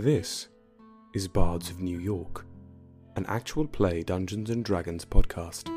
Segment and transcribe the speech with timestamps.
[0.00, 0.46] This
[1.12, 2.46] is Bards of New York,
[3.16, 5.68] an actual play Dungeons and Dragons podcast.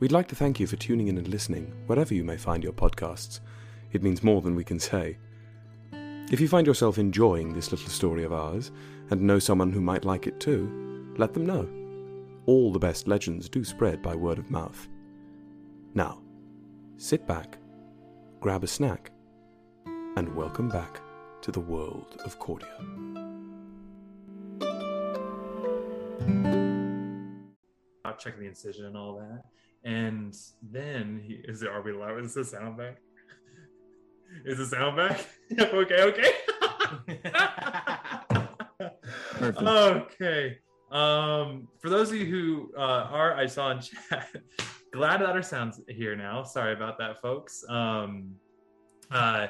[0.00, 2.74] We'd like to thank you for tuning in and listening wherever you may find your
[2.74, 3.40] podcasts.
[3.92, 5.16] It means more than we can say.
[6.30, 8.70] If you find yourself enjoying this little story of ours
[9.08, 11.66] and know someone who might like it too, let them know.
[12.44, 14.88] All the best legends do spread by word of mouth.
[15.94, 16.20] Now,
[16.98, 17.56] sit back,
[18.40, 19.10] grab a snack,
[19.86, 21.00] and welcome back
[21.42, 23.16] to the world of Cordia.
[28.16, 29.42] out checking the incision and all that.
[29.84, 32.96] And then he is it are we allowed is the sound back?
[34.44, 35.24] Is the sound back?
[35.50, 36.32] Yep, okay, okay.
[39.30, 39.62] Perfect.
[39.62, 40.58] okay.
[40.90, 44.28] Um for those of you who uh are I saw in chat,
[44.92, 46.42] glad that our sound's here now.
[46.42, 47.64] Sorry about that, folks.
[47.68, 48.34] Um
[49.10, 49.46] uh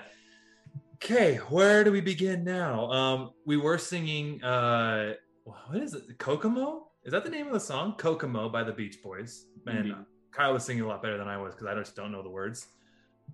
[0.96, 2.90] okay, where do we begin now?
[2.90, 6.18] Um we were singing uh what is it?
[6.18, 6.88] Kokomo?
[7.04, 7.94] Is that the name of the song?
[7.98, 9.46] Kokomo by the Beach Boys.
[9.66, 9.94] And Indeed.
[10.32, 12.30] Kyle was singing a lot better than I was because I just don't know the
[12.30, 12.66] words.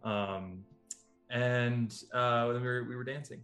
[0.02, 0.64] Um,
[1.30, 3.40] and uh, we, were, we were dancing.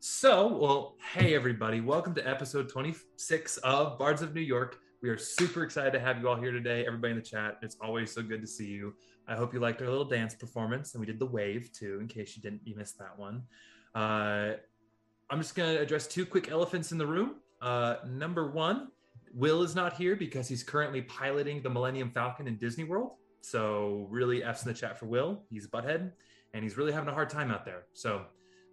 [0.00, 4.78] So, well, hey everybody, welcome to episode 26 of Bards of New York.
[5.02, 6.84] We are super excited to have you all here today.
[6.86, 8.92] Everybody in the chat, it's always so good to see you.
[9.28, 12.06] I hope you liked our little dance performance, and we did the wave too, in
[12.08, 13.42] case you didn't you missed that one.
[13.94, 14.52] Uh,
[15.30, 17.36] I'm just gonna address two quick elephants in the room.
[17.60, 18.88] Uh, number one,
[19.34, 23.12] Will is not here because he's currently piloting the Millennium Falcon in Disney World.
[23.40, 25.42] So really F's in the chat for Will.
[25.50, 26.12] He's a butthead
[26.54, 27.84] and he's really having a hard time out there.
[27.92, 28.24] So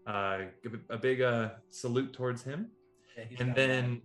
[0.08, 2.68] uh, give a big uh, salute towards him.
[3.40, 4.02] And then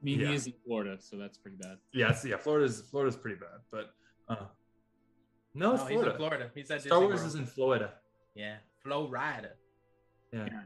[0.00, 0.28] I mean, Yeah.
[0.28, 1.76] he is in Florida, so that's pretty bad.
[1.92, 3.90] yes, yeah, Florida's Florida's pretty bad, but
[4.28, 4.46] uh,
[5.54, 6.10] no, it's No, he's Florida.
[6.10, 6.50] in Florida.
[6.54, 7.28] He's at Star Disney Wars World.
[7.28, 7.92] is in Florida.
[8.34, 9.56] Yeah, Flow Rider.
[10.32, 10.60] Yeah, Yeah.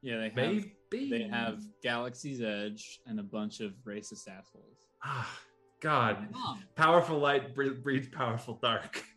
[0.00, 4.78] Yeah, they have maybe they have Galaxy's Edge and a bunch of racist assholes.
[5.02, 5.28] Ah,
[5.80, 6.62] God, Mom.
[6.76, 9.02] powerful light bre- breeds powerful dark.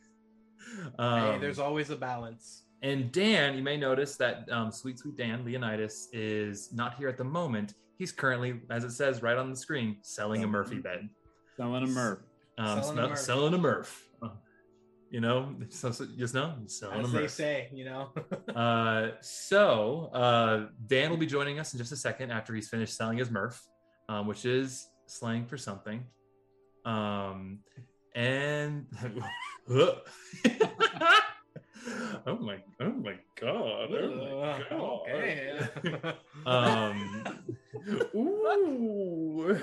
[1.00, 2.64] Um, hey, there's always a balance.
[2.82, 7.18] And Dan, you may notice that um, sweet, sweet Dan Leonidas is not here at
[7.18, 7.74] the moment.
[7.98, 11.10] He's currently, as it says right on the screen, selling a Murphy bed.
[11.58, 12.20] Selling a Murph.
[12.58, 13.20] Um, Selling a selling, a Murph.
[13.20, 14.08] selling a Murph.
[14.22, 14.30] Uh,
[15.10, 18.10] you know, so, so, just know, selling As a they say, you know.
[18.56, 22.96] Uh, so uh, Dan will be joining us in just a second after he's finished
[22.98, 23.62] selling his Murph,
[24.10, 26.04] um, which is slang for something.
[26.84, 27.60] Um,
[28.14, 28.88] and
[29.70, 29.96] oh
[32.26, 34.92] my, oh my god, oh my god.
[35.08, 35.60] okay.
[36.46, 37.24] Um.
[38.16, 39.60] Ooh.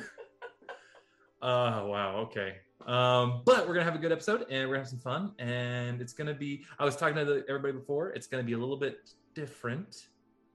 [1.40, 1.84] Uh.
[1.86, 2.16] Wow.
[2.28, 2.56] Okay.
[2.86, 3.42] Um.
[3.44, 6.12] But we're gonna have a good episode, and we're gonna have some fun, and it's
[6.12, 6.64] gonna be.
[6.78, 8.10] I was talking to the, everybody before.
[8.10, 10.08] It's gonna be a little bit different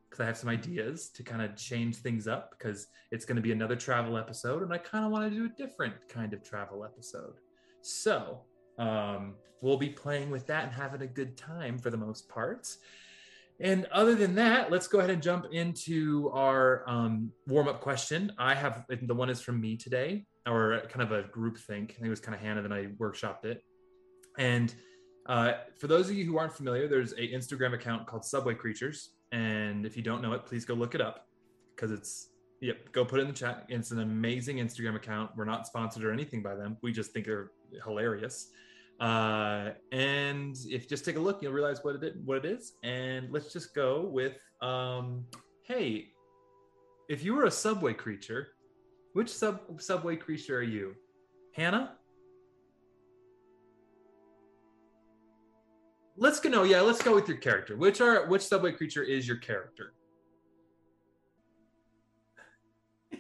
[0.10, 3.52] because I have some ideas to kind of change things up because it's gonna be
[3.52, 6.84] another travel episode, and I kind of want to do a different kind of travel
[6.84, 7.36] episode.
[7.82, 8.42] So.
[8.80, 12.68] Um, we'll be playing with that and having a good time for the most part.
[13.60, 18.32] And other than that, let's go ahead and jump into our um, warm up question.
[18.38, 21.92] I have the one is from me today, or kind of a group think.
[21.92, 23.64] I think it was kind of Hannah, then I workshopped it.
[24.38, 24.74] And
[25.28, 29.12] uh, for those of you who aren't familiar, there's a Instagram account called Subway Creatures,
[29.32, 31.28] and if you don't know it, please go look it up
[31.76, 32.30] because it's
[32.62, 32.92] yep.
[32.92, 33.66] Go put it in the chat.
[33.70, 35.32] It's an amazing Instagram account.
[35.36, 36.78] We're not sponsored or anything by them.
[36.82, 37.52] We just think they're
[37.84, 38.50] hilarious.
[39.00, 42.74] Uh, and if just take a look, you'll realize what it what it is.
[42.84, 45.26] And let's just go with um,
[45.64, 46.10] hey,
[47.10, 48.50] if you were a subway creature,
[49.14, 50.96] which sub subway creature are you?
[51.56, 51.96] Hannah?
[56.18, 56.50] Let's go.
[56.50, 57.76] No, yeah, let's go with your character.
[57.76, 59.94] Which are which subway creature is your character?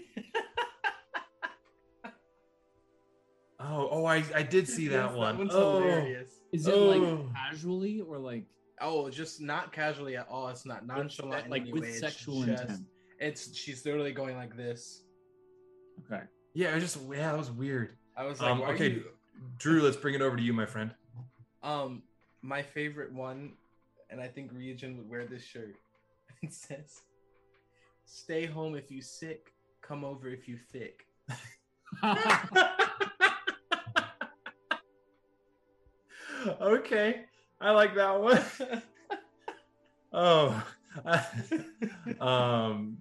[3.59, 5.35] Oh, oh, I, I did see that Yes, one.
[5.35, 6.33] That one's oh, hilarious.
[6.51, 6.85] Is it Oh.
[6.87, 8.43] like casually or like
[8.81, 10.49] Oh, just not casually at all.
[10.49, 11.45] It's not nonchalant.
[11.45, 11.89] in like any with way.
[11.89, 12.81] It's sexual just- intent?
[13.19, 15.03] It's she's literally going like this.
[16.11, 16.23] Okay.
[16.53, 17.95] yeah, it was just yeah, that was weird.
[18.15, 19.05] I was like, Um, okay, you-
[19.57, 20.91] Drew, let's bring it over to you, my friend.
[21.63, 22.03] Um,
[22.41, 23.53] my favorite one,
[24.09, 25.75] and I think Ryujin would wear this shirt.
[26.41, 27.01] It says,
[28.05, 31.05] "Stay home if you sick, come over if you thick."
[36.61, 37.21] okay,
[37.61, 38.41] I like that one.
[40.13, 40.63] oh,
[42.19, 42.97] um,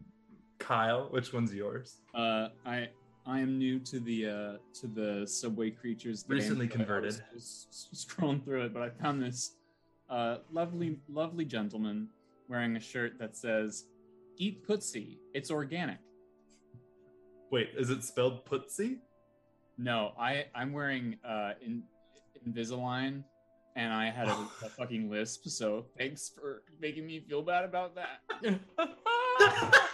[0.67, 1.97] Kyle, which one's yours?
[2.15, 2.89] uh, I
[3.27, 6.23] I am new to the uh, to the Subway Creatures.
[6.23, 7.23] game, Recently but I was converted.
[7.35, 9.53] just scrolling through it, but I found this
[10.11, 12.09] uh, lovely lovely gentleman
[12.49, 13.87] wearing a shirt that says
[14.39, 15.99] "Eat Putzi, it's organic."
[17.51, 18.99] Wait, is it spelled Putzi?
[19.79, 21.83] No, I I'm wearing uh in,
[22.49, 23.23] Invisalign,
[23.77, 24.33] and I had a,
[24.65, 25.47] a fucking lisp.
[25.49, 28.21] So thanks for making me feel bad about that.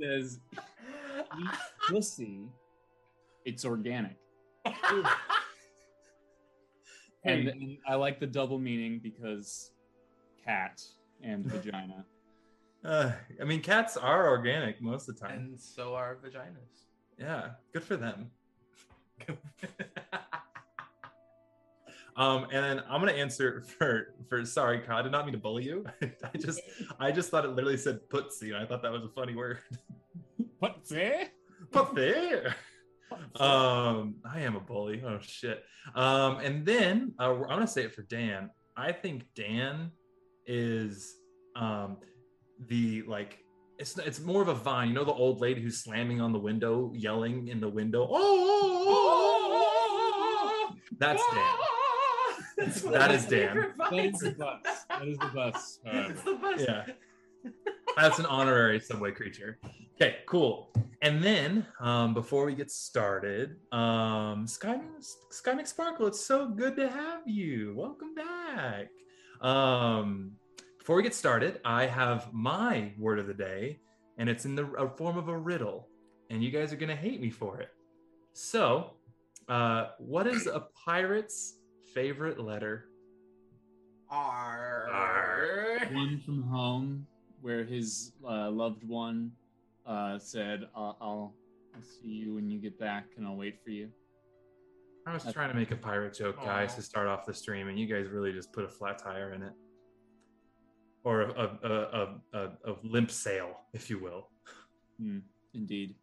[0.00, 0.40] It says
[1.38, 1.50] "Eat
[1.88, 2.48] pussy,
[3.44, 4.16] it's organic,"
[7.24, 9.72] and, and I like the double meaning because
[10.44, 10.82] cat
[11.22, 12.04] and vagina.
[12.82, 15.38] Uh, I mean, cats are organic most of the time.
[15.38, 16.86] and so are vaginas.
[17.18, 18.30] Yeah, good for them.
[22.16, 25.38] Um, and then I'm gonna answer for for sorry, Kyle, I did not mean to
[25.38, 25.84] bully you.
[26.02, 26.60] I just
[26.98, 29.58] I just thought it literally said putzi, and I thought that was a funny word.
[30.62, 31.28] Putzi.
[31.70, 32.52] Putzi.
[33.40, 35.02] Um, I am a bully.
[35.06, 35.64] Oh shit.
[35.94, 38.50] Um, and then uh, I'm gonna say it for Dan.
[38.76, 39.90] I think Dan
[40.46, 41.16] is
[41.56, 41.98] um
[42.68, 43.44] the like
[43.78, 44.88] it's it's more of a vine.
[44.88, 48.02] You know the old lady who's slamming on the window, yelling in the window.
[48.02, 51.69] Oh, oh, oh, oh, oh." that's Dan.
[52.60, 53.72] That's one That of is my Dan.
[53.78, 54.84] That is the bus.
[54.88, 55.78] That is the bus.
[55.86, 56.64] It's the best.
[56.68, 57.50] Yeah.
[57.96, 59.58] That's an honorary subway creature.
[59.94, 60.70] Okay, cool.
[61.00, 64.78] And then um, before we get started, um, Sky,
[65.30, 67.74] Sky McSparkle, it's so good to have you.
[67.74, 68.88] Welcome back.
[69.40, 70.32] Um,
[70.78, 73.80] before we get started, I have my word of the day,
[74.18, 75.88] and it's in the form of a riddle,
[76.28, 77.70] and you guys are gonna hate me for it.
[78.34, 78.92] So,
[79.48, 81.59] uh, what is a pirate's
[81.94, 82.86] favorite letter?
[84.10, 85.78] R.
[85.92, 87.06] one from home
[87.42, 89.32] where his uh, loved one
[89.86, 91.34] uh, said, I'll, "I'll
[91.74, 93.88] I'll see you when you get back, and I'll wait for you."
[95.06, 96.76] I was trying to make a pirate joke, guys, Aw.
[96.76, 99.42] to start off the stream, and you guys really just put a flat tire in
[99.42, 99.52] it,
[101.04, 104.28] or a a, a, a, a, a limp sail, if you will.
[105.00, 105.18] Hmm,
[105.54, 105.94] indeed.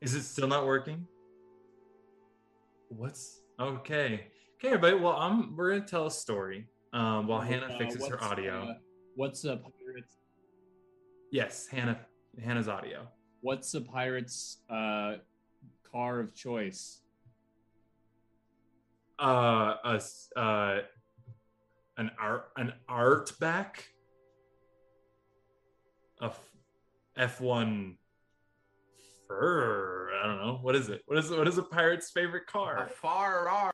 [0.00, 1.06] Is it still not working?
[2.90, 4.26] What's okay?
[4.58, 4.96] Okay, everybody.
[4.96, 8.64] Well, I'm we're gonna tell a story um, while Hannah Uh, fixes her audio.
[8.68, 8.74] uh,
[9.14, 10.16] what's a pirate's
[11.30, 12.00] yes, Hannah.
[12.42, 13.06] Hannah's audio.
[13.42, 15.14] What's a pirate's uh,
[15.90, 17.00] car of choice?
[19.20, 20.00] Uh, a
[20.36, 20.80] uh,
[21.96, 23.84] an art an art back.
[26.20, 26.32] A
[27.16, 27.96] F one
[29.30, 30.10] fur.
[30.22, 30.58] I don't know.
[30.60, 31.02] What is it?
[31.06, 32.90] What is what is a pirate's favorite A car?
[33.00, 33.70] far R.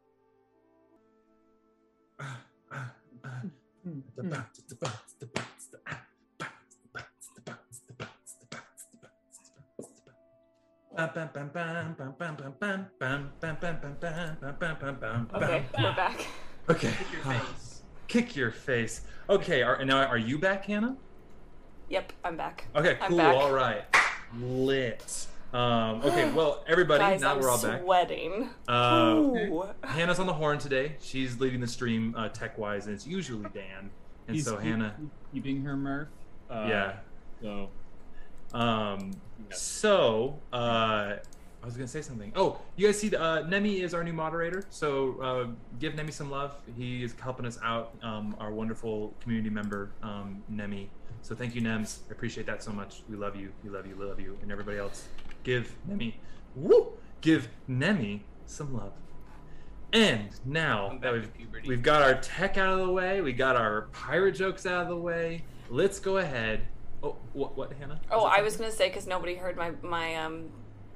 [15.35, 16.27] Okay, we're back.
[16.71, 16.91] Okay.
[16.99, 17.83] Kick your face.
[18.09, 19.03] Kick your face.
[19.29, 19.63] Okay.
[19.63, 20.97] Are, now, are you back, Hannah?
[21.91, 22.67] Yep, I'm back.
[22.75, 23.19] Okay, cool.
[23.19, 23.37] back.
[23.37, 23.85] All right.
[24.41, 25.29] Lit.
[25.61, 27.81] Um, okay, well, everybody, Guys, now I'm we're all back.
[27.81, 28.51] sweating.
[28.69, 30.97] Uh, Hannah's on the horn today.
[31.01, 33.89] She's leading the stream uh, tech wise, and it's usually Dan.
[34.29, 34.95] And He's so keep- Hannah,
[35.33, 36.09] keeping her Murph.
[36.51, 36.93] Uh, yeah.
[37.41, 37.71] So
[38.53, 39.13] Um,
[39.49, 39.55] Yeah.
[39.57, 40.57] so uh,
[41.17, 42.33] I was gonna say something.
[42.37, 44.63] Oh, you guys see, the, uh, Nemi is our new moderator.
[44.69, 45.47] So uh,
[45.81, 46.55] give Nemi some love.
[46.77, 47.95] He is helping us out.
[48.03, 50.91] Um, our wonderful community member, um, Nemi.
[51.23, 52.01] So thank you, Nems.
[52.11, 53.03] I appreciate that so much.
[53.09, 53.53] We love you.
[53.65, 53.97] We love you.
[53.97, 54.39] We love you.
[54.43, 55.09] And everybody else,
[55.47, 56.19] give Nemi,
[56.57, 58.93] woo, give Nemi some love.
[59.93, 61.69] And now that back we've puberty.
[61.69, 63.21] We've got our tech out of the way.
[63.21, 65.45] We got our pirate jokes out of the way.
[65.71, 66.63] Let's go ahead.
[67.03, 68.01] Oh, what, what Hannah?
[68.11, 70.51] Oh, I was gonna say because nobody heard my my um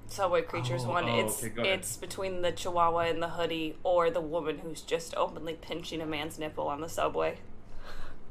[0.08, 1.04] subway creatures Oh, one.
[1.04, 5.14] oh, it's okay, it's between the chihuahua and the hoodie or the woman who's just
[5.16, 7.38] openly pinching a man's nipple on the subway.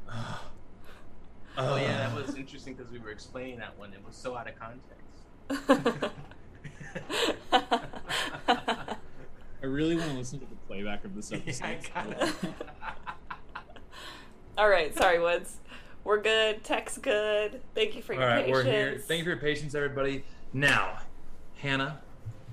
[1.58, 3.92] Oh yeah, that was interesting because we were explaining that one.
[3.92, 4.99] It was so out of context.
[9.62, 11.64] I really want to listen to the playback of this episode.
[11.64, 12.32] I kinda-
[14.58, 15.56] All right, sorry, Woods.
[16.04, 16.64] We're good.
[16.64, 17.60] Tech's good.
[17.74, 18.64] Thank you for All your right, patience.
[18.64, 18.98] we're here.
[18.98, 20.24] Thank you for your patience, everybody.
[20.52, 20.98] Now,
[21.56, 22.00] Hannah,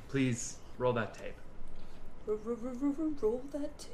[0.09, 1.33] please roll that tape.
[2.27, 3.93] Roll that tape.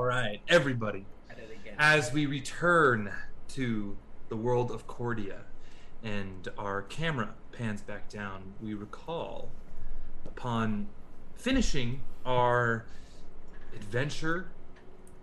[0.00, 1.04] All right, everybody.
[1.28, 1.74] At it again.
[1.78, 3.12] As we return
[3.48, 3.98] to
[4.30, 5.40] the world of Cordia
[6.02, 9.50] and our camera pans back down, we recall
[10.24, 10.88] upon
[11.36, 12.86] finishing our
[13.76, 14.50] adventure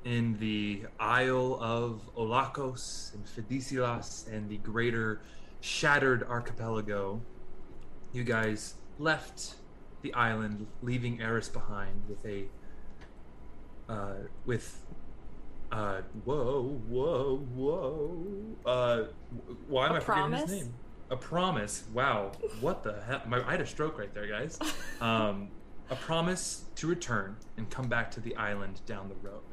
[0.05, 5.21] in the Isle of Olakos and Fidicilas and the greater
[5.59, 7.19] Shattered Archipelago,
[8.13, 9.55] you guys left
[10.03, 12.45] the island, leaving Eris behind with a
[13.89, 14.13] uh,
[14.45, 14.85] with
[15.71, 18.25] uh, whoa, whoa, whoa.
[18.65, 19.03] Uh,
[19.67, 20.73] why am I forgetting his name?
[21.09, 21.83] A promise.
[21.93, 22.31] Wow.
[22.61, 23.21] What the hell?
[23.27, 24.59] My, I had a stroke right there, guys.
[24.99, 25.49] Um,
[25.91, 29.43] a promise to return and come back to the island down the road.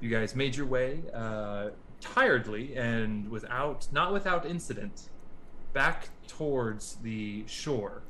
[0.00, 1.68] You guys made your way uh,
[2.00, 5.10] tiredly and without, not without incident,
[5.74, 8.04] back towards the shore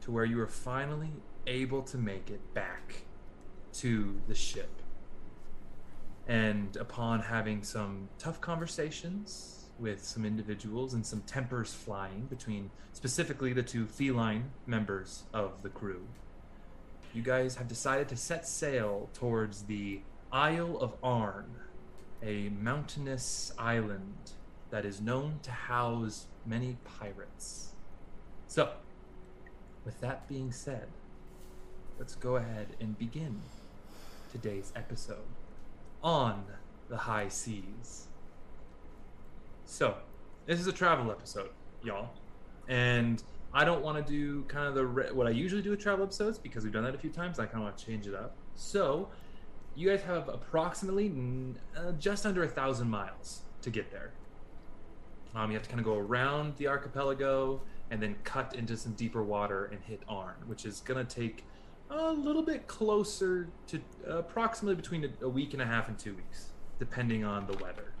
[0.00, 1.12] to where you were finally
[1.46, 3.05] able to make it back
[3.80, 4.82] to the ship.
[6.26, 13.52] And upon having some tough conversations with some individuals and some tempers flying between specifically
[13.52, 16.06] the two feline members of the crew,
[17.14, 20.00] you guys have decided to set sail towards the
[20.32, 21.46] Isle of Arn,
[22.22, 24.32] a mountainous island
[24.70, 27.72] that is known to house many pirates.
[28.48, 28.72] So,
[29.84, 30.88] with that being said,
[31.98, 33.40] let's go ahead and begin
[34.36, 35.24] today's episode
[36.02, 36.44] on
[36.90, 38.08] the high seas.
[39.64, 39.96] So,
[40.44, 41.50] this is a travel episode,
[41.82, 42.10] y'all.
[42.68, 43.22] And
[43.54, 46.04] I don't want to do kind of the re- what I usually do with travel
[46.04, 47.38] episodes because we've done that a few times.
[47.38, 48.36] I kind of want to change it up.
[48.54, 49.08] So,
[49.74, 51.10] you guys have approximately
[51.74, 54.12] uh, just under a thousand miles to get there.
[55.34, 58.92] Um, you have to kind of go around the archipelago and then cut into some
[58.92, 61.44] deeper water and hit Arn, which is going to take
[61.90, 66.14] a little bit closer to approximately between a, a week and a half and two
[66.14, 67.92] weeks, depending on the weather.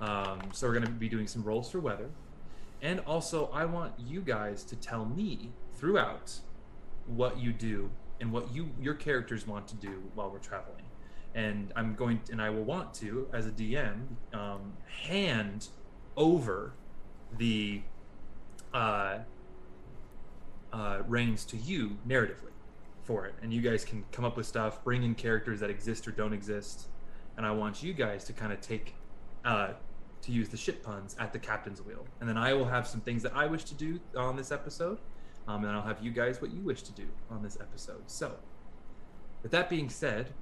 [0.00, 2.10] Um, so we're going to be doing some rolls for weather.
[2.80, 6.32] And also, I want you guys to tell me throughout
[7.06, 7.90] what you do
[8.20, 10.84] and what you your characters want to do while we're traveling.
[11.34, 14.74] And I'm going, and I will want to, as a DM, um,
[15.08, 15.68] hand
[16.16, 16.74] over
[17.38, 17.82] the
[18.74, 19.18] uh,
[20.72, 22.51] uh, reins to you narratively
[23.12, 26.08] for it, and you guys can come up with stuff, bring in characters that exist
[26.08, 26.88] or don't exist,
[27.36, 28.94] and I want you guys to kind of take,
[29.44, 29.72] uh,
[30.22, 33.02] to use the shit puns at the captain's wheel, and then I will have some
[33.02, 34.98] things that I wish to do on this episode,
[35.46, 38.04] um, and I'll have you guys what you wish to do on this episode.
[38.06, 38.36] So,
[39.42, 40.32] with that being said,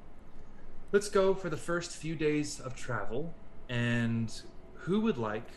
[0.93, 3.35] let's go for the first few days of travel,
[3.69, 4.33] and
[4.75, 5.49] who would like,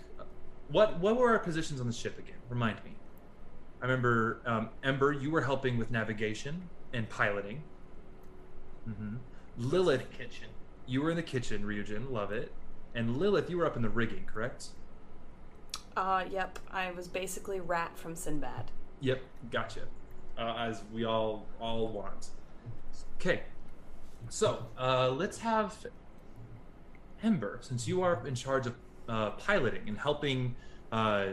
[0.70, 2.39] what what were our positions on the ship again?
[2.50, 2.96] Remind me.
[3.84, 7.63] I remember um, Ember, you were helping with navigation and piloting.
[8.85, 9.15] hmm
[9.57, 10.47] Lilith, kitchen.
[10.88, 12.51] you were in the kitchen, Ryujin, love it.
[12.95, 14.69] And Lilith, you were up in the rigging, correct?
[15.95, 16.57] Uh, yep.
[16.71, 18.71] I was basically Rat from Sinbad.
[19.01, 19.21] Yep,
[19.51, 19.81] gotcha.
[20.38, 22.29] Uh, as we all all want.
[23.17, 23.43] Okay,
[24.29, 25.85] so uh, let's have
[27.21, 28.75] Ember, since you are in charge of
[29.07, 30.55] uh, piloting and helping
[30.91, 31.27] uh,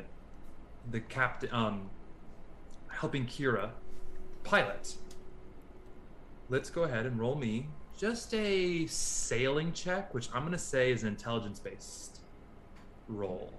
[0.91, 1.89] the captain, um,
[2.89, 3.71] helping Kira
[4.45, 4.95] pilot.
[6.51, 10.91] Let's go ahead and roll me just a sailing check, which I'm going to say
[10.91, 12.23] is an intelligence based
[13.07, 13.53] roll.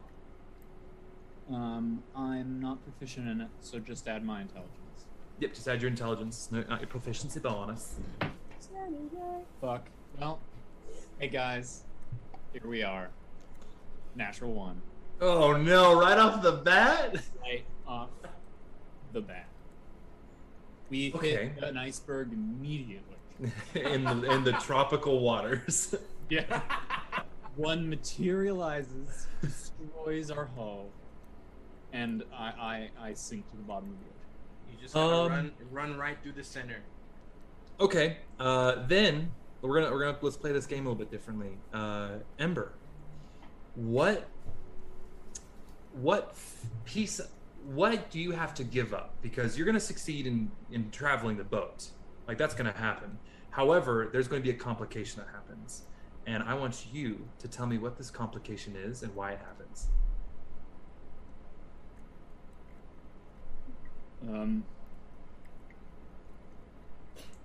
[1.49, 5.05] Um, I'm not proficient in it, so just add my intelligence.
[5.39, 7.95] Yep, just add your intelligence, no, not your proficiency bonus.
[9.61, 9.87] Fuck.
[10.19, 10.39] Well,
[11.17, 11.83] hey guys,
[12.51, 13.09] here we are.
[14.17, 14.81] Natural one.
[15.21, 15.97] Oh no!
[15.97, 17.15] Right off the bat.
[17.41, 18.09] Right off
[19.13, 19.47] the bat.
[20.91, 21.47] We Okay.
[21.55, 23.07] hit an iceberg immediately.
[23.73, 25.95] in the in the tropical waters.
[26.29, 26.61] Yeah.
[27.57, 30.87] one materializes, destroys our hull,
[31.91, 34.71] and I, I, I sink to the bottom of the ocean.
[34.71, 36.77] You just gotta Um, run run right through the center.
[37.81, 38.19] Okay.
[38.39, 39.29] Uh, then
[39.61, 41.57] we're gonna we're gonna let's play this game a little bit differently.
[41.73, 42.71] Uh, Ember,
[43.75, 44.29] what
[45.93, 46.33] what
[46.85, 47.19] piece
[47.65, 51.43] what do you have to give up because you're gonna succeed in in traveling the
[51.43, 51.89] boat
[52.27, 53.17] like that's gonna happen.
[53.51, 55.83] However, there's going to be a complication that happens,
[56.25, 59.89] and I want you to tell me what this complication is and why it happens.
[64.23, 64.63] Um,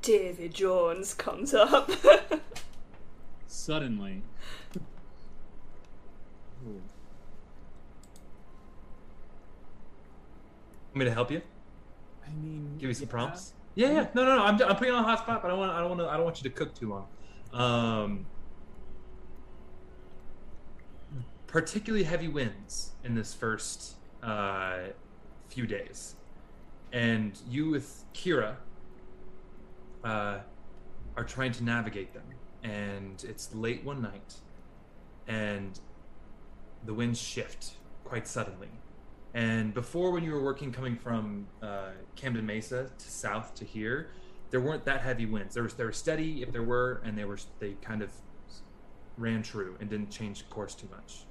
[0.00, 1.90] David Jones comes up.
[3.49, 4.23] suddenly.
[6.64, 6.82] Ooh.
[10.99, 11.43] Me to help you?
[12.26, 13.11] I mean, Give you some yeah.
[13.11, 13.53] prompts.
[13.75, 14.07] Yeah, yeah.
[14.15, 14.45] No, no, no.
[14.45, 16.09] I'm, I'm putting you on a hot spot, but I want I don't want to
[16.09, 17.07] I don't want you to cook too long.
[17.53, 18.26] Um,
[21.47, 24.79] particularly heavy winds in this first uh,
[25.49, 26.17] few days,
[26.93, 28.57] and you with Kira
[30.05, 30.38] uh,
[31.17, 32.25] are trying to navigate them.
[32.62, 34.35] And it's late one night,
[35.29, 35.79] and
[36.85, 37.73] the winds shift
[38.05, 38.71] quite suddenly.
[39.37, 44.09] And before, when you were working coming from uh, Camden Mesa to south to here,
[44.49, 45.52] there weren't that heavy winds.
[45.52, 48.11] There was they were steady if there were, and they were they kind of
[49.19, 51.26] ran true and didn't change course too much.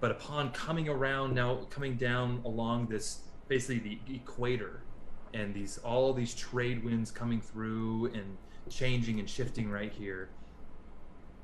[0.00, 4.82] But upon coming around now, coming down along this basically the equator,
[5.34, 8.38] and these all these trade winds coming through and
[8.70, 10.30] changing and shifting right here,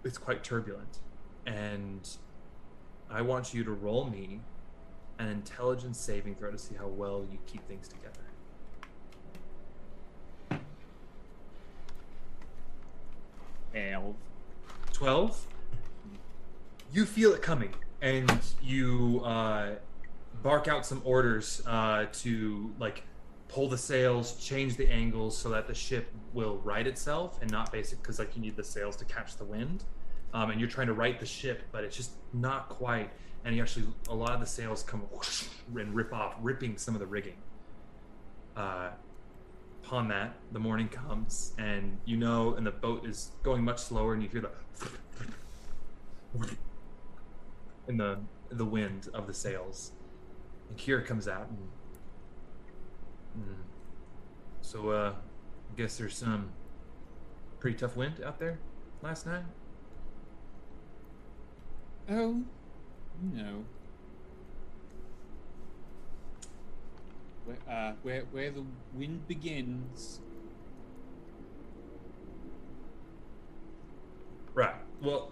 [0.03, 1.01] it's quite turbulent.
[1.45, 2.09] And
[3.11, 4.41] I want you to roll me
[5.21, 8.11] an intelligence saving throw to see how well you keep things together.
[13.75, 14.17] Elf.
[14.93, 15.47] 12
[16.93, 17.73] you feel it coming
[18.03, 19.71] and you uh,
[20.43, 23.05] bark out some orders uh, to like
[23.49, 27.73] pull the sails change the angles so that the ship will right itself and not
[27.73, 29.85] basic because like you need the sails to catch the wind
[30.35, 33.11] um, and you're trying to right the ship but it's just not quite
[33.45, 36.95] and you actually a lot of the sails come whoosh and rip off ripping some
[36.95, 37.37] of the rigging
[38.57, 38.91] uh,
[39.83, 44.15] upon that, the morning comes, and you know, and the boat is going much slower,
[44.15, 44.51] and you hear the
[47.89, 48.19] in the
[48.51, 49.93] the wind of the sails.
[50.69, 51.59] And Kira comes out, and,
[53.35, 53.57] and
[54.61, 55.15] so uh,
[55.73, 56.51] I guess there's some
[57.59, 58.61] pretty tough wind out there
[59.03, 59.45] last night.
[62.09, 62.43] Oh,
[63.23, 63.65] no.
[67.45, 70.21] Where, uh, where, where the wind begins.
[74.55, 74.75] Right.
[75.03, 75.31] Well,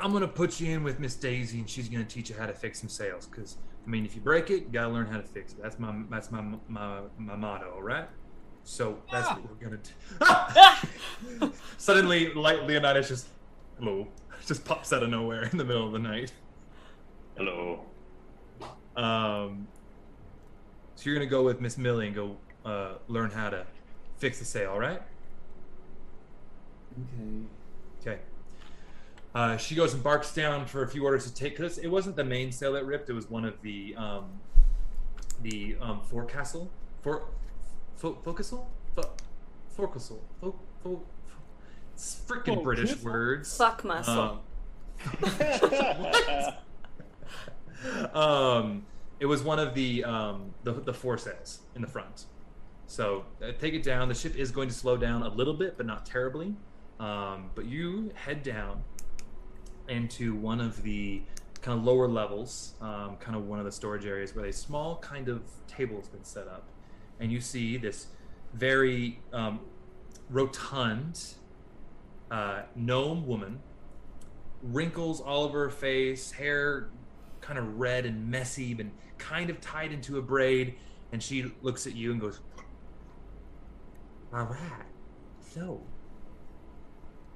[0.00, 2.52] I'm gonna put you in with Miss Daisy, and she's gonna teach you how to
[2.52, 3.26] fix some sails.
[3.26, 3.56] Because
[3.86, 5.62] I mean, if you break it, you gotta learn how to fix it.
[5.62, 7.72] That's my that's my my my motto.
[7.74, 8.08] All right.
[8.64, 9.36] So that's Ah.
[9.36, 11.52] what we're gonna do.
[11.78, 13.28] Suddenly, like Leonidas just
[13.78, 14.06] hello,
[14.46, 16.32] just pops out of nowhere in the middle of the night.
[17.40, 17.80] Hello.
[18.96, 19.66] Um,
[20.94, 23.66] so you're gonna go with Miss Millie and go uh, learn how to
[24.18, 25.00] fix the sail, all right?
[26.92, 27.46] Okay.
[28.02, 28.20] Okay.
[29.34, 32.14] Uh, she goes and barks down for a few orders to take because it wasn't
[32.14, 34.26] the main sail that ripped; it was one of the um,
[35.40, 37.22] the um, forecastle, for,
[37.96, 39.14] fo- forecastle, fo-
[39.70, 41.02] forecastle, fo- fo- fo-
[41.94, 43.56] it's freaking British words.
[43.56, 44.42] Fuck muscle.
[45.22, 45.22] Um,
[48.14, 48.86] um,
[49.18, 52.24] it was one of the um, the, the foresails in the front.
[52.86, 54.08] So uh, take it down.
[54.08, 56.54] The ship is going to slow down a little bit, but not terribly.
[56.98, 58.82] Um, but you head down
[59.88, 61.22] into one of the
[61.62, 64.96] kind of lower levels, um, kind of one of the storage areas where a small
[64.96, 66.68] kind of table has been set up,
[67.18, 68.08] and you see this
[68.54, 69.60] very um,
[70.28, 71.34] rotund
[72.30, 73.60] uh, gnome woman
[74.62, 76.88] wrinkles all over her face, hair
[77.40, 80.76] kind of red and messy, and kind of tied into a braid.
[81.12, 82.40] And she looks at you and goes,
[84.32, 84.86] All right.
[85.40, 85.80] So,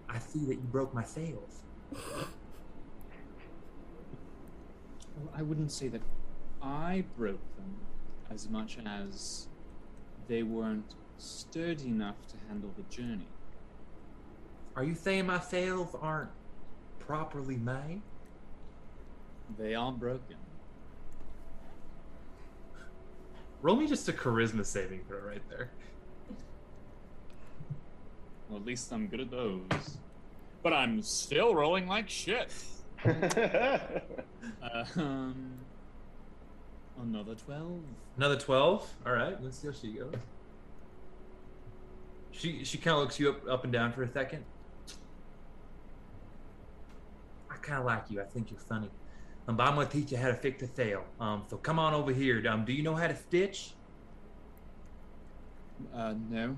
[0.08, 1.62] I see that you broke my sails.
[5.16, 6.02] Well, I wouldn't say that
[6.62, 7.76] I broke them
[8.30, 9.48] as much as
[10.28, 13.28] they weren't sturdy enough to handle the journey.
[14.76, 16.30] Are you saying my sails aren't
[16.98, 18.02] properly made?
[19.58, 20.36] They are broken.
[23.62, 25.70] Roll me just a charisma saving throw right there.
[28.48, 29.62] Well, at least I'm good at those.
[30.62, 32.52] But I'm still rolling like shit.
[34.96, 35.58] Um,
[37.00, 37.80] another 12.
[38.16, 38.94] Another 12.
[39.06, 40.14] All right, let's see how she goes.
[42.32, 44.44] She she kind of looks you up, up and down for a second.
[47.50, 48.20] I kind of like you.
[48.20, 48.90] I think you're funny.
[49.46, 51.04] Um, but I'm going to teach you how to fix a sail.
[51.20, 52.42] Um, so come on over here.
[52.48, 53.72] Um, do you know how to stitch?
[55.94, 56.56] Uh, no.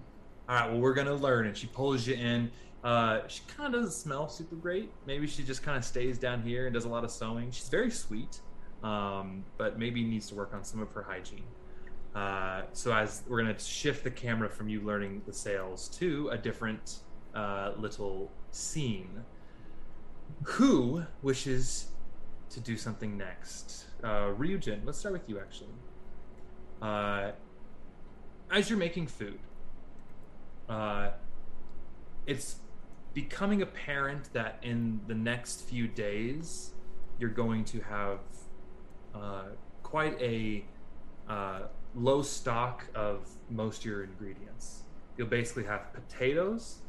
[0.49, 1.47] All right, well, we're going to learn.
[1.47, 2.51] And she pulls you in.
[2.85, 4.91] Uh, she kind of doesn't smell super great.
[5.07, 7.51] Maybe she just kind of stays down here and does a lot of sewing.
[7.51, 8.41] She's very sweet,
[8.85, 11.43] um, but maybe needs to work on some of her hygiene.
[12.15, 16.29] Uh, so as we're going to shift the camera from you learning the sails to
[16.29, 17.01] a different
[17.35, 19.25] uh, little scene.
[20.45, 21.89] Who wishes
[22.51, 23.87] to do something next?
[24.03, 25.69] Uh, Ryujin, let's start with you actually.
[26.81, 27.33] Uh,
[28.51, 29.39] as you're making food,
[30.69, 31.11] uh,
[32.27, 32.57] it's
[33.15, 36.73] becoming apparent that in the next few days
[37.19, 38.19] you're going to have
[39.15, 39.45] uh,
[39.83, 40.65] quite a
[41.29, 41.61] uh,
[41.95, 44.83] low stock of most of your ingredients.
[45.17, 46.81] You'll basically have potatoes,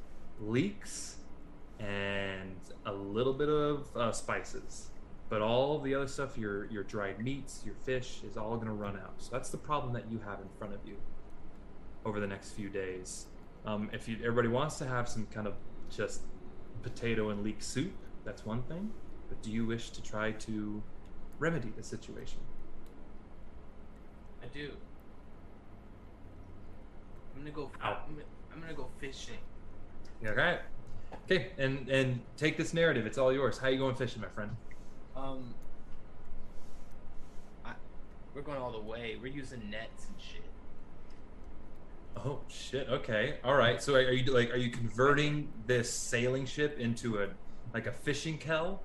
[0.42, 1.18] leeks,
[1.80, 4.90] and a little bit of uh, spices.
[5.30, 8.74] But all the other stuff, your your dried meats, your fish, is all going to
[8.74, 9.16] run out.
[9.18, 10.96] So that's the problem that you have in front of you
[12.06, 13.28] over the next few days.
[13.66, 15.56] Um, if you, everybody wants to have some kind of
[15.90, 16.22] just
[16.82, 17.92] potato and leek soup,
[18.24, 18.90] that's one thing.
[19.28, 20.82] But do you wish to try to
[21.40, 22.40] remedy the situation?
[24.42, 24.72] I do.
[27.36, 27.70] I'm gonna go.
[27.84, 27.98] Ow.
[28.08, 28.22] I'm,
[28.54, 29.36] I'm gonna go fishing.
[30.24, 30.60] Yeah, okay.
[31.26, 33.06] Okay, and and take this narrative.
[33.06, 33.58] It's all yours.
[33.58, 34.52] How you going fishing, my friend?
[35.18, 35.54] Um,
[37.66, 37.72] I,
[38.36, 39.18] we're going all the way.
[39.20, 40.44] We're using nets and shit.
[42.26, 42.88] Oh shit.
[42.90, 43.38] Okay.
[43.44, 43.82] All right.
[43.82, 47.28] So are you like are you converting this sailing ship into a
[47.74, 48.82] like a fishing kell?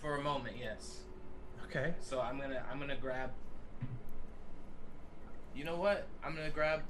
[0.00, 1.00] For a moment, yes.
[1.66, 1.94] Okay.
[2.00, 3.30] So I'm gonna I'm gonna grab.
[5.54, 6.06] You know what?
[6.24, 6.82] I'm gonna grab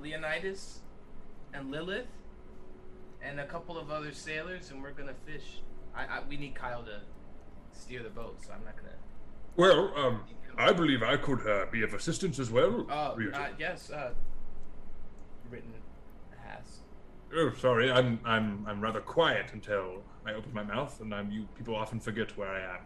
[0.00, 0.80] Leonidas
[1.52, 2.06] and Lilith
[3.22, 5.60] and a couple of other sailors, and we're gonna fish.
[5.94, 7.00] I, I we need Kyle to
[7.72, 8.88] steer the boat, so I'm not gonna.
[9.56, 10.22] Well, um,
[10.56, 12.86] I believe I could uh, be of assistance as well.
[12.90, 12.92] Oh,
[13.34, 13.90] uh, yes.
[13.90, 14.12] Uh,
[15.50, 15.72] written
[16.44, 16.80] has.
[17.34, 21.46] oh, sorry, I'm I'm I'm rather quiet until I open my mouth, and I'm you
[21.56, 22.80] people often forget where I am.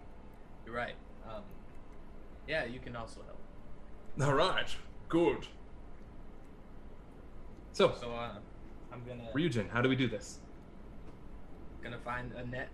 [0.65, 0.95] You're right.
[1.29, 1.43] Um,
[2.47, 4.29] yeah, you can also help.
[4.29, 4.69] All right,
[5.09, 5.47] good.
[7.73, 8.33] So, So uh,
[8.93, 10.39] I'm gonna Ryujin, how do we do this?
[11.83, 12.69] gonna find a net.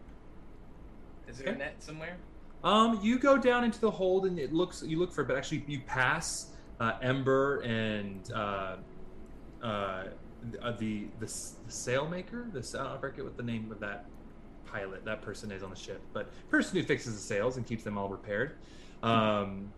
[1.28, 1.56] Is there Okay.
[1.56, 2.16] a net somewhere?
[2.64, 5.36] Um, you go down into the hold and it looks you look for it, but
[5.36, 8.76] actually you pass uh, Ember and uh,
[9.62, 10.04] uh,
[10.50, 12.52] the, the the s- the sailmaker.
[12.52, 14.06] This I don't know, I forget what the name of that
[14.66, 17.84] pilot that person is on the ship, but person who fixes the sails and keeps
[17.84, 18.56] them all repaired.
[19.02, 19.72] Um,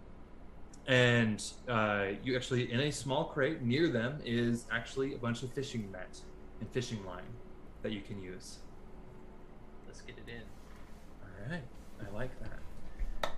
[0.87, 5.53] and uh, you actually in a small crate near them is actually a bunch of
[5.53, 6.19] fishing net
[6.61, 7.23] and fishing line
[7.83, 8.59] that you can use.
[9.87, 10.43] Let's get it in.
[11.43, 11.63] All right,
[12.07, 13.31] I like that.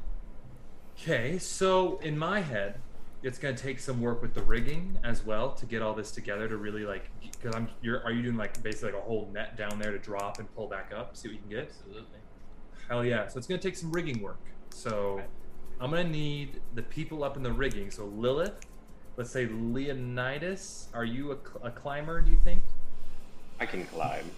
[0.98, 2.80] Okay, so in my head,
[3.22, 6.48] it's gonna take some work with the rigging as well to get all this together
[6.48, 7.04] to really like.
[7.20, 9.98] Because I'm, you're, are you doing like basically like a whole net down there to
[9.98, 11.68] drop and pull back up, see what you can get?
[11.68, 12.18] Absolutely.
[12.88, 13.28] Hell yeah!
[13.28, 14.40] So it's gonna take some rigging work.
[14.70, 15.24] So Okay.
[15.80, 17.90] I'm gonna need the people up in the rigging.
[17.90, 18.66] So Lilith,
[19.16, 22.20] let's say Leonidas, are you a, cl- a climber?
[22.20, 22.62] Do you think?
[23.60, 24.30] I can climb.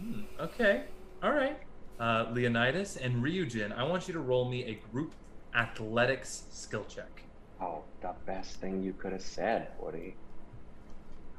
[0.00, 0.84] Hmm, okay.
[1.22, 1.58] All right.
[2.00, 5.14] Uh, Leonidas and Ryujin, I want you to roll me a group
[5.54, 7.22] athletics skill check.
[7.60, 10.14] Oh, the best thing you could have said, Woody.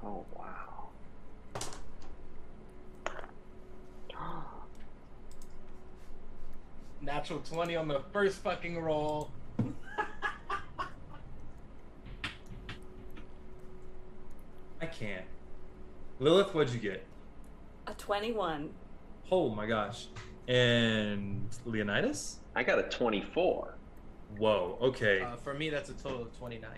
[0.03, 0.89] Oh, wow.
[7.01, 9.31] Natural 20 on the first fucking roll.
[14.81, 15.23] I can't.
[16.19, 17.05] Lilith, what'd you get?
[17.87, 18.71] A 21.
[19.31, 20.07] Oh my gosh.
[20.47, 22.39] And Leonidas?
[22.55, 23.75] I got a 24.
[24.37, 25.21] Whoa, okay.
[25.21, 26.69] Uh, for me, that's a total of 29.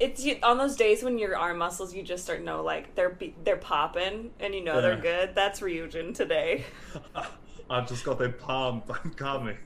[0.00, 3.18] It's you, on those days when your arm muscles, you just start know like they're
[3.44, 5.34] they're popping, and you know they're good.
[5.34, 6.64] That's Ryujin today.
[7.70, 8.90] I've just got the pump.
[9.04, 9.58] I'm coming.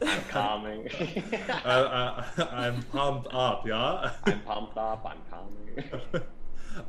[0.00, 0.88] I'm calming.
[1.64, 4.12] I, I, I'm pumped up, yeah?
[4.24, 5.04] I'm pumped up.
[5.04, 6.24] I'm calming.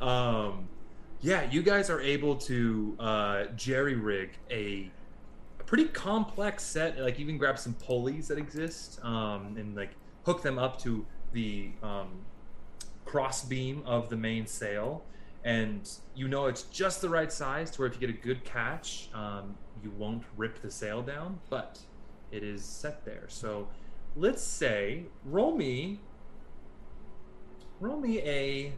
[0.00, 0.68] um,
[1.20, 4.90] yeah, you guys are able to uh, jerry rig a,
[5.58, 6.98] a pretty complex set.
[6.98, 9.90] Like even grab some pulleys that exist um, and like
[10.24, 12.08] hook them up to the um,
[13.04, 15.04] cross beam of the main sail.
[15.44, 18.44] And you know it's just the right size to where if you get a good
[18.44, 21.78] catch, um, you won't rip the sail down, but
[22.32, 23.26] it is set there.
[23.28, 23.68] So
[24.16, 26.00] let's say roll me
[27.80, 28.72] roll me a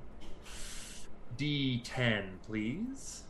[1.39, 3.23] d10 please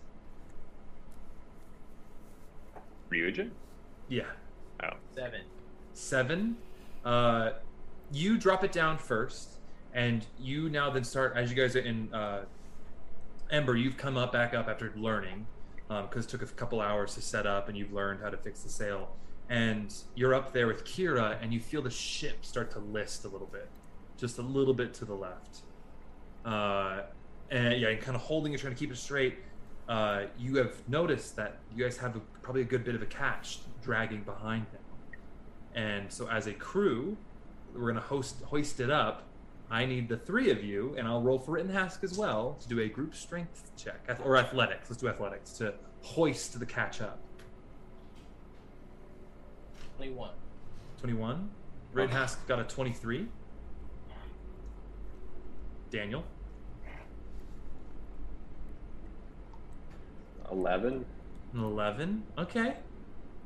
[3.10, 3.50] Ryujin?
[4.08, 4.24] yeah
[4.82, 4.90] Oh.
[5.14, 5.40] Seven.
[5.92, 6.56] seven
[7.04, 7.50] uh
[8.12, 9.58] you drop it down first
[9.92, 12.44] and you now then start as you guys are in uh
[13.50, 15.46] ember you've come up back up after learning
[15.88, 18.60] because it took a couple hours to set up and you've learned how to fix
[18.62, 19.08] the sail
[19.48, 23.28] and you're up there with kira and you feel the ship start to list a
[23.28, 23.68] little bit
[24.16, 25.62] just a little bit to the left
[26.44, 27.00] uh
[27.50, 29.38] and yeah and kind of holding it trying to keep it straight
[29.88, 33.06] uh, you have noticed that you guys have a, probably a good bit of a
[33.06, 34.82] catch dragging behind them
[35.74, 37.16] and so as a crew
[37.74, 39.28] we're going to host hoist it up
[39.70, 42.68] I need the three of you, and I'll roll for Written Task as well to
[42.68, 44.88] do a group strength check or athletics.
[44.88, 47.18] Let's do athletics to hoist the catch up.
[49.96, 50.30] 21.
[51.00, 51.50] 21.
[51.92, 53.28] Written Task got a 23.
[55.90, 56.24] Daniel.
[60.50, 61.04] 11.
[61.54, 62.22] An 11.
[62.38, 62.76] Okay.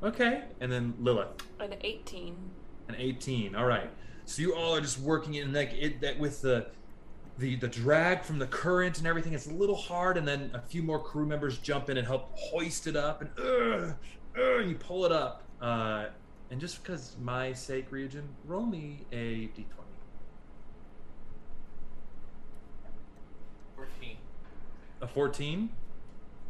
[0.03, 0.45] Okay.
[0.61, 1.29] And then Lilith.
[1.61, 2.37] An 18.
[2.88, 3.55] An 18.
[3.55, 3.91] All right.
[4.25, 6.67] So you all are just working in like it that with the
[7.38, 9.33] the the drag from the current and everything.
[9.33, 12.31] It's a little hard, and then a few more crew members jump in and help
[12.37, 13.93] hoist it up, and uh,
[14.38, 15.43] uh, you pull it up.
[15.61, 16.07] Uh,
[16.51, 19.65] and just because my sake, Ryujin, roll me a d20.
[23.77, 24.17] 14.
[25.01, 25.71] A 14?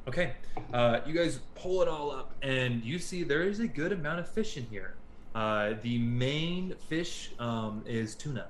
[0.08, 0.32] Okay.
[0.72, 4.18] Uh, you guys pull it all up, and you see there is a good amount
[4.20, 4.94] of fish in here.
[5.34, 8.48] Uh, the main fish um, is tuna.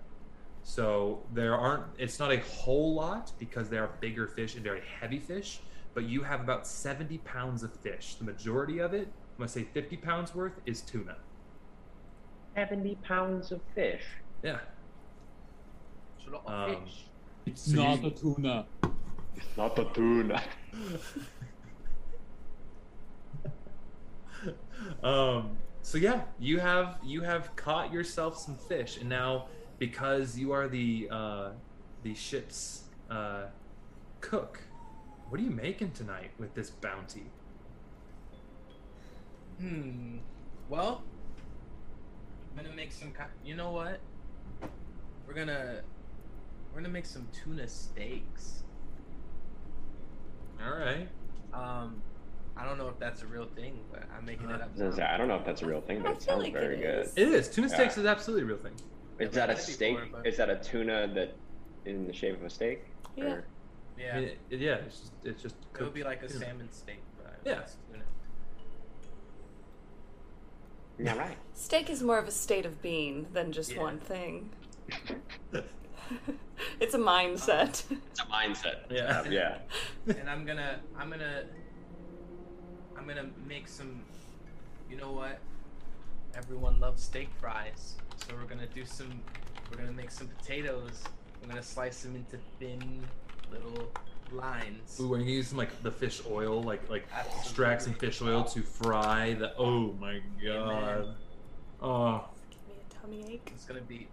[0.65, 4.81] So there aren't, it's not a whole lot because they are bigger fish and very
[5.01, 5.61] heavy fish,
[5.95, 8.15] but you have about 70 pounds of fish.
[8.15, 11.17] The majority of it, I'm going to say 50 pounds worth, is tuna.
[12.55, 14.03] 70 pounds of fish.
[14.43, 14.59] Yeah.
[16.19, 17.05] It's a lot of Um, fish.
[17.47, 18.67] It's So not you- a tuna.
[19.57, 20.43] Not the tuna.
[25.03, 29.47] um so yeah you have you have caught yourself some fish and now
[29.79, 31.51] because you are the uh
[32.03, 33.45] the ship's uh
[34.21, 34.61] cook
[35.29, 37.27] what are you making tonight with this bounty
[39.61, 40.19] Hmm.
[40.69, 41.03] Well,
[42.51, 43.13] I'm gonna make some.
[43.45, 44.01] You know what?
[45.27, 45.83] We're gonna
[46.73, 48.63] we're gonna make some tuna steaks.
[50.65, 51.09] all right
[51.53, 52.03] Um,
[52.57, 54.71] I don't know if that's a real thing, but I'm making it up.
[54.81, 56.53] I say, I don't know if that's a real thing, but I it sounds like
[56.53, 57.07] very it good.
[57.07, 57.13] is.
[57.17, 57.75] it is tuna Yeah.
[57.75, 58.75] steaks is absolutely a real thing
[59.19, 59.97] Is that a I've had it steak?
[59.97, 61.35] before, but- Is that a tuna that
[61.85, 62.85] in the shape of a steak?
[63.17, 63.25] Yeah.
[63.25, 63.45] Or-
[63.99, 66.45] Yeah, It- it- yeah it's just it's just it would be like a tuna.
[66.47, 67.61] salmon steak, but Yeah.
[67.61, 68.05] it's tuna.
[70.99, 71.37] Yeah, right.
[71.55, 73.83] Steak is more of a state of being than just Yeah.
[73.83, 74.51] one thing.
[76.81, 77.83] it's a mindset.
[78.11, 78.91] It's a mindset.
[78.91, 79.25] Yeah.
[79.29, 79.59] Yeah.
[80.07, 81.45] and I'm gonna I'm gonna
[83.03, 84.01] I'm gonna make some
[84.89, 85.41] you know what?
[86.37, 87.97] Everyone loves steak fries.
[88.17, 89.21] So we're gonna do some
[89.71, 91.03] we're gonna make some potatoes.
[91.43, 93.03] I'm gonna slice them into thin
[93.51, 93.91] little
[94.31, 95.01] lines.
[95.01, 97.41] Ooh, and you use some like the fish oil, like like Absolutely.
[97.41, 99.53] extract some fish oil to fry the.
[99.57, 101.17] Oh my god!
[101.81, 103.51] Oh, Give me a tummy ache.
[103.53, 104.07] It's gonna be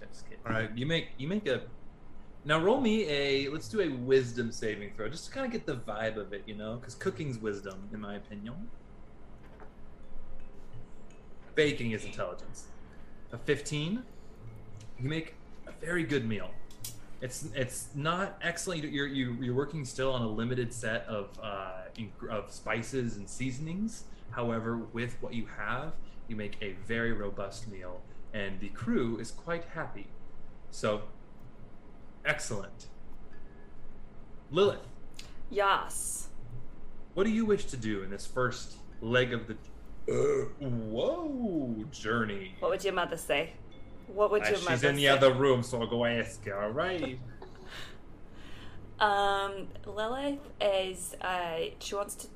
[0.00, 0.40] chef's kit.
[0.44, 0.70] all right.
[0.76, 1.62] You make you make a.
[2.48, 3.50] Now roll me a.
[3.50, 6.44] Let's do a wisdom saving throw, just to kind of get the vibe of it,
[6.46, 8.70] you know, because cooking's wisdom, in my opinion.
[11.54, 12.68] Baking is intelligence.
[13.32, 14.02] A fifteen.
[14.98, 15.34] You make
[15.66, 16.48] a very good meal.
[17.20, 18.82] It's it's not excellent.
[18.82, 21.82] You're you you're working still on a limited set of uh,
[22.30, 24.04] of spices and seasonings.
[24.30, 25.92] However, with what you have,
[26.28, 28.00] you make a very robust meal,
[28.32, 30.06] and the crew is quite happy.
[30.70, 31.02] So,
[32.24, 32.86] excellent.
[34.50, 34.80] Lilith,
[35.50, 36.28] Yes.
[37.14, 39.54] what do you wish to do in this first leg of the
[40.10, 42.54] uh, whoa journey?
[42.60, 43.52] What would your mother say?
[44.06, 45.08] What would your Uh, your she's in the say?
[45.08, 46.60] other room, so I'll go ask her.
[46.60, 47.18] All right.
[49.00, 52.26] Um, Lilith is uh, she wants to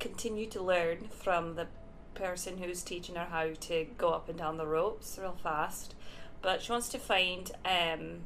[0.00, 1.68] continue to learn from the
[2.14, 5.94] person who's teaching her how to go up and down the ropes real fast,
[6.42, 8.22] but she wants to find um.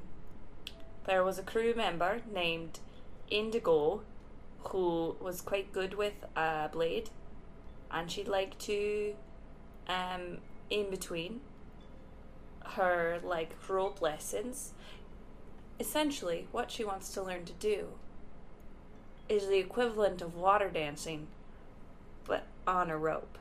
[1.06, 2.80] There was a crew member named
[3.30, 4.02] Indigo,
[4.64, 7.10] who was quite good with a blade,
[7.90, 9.14] and she'd like to,
[9.88, 10.38] um,
[10.70, 11.40] in between
[12.64, 14.72] her like rope lessons,
[15.78, 17.88] essentially what she wants to learn to do
[19.28, 21.26] is the equivalent of water dancing
[22.26, 23.38] but on a rope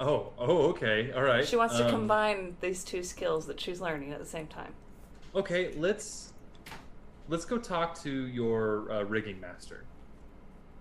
[0.00, 1.46] Oh, oh, okay, all right.
[1.46, 4.74] she wants to Um, combine these two skills that she's learning at the same time
[5.34, 6.27] Okay, let's
[7.28, 9.84] let's go talk to your uh, rigging master.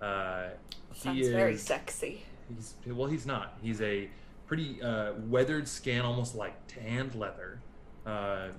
[0.01, 0.49] Uh,
[0.93, 3.57] sounds he very sexy He's well, he's not.
[3.61, 4.09] He's a
[4.45, 7.59] pretty uh, weathered skin, almost like tanned leather.
[8.05, 8.49] Uh,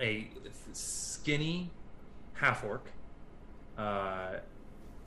[0.00, 0.30] a
[0.72, 1.70] skinny
[2.34, 2.90] half orc.
[3.78, 4.34] Uh,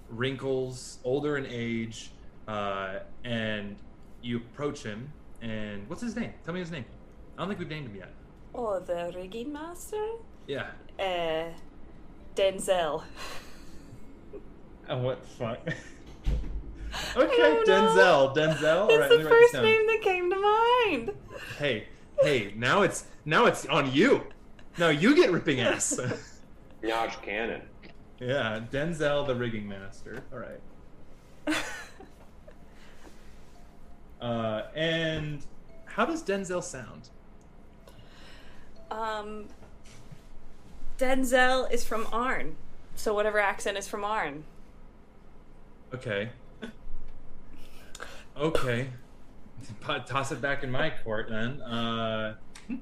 [0.09, 2.11] wrinkles, older in age,
[2.47, 3.75] uh, and
[4.21, 5.11] you approach him.
[5.41, 6.33] And what's his name?
[6.43, 6.85] Tell me his name.
[7.35, 8.11] I don't think we've named him yet.
[8.53, 10.03] oh the rigging master
[10.47, 10.67] Yeah.
[12.35, 13.03] Denzel
[14.87, 15.59] And what fuck?
[17.15, 17.63] Okay.
[17.65, 18.35] Denzel.
[18.35, 18.89] Denzel.
[18.89, 21.11] It's right, the me write this first name that came to mind
[21.57, 21.87] Hey,
[22.21, 24.27] hey, now it's now it's on you.
[24.77, 25.99] No, you get ripping ass.
[26.83, 27.61] Nyaj Cannon.
[28.19, 30.23] yeah, Denzel, the rigging master.
[30.33, 31.57] All right.
[34.21, 35.43] Uh, and
[35.85, 37.09] how does Denzel sound?
[38.91, 39.45] Um,
[41.01, 42.55] Denzel is from Arn,
[42.93, 44.43] so whatever accent is from Arn.
[45.95, 46.29] Okay.
[48.37, 48.89] Okay.
[50.05, 51.59] Toss it back in my court then.
[51.63, 52.35] Uh,
[52.69, 52.81] I'm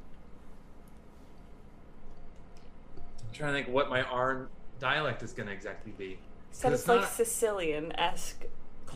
[3.31, 6.19] trying to think what my Arn dialect is going to exactly be.
[6.51, 8.43] Said It's it's like not- Sicilian esque.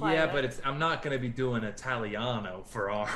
[0.01, 3.09] Yeah, but it's I'm not going to be doing Italiano for Arn.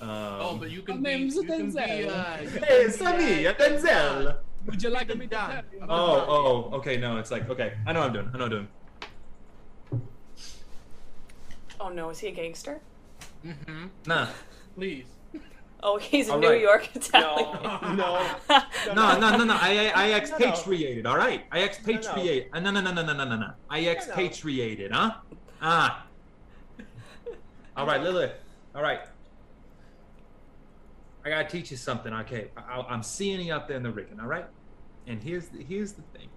[0.00, 1.16] Um, Oh, but you can My be.
[1.18, 1.76] name's You can be.
[1.76, 2.08] Denzel.
[2.08, 4.36] Uh, you can Hey, be, it's me, uh, uh, Denzel.
[4.66, 5.50] Would you like Good me to done.
[5.50, 5.86] tell you?
[5.88, 6.96] Oh, oh, okay.
[6.96, 7.74] No, it's like okay.
[7.86, 8.28] I know what I'm doing.
[8.34, 8.68] I know what I'm doing.
[11.80, 12.80] Oh no, is he a gangster?
[13.46, 13.86] Mm-hmm.
[14.06, 14.28] Nah.
[14.74, 15.06] Please.
[15.80, 16.60] Oh, he's a All New right.
[16.60, 17.96] York Italian.
[17.96, 18.26] No.
[18.94, 19.54] No, no, no, no.
[19.54, 20.16] I, I, I No, no.
[20.16, 21.06] expatriated.
[21.06, 21.44] All right.
[21.52, 22.48] I expatriated.
[22.52, 23.50] Uh, No, no, no, no, no, no, no, no.
[23.70, 24.90] I expatriated.
[24.90, 25.12] Huh?
[25.62, 26.04] Ah.
[27.76, 28.32] All right, Lilith.
[28.74, 29.00] All right.
[31.28, 32.12] I gotta teach you something.
[32.12, 32.50] Okay.
[32.56, 34.20] I, I'm seeing you up there in the rigging.
[34.20, 34.46] All right.
[35.06, 36.28] And here's the, here's the thing.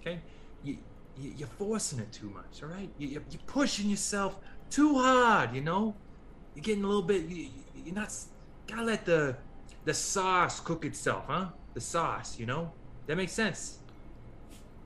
[0.00, 0.22] Okay.
[0.62, 0.78] You,
[1.16, 2.62] you you're forcing it too much.
[2.62, 2.90] All right.
[2.98, 4.38] You, you're, you're pushing yourself
[4.70, 5.54] too hard.
[5.54, 5.96] You know.
[6.54, 7.24] You're getting a little bit.
[7.26, 7.50] You, you-
[7.84, 8.12] you're not.
[8.68, 9.38] Gotta let the
[9.84, 11.50] the sauce cook itself, huh?
[11.74, 12.72] The sauce, you know?
[13.06, 13.78] That makes sense.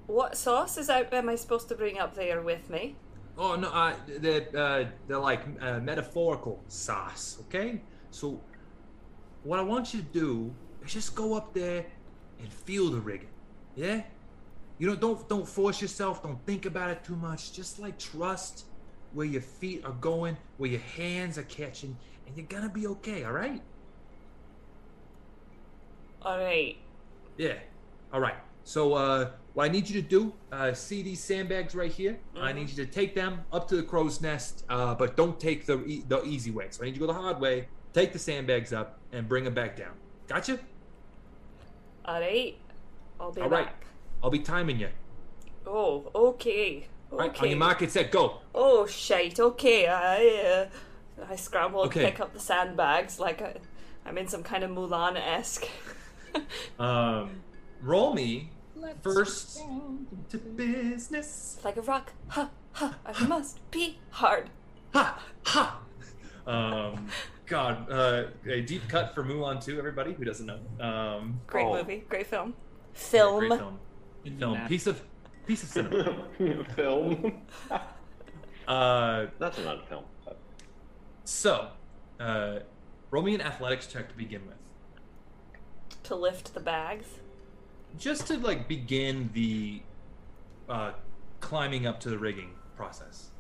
[0.07, 2.97] what sauce is I, am I supposed to bring up there with me?
[3.37, 7.83] Oh no, uh, the uh, the like uh, metaphorical sauce, okay?
[8.11, 8.45] So,
[9.45, 10.55] what I want you to do
[10.85, 11.85] is just go up there
[12.41, 13.29] and feel the rigging,
[13.77, 14.03] yeah?
[14.79, 16.23] You don't don't don't force yourself.
[16.23, 17.53] Don't think about it too much.
[17.53, 18.65] Just like trust
[19.13, 23.25] where your feet are going, where your hands are catching, and you're gonna be okay.
[23.25, 23.63] All right?
[26.23, 26.77] All right.
[27.37, 27.55] Yeah.
[28.13, 28.37] All right.
[28.65, 32.19] So uh, what I need you to do, uh, see these sandbags right here.
[32.35, 35.67] I need you to take them up to the crow's nest, uh, but don't take
[35.67, 36.69] the e- the easy way.
[36.71, 37.69] So I need you to go the hard way.
[37.93, 39.93] Take the sandbags up and bring them back down.
[40.27, 40.59] Gotcha.
[42.05, 42.57] All right.
[43.21, 43.67] I'll be All right.
[43.67, 43.85] back.
[44.23, 44.89] I'll be timing you.
[45.67, 46.87] Oh, okay.
[47.13, 47.31] All right.
[47.31, 47.49] On Okay.
[47.51, 48.41] your mark, get set, go.
[48.55, 49.39] Oh shite.
[49.41, 49.87] Okay.
[49.87, 50.69] I
[51.23, 52.05] uh, I scramble and Okay.
[52.05, 53.55] pick up the sandbags like I,
[54.05, 55.67] I'm in some kind of Mulan esque.
[56.81, 57.31] Um,
[57.81, 58.51] roll me
[59.03, 59.61] first
[60.31, 61.59] to business.
[61.65, 62.13] like a rock.
[62.31, 62.97] Ha ha.
[63.07, 64.51] I must be hard.
[64.93, 65.81] Ha ha.
[66.47, 67.09] Um,
[67.47, 70.59] God, uh, a deep cut for Mulan 2, everybody who doesn't know.
[70.81, 71.75] Um, Great Oh.
[71.75, 72.05] movie.
[72.09, 72.55] Great film.
[72.95, 73.41] Film.
[73.49, 73.79] Great film.
[74.39, 74.67] Film.
[74.69, 75.03] Piece of
[75.47, 76.25] piece of cinema.
[76.77, 77.43] film.
[78.67, 80.05] Uh, That's not a film.
[81.25, 81.69] so,
[82.19, 82.61] uh,
[83.11, 84.57] roll me an athletics check to begin with,
[86.05, 87.07] To lift the bags.
[87.99, 89.83] just to like begin the
[90.71, 90.93] uh,
[91.41, 93.33] climbing up to the rigging process.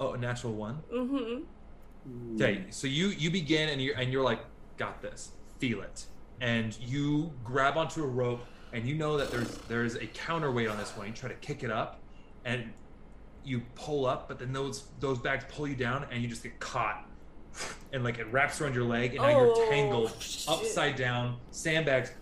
[0.00, 0.82] Oh, a natural one.
[0.92, 2.34] Mm-hmm.
[2.36, 4.40] Okay, so you you begin and you are and you're like,
[4.78, 6.06] got this, feel it,
[6.40, 8.40] and you grab onto a rope
[8.72, 11.06] and you know that there's there's a counterweight on this one.
[11.06, 12.00] You try to kick it up,
[12.46, 12.72] and
[13.44, 16.58] you pull up, but then those those bags pull you down, and you just get
[16.60, 17.06] caught,
[17.92, 20.48] and like it wraps around your leg, and now Oh, you're tangled shit.
[20.48, 21.36] upside down.
[21.50, 22.12] Sandbags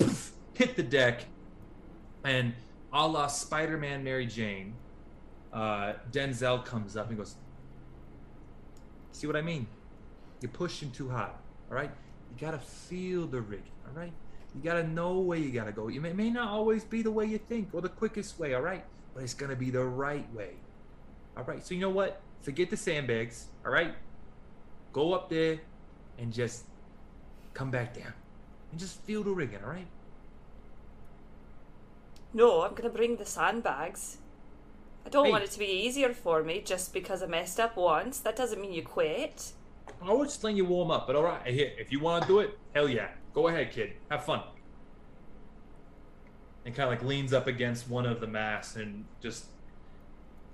[0.54, 1.24] hit the deck,
[2.24, 2.52] and
[2.92, 4.74] a la Spider-Man Mary Jane,
[5.52, 7.36] uh, Denzel comes up and goes,
[9.18, 9.66] See what I mean?
[10.40, 11.32] You're pushing too hard.
[11.68, 11.90] All right.
[12.30, 13.72] You gotta feel the rigging.
[13.84, 14.12] All right.
[14.54, 15.88] You gotta know where you gotta go.
[15.88, 18.54] It may, may not always be the way you think or the quickest way.
[18.54, 18.84] All right.
[19.14, 20.50] But it's gonna be the right way.
[21.36, 21.66] All right.
[21.66, 22.20] So you know what?
[22.42, 23.46] Forget the sandbags.
[23.66, 23.92] All right.
[24.92, 25.58] Go up there
[26.16, 26.66] and just
[27.54, 28.14] come back down
[28.70, 29.64] and just feel the rigging.
[29.64, 29.88] All right.
[32.32, 34.18] No, I'm gonna bring the sandbags.
[35.06, 35.30] I don't Hey.
[35.30, 38.18] want it to be easier for me just because I messed up once.
[38.20, 39.52] That doesn't mean you quit.
[40.02, 41.46] I was just letting you warm up, but all right.
[41.46, 43.08] Here, if you want to do it, hell yeah.
[43.34, 43.94] Go ahead, kid.
[44.10, 44.42] Have fun.
[46.64, 49.46] And kind of like leans up against one of the masts and just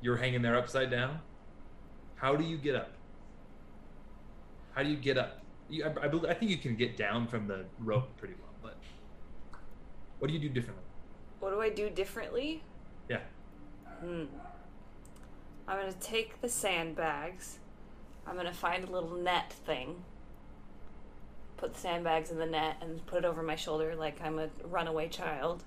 [0.01, 1.21] you're hanging there upside down.
[2.17, 2.93] How do you get up?
[4.75, 5.41] How do you get up?
[5.69, 8.77] You, I, I, I think you can get down from the rope pretty well, but
[10.19, 10.85] what do you do differently?
[11.41, 12.63] What do I do differently?
[13.09, 13.21] Yeah.
[14.01, 14.25] Hmm.
[15.67, 17.59] I'm gonna take the sandbags.
[18.27, 20.03] I'm gonna find a little net thing.
[21.57, 24.51] Put the sandbags in the net and put it over my shoulder like I'm a
[24.65, 25.65] runaway child.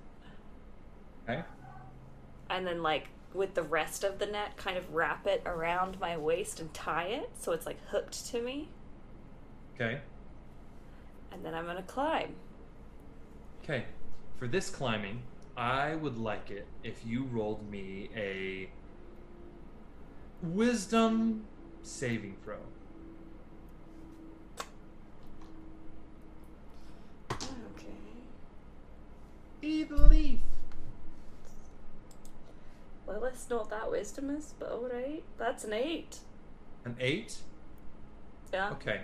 [1.24, 1.44] Okay.
[2.50, 6.18] And then, like, with the rest of the net, kind of wrap it around my
[6.18, 8.70] waist and tie it so it's like hooked to me.
[9.76, 10.00] Okay.
[11.32, 12.36] And then I'm gonna climb.
[13.64, 13.86] Okay.
[14.38, 15.22] For this climbing,
[15.58, 18.70] I would like it if you rolled me a
[20.44, 21.46] wisdom
[21.82, 22.58] saving throw.
[27.32, 27.88] Okay.
[29.64, 30.40] Leaf.
[33.08, 35.24] Well, it's not that wisdomous, but alright.
[35.40, 36.20] That's an eight.
[36.86, 37.38] An eight.
[38.54, 38.70] Yeah.
[38.74, 39.02] Okay.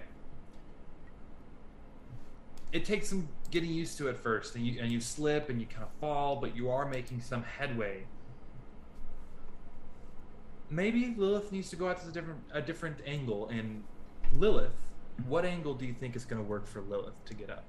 [2.71, 5.67] It takes some getting used to it first, and you and you slip and you
[5.67, 8.03] kind of fall, but you are making some headway.
[10.71, 13.47] Maybe Lilith needs to go out to a different a different angle.
[13.49, 13.83] And
[14.33, 14.75] Lilith,
[15.27, 17.65] what angle do you think is going to work for Lilith to get up?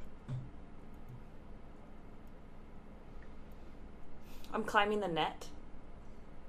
[4.54, 5.48] I'm climbing the net.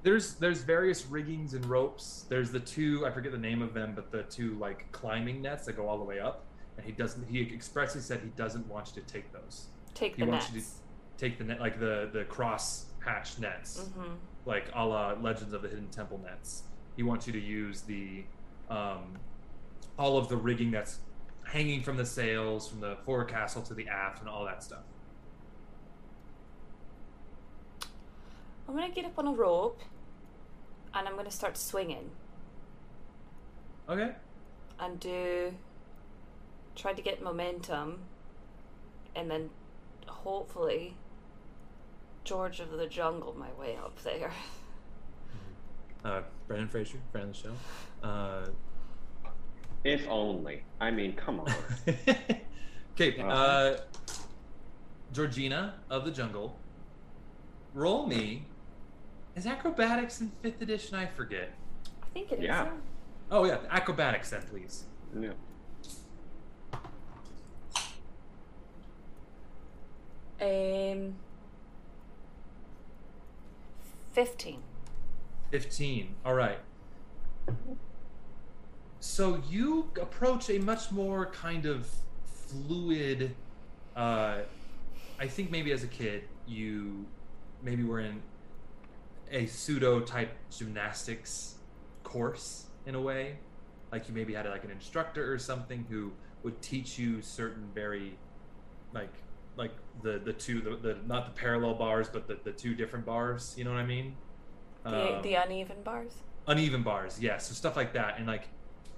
[0.04, 2.26] There's there's various riggings and ropes.
[2.30, 5.66] There's the two I forget the name of them, but the two like climbing nets
[5.66, 6.46] that go all the way up.
[6.78, 7.28] And he doesn't.
[7.30, 9.68] He expressly said he doesn't want you to take those.
[9.94, 10.56] Take He the wants nets.
[10.56, 10.68] you to
[11.30, 14.14] take the net like the the cross hatch nets, Mm-hmm.
[14.46, 16.64] like a la Legends of the Hidden Temple nets.
[16.98, 18.24] He wants you to use the
[18.70, 19.18] um,
[19.98, 21.00] all of the rigging that's
[21.46, 24.84] hanging from the sails, from the forecastle to the aft, and all that stuff.
[28.68, 29.80] I'm gonna get up on a rope
[30.94, 32.10] and I'm gonna start swinging
[33.88, 34.12] Okay.
[34.80, 35.54] and do
[36.76, 38.00] try to get momentum
[39.16, 39.50] and then
[40.08, 40.96] hopefully
[42.24, 44.32] George of the Jungle my way up there.
[46.04, 48.08] Uh, Brendan Fraser, friend of the show.
[48.08, 48.46] Uh,
[49.84, 50.64] If only.
[50.80, 51.52] I mean, come on.
[52.94, 53.78] okay, uh,
[55.12, 56.60] Georgina of the Jungle.
[57.74, 58.46] Roll me.
[59.36, 60.96] Is acrobatics in fifth edition?
[60.96, 61.56] I forget.
[62.04, 62.46] I think it is.
[62.46, 62.70] Yeah.
[63.32, 64.84] Oh yeah, acrobatics then, please.
[65.20, 65.32] yeah.
[70.42, 71.16] Um,
[74.14, 74.62] fifteen.
[75.52, 76.16] Fifteen.
[76.26, 76.60] All right.
[79.00, 81.88] So you approach a much more kind of
[82.26, 83.36] fluid.
[83.96, 84.40] Uh,
[85.20, 87.06] I think maybe as a kid you
[87.62, 88.22] maybe were in
[89.32, 91.56] a pseudo type gymnastics
[92.04, 93.38] course in a way.
[93.92, 96.12] Like you maybe had like an instructor or something who
[96.44, 98.18] would teach you certain very
[98.94, 99.14] like
[99.58, 99.72] like
[100.04, 103.54] the the two the, the not the parallel bars but the, the two different bars
[103.58, 104.16] you know what i mean?
[104.84, 106.14] The Um, the uneven bars.
[106.48, 108.50] uneven bars yeah so stuff like that and like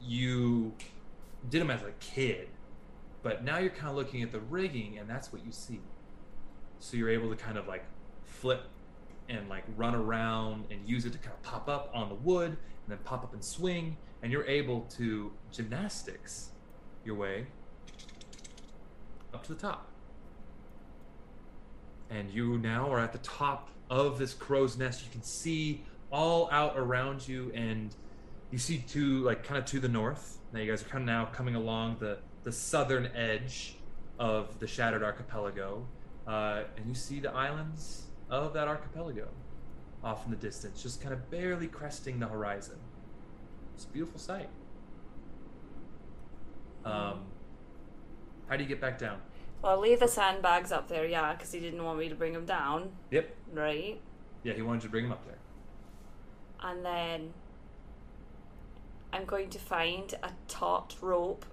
[0.02, 0.74] you
[1.50, 2.50] did them as a kid
[3.24, 5.82] but now you're kind of looking at the rigging and that's what you see.
[6.80, 7.84] So you're able to kind of like
[8.24, 8.62] flip
[9.28, 12.52] and like run around and use it to kind of pop up on the wood
[12.52, 16.52] and then pop up and swing and you're able to gymnastics
[17.04, 17.48] your way
[19.34, 19.90] up to the top
[22.10, 25.04] and you now are at the top of this crow's nest.
[25.04, 27.94] You can see all out around you and
[28.52, 30.40] you see to like kind of to the north.
[30.54, 33.76] Now you guys are kind of now coming along the the southern edge
[34.20, 35.86] of the shattered archipelago.
[36.26, 39.28] Uh, and you see the islands of that archipelago
[40.04, 42.78] off in the distance just kind of barely cresting the horizon.
[43.76, 44.50] It's a beautiful sight.
[46.84, 47.26] Um,
[48.48, 49.20] how do you get back down
[49.68, 52.32] Well, I'll leave the sandbags up there, yeah, because he didn't want me to bring
[52.32, 54.00] them down, yep right?
[54.42, 55.40] yeah he wanted you to bring him up there
[56.64, 57.34] And then
[59.12, 61.46] I'm going to find a taut rope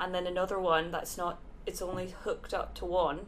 [0.00, 3.26] and then another one that's not, it's only hooked up to one.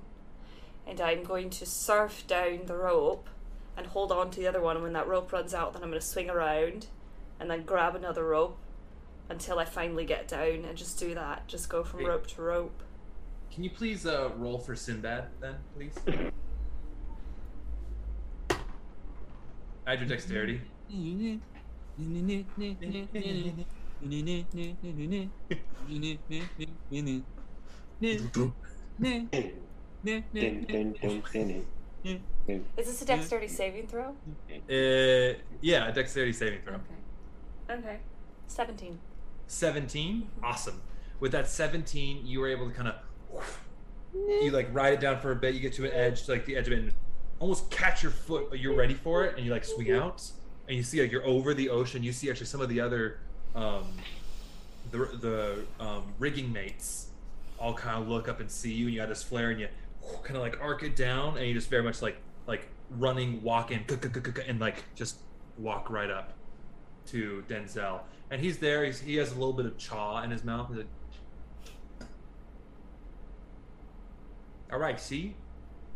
[0.87, 3.29] And I'm going to surf down the rope
[3.77, 4.77] and hold on to the other one.
[4.77, 6.87] And when that rope runs out, then I'm going to swing around
[7.39, 8.57] and then grab another rope
[9.29, 11.47] until I finally get down and just do that.
[11.47, 12.83] Just go from rope to rope.
[13.53, 15.95] Can you please uh, roll for Sinbad then, please?
[19.87, 20.61] Add your dexterity.
[32.77, 34.15] Is this a dexterity saving throw?
[34.49, 36.75] Uh, yeah, a dexterity saving throw.
[36.75, 37.79] Okay.
[37.79, 37.99] Okay.
[38.47, 38.99] 17.
[39.49, 40.29] 17.
[40.43, 40.81] Awesome.
[41.19, 42.95] With that 17, you were able to kind of
[44.15, 45.55] you like ride it down for a bit.
[45.55, 46.93] You get to an edge, to like the edge of it, and
[47.39, 50.31] almost catch your foot, but you're ready for it, and you like swing out,
[50.69, 52.03] and you see like you're over the ocean.
[52.03, 53.19] You see actually some of the other
[53.55, 53.87] um,
[54.91, 57.09] the the um, rigging mates
[57.59, 59.69] all kind of look up and see you, and you got this flare, and you
[60.23, 62.17] kind of like arc it down, and you just very much like
[62.47, 62.69] like
[62.99, 63.85] running, walking,
[64.47, 65.17] and like just
[65.59, 66.33] walk right up
[67.07, 68.01] to Denzel,
[68.31, 68.85] and he's there.
[68.85, 70.69] He's, he has a little bit of chaw in his mouth.
[70.69, 70.87] He's like,
[74.73, 75.01] All right.
[75.01, 75.35] See,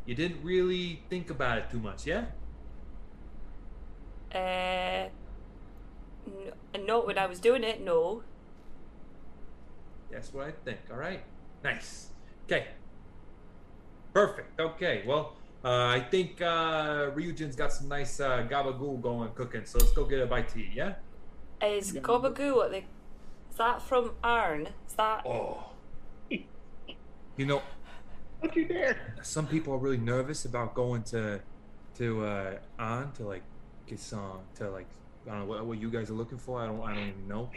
[0.07, 2.25] you didn't really think about it too much, yeah?
[4.35, 5.09] Uh,
[6.27, 8.23] n- not when I was doing it, no.
[10.11, 10.79] That's what I think.
[10.91, 11.23] All right.
[11.63, 12.09] Nice.
[12.47, 12.67] Okay.
[14.13, 14.61] Perfect.
[14.61, 15.03] Okay.
[15.07, 19.93] Well, uh, I think uh, Ryujin's got some nice uh, gabagool going cooking, so let's
[19.93, 20.73] go get a bite to eat.
[20.75, 20.95] Yeah.
[21.63, 22.85] Is Gobagoo what they.
[23.51, 24.69] Is that from Arn?
[24.87, 25.25] Is that.
[25.27, 25.65] Oh.
[27.37, 27.63] You know,
[28.45, 28.97] Don't you dare.
[29.23, 31.41] some people are really nervous about going to
[31.97, 33.43] to uh on to like
[33.87, 34.87] get some to like
[35.27, 36.61] I don't know what, what you guys are looking for.
[36.61, 37.49] I don't I don't even know,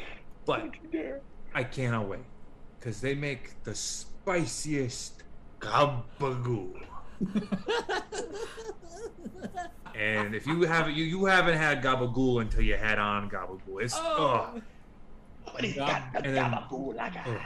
[0.45, 1.19] but Don't you dare.
[1.53, 2.21] I cannot wait
[2.79, 5.23] because they make the spiciest
[5.59, 6.81] gabagool.
[9.95, 13.81] and if you haven't you you haven't had gabagool until you had on gabagool.
[13.81, 14.61] It's oh.
[15.51, 16.13] What is that?
[16.13, 17.41] Gabagool, like Oh.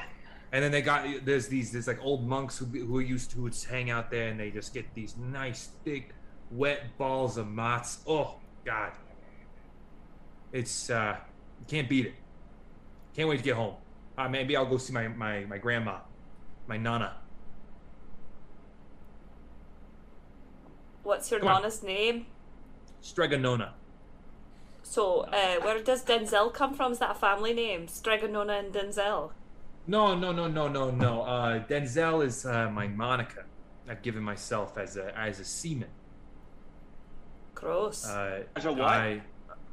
[0.54, 3.90] And then they got there's these there's like old monks who who used to hang
[3.90, 6.14] out there and they just get these nice thick
[6.52, 8.00] wet balls of mats.
[8.06, 8.36] Oh
[8.66, 8.92] God,
[10.52, 11.16] it's uh
[11.60, 12.16] you can't beat it.
[13.16, 13.76] Can't wait to get home.
[14.18, 16.00] Uh, maybe I'll go see my my my grandma,
[16.68, 17.16] my nana.
[21.04, 21.62] What's your Come on.
[21.62, 22.28] nana's name?
[23.02, 23.72] Stregonona.
[24.84, 26.92] So, uh, where does Denzel come from?
[26.92, 27.88] Is that a family name?
[27.88, 29.32] Stregonona and Denzel.
[29.88, 31.22] No, no, no, no, no, no.
[31.24, 33.44] Uh, Denzel is uh, my Monica.
[33.90, 35.90] I've given myself as a as a seaman.
[37.56, 38.08] Gross.
[38.08, 38.82] Uh, As a what?
[38.82, 39.22] I,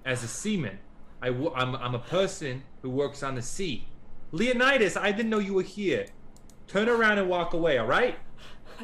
[0.04, 0.78] as a seaman,
[1.22, 3.86] I w- I'm, I'm a person who works on the sea.
[4.32, 6.06] Leonidas, I didn't know you were here.
[6.66, 8.16] Turn around and walk away, all right?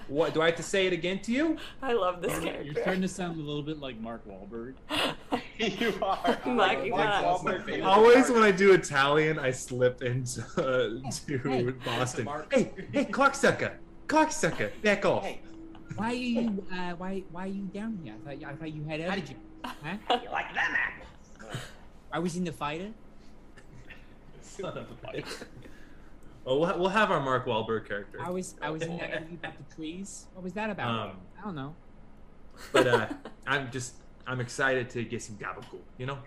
[0.08, 1.56] What do I have to say it again to you?
[1.82, 2.48] I love this character.
[2.62, 2.82] You're character.
[2.82, 4.74] starting to sound a little bit like Mark Wahlberg.
[5.58, 6.38] you are.
[6.46, 7.24] Maggie Mike Max.
[7.24, 11.62] Wahlberg, Always when I do Italian, I slip into uh, to Hey.
[11.84, 12.24] Boston.
[12.24, 12.52] Mark.
[12.52, 13.72] Hey, hey, cocksucker,
[14.08, 15.24] cocksucker, back off.
[15.24, 15.40] Hey,
[15.96, 16.66] Why are you?
[16.72, 17.22] Uh, why?
[17.30, 18.14] Why are you down here?
[18.14, 19.74] I thought, you- I thought you had How other did you- jobs.
[19.82, 20.18] Huh?
[20.22, 21.60] you like them apples?
[22.12, 22.90] I was in the fighter.
[24.42, 25.44] Son of a bitch.
[26.44, 28.18] Well, we'll, we'll have our Mark Wahlberg character.
[28.22, 28.54] I was.
[28.60, 30.26] I was in that movie about the trees.
[30.34, 31.10] What was that about?
[31.10, 31.74] Um, I don't know.
[32.72, 33.08] But uh,
[33.46, 33.94] I'm just
[34.26, 35.80] I'm excited to get some gabagool.
[35.98, 36.18] You know,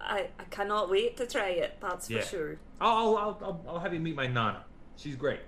[0.00, 2.20] I, I cannot wait to try it, that's Yeah.
[2.20, 2.58] for sure.
[2.80, 4.64] I'll I'll, I'll I'll have you meet my nana.
[4.96, 5.40] She's great.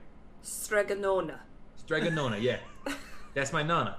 [0.43, 1.39] Stregonona.
[1.87, 2.59] Stregonona, yeah,
[3.35, 3.99] that's my nana.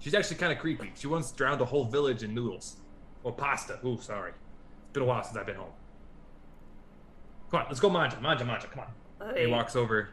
[0.00, 0.92] She's actually kind of creepy.
[0.94, 2.76] She once drowned a whole village in noodles
[3.24, 3.78] or pasta.
[3.84, 4.30] Ooh, sorry.
[4.84, 5.72] It's been a while since I've been home.
[7.50, 8.66] Come on, let's go manja, manja, manja.
[8.68, 8.84] Come
[9.20, 9.36] on.
[9.36, 10.10] He walks over.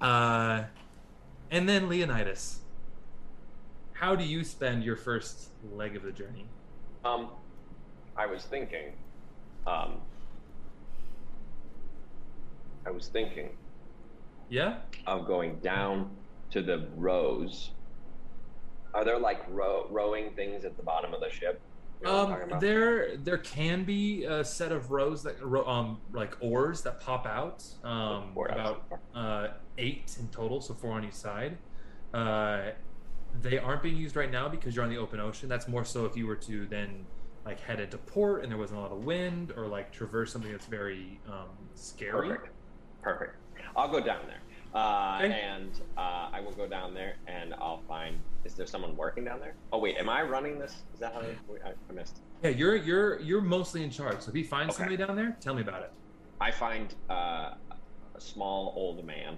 [0.00, 0.64] Uh,
[1.50, 2.60] and then Leonidas.
[3.92, 6.46] How do you spend your first leg of the journey?
[7.04, 7.28] Um,
[8.16, 8.92] I was thinking,
[9.66, 10.00] um,
[12.86, 13.50] I was thinking
[14.48, 14.78] Yeah.
[15.06, 16.10] of going down
[16.50, 17.70] to the rows.
[18.94, 21.60] Are there like row, rowing things at the bottom of the ship?
[22.04, 25.36] You know what I'm talking Um, there there can be a set of rows that
[25.66, 27.64] um like oars that pop out.
[27.82, 28.84] Um, Four about
[29.14, 29.48] uh,
[29.78, 31.56] eight in total, so four on each side.
[32.12, 32.70] Uh,
[33.40, 35.48] they aren't being used right now because you're on the open ocean.
[35.48, 37.06] That's more so if you were to then
[37.44, 40.50] like head into port and there wasn't a lot of wind, or like traverse something
[40.52, 42.28] that's very um, scary.
[42.28, 42.48] Perfect.
[43.02, 43.36] Perfect.
[43.76, 44.40] I'll go down there.
[44.74, 45.40] Uh, Okay.
[45.40, 48.16] And uh, I will go down there and I'll find.
[48.44, 49.54] Is there someone working down there?
[49.72, 50.82] Oh wait, am I running this?
[50.92, 52.18] Is that how I, I missed?
[52.42, 54.20] Yeah, you're you're you're mostly in charge.
[54.20, 54.76] So if you find Okay.
[54.78, 55.92] somebody down there, tell me about it.
[56.40, 57.54] I find uh,
[58.14, 59.36] a small old man.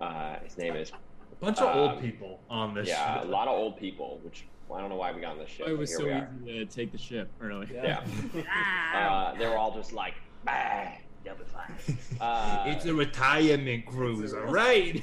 [0.00, 2.86] Uh, his name is A bunch of old Um, people on this.
[2.88, 2.96] Ship.
[2.96, 5.38] Yeah, a lot of old people, which well, I don't know why we got on
[5.38, 5.66] this ship.
[5.66, 7.66] it was so easy to take the ship early.
[7.74, 8.04] Yeah.
[8.94, 10.14] uh, they were all just like,
[10.44, 10.92] bah,
[11.24, 11.96] they'll be fine.
[12.20, 15.02] Uh, it's a retirement cruise, all right.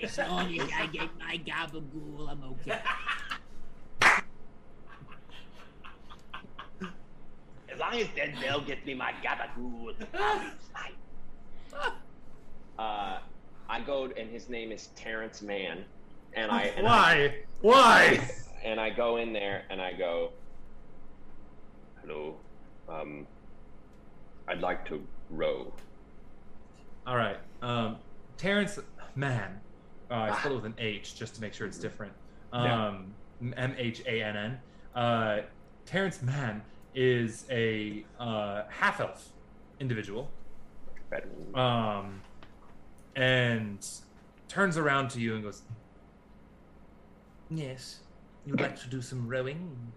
[0.00, 2.78] As long as I get my gabagool, I'm okay.
[7.72, 10.92] As long as Denzel gets me my gabagool, I'll be fine.
[12.78, 13.18] Uh,
[13.68, 15.84] I go, and his name is Terrence Mann,
[16.34, 18.18] and I and I, Why?
[18.18, 18.30] Why?
[18.64, 20.30] and I go in there and I go,
[22.00, 22.36] hello,
[22.88, 23.26] um,
[24.48, 25.02] I'd like to
[25.32, 25.72] row.
[27.06, 27.38] All right.
[27.62, 27.96] Um,
[28.36, 28.78] Terrence
[29.14, 29.60] Mann.
[30.10, 32.12] Uh, I spelled it with an H just to make sure it's different.
[32.52, 32.88] Yeah.
[32.88, 33.14] Um,
[33.56, 34.60] M H A N N.
[34.94, 35.40] Uh,
[35.86, 36.62] Terrence Mann
[36.94, 39.30] is a uh, half elf
[39.80, 40.30] individual.
[41.54, 42.20] Um,
[43.16, 43.86] and
[44.48, 45.62] turns around to you and goes,
[47.50, 48.00] Yes,
[48.46, 49.92] you'd like to do some rowing?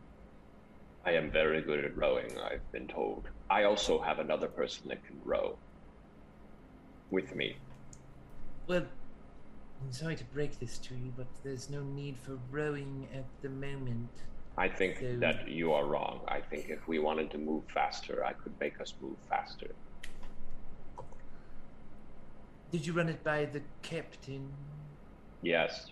[1.06, 3.30] I am very good at rowing, I've been told.
[3.50, 5.58] I also have another person that can row
[7.12, 7.56] with me.
[8.68, 8.86] Well,
[9.84, 13.50] I'm sorry to break this to you, but there's no need for rowing at the
[13.50, 14.10] moment.
[14.58, 16.22] I think So- that you are wrong.
[16.28, 19.76] I think if we wanted to move faster, I could make us move faster.
[22.72, 24.52] Did you run it by the captain?
[25.42, 25.92] Yes.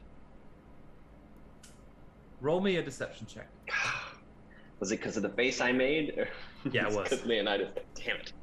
[2.41, 3.47] Roll me a deception check.
[4.79, 6.27] Was it because of the face I made?
[6.71, 7.09] Yeah, it was.
[7.09, 8.33] Because Leonidas, damn it.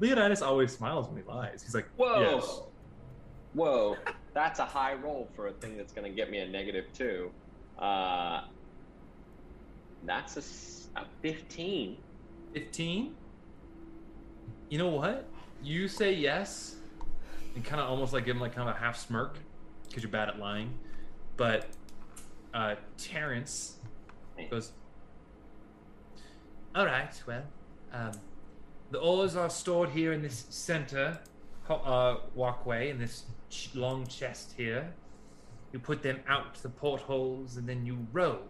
[0.00, 1.62] Leonidas always smiles when he lies.
[1.62, 2.20] He's like, Whoa.
[2.20, 2.60] Yes.
[3.54, 3.96] Whoa.
[4.34, 7.30] That's a high roll for a thing that's going to get me a negative two.
[7.78, 8.44] Uh,
[10.04, 11.96] that's a 15.
[12.54, 13.14] 15?
[14.68, 15.28] You know what?
[15.62, 16.76] You say yes,
[17.54, 19.38] and kind of almost like give him like kind of a half smirk
[19.86, 20.72] because you're bad at lying.
[21.36, 21.66] But
[22.54, 23.76] uh, Terrence
[24.50, 24.72] goes,
[26.74, 27.42] All right, well,
[27.92, 28.12] um,
[28.90, 31.18] the oars are stored here in this center
[31.64, 34.94] ho- uh, walkway in this ch- long chest here.
[35.72, 38.40] You put them out the portholes and then you row.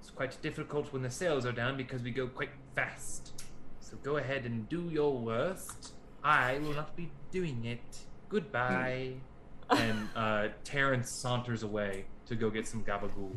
[0.00, 3.44] It's quite difficult when the sails are down because we go quite fast.
[3.80, 5.94] So go ahead and do your worst.
[6.24, 7.98] I will not be doing it.
[8.28, 9.12] Goodbye.
[9.70, 13.36] and uh, Terrence saunters away to go get some gabagool.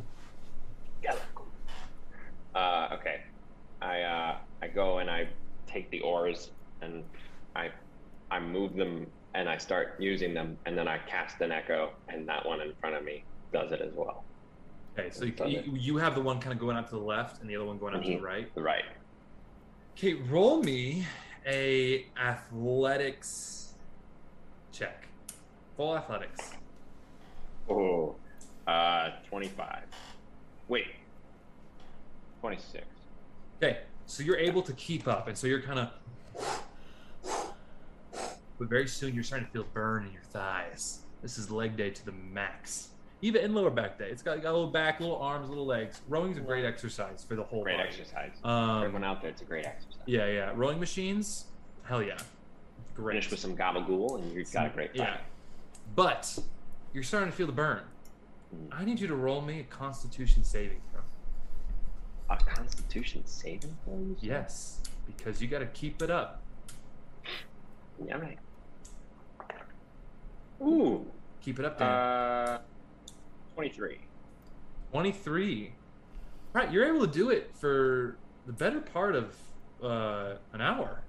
[2.54, 3.22] Uh, okay.
[3.82, 5.28] I uh, I go and I
[5.66, 7.04] take the oars and
[7.56, 7.70] I
[8.30, 12.28] I move them and I start using them and then I cast an echo and
[12.28, 14.24] that one in front of me does it as well.
[14.98, 17.40] Okay, so you, you, you have the one kind of going out to the left
[17.40, 18.22] and the other one going out to the Mhm.
[18.22, 18.50] right.
[18.54, 18.84] Right.
[19.96, 21.06] Okay, roll me
[21.46, 23.74] a athletics
[24.70, 25.08] check.
[25.76, 26.52] Full athletics.
[27.68, 28.16] Oh,
[28.66, 29.84] uh, 25.
[30.68, 30.86] Wait.
[32.40, 32.84] 26.
[33.62, 35.90] Okay, so you're able to keep up, and so you're kind of.
[38.58, 41.02] But very soon you're starting to feel burn in your thighs.
[41.22, 42.88] This is leg day to the max.
[43.20, 46.00] Even in lower back day, it's got, got a little back, little arms, little legs.
[46.08, 47.88] Rowing's a great exercise for the whole Great body.
[47.88, 48.32] exercise.
[48.42, 50.00] Um, Everyone out there, it's a great exercise.
[50.06, 50.52] Yeah, yeah.
[50.56, 51.44] Rowing machines,
[51.84, 52.18] hell yeah,
[52.96, 53.12] great.
[53.14, 55.18] Finish with some gabagool and you've got a great Yeah,
[55.94, 56.36] but
[56.92, 57.82] you're starting to feel the burn.
[58.52, 58.68] Mm.
[58.72, 60.80] I need you to roll me a Constitution saving.
[62.32, 63.98] A constitution saving throw?
[63.98, 64.16] you?
[64.20, 66.42] Yes, because you got to keep it up.
[68.06, 68.38] Yeah, right.
[70.62, 71.06] Ooh.
[71.42, 71.88] Keep it up, Dan.
[71.88, 72.58] Uh,
[73.54, 73.98] 23.
[74.92, 75.72] 23.
[76.52, 78.16] Right, you're able to do it for
[78.46, 79.34] the better part of
[79.82, 81.02] uh, an hour.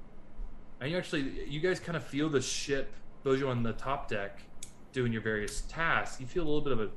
[0.81, 2.93] And you actually, you guys kind of feel the ship,
[3.23, 4.41] those you on the top deck,
[4.91, 6.19] doing your various tasks.
[6.19, 6.89] You feel a little bit of a,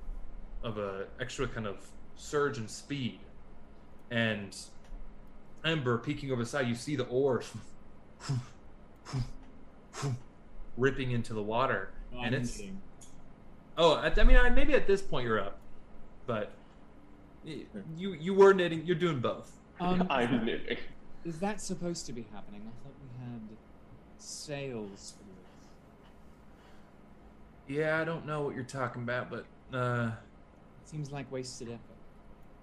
[0.67, 1.77] of a extra kind of
[2.17, 3.21] surge in speed.
[4.11, 4.57] And
[5.65, 7.51] Ember peeking over the side, you see the oars
[10.77, 12.81] ripping into the water, Oh, and I'm it's kidding.
[13.77, 15.59] Oh, at- I mean, I- maybe at this point you're up,
[16.27, 16.53] but
[17.45, 18.85] you you were knitting.
[18.87, 19.53] You're doing both.
[19.81, 20.79] Um, I'm knitting.
[21.25, 22.63] is that supposed to be happening?
[22.63, 23.41] I thought we had
[24.19, 25.37] sails for this.
[27.77, 29.45] Yeah, I don't know what you're talking about, but
[29.77, 30.11] uh,
[30.83, 31.81] It seems like wasted effort.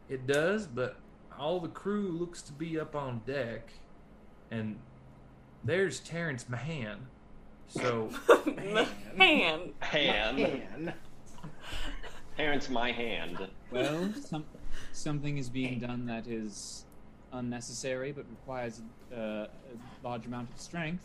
[0.09, 0.65] it does.
[0.67, 0.97] But
[1.39, 3.69] all the crew looks to be up on deck,
[4.51, 4.77] and
[5.63, 7.07] there's Terrence Mahan.
[7.67, 8.09] So
[9.15, 9.73] Man.
[9.79, 10.93] Hand.
[12.37, 13.47] Parents, my hand.
[13.71, 14.45] Well, some,
[14.91, 16.85] something is being done that is
[17.31, 18.81] unnecessary but requires
[19.15, 19.47] uh, a
[20.03, 21.03] large amount of strength.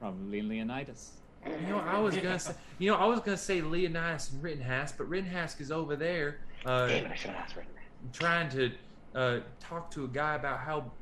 [0.00, 1.12] Probably Leonidas.
[1.46, 4.92] you know, I was gonna say, you know, I was gonna say Leonidas and Rittenhouse,
[4.92, 6.40] but Rittenhouse is over there.
[6.64, 7.82] Uh, Damn it, I should have asked right now.
[8.12, 8.72] trying to
[9.16, 10.92] uh, talk to a guy about how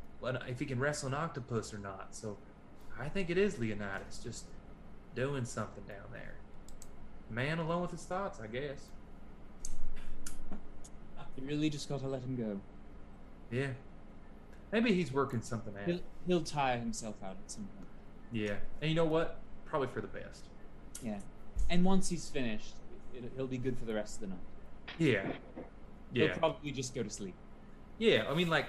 [0.49, 2.15] if he can wrestle an octopus or not.
[2.15, 2.39] So
[2.99, 4.47] I think it is Leonidas just
[5.15, 6.35] doing something down there.
[7.29, 8.87] Man alone with his thoughts, I guess.
[11.37, 12.61] You really just gotta let him go.
[13.51, 13.71] Yeah.
[14.73, 15.87] Maybe he's working something out.
[15.87, 17.89] He'll, he'll tire himself out at some point.
[18.33, 18.55] Yeah.
[18.81, 19.41] And you know what?
[19.67, 20.45] Probably for the best.
[21.03, 21.19] Yeah.
[21.69, 22.77] And once he's finished,
[23.15, 24.39] it, he'll be good for the rest of the night.
[24.99, 25.27] Yeah.
[26.13, 26.27] Yeah.
[26.27, 27.35] He'll probably just go to sleep.
[27.99, 28.25] Yeah.
[28.29, 28.67] I mean, like,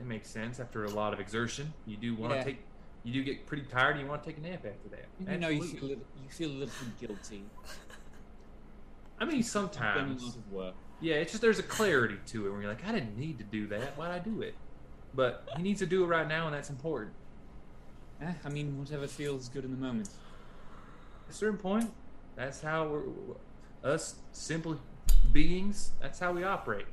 [0.00, 1.72] it makes sense after a lot of exertion.
[1.86, 2.44] You do want to Yeah.
[2.44, 2.64] take.
[3.04, 3.92] You do get pretty tired.
[3.92, 5.06] and You want to take a nap after that.
[5.32, 7.44] You know, you feel, a little, you feel a little guilty.
[9.20, 10.22] I mean, sometimes.
[10.22, 10.74] lot of work.
[11.00, 13.44] Yeah, it's just there's a clarity to it where you're like, I didn't need to
[13.44, 13.96] do that.
[13.96, 14.54] Why'd I do it?
[15.14, 17.12] But he needs to do it right now, and that's important.
[18.20, 20.08] Eh, I mean, whatever feels good in the moment.
[21.28, 21.92] At a certain point,
[22.36, 23.04] that's how we're,
[23.84, 24.78] us simple
[25.32, 25.92] beings.
[26.00, 26.86] That's how we operate.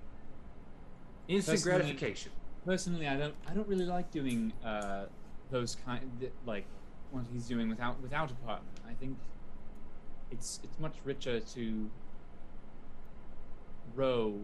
[1.27, 2.31] Instant Personally- gratification.
[2.65, 3.35] Personally, I don't.
[3.47, 5.05] I don't really like doing uh,
[5.51, 6.65] those kind, th- like
[7.11, 8.67] what he's doing without without a partner.
[8.89, 9.17] I think
[10.31, 11.89] it's it's much richer to
[13.95, 14.39] row.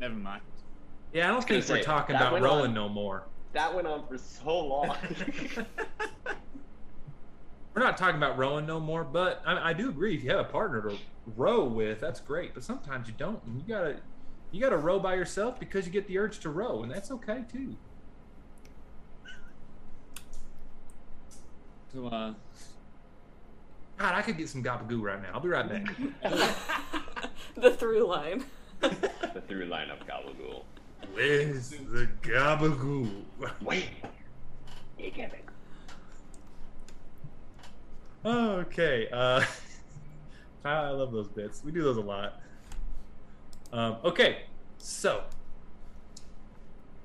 [0.00, 0.42] Never mind.
[1.14, 3.22] Yeah, I don't was think we're say, talking about went rowing on- no more.
[3.54, 4.96] That went on for so long.
[7.74, 10.14] We're not talking about rowing no more, but I, I do agree.
[10.16, 10.96] If you have a partner to
[11.36, 12.52] row with, that's great.
[12.54, 13.96] But sometimes you don't, and you gotta
[14.54, 17.44] you gotta row by yourself because you get the urge to row, and that's okay
[17.50, 17.74] too.
[21.92, 22.34] So uh,
[23.98, 25.30] God, I could get some gabagoo right now.
[25.34, 25.96] I'll be right back.
[27.56, 28.44] the through line.
[28.80, 30.62] the through line of Gabagool.
[31.12, 33.22] Where's the gabagoo?
[33.60, 33.90] Wait.
[34.98, 35.44] You give it.
[38.24, 39.08] Okay.
[39.12, 39.44] Uh,
[40.64, 41.62] I love those bits.
[41.64, 42.40] We do those a lot.
[43.74, 44.42] Um, okay,
[44.78, 45.24] so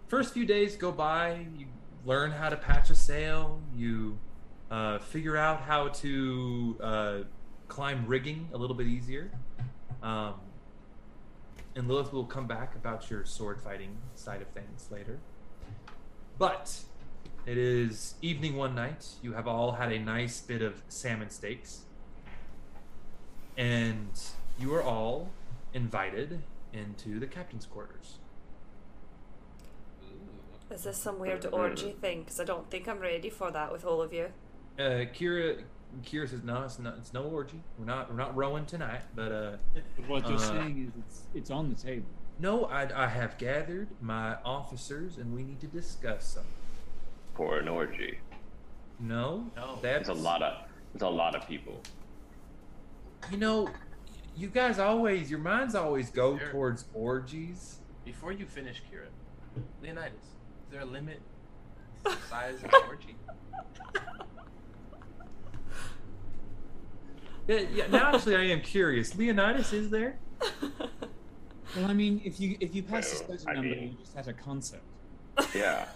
[0.08, 1.48] first few days go by.
[1.58, 1.66] You
[2.06, 3.60] learn how to patch a sail.
[3.76, 4.20] You
[4.70, 7.18] uh, figure out how to uh,
[7.70, 9.32] climb rigging a little bit easier.
[10.04, 10.36] Um,
[11.76, 15.18] and Lilith will come back about your sword fighting side of things later.
[16.38, 16.82] But
[17.48, 19.08] it is evening one night.
[19.24, 21.80] You have all had a nice bit of salmon steaks.
[23.58, 24.12] And
[24.60, 25.32] you are all
[25.74, 26.44] invited
[26.74, 28.20] into the captain's quarters.
[30.72, 32.22] Is this some weird orgy thing?
[32.22, 34.28] Because I don't think I'm ready for that with all of you.
[34.78, 35.64] Uh, Kira,
[36.04, 36.98] Kira says, "No, it's not.
[37.00, 37.62] It's no orgy.
[37.78, 38.10] We're not.
[38.10, 39.02] We're not rowing tonight.
[39.16, 39.52] But uh,
[40.08, 42.06] what you're Uh, saying is it's it's on the table.
[42.40, 46.52] no, I, I have gathered my officers, and we need to discuss something.
[47.36, 48.20] For an orgy.
[49.00, 49.80] No, No.
[49.82, 51.82] that's There's a lot of there's a lot of people.
[53.32, 53.70] You know,
[54.40, 56.52] you guys always your minds always go Sure.
[56.52, 57.80] towards orgies.
[58.06, 59.08] Before you finish, Kira,
[59.84, 61.20] Leonidas, is there a limit
[62.06, 63.16] to the size of the orgy?
[67.48, 67.88] Yeah, yeah.
[67.88, 69.16] Now, actually, I am curious.
[69.16, 70.18] Leonidas is there?
[71.76, 73.98] Well, I mean, if you if you pass a Well, certain I number, mean- you
[74.02, 74.82] just had a concert.
[75.54, 75.86] Yeah.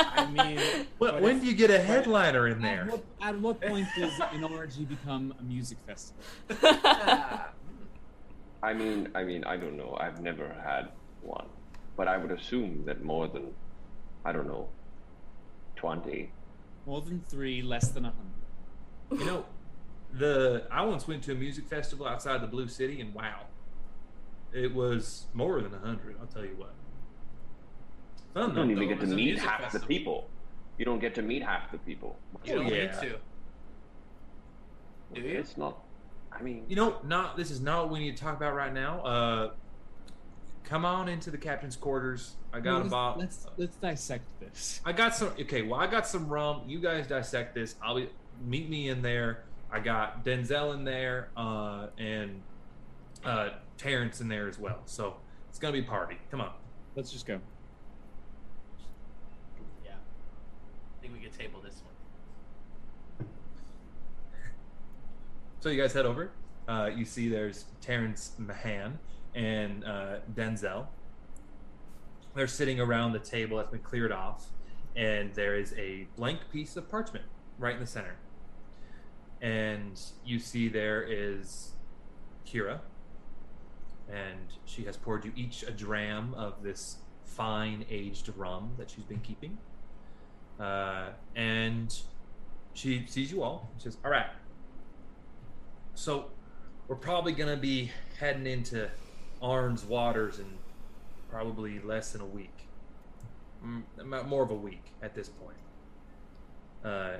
[0.00, 0.58] I mean,
[0.98, 2.84] Well, but when if- do you get a headliner in At there?
[2.86, 6.22] what, at what point does an orgy become a music festival?
[8.62, 9.96] I mean I mean I don't know.
[10.00, 10.90] I've never had
[11.22, 11.46] one.
[11.96, 13.52] But I would assume that more than
[14.24, 14.68] I don't know
[15.76, 16.32] twenty.
[16.86, 19.20] More than three, less than a hundred.
[19.24, 19.44] You know,
[20.12, 23.40] the I once went to a music festival outside the Blue City, and wow,
[24.52, 26.16] it was more than a hundred.
[26.20, 26.72] I'll tell you what.
[28.34, 30.28] Fun You don't even get to meet music half the people.
[30.78, 32.16] You don't get to meet half the people.
[32.44, 32.84] you don't yeah.
[32.84, 33.16] need to.
[35.14, 35.38] Do you?
[35.38, 35.78] It's not
[36.32, 38.72] I mean You know, not this is not what we need to talk about right
[38.72, 39.00] now.
[39.00, 39.50] Uh,
[40.64, 42.36] come on into the captain's quarters.
[42.52, 43.18] I got let's, about.
[43.18, 44.80] let's let's dissect this.
[44.84, 45.28] I got some.
[45.40, 46.62] Okay, well, I got some rum.
[46.66, 47.74] You guys dissect this.
[47.82, 48.08] I'll be
[48.44, 49.44] meet me in there.
[49.72, 52.40] I got Denzel in there, uh, and
[53.24, 54.80] uh, Terrence in there as well.
[54.86, 55.16] So
[55.48, 56.18] it's gonna be party.
[56.30, 56.52] Come on.
[56.96, 57.40] Let's just go.
[61.36, 61.82] Table this
[63.18, 63.28] one.
[65.60, 66.30] So you guys head over.
[66.68, 68.98] Uh, you see there's Terrence Mahan
[69.34, 70.86] and uh, Denzel.
[72.34, 74.46] They're sitting around the table that's been cleared off,
[74.94, 77.24] and there is a blank piece of parchment
[77.58, 78.16] right in the center.
[79.40, 81.72] And you see there is
[82.46, 82.80] Kira,
[84.08, 89.04] and she has poured you each a dram of this fine aged rum that she's
[89.04, 89.58] been keeping.
[90.60, 92.02] Uh, and
[92.74, 93.70] she sees you all.
[93.78, 94.30] She says, "All right,
[95.94, 96.30] so
[96.86, 98.90] we're probably gonna be heading into
[99.40, 100.58] Arn's waters in
[101.30, 102.66] probably less than a week,
[103.64, 105.56] Mm, more of a week at this point.
[106.82, 107.18] Uh,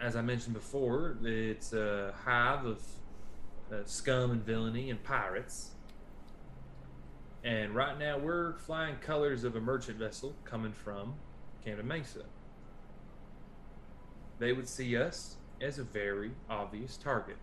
[0.00, 2.82] as I mentioned before, it's a hive of
[3.72, 5.72] uh, scum and villainy and pirates.
[7.42, 11.14] And right now, we're flying colors of a merchant vessel coming from
[11.64, 12.24] Camden Mesa.
[14.38, 17.36] They would see us as a very obvious target.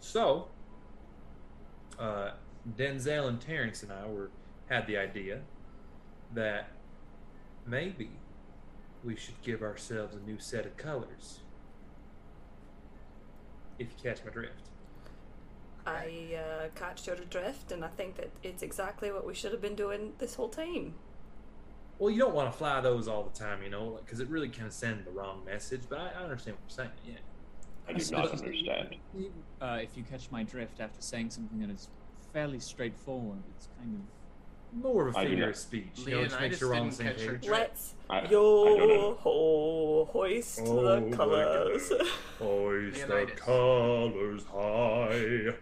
[0.00, 0.48] So,
[1.98, 2.32] uh,
[2.76, 4.30] Denzel and Terrence and I were
[4.68, 5.40] had the idea
[6.34, 6.70] that
[7.66, 8.10] maybe
[9.02, 11.40] we should give ourselves a new set of colors.
[13.78, 14.68] If you catch my drift.
[15.86, 19.62] I uh, catch your drift, and I think that it's exactly what we should have
[19.62, 20.94] been doing this whole time.
[22.00, 24.48] Well, you don't want to fly those all the time, you know, because it really
[24.48, 25.82] can send the wrong message.
[25.88, 26.90] But I, I understand what you're saying.
[27.06, 27.14] Yeah.
[27.86, 28.96] I do not understand.
[29.60, 31.88] Uh, if you catch my drift after saying something that is
[32.32, 35.88] fairly straightforward, it's kind of more of a figure of speech.
[36.06, 37.50] You know, which Leonidas makes sure we're all the didn't same catch page.
[37.50, 39.18] Let's I, I yo know.
[39.20, 41.92] ho hoist Oh, the colours.
[42.38, 45.54] Hoist the colors high,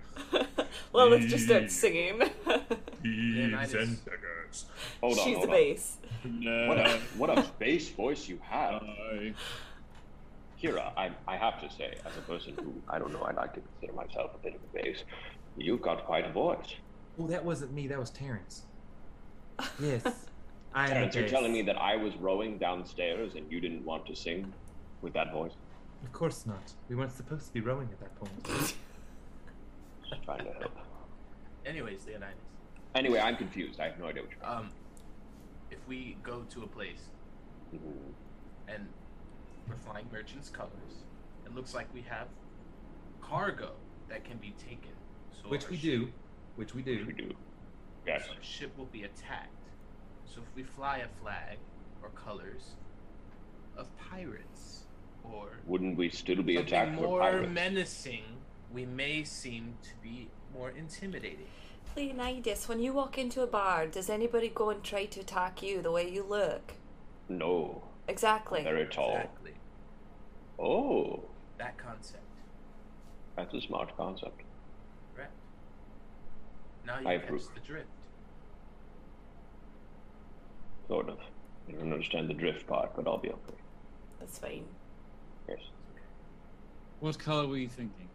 [0.92, 2.20] well, let's just start singing.
[3.02, 3.74] thieves Leonidas.
[3.74, 4.37] and beggars.
[5.00, 5.56] Hold on, She's hold the on.
[5.56, 5.96] bass.
[6.68, 8.82] What a what a bass voice you have,
[9.12, 9.34] I-
[10.62, 10.92] Kira.
[10.96, 13.60] I I have to say, as a person who I don't know, I like to
[13.60, 15.04] consider myself a bit of a bass.
[15.56, 16.74] You've got quite a voice.
[17.18, 17.86] Oh, that wasn't me.
[17.86, 18.62] That was Terrence.
[19.80, 20.02] Yes,
[20.74, 20.90] I am.
[20.92, 24.52] Terrence, you're telling me that I was rowing downstairs and you didn't want to sing
[25.02, 25.52] with that voice?
[26.04, 26.72] Of course not.
[26.88, 28.44] We weren't supposed to be rowing at that point.
[30.08, 30.76] Just trying to help.
[31.66, 32.34] Anyways, Leonidas,
[32.94, 33.80] Anyway, I'm confused.
[33.80, 34.46] I have no idea what you're.
[34.48, 34.70] um,
[35.70, 37.10] if we go to a place
[37.72, 38.14] Mhm.
[38.68, 38.88] and
[39.68, 41.04] we're flying merchants' colors,
[41.44, 42.28] it looks like we have
[43.20, 43.76] cargo
[44.08, 44.92] that can be taken.
[45.42, 46.12] So Which our we ship- do.
[46.56, 47.06] Which we Which do.
[47.06, 47.36] we do.
[48.06, 48.28] Yes.
[48.28, 49.52] Our ship will be attacked.
[50.24, 51.58] So if we fly a flag
[52.02, 52.74] or colors
[53.76, 54.86] of pirates
[55.22, 57.52] or Wouldn't we still be something attacked more with pirates?
[57.52, 58.24] menacing,
[58.72, 61.48] we may seem to be more intimidating.
[61.98, 65.82] Leonidas, when you walk into a bar, does anybody go and try to attack you
[65.82, 66.74] the way you look?
[67.28, 67.82] No.
[68.06, 68.62] Exactly.
[68.62, 69.16] Very tall.
[69.16, 69.52] Exactly.
[70.60, 71.24] Oh,
[71.58, 72.22] That concept.
[73.36, 74.42] that's a smart concept.
[75.16, 75.32] Correct.
[76.86, 77.88] Now you I catch the drift.
[80.86, 81.18] Sort of.
[81.68, 83.58] I don't understand the drift part, but I'll be okay.
[84.20, 84.64] That's fine.
[85.48, 85.58] Yes.
[87.00, 88.08] What color were you thinking?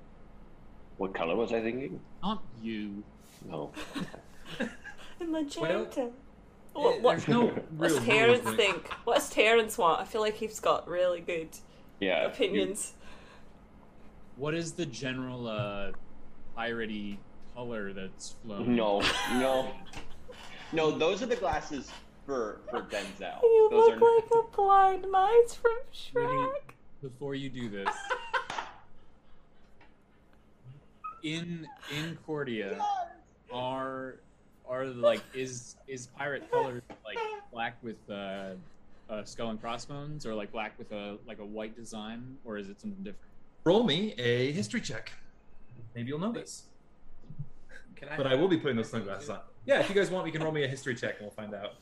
[0.97, 1.99] What color was I thinking?
[2.23, 3.03] Not you.
[3.47, 3.71] No.
[5.19, 6.09] Magenta.
[6.75, 8.87] Well, what, what, There's no what's real Terrence think?
[9.03, 10.01] What's Terrence want?
[10.01, 11.49] I feel like he's got really good
[11.99, 12.25] Yeah.
[12.25, 12.93] opinions.
[14.35, 15.91] What is the general uh,
[16.57, 17.17] piratey
[17.55, 18.75] color that's you- flown?
[18.75, 19.01] no,
[19.33, 19.71] no.
[20.75, 21.91] No, those are the glasses
[22.25, 23.39] for for Denzel.
[23.43, 25.71] You those look are like a blind mouse from
[26.15, 26.47] Really?
[26.47, 26.71] Shrek.
[26.99, 27.93] Before you do this,
[31.21, 32.83] in in Cordia,
[33.53, 34.15] are
[34.67, 37.17] are like is is pirate color like
[37.51, 38.51] black with uh,
[39.09, 42.69] uh, skull and crossbones, or like black with a like a white design, or is
[42.69, 43.29] it something different?
[43.65, 45.11] Roll me a history check.
[45.95, 46.63] Maybe you'll know this.
[47.95, 49.39] Can I But I will be putting those sunglasses on.
[49.65, 51.53] Yeah, if you guys want, we can roll me a history check and we'll find
[51.53, 51.75] out.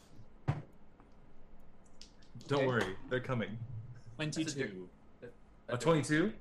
[2.47, 2.67] Don't Okay.
[2.67, 3.57] worry, they're coming.
[4.17, 4.87] Twenty-two.
[5.69, 6.33] A 22,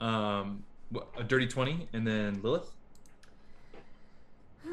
[0.00, 2.72] um, wh- a dirty 20, and then Lilith.
[4.64, 4.72] It's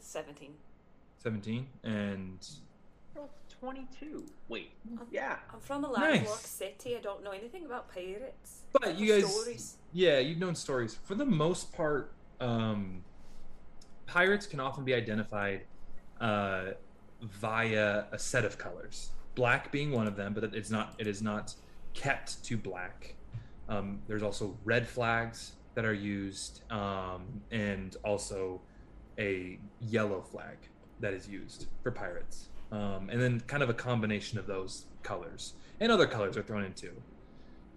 [0.06, 0.52] 17.
[1.22, 2.46] 17 and
[3.18, 3.28] Oh,
[3.60, 4.24] 22.
[4.48, 4.70] Wait.
[5.10, 5.36] Yeah.
[5.52, 5.98] I'm from a Nice.
[5.98, 6.96] landlocked city.
[6.96, 8.62] I don't know anything about pirates.
[8.72, 9.32] but you guys.
[9.34, 9.76] Stories.
[9.92, 13.02] Yeah, you've known stories for the most part um
[14.06, 15.62] pirates can often be identified
[16.20, 16.66] uh
[17.20, 21.20] via a set of colors black being one of them but it's not it is
[21.20, 21.52] not
[21.94, 23.14] kept to black
[23.68, 27.22] um there's also red flags that are used um
[27.52, 28.60] and also
[29.16, 30.56] a yellow flag
[30.98, 32.48] that is used for pirates.
[32.72, 35.54] Um and then kind of a combination of those colors.
[35.78, 37.00] And other colors are thrown in too.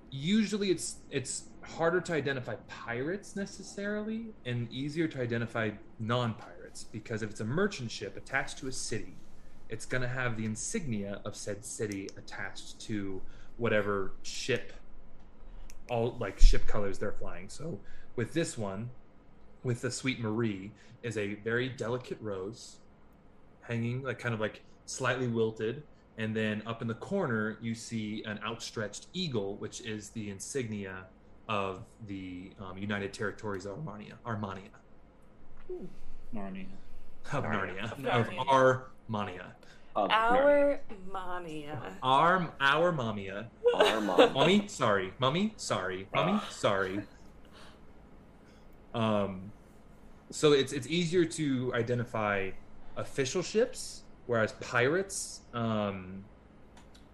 [0.10, 7.30] Usually it's it's harder to identify pirates necessarily and easier to identify non-pirates because if
[7.30, 9.16] it's a merchant ship attached to a city
[9.70, 13.22] it's going to have the insignia of said city attached to
[13.58, 14.74] whatever ship
[15.92, 17.50] all like ship colors they're flying.
[17.50, 17.78] So
[18.16, 18.89] with this one
[19.64, 20.72] with the sweet marie
[21.04, 22.78] is a very delicate rose
[23.62, 25.84] hanging like kind of like slightly wilted.
[26.18, 31.06] And then up in the corner you see an outstretched eagle which is the insignia
[31.50, 34.70] of the um, united territories of armenia armenia
[36.34, 36.66] Narnia.
[37.34, 37.94] of Narnia.
[38.00, 38.20] narnia.
[38.20, 39.48] Of of armania
[39.96, 40.80] Of Our
[41.12, 41.82] mania.
[42.02, 44.34] our our mamia Armand.
[44.34, 45.14] mummy sorry.
[45.20, 46.08] Mommy, sorry.
[46.14, 47.02] Mommy, sorry.
[48.94, 49.52] Um
[50.30, 52.52] so it's it's easier to identify
[52.96, 56.24] official ships whereas pirates um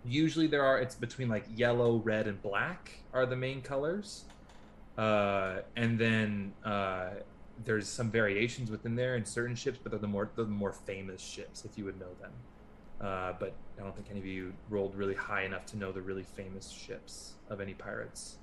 [0.05, 4.25] usually there are it's between like yellow red and black are the main colors.
[4.97, 7.09] Uh and then uh
[7.65, 11.21] there's some variations within there in certain ships but they're the more the more famous
[11.21, 12.31] ships if you would know them
[13.01, 16.01] uh, but I don't think any of you rolled really high enough to know the
[16.01, 18.37] really famous ships of any pirates,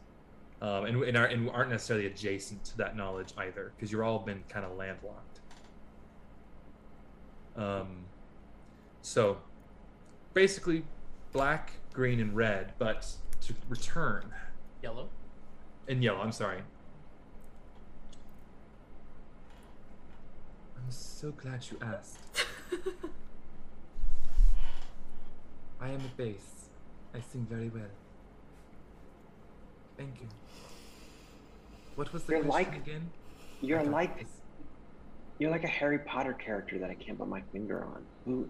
[0.62, 4.18] um, and and, are, and aren't necessarily adjacent to that knowledge either, because you're all
[4.20, 5.40] been kind of landlocked.
[7.56, 8.04] Um,
[9.02, 9.38] so
[10.32, 10.84] basically,
[11.32, 13.06] black, green, and red, but
[13.42, 14.32] to return
[14.82, 15.08] Yellow.
[15.88, 16.20] and yellow.
[16.20, 16.60] I'm sorry.
[20.76, 22.18] I'm so glad you asked.
[25.84, 26.70] I am a bass.
[27.14, 27.92] I sing very well.
[29.98, 30.28] Thank you.
[31.94, 33.10] What was the You're question like- again?
[33.60, 34.40] You're like it was-
[35.38, 38.06] you're like a Harry Potter character that I can't put my finger on.
[38.24, 38.48] Who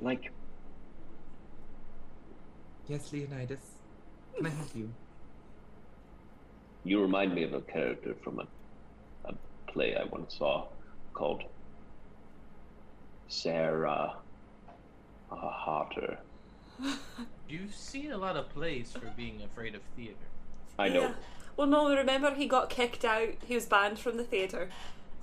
[0.00, 0.32] like
[2.88, 3.60] Yes, Leonidas.
[4.34, 4.92] Can I help you?
[6.82, 8.46] You remind me of a character from a,
[9.26, 9.34] a
[9.66, 10.66] play I once saw
[11.12, 11.44] called
[13.28, 14.16] Sarah
[15.36, 16.18] Harter.
[17.48, 20.14] You've seen a lot of plays for being afraid of theater.
[20.78, 21.00] I know.
[21.02, 21.12] Yeah.
[21.56, 23.30] Well, no, remember he got kicked out.
[23.44, 24.70] He was banned from the theatre.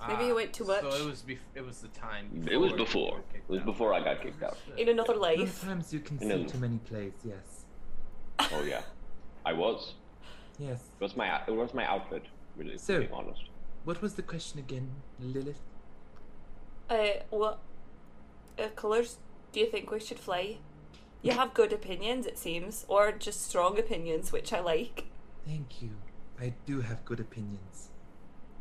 [0.06, 0.82] Maybe he Ah, went too much.
[0.82, 2.28] So it was bef- it was the time.
[2.32, 3.20] Before It was before.
[3.34, 3.66] It was out.
[3.66, 4.56] before I got kicked out.
[4.76, 5.58] In another life.
[5.58, 7.64] Sometimes you can In see a- too many plays, yes.
[8.52, 8.82] Oh yeah,
[9.44, 9.94] I was.
[10.60, 10.80] Yes.
[11.00, 12.22] It was my it was my outfit.
[12.56, 13.42] Really, So- to be honest.
[13.84, 15.60] What was the question again, Lilith?
[16.90, 17.58] Uh, what
[18.58, 19.16] uh, colours
[19.52, 20.58] do you think we should fly?
[21.22, 25.06] You have good opinions, it seems, or just strong opinions, which I like.
[25.46, 25.90] Thank you.
[26.40, 27.88] I do have good opinions.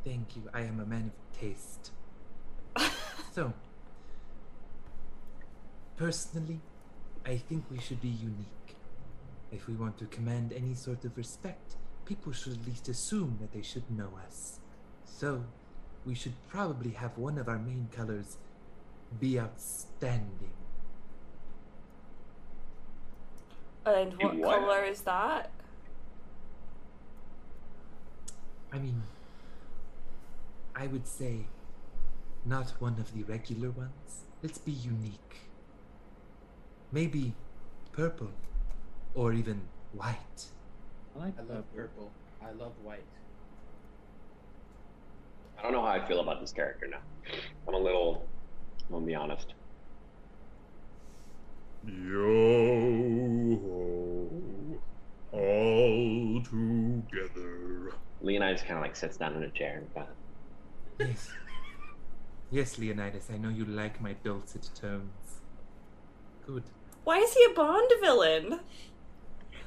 [0.03, 0.43] Thank you.
[0.53, 1.91] I am a man of taste.
[3.31, 3.53] so,
[5.97, 6.61] personally,
[7.25, 8.75] I think we should be unique.
[9.51, 11.75] If we want to command any sort of respect,
[12.05, 14.59] people should at least assume that they should know us.
[15.05, 15.43] So,
[16.05, 18.37] we should probably have one of our main colors
[19.19, 20.56] be outstanding.
[23.87, 24.59] And what what?
[24.59, 25.49] colour is that?
[28.73, 29.01] I mean,
[30.75, 31.47] I would say
[32.45, 34.25] not one of the regular ones.
[34.43, 35.37] Let's be unique.
[36.91, 37.33] Maybe
[37.93, 38.31] purple
[39.15, 39.61] or even
[39.93, 40.45] white.
[41.15, 42.11] I like I love purple.
[42.41, 43.03] I love white.
[45.57, 46.99] I don't know how I feel about this character now.
[47.67, 48.27] I'm a little
[48.87, 49.53] I'm gonna be honest.
[51.87, 54.79] Yo ho,
[55.31, 57.93] all together.
[58.21, 60.09] Leonidas kinda like sits down in a chair and kinda
[60.99, 61.31] Yes.
[62.51, 65.41] yes, Leonidas, I know you like my dulcet tones.
[66.45, 66.63] Good.
[67.03, 68.59] Why is he a Bond villain?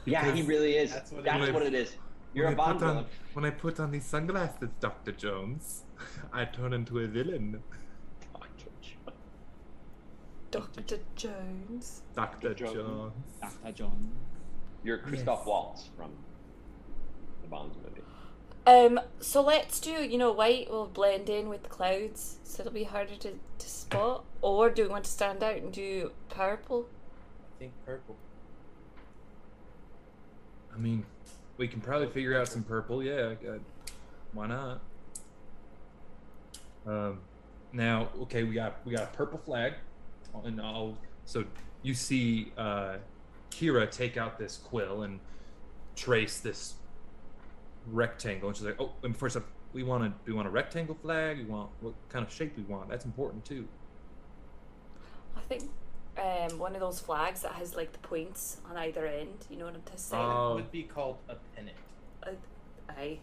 [0.04, 0.92] Yeah, he really is.
[0.92, 1.96] That's That's what what, it it is.
[2.34, 3.06] You're when a I Bond on, villain.
[3.32, 5.12] When I put on these sunglasses, Dr.
[5.12, 5.84] Jones,
[6.32, 7.62] I turn into a villain.
[10.50, 10.98] Dr.
[11.16, 12.02] Jones.
[12.14, 12.54] Dr.
[12.54, 12.72] Jones.
[12.74, 13.12] Jones.
[13.40, 13.72] Dr.
[13.72, 14.14] Jones.
[14.82, 15.46] You're Christoph Yes.
[15.46, 16.10] Waltz from
[17.42, 18.00] the Bonds movie.
[18.66, 22.72] Um, so let's do, you know, white will blend in with the clouds, so it'll
[22.72, 24.24] be harder to, to spot.
[24.42, 26.86] Or do we want to stand out and do purple?
[26.88, 28.16] I think purple.
[30.74, 31.04] I mean,
[31.58, 33.02] we can probably figure out some purple.
[33.02, 33.58] Yeah, uh,
[34.32, 34.80] why not?
[36.86, 37.18] Um,
[37.74, 39.74] now, okay, we got we got a purple flag,
[40.44, 41.44] and I'll so
[41.82, 42.96] you see uh,
[43.50, 45.20] Kira take out this quill and
[45.96, 46.74] trace this
[47.86, 50.94] rectangle, and she's like, "Oh, and first up, we want to we want a rectangle
[50.94, 51.38] flag?
[51.38, 52.88] We want what kind of shape we want?
[52.88, 53.68] That's important too."
[55.36, 55.70] I think
[56.18, 59.46] um, one of those flags that has like the points on either end.
[59.48, 60.22] You know what I'm saying?
[60.22, 60.54] Oh.
[60.56, 61.76] Would be called a pennant.
[62.22, 62.30] Uh,
[62.90, 63.18] aye.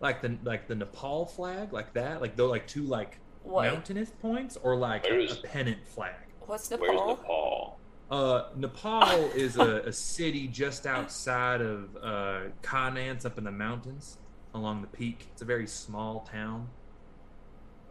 [0.00, 3.72] Like the like the Nepal flag, like that, like though like two like What?
[3.72, 6.14] mountainous points, or like a, Where's- a pennant flag.
[6.40, 6.86] What's Nepal?
[6.86, 7.16] Where's Nepal?
[7.16, 7.78] Nepal?
[8.10, 14.18] Uh, Nepal is a, a city just outside of uh, Kanance, up in the mountains
[14.54, 15.28] along the peak.
[15.32, 16.68] It's a very small town.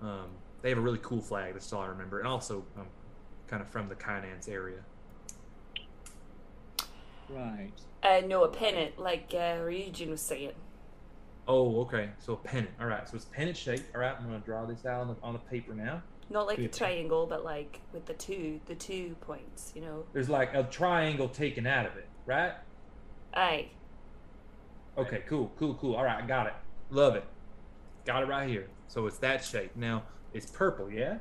[0.01, 0.27] Um,
[0.61, 1.53] they have a really cool flag.
[1.53, 2.19] That's all I remember.
[2.19, 2.87] And also, I'm
[3.47, 4.79] kind of from the Kanance area.
[7.29, 7.71] Right.
[8.03, 10.51] Uh, no, a pennant, like uh, Ryujin was saying.
[11.47, 12.09] Oh, okay.
[12.19, 12.71] So a pennant.
[12.79, 13.07] All right.
[13.07, 13.93] So it's pennant shaped.
[13.93, 14.15] All right.
[14.17, 16.01] I'm gonna draw this out on the on the paper now.
[16.29, 16.73] Not like a Good.
[16.73, 19.71] triangle, but like with the two, the two points.
[19.75, 20.05] You know.
[20.13, 22.53] There's like a triangle taken out of it, right?
[23.33, 23.67] Aye.
[24.97, 25.95] Okay, cool, cool, cool.
[25.95, 26.53] All right, I got it.
[26.89, 27.25] Love it.
[28.05, 28.67] Got it right here.
[28.87, 29.75] So it's that shape.
[29.75, 31.17] Now it's purple, yeah?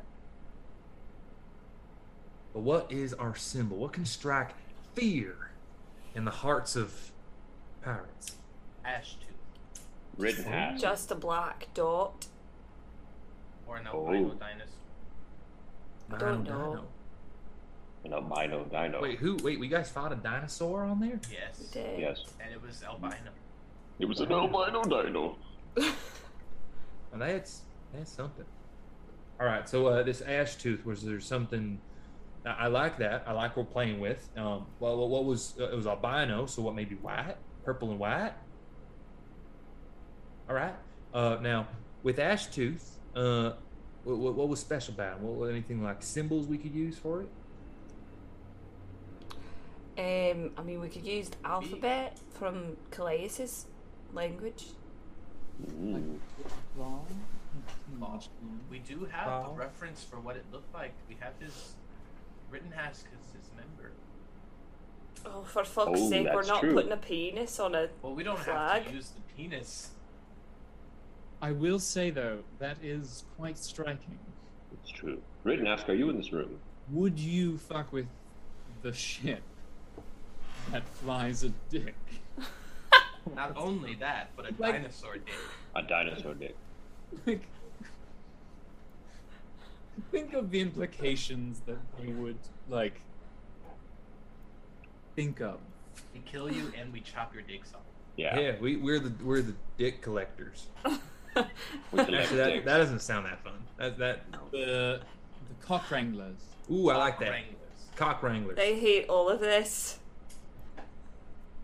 [2.53, 3.79] But what is our symbol?
[3.79, 4.51] What can strike
[4.95, 5.51] fear
[6.15, 7.11] in the hearts of
[7.83, 8.37] pirates?
[8.85, 9.34] Ash tooth.
[10.17, 10.81] Rittenhouse.
[10.81, 12.27] Just a black dot.
[13.67, 14.07] Or an Oh.
[14.07, 14.69] albino dinosaur.
[16.13, 16.85] I don't know.
[18.05, 19.01] An albino dino.
[19.01, 19.37] Wait, who?
[19.43, 21.19] Wait, we guys fought a dinosaur on there?
[21.33, 21.59] Yes.
[21.75, 21.99] We did.
[22.01, 22.23] Yes.
[22.41, 23.31] And it was albino.
[23.99, 25.39] It was an albino dino.
[27.11, 27.63] Well, that's
[27.95, 28.45] that's something.
[29.39, 31.81] All right, so uh, this ash tooth was there something?
[32.45, 33.23] I, I like that.
[33.25, 34.29] I like what we're playing with.
[34.37, 36.47] Um, well, what, what was uh, it was albino?
[36.47, 36.75] So what?
[36.75, 38.33] Maybe white, purple and white.
[40.49, 40.75] All right.
[41.13, 41.67] Uh, now
[42.03, 43.53] with ash tooth, uh,
[44.05, 45.21] What, what, what was special about it?
[45.21, 47.29] What, what anything like symbols we could use for it?
[49.97, 53.67] Um, I mean, we could use the alphabet from Kallias's
[54.13, 54.65] language.
[56.77, 57.11] Wrong.
[58.01, 58.23] Well,
[58.71, 59.53] we do have Wow.
[59.55, 60.93] a reference for what it looked like.
[61.09, 61.75] We have his
[62.51, 63.93] Rittenhouse as his member.
[65.25, 66.75] Oh, for fuck's Oh, sake, we're not true.
[66.75, 67.89] putting a penis on a.
[68.03, 69.91] Well, we don't have to use the penis.
[71.45, 74.19] I will say though, that is quite striking.
[74.73, 75.21] It's true.
[75.43, 76.59] Ridden, ask, are you in this room?
[76.91, 78.07] Would you fuck with
[78.81, 79.43] the ship
[80.73, 81.97] that flies a dick?
[83.37, 85.35] Not only that, but a Like- dinosaur dick.
[85.77, 86.57] A dinosaur dick.
[87.27, 87.43] Like,
[90.11, 92.39] think of the implications that they would
[92.71, 93.03] like
[95.15, 95.59] think of.
[96.15, 97.83] We kill you and we chop your dicks off.
[98.17, 98.39] Yeah.
[98.39, 100.69] Yeah, we we're the we're the dick collectors.
[101.37, 103.55] We collect Actually, that, that doesn't sound that fun.
[103.79, 105.01] That that The
[105.49, 106.37] the cock wranglers.
[106.71, 107.31] ooh, I like that.
[107.31, 107.57] Wranglers.
[107.97, 108.59] Cock wranglers.
[108.59, 109.99] I hate all of this.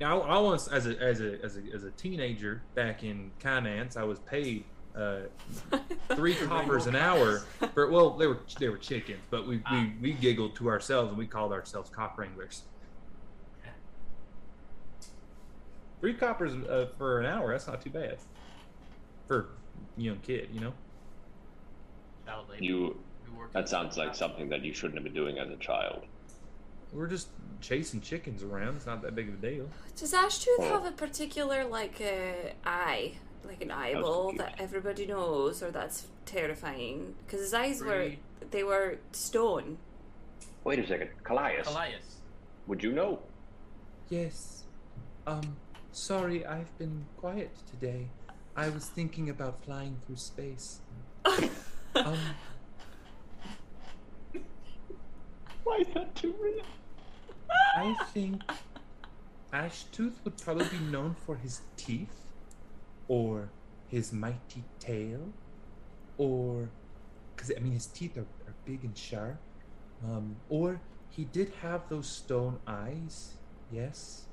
[0.01, 3.97] Now, I once, as a as a as a as a teenager back in finance,
[3.97, 4.65] I was paid
[4.97, 5.21] uh,
[6.15, 7.45] three coppers an hour
[7.75, 11.19] for well, they were they were chickens, but we, we we giggled to ourselves and
[11.19, 12.63] we called ourselves cock wranglers.
[16.01, 17.53] Three coppers uh, for an hour.
[17.53, 18.17] That's not too bad
[19.29, 19.45] for a
[19.97, 20.73] young kid, you know.
[22.27, 22.65] Child labor.
[22.65, 22.97] You.
[23.53, 26.05] That sounds like something that you shouldn't have been doing as a child.
[26.93, 27.29] We're just
[27.61, 28.77] chasing chickens around.
[28.77, 29.69] It's not that big of a deal.
[29.97, 30.69] Does Ashtooth Oh.
[30.69, 33.15] have a particular like uh, eye,
[33.45, 34.61] like an eyeball that confused.
[34.61, 37.15] everybody knows, or that's terrifying?
[37.25, 38.13] Because his eyes were
[38.51, 39.79] they were stone.
[40.65, 41.67] Wait a second, Kallias.
[41.67, 42.17] Elias.
[42.67, 43.21] Would you know?
[44.11, 44.65] Yes.
[45.27, 45.57] Um,
[45.93, 48.07] sorry, I've been quiet today.
[48.57, 50.81] I was thinking about flying through space.
[51.93, 52.19] Um,
[55.65, 56.65] Why is that too real?
[57.77, 58.43] I think
[59.53, 62.27] Ashtooth would probably be known for his teeth,
[63.09, 63.51] or
[63.89, 65.33] his mighty tail,
[66.17, 66.71] or
[67.35, 69.41] because I mean his teeth are, are big and sharp.
[70.05, 73.35] Um, or he did have those stone eyes,
[73.71, 74.27] yes,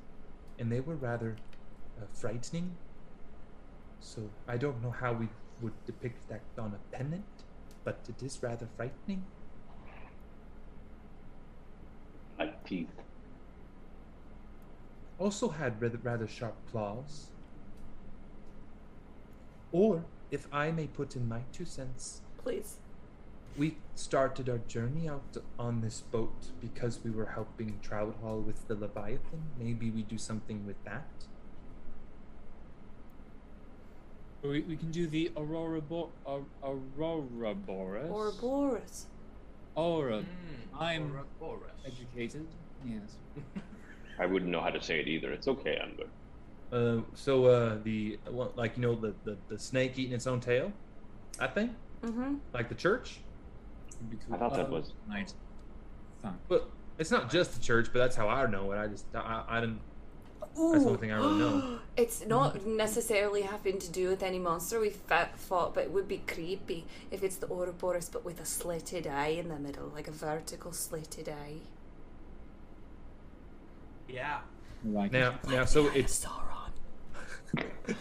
[0.60, 1.38] and they were rather
[2.00, 2.78] uh, frightening.
[4.00, 5.28] So I don't know how we
[5.62, 7.26] would depict that on a pennant,
[7.84, 9.26] but it is rather frightening.
[12.38, 12.90] Like teeth.
[15.20, 17.28] also had rather, rather sharp claws.
[19.72, 22.78] Or, if I may put in my two cents, Please.
[23.58, 28.68] we started our journey out on this boat because we were helping Trout Hall with
[28.68, 29.50] the Leviathan.
[29.60, 31.08] Maybe we do something with that.
[34.44, 38.10] We, we can do the Aurora Bo- Au- Aurora Boris.
[38.10, 39.08] Or Boris.
[39.76, 40.20] Aura.
[40.20, 40.26] Mm,
[40.80, 41.72] I'm Ouroboros.
[41.86, 42.48] educated.
[42.86, 43.18] Yes.
[44.20, 45.32] I wouldn't know how to say it either.
[45.32, 46.06] It's okay, Ember.
[46.72, 50.40] Uh, so, uh, the, well, like, you know, the, the, the snake eating its own
[50.40, 50.72] tail?
[51.40, 51.76] That thing?
[52.04, 52.36] Mm-hmm.
[52.54, 53.20] Like the church?
[54.10, 54.36] Be cool.
[54.36, 55.32] I thought that Um, was- Right.
[56.22, 56.38] Fine.
[56.48, 58.78] But it's not just the church, but that's how I know it.
[58.78, 59.80] I just, I, I didn't,
[60.58, 61.80] That's the only thing I really know.
[61.98, 66.08] it's not necessarily having to do with any monster we fa- fought, but it would
[66.08, 70.08] be creepy if it's the Ouroboros, but with a slitted eye in the middle, like
[70.08, 71.58] a vertical slitted eye.
[74.08, 74.40] Yeah.
[74.84, 75.50] I like now, it.
[75.50, 77.66] now, so it's, Sauron.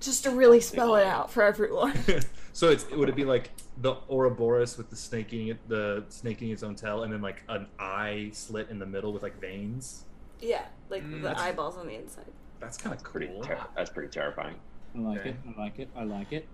[0.00, 1.94] Just to really spell it out for everyone.
[2.52, 6.38] so it's would it be like the Ouroboros with the snake eating it, the snake
[6.38, 9.38] eating its own tail, and then like an eye slit in the middle with like
[9.40, 10.04] veins?
[10.40, 12.24] Yeah, like Mm, the eyeballs on the inside.
[12.60, 13.28] That's kind of Pretty.
[13.28, 13.42] cool.
[13.42, 14.56] Ter- that's pretty terrifying.
[14.94, 15.30] I like Okay.
[15.30, 15.36] it.
[15.56, 15.88] I like it.
[15.96, 16.46] I like it.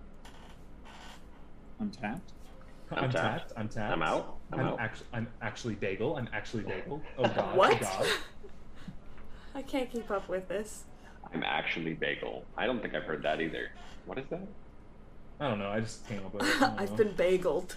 [1.81, 2.33] I'm tapped.
[2.93, 3.49] I'm I'm tapped.
[3.49, 3.53] tapped.
[3.57, 3.93] I'm tapped.
[3.93, 4.37] I'm out.
[4.53, 4.81] I'm, I'm out.
[4.81, 6.17] actually I'm actually bagel.
[6.17, 7.03] I'm actually bagel.
[7.19, 7.39] Oh god.
[7.39, 7.81] Oh What?
[7.81, 8.07] god.
[9.55, 10.85] I can't keep up with this.
[11.35, 12.45] I'm actually bagel.
[12.57, 13.71] I don't think I've heard that either.
[14.05, 14.47] What is that?
[15.41, 15.71] I don't know.
[15.71, 16.63] I just came up with it.
[16.79, 16.97] I've know.
[16.97, 17.77] been bageled.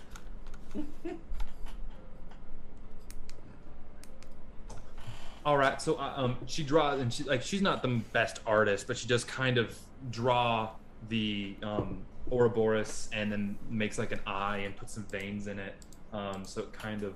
[5.45, 5.81] All right.
[5.81, 9.07] So uh, um, she draws, and she like she's not the best artist, but she
[9.07, 9.77] does kind of
[10.11, 10.69] draw
[11.09, 15.75] the um Ouroboros, and then makes like an eye and puts some veins in it.
[16.13, 17.13] Um, so it kind of.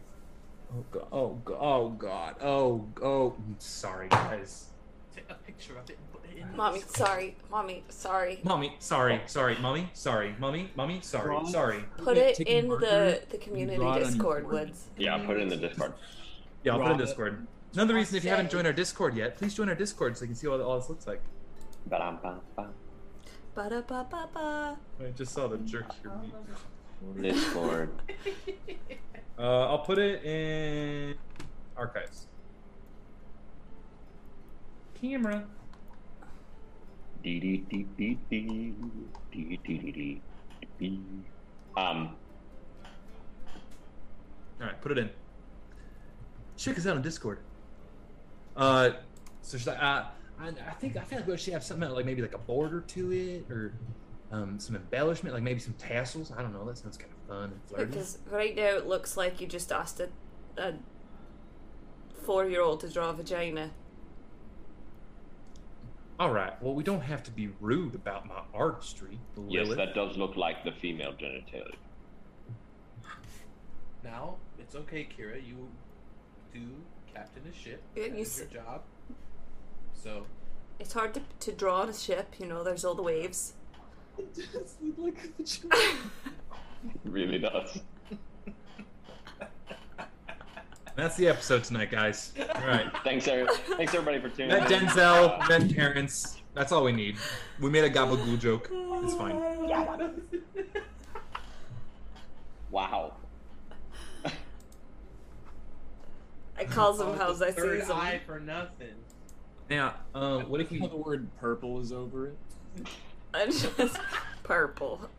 [0.73, 1.07] Oh god.
[1.11, 1.57] Oh god.
[1.61, 2.35] Oh god.
[2.41, 3.35] Oh oh.
[3.59, 4.69] Sorry guys.
[5.15, 6.57] Take a picture of it and put it in.
[6.57, 7.35] Mommy, sorry.
[7.51, 8.39] Mommy, sorry.
[8.43, 11.45] Mommy, sorry, sorry, mommy, sorry, mommy, mommy, sorry, Draw.
[11.45, 11.85] sorry.
[11.97, 14.47] Put it in marker the, the community draw it on your Discord.
[14.47, 14.85] Woods.
[14.97, 15.93] Yeah, put it in the Discord.
[16.63, 17.45] Yeah, I'll put it in Discord.
[17.73, 20.27] Another reason, if you haven't joined our Discord yet, please join our Discord so you
[20.27, 21.21] can see what all this looks like.
[21.87, 22.69] Ba-dum-bum-bum.
[23.55, 24.77] Ba da ba ba ba.
[24.99, 26.11] I just saw the jerk here.
[27.21, 27.89] Discord.
[29.35, 31.15] Uh, I'll put it in
[31.75, 32.27] archives.
[34.93, 35.43] Camera.
[37.23, 38.73] Dee dee dee dee dee
[39.31, 40.21] dee dee dee dee
[40.79, 40.99] dee.
[41.75, 42.15] Um,
[44.61, 45.09] All right, put it in.
[46.55, 47.39] Check us out on Discord.
[48.55, 48.91] Uh,
[49.41, 50.05] so should I, uh,
[50.39, 52.81] I, I think I feel like we should have something like maybe like a border
[52.81, 53.73] to it, or
[54.31, 56.31] um, some embellishment, like maybe some tassels.
[56.35, 56.65] I don't know.
[56.65, 57.85] That sounds kind of fun and flirty.
[57.85, 60.09] Because right now it looks like you just asked a,
[60.57, 60.73] a
[62.23, 63.71] four year old to draw a vagina.
[66.19, 66.61] All right.
[66.61, 69.19] Well, we don't have to be rude about my artistry.
[69.47, 69.77] yes, Lilith.
[69.77, 71.75] that does look like the female genitalia.
[74.03, 75.45] Now it's okay, Kira.
[75.45, 75.69] You
[76.53, 76.67] do
[77.13, 77.81] captain a ship.
[77.95, 78.81] Yeah, That you is your s- job.
[79.93, 80.25] So
[80.79, 83.53] It's hard to, to draw on a ship, you know, there's all the waves.
[84.17, 85.97] It does look like a vagina.
[87.05, 87.79] really does.
[90.95, 92.33] That's the episode tonight, guys.
[92.55, 92.85] All right.
[93.03, 94.81] Thanks, er- thanks everybody for tuning Met in.
[94.87, 96.39] Denzel, Uh, met Terrence.
[96.53, 97.17] That's all we need.
[97.59, 98.69] We made a gabagool joke.
[98.71, 99.67] It's fine.
[99.67, 100.09] Yeah.
[102.69, 103.13] wow.
[106.59, 107.97] It calls them it's how's I third sees them.
[107.97, 108.93] eye for nothing.
[109.69, 110.87] Now, um, what if How we?
[110.87, 112.37] the word purple is over it?
[113.35, 113.97] And just
[114.43, 115.09] purple.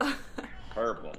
[0.70, 1.12] Purple.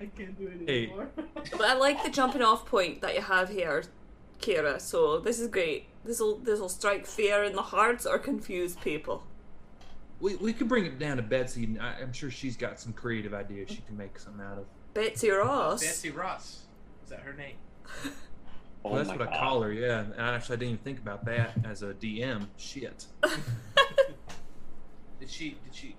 [0.00, 0.84] I can't do it Hey.
[0.88, 1.08] anymore.
[1.16, 3.84] but I like the jumping off point that you have here,
[4.40, 4.78] Kira.
[4.80, 5.86] So this is great.
[6.04, 9.22] This will this will strike fear in the hearts or confuse people.
[10.20, 11.64] We, we could bring it down to Betsy.
[11.64, 14.66] and I, I'm sure she's got some creative ideas she can make something out of.
[14.94, 15.80] Betsy Ross.
[15.82, 16.62] Betsy Ross.
[17.04, 17.56] Is that her name?
[18.82, 19.70] Oh Well, that's my what I call her.
[19.74, 22.46] Yeah, and actually, I didn't even think about that as a DM.
[22.56, 23.04] Shit.
[25.20, 25.50] Did she?
[25.64, 25.96] Did she?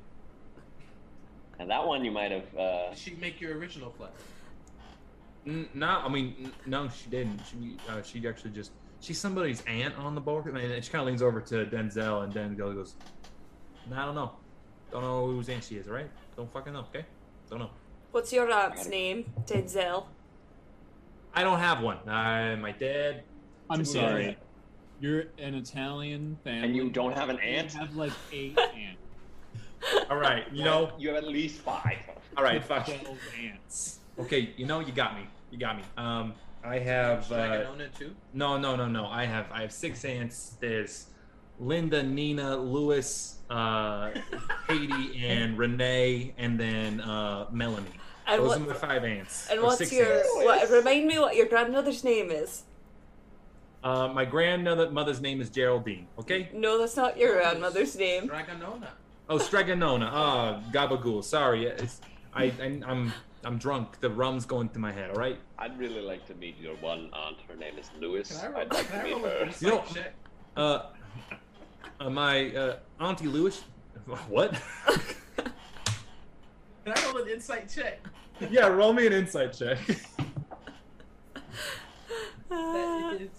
[1.59, 2.55] And that one you might have.
[2.57, 4.09] Uh, Did she make your original flag?
[5.45, 7.39] N- No, I mean, n- no, she didn't.
[7.51, 11.07] She uh, she actually just she's somebody's aunt on the board, and she kind of
[11.07, 12.95] leans over to Denzel, and Denzel goes,
[13.93, 14.31] I don't know,
[14.91, 16.09] don't know whose aunt she is, right?
[16.35, 17.05] Don't fucking know, okay?
[17.47, 17.69] Don't know.
[18.11, 19.31] What's your aunt's name?
[19.45, 20.05] Denzel.
[21.33, 21.97] I don't have one.
[22.07, 23.23] Uh, my dad.
[23.69, 23.85] I'm Yeah.
[23.85, 24.37] sorry.
[24.99, 26.67] You're an Italian family.
[26.67, 27.73] and you don't have an You aunt?
[27.73, 30.07] have like eight aunts.
[30.11, 30.91] All right, you know.
[30.99, 31.97] You have at least five.
[32.37, 32.85] All right, fuck.
[32.85, 33.99] Twelve aunts.
[34.19, 35.25] Okay, you know, you got me.
[35.49, 35.83] You got me.
[35.97, 36.33] Um,
[36.63, 37.31] I have.
[37.31, 38.13] Uh, Dragonona too.
[38.33, 39.07] no, no, no, no.
[39.07, 39.47] I have.
[39.51, 40.57] I have six aunts.
[40.59, 41.07] There's
[41.59, 44.11] Linda, Nina, Lewis, uh,
[44.67, 47.87] Katie, and Renee, and then uh, Melanie.
[48.27, 49.49] And Those what- are my five aunts.
[49.49, 50.29] And what's your aunts.
[50.35, 50.69] what?
[50.69, 52.63] Remind me what your grandmother's name is.
[53.83, 56.07] Uh, my grandmother's name is Geraldine.
[56.19, 56.49] Okay.
[56.53, 58.29] No, that's not your grandmother's name.
[58.29, 58.87] Dragonona.
[59.27, 60.09] Oh, Stregonona.
[60.11, 61.23] Ah, Gabagool.
[61.23, 61.99] Sorry, it's
[62.33, 63.11] I, I I'm
[63.43, 63.99] I'm drunk.
[63.99, 65.09] The rum's going to my head.
[65.09, 65.37] All right.
[65.57, 67.37] I'd really like to meet your one aunt.
[67.47, 68.37] Her name is Lewis.
[68.39, 69.49] Can I roll, I'd like can to I meet her.
[69.59, 69.83] You know-
[70.55, 70.85] Uh,
[71.99, 73.63] uh my uh, auntie Lewis.
[74.29, 74.59] What?
[76.83, 77.99] Can I roll an insight check?
[78.49, 79.77] yeah, roll me an insight check.
[82.49, 83.29] That is.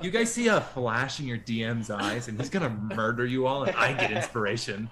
[0.00, 3.62] You guys see a flash in your DM's eyes, and he's gonna murder you all,
[3.62, 4.90] and I get inspiration.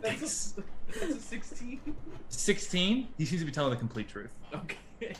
[0.00, 0.62] That's a,
[1.00, 1.80] that's a 16.
[2.28, 3.08] Sixteen.
[3.18, 4.30] He seems to be telling the complete truth.
[4.54, 5.14] Okay.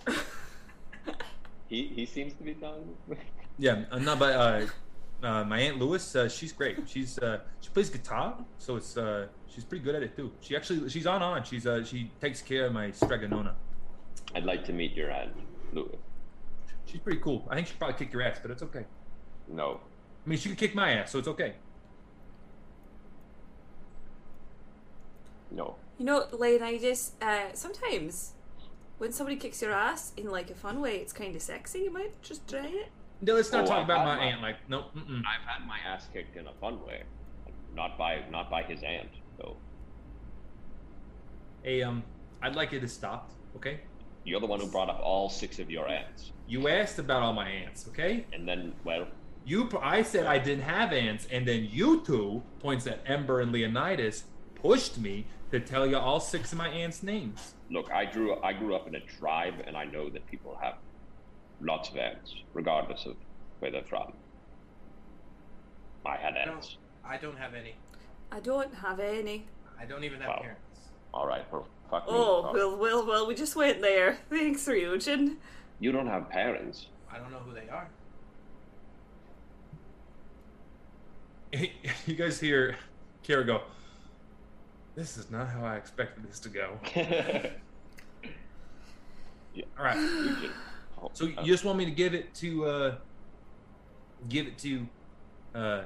[1.68, 2.97] He he seems to be telling.
[3.59, 4.66] Yeah, uh, no, but uh,
[5.22, 6.78] uh, my aunt Lewis, uh, she's great.
[6.86, 10.32] She's uh, she plays guitar, so it's uh, she's pretty good at it too.
[10.40, 11.44] She actually she's on on.
[11.44, 13.55] She's uh, she takes care of my Stregonona.
[14.34, 15.32] I'd like to meet your aunt,
[15.72, 15.97] Lewis.
[16.84, 17.47] She's pretty cool.
[17.51, 18.84] I think she'd probably kick your ass, but it's okay.
[19.48, 19.80] No,
[20.24, 21.55] I mean, she could kick my ass, so it's okay.
[25.56, 25.76] no.
[25.98, 28.34] You know, Lane, I just uh, sometimes
[28.98, 31.80] when somebody kicks your ass in like a fun way, it's kind of sexy.
[31.80, 32.90] You might just try it.
[33.22, 34.43] No, let's not Oh, talk I've about my my- aunt.
[34.43, 35.20] Like, no, mm-mm.
[35.20, 37.02] I've had my ass kicked in a fun way,
[37.74, 39.56] not by not by his aunt though.
[41.62, 42.02] Hey, um,
[42.43, 43.80] I'd like you to stop, okay?
[44.24, 47.32] You're the one who brought up all six of your aunts, You asked about all
[47.32, 48.26] my aunts, okay?
[48.32, 49.06] and then well,
[49.44, 53.52] You, I said I didn't have aunts, and then you two points at Ember and
[53.52, 54.24] Leonidas
[54.55, 57.55] pushed me to tell you all six of my aunts' names.
[57.70, 60.74] look, I grew I grew up in a tribe, and I know that people have
[61.60, 63.16] lots of aunts, regardless of
[63.60, 64.12] where they're from.
[66.04, 66.76] I had I don't.
[67.04, 67.74] I don't have any.
[68.30, 69.44] I don't have any.
[69.80, 70.38] I don't even have Wow.
[70.40, 70.60] parents.
[71.12, 72.12] All right, well, fuck me.
[72.14, 72.54] Oh, fuck.
[72.54, 74.18] well, well, well, we just went there.
[74.30, 75.36] Thanks, Ryujin.
[75.80, 76.86] You don't have parents.
[77.12, 77.88] I don't know who they are.
[82.06, 82.76] you guys hear
[83.26, 83.62] Kira go,
[84.94, 86.78] This is not how I expected this to go.
[86.94, 87.50] yeah.
[89.78, 90.50] All right.
[90.97, 92.94] You can- oh, So uh, you just want me to give it to uh
[94.28, 94.86] give it to
[95.55, 95.82] uh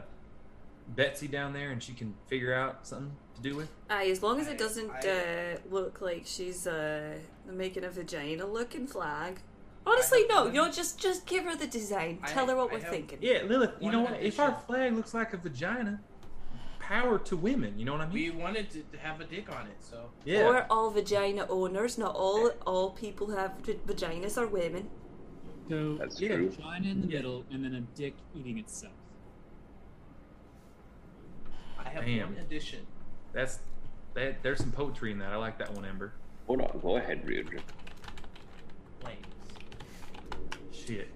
[0.88, 3.68] Betsy down there and she can figure out something to do with?
[3.88, 7.14] Aye, as long as it doesn't I- uh, look like she's uh,
[7.46, 9.40] making a vagina looking flag.
[9.86, 10.44] Honestly, no.
[10.44, 12.18] one- You know, just just give her the design.
[12.24, 13.18] I- Tell her what I we're have- thinking.
[13.22, 14.20] Yeah, Lilith, you One know what?
[14.20, 14.66] If our addition.
[14.66, 16.00] flag looks like a vagina,
[16.80, 18.14] power to women, you know what I mean?
[18.14, 20.42] We wanted to, to have a dick on it, so yeah.
[20.48, 21.98] Or all vagina owners.
[21.98, 24.90] Not all all people who have v- vaginas are women.
[25.70, 26.34] So That's Yeah.
[26.34, 26.50] true.
[26.50, 27.18] vagina in the Yeah.
[27.18, 28.92] middle, and then a dick eating itself.
[31.78, 32.34] I have Damn.
[32.34, 32.84] one addition.
[33.32, 33.60] That's
[34.14, 35.32] that there's some poetry in that.
[35.32, 36.12] I like that one, Ember.
[36.48, 36.80] Hold on.
[36.80, 37.62] Go ahead, Ryudra.
[39.00, 39.24] Flames.
[40.72, 41.08] Shit.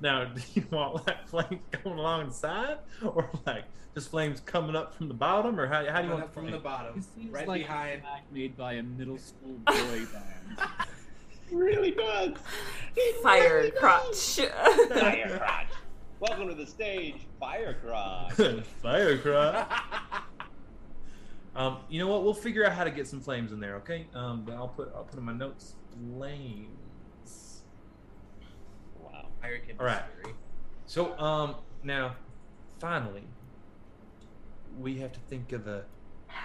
[0.00, 3.64] Now, do you want like flames going along the side, or like
[3.94, 6.48] just flames coming up from the bottom, or how, how do you want up from
[6.48, 8.02] the bottom, This seems right like behind.
[8.30, 10.58] made by a middle school boy band.
[11.52, 12.32] Really does.
[13.22, 14.36] Fire crotch.
[14.88, 15.66] Fire crotch.
[16.20, 18.32] Welcome to the stage, Fire crotch.
[18.82, 19.68] Fire crotch.
[21.56, 22.24] um, you know what?
[22.24, 24.06] We'll figure out how to get some flames in there, okay?
[24.14, 25.74] Um, but I'll put I'll put in my notes
[26.16, 27.62] flames.
[29.00, 29.26] Wow.
[29.40, 30.02] Fire can be All right.
[30.20, 30.34] scary.
[30.86, 32.16] So um now,
[32.80, 33.24] finally,
[34.78, 35.84] we have to think of a,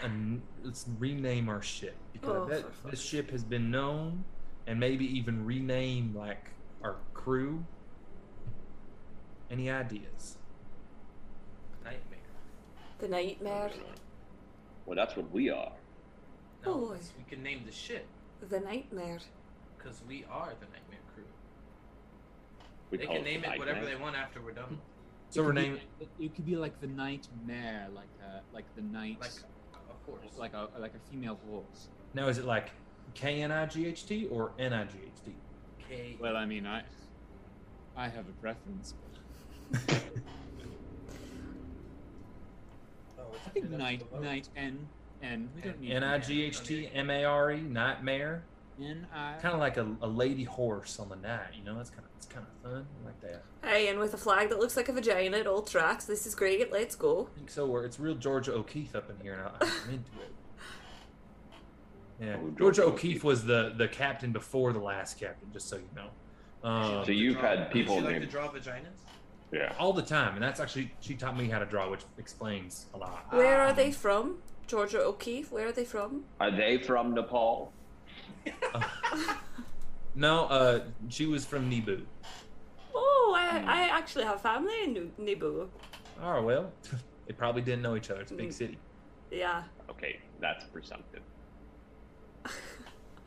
[0.02, 3.44] a n- let's rename our ship because Oh, I bet for fuck's this ship has
[3.44, 4.24] been known
[4.68, 6.52] and maybe even rename like
[6.84, 7.66] our crew.
[9.52, 10.38] Any ideas?
[11.84, 12.20] Nightmare.
[13.00, 13.72] the nightmare.
[14.86, 15.72] Well, that's what we are.
[16.66, 16.98] No, Oh.
[17.18, 18.08] we can name the ship
[18.50, 19.20] The nightmare.
[19.78, 21.24] because we are the Nightmare Crew.
[22.90, 24.80] We They can name the it whatever they want after we're done.
[25.30, 25.82] So It we're naming.
[26.00, 29.32] It, it could be like the nightmare, like uh, like the night, Like,
[29.90, 30.38] of course.
[30.38, 31.90] like a like a female horse.
[32.16, 32.72] Now is it like
[33.16, 35.34] K N I G H T or N I G H T?
[35.90, 36.18] K.
[36.20, 36.84] Well, I mean, I
[37.98, 38.94] I have a preference.
[43.18, 44.22] Oh, I think that's night below.
[44.24, 44.88] night N
[45.24, 45.50] N.
[45.56, 48.44] We don't need N I G H T M A R E nightmare.
[48.82, 49.36] N I.
[49.42, 51.76] Kind of like a, a lady horse on the night, you know.
[51.76, 52.86] That's kind of it's kind of fun.
[53.02, 53.44] I like that.
[53.64, 56.06] Hey, and with a flag that looks like a vagina, it all tracks.
[56.06, 56.72] This is great.
[56.72, 57.30] Let's go.
[57.34, 57.66] I think so.
[57.66, 60.34] Where it's real Georgia O'Keeffe up in here, and I- I'm into it.
[62.20, 63.24] Yeah, Oh, Georgia Georgia O'Keeffe O'Keeffe.
[63.24, 66.10] was the the captain before the last captain, just so you know.
[66.70, 69.02] Um, So you've Draw- had people Would you like to draw vaginas?
[69.52, 69.74] Yeah.
[69.78, 72.98] all the time, and that's actually she taught me how to draw, which explains a
[72.98, 73.32] lot.
[73.32, 73.74] Where are Ah.
[73.74, 74.42] they from?
[74.68, 75.52] Georgia O'Keeffe?
[75.52, 76.24] Where are they from?
[76.40, 77.72] Are they from Nepal?
[80.18, 82.02] No, uh, she was from Nibu.
[82.94, 85.68] Oh, I, I actually have family in Nibu.
[86.22, 86.72] Oh well,
[87.28, 88.22] they probably didn't know each other.
[88.22, 88.54] It's a big Mm.
[88.54, 88.78] city.
[89.30, 89.64] Yeah.
[89.90, 91.22] Okay, that's presumptive.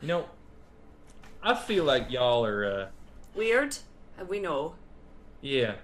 [0.01, 0.25] You know,
[1.43, 2.87] I feel like y'all are, uh,
[3.35, 3.77] Weird.
[4.27, 4.75] We know.
[5.41, 5.75] yeah,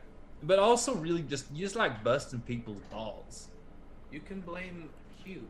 [0.43, 3.47] but also really just you just like busting people's balls.
[4.11, 4.89] You can blame
[5.23, 5.47] Hugh.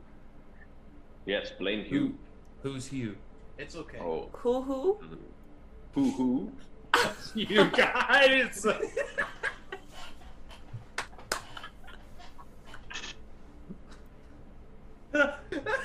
[1.25, 2.17] Yes, blame Who, Hugh.
[2.63, 3.15] who's Hugh?
[3.57, 3.99] It's okay.
[3.99, 4.99] Oh, Who who?
[5.93, 6.51] who who?
[7.35, 8.65] you guys.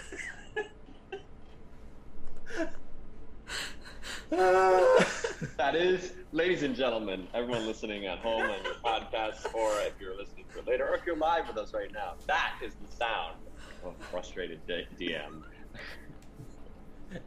[5.57, 10.17] That is, ladies and gentlemen, everyone listening at home on your podcast, or if you're
[10.17, 12.95] listening to it later, or if you're live with us right now, that is the
[12.97, 13.37] sound
[13.85, 15.43] of a frustrated D- DM.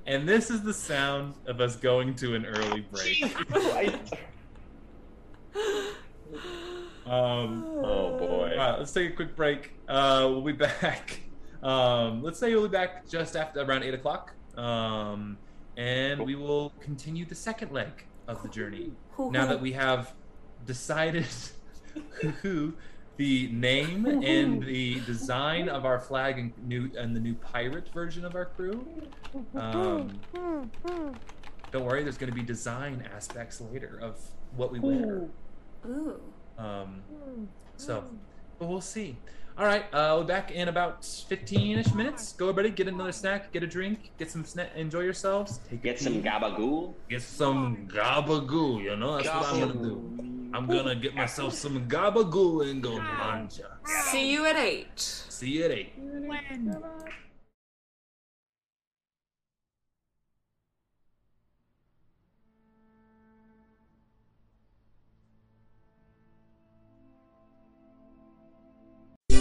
[0.05, 3.35] and this is the sound of us going to an early break.
[7.05, 8.51] Um, Oh boy.
[8.51, 9.73] All right, let's take a quick break.
[9.89, 11.19] Uh, we'll be back.
[11.61, 14.33] Um, let's say we'll be back just after around eight o'clock.
[14.57, 15.37] Um,
[15.77, 18.91] and we will continue the second leg of the journey.
[19.17, 20.13] Now that we have
[20.65, 21.27] decided
[22.41, 22.73] who
[23.17, 28.25] the name and the design of our flag and new and the new pirate version
[28.25, 28.87] of our crew.
[29.55, 30.19] Um,
[31.71, 34.19] don't worry, there's going to be design aspects later of
[34.55, 35.27] what we wear.
[35.87, 36.19] Ooh.
[36.57, 37.01] Um,
[37.77, 38.03] so,
[38.59, 39.17] but we'll see.
[39.55, 42.33] All right, uh, we're back in about 15ish minutes.
[42.33, 45.59] Go, everybody, get another snack, get a drink, get some snack, enjoy yourselves.
[45.69, 46.93] Take Get some tea, gabagool.
[47.07, 48.81] get some gabagoo.
[48.81, 50.49] You know, that's what I'm gonna do.
[50.55, 53.77] I'm gonna get myself some gabagoo and go manja.
[54.11, 54.99] See you at eight.
[54.99, 55.93] See you at eight.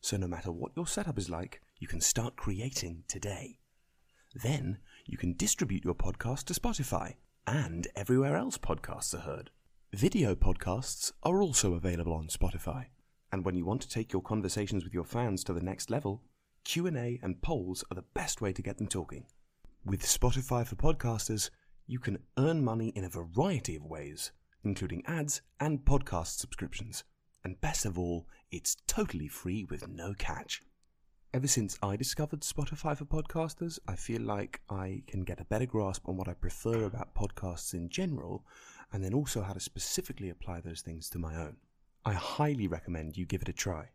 [0.00, 3.58] so no matter what your setup is like, you can start creating today.
[4.34, 7.14] Then you can distribute your podcast to Spotify
[7.46, 9.50] and everywhere else podcasts are heard.
[9.94, 12.86] Video podcasts are also available on Spotify,
[13.32, 16.22] and when you want to take your conversations with your fans to the next level,
[16.64, 19.24] Q&A and polls are the best way to get them talking.
[19.86, 21.48] With Spotify for Podcasters,
[21.86, 27.04] you can earn money in a variety of ways, including ads and podcast subscriptions.
[27.42, 30.62] And best of all, it's totally free with no catch.
[31.34, 35.66] Ever since I discovered Spotify for podcasters, I feel like I can get a better
[35.66, 38.46] grasp on what I prefer about podcasts in general,
[38.92, 41.56] and then also how to specifically apply those things to my own.
[42.04, 43.90] I highly recommend you give it a try.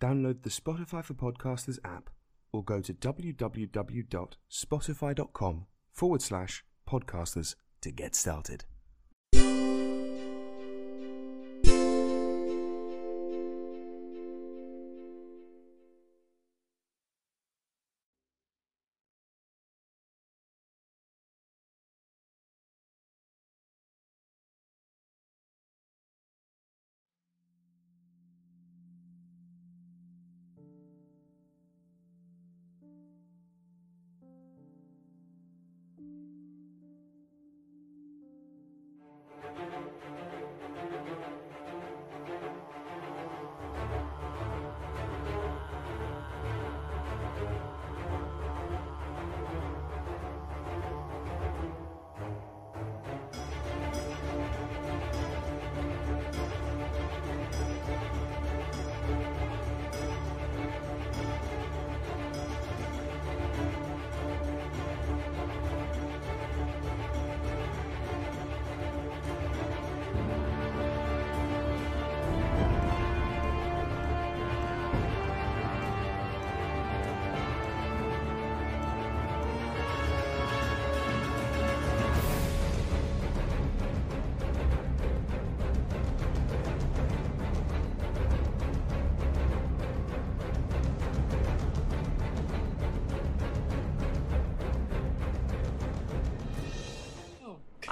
[0.00, 2.08] Download the Spotify for Podcasters app
[2.52, 8.64] or go to www.spotify.com forward slash podcasters to get started.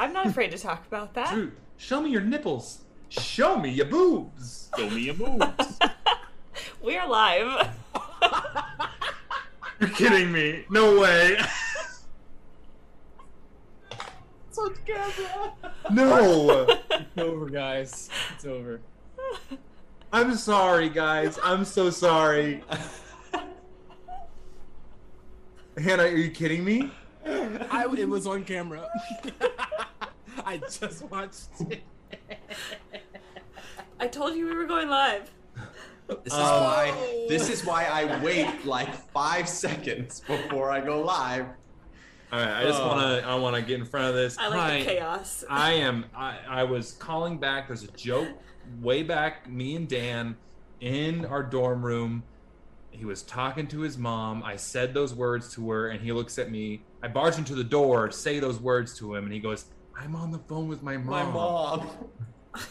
[0.01, 1.35] I'm not afraid to talk about that.
[1.35, 2.79] Drew, show me your nipples.
[3.11, 4.71] Show me your boobs.
[4.75, 5.79] Show me your boobs.
[6.83, 7.69] We are live.
[9.81, 10.65] You're kidding me.
[10.71, 11.39] No way.
[14.49, 15.53] It's on camera.
[15.91, 16.67] No.
[16.91, 18.09] it's over, guys.
[18.35, 18.81] It's over.
[20.13, 21.39] I'm sorry, guys.
[21.43, 22.65] I'm so sorry.
[25.79, 26.91] Hannah, are you kidding me?
[27.27, 28.89] I, it was on camera.
[30.47, 31.83] I just watched it.
[33.99, 35.31] I told you we were going live.
[36.09, 36.63] This is Oh.
[36.65, 41.47] why this is why I wait like five seconds before I go live.
[42.33, 42.89] All right, I just Oh.
[42.89, 44.37] want to I want to get in front of this.
[44.39, 44.79] I like Hi.
[44.81, 45.45] the chaos.
[45.49, 46.07] I am.
[46.15, 47.69] I, I was calling back.
[47.69, 48.29] There's a joke
[48.81, 49.49] way back.
[49.49, 50.37] Me and Dan
[50.81, 52.23] in our dorm room.
[52.93, 54.43] He was talking to his mom.
[54.43, 56.83] I said those words to her, and he looks at me.
[57.03, 59.67] I barge into the door, say those words to him, and he goes,
[60.01, 61.91] "I'm on the phone with my mom." My mom.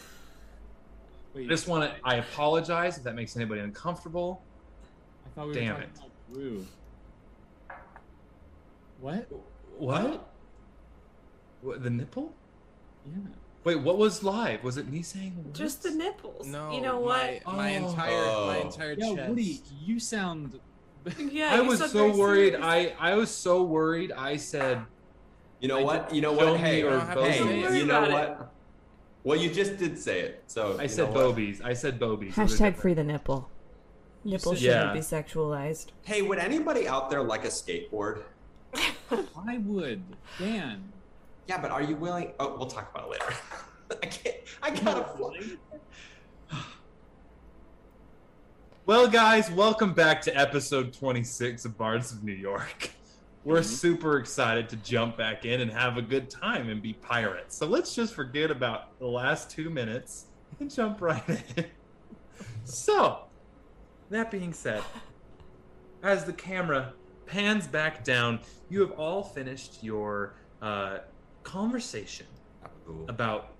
[1.34, 1.96] Wait, I just want to.
[2.04, 4.42] I apologize if that makes anybody uncomfortable.
[5.24, 5.96] I thought we were Damn talking it.
[5.98, 6.66] about Drew.
[9.00, 9.28] What?
[9.78, 10.28] What?
[11.62, 11.82] What?
[11.82, 12.34] The nipple?
[13.06, 13.12] Yeah.
[13.64, 14.64] Wait, what was live?
[14.64, 16.46] Was it me saying the Just the nipples.
[16.46, 17.54] No, You know my, what?
[17.56, 17.88] my Oh.
[17.90, 19.28] entire my entire Yeah, chest.
[19.28, 20.58] Woody, you sound.
[21.18, 22.52] Yeah, I you was so worried.
[22.54, 22.60] serious.
[22.62, 24.12] I I was so worried.
[24.12, 24.82] I said,
[25.60, 26.14] You know I what?
[26.14, 26.58] You know what?
[26.58, 28.52] Hey, or don't have to hey, you know Don't worry what?
[29.24, 30.44] Well, you just did say it.
[30.46, 31.62] So I said bobies.
[31.62, 32.34] I said bobies.
[32.34, 33.50] Those are Hashtag free the nipple.
[34.24, 34.92] Nipples said- shouldn't Yeah.
[34.94, 35.86] be sexualized.
[36.02, 38.22] Hey, would anybody out there like a skateboard?
[38.74, 40.02] I would.
[40.38, 40.90] Dan.
[41.46, 42.32] Yeah, but are you willing?
[42.40, 43.34] Oh, we'll talk about it later.
[44.02, 44.36] I can't.
[44.62, 45.04] I gotta.
[45.16, 45.40] fly.
[48.86, 52.90] Well, guys, welcome back to episode 26 of Bards of New York.
[53.42, 57.56] We're super excited to jump back in and have a good time and be pirates.
[57.56, 60.26] So let's just forget about the last two minutes
[60.58, 61.64] and jump right in.
[62.64, 63.24] So,
[64.10, 64.82] that being said,
[66.02, 66.92] as the camera
[67.26, 70.98] pans back down, you have all finished your uh,
[71.42, 72.26] conversation
[73.08, 73.54] about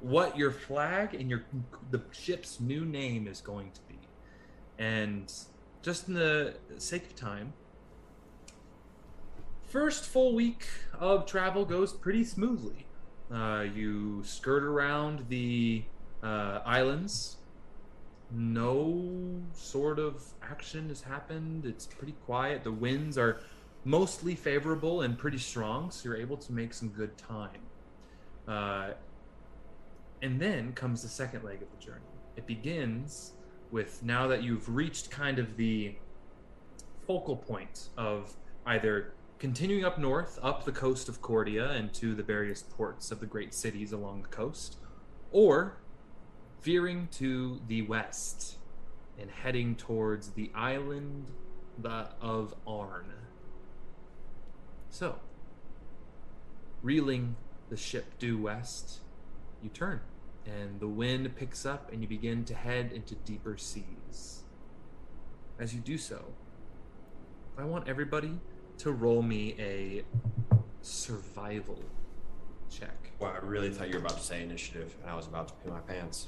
[0.00, 1.44] what your flag and your
[1.90, 3.98] the ship's new name is going to be.
[4.78, 5.32] And
[5.82, 7.52] just in the sake of time,
[9.72, 10.66] first full week
[10.98, 12.84] of travel goes pretty smoothly.
[13.32, 15.82] Uh, you skirt around the
[16.22, 17.38] uh, islands.
[18.30, 21.64] No sort of action has happened.
[21.64, 22.64] It's pretty quiet.
[22.64, 23.40] The winds are
[23.84, 27.62] mostly favorable and pretty strong, so you're able to make some good time.
[28.46, 28.90] Uh,
[30.20, 32.04] and then comes the second leg of the journey.
[32.36, 33.32] It begins
[33.70, 35.94] with now that you've reached kind of the
[37.06, 38.36] focal point of
[38.66, 43.18] either continuing up north, up the coast of Cordia and to the various ports of
[43.18, 44.76] the great cities along the coast,
[45.32, 45.78] or
[46.60, 48.58] veering to the west
[49.18, 51.26] and heading towards the island
[52.20, 53.12] of Arn.
[54.90, 55.18] So,
[56.80, 57.34] reeling
[57.68, 59.00] the ship due west,
[59.60, 60.02] you turn,
[60.46, 64.44] and the wind picks up, and you begin to head into deeper seas.
[65.58, 66.26] As you do so,
[67.58, 68.38] I want everybody
[68.82, 70.02] to roll me a
[70.80, 71.78] survival
[72.68, 73.12] check.
[73.20, 75.54] Well, I really thought you were about to say initiative, and I was about to
[75.54, 76.26] pee my pants.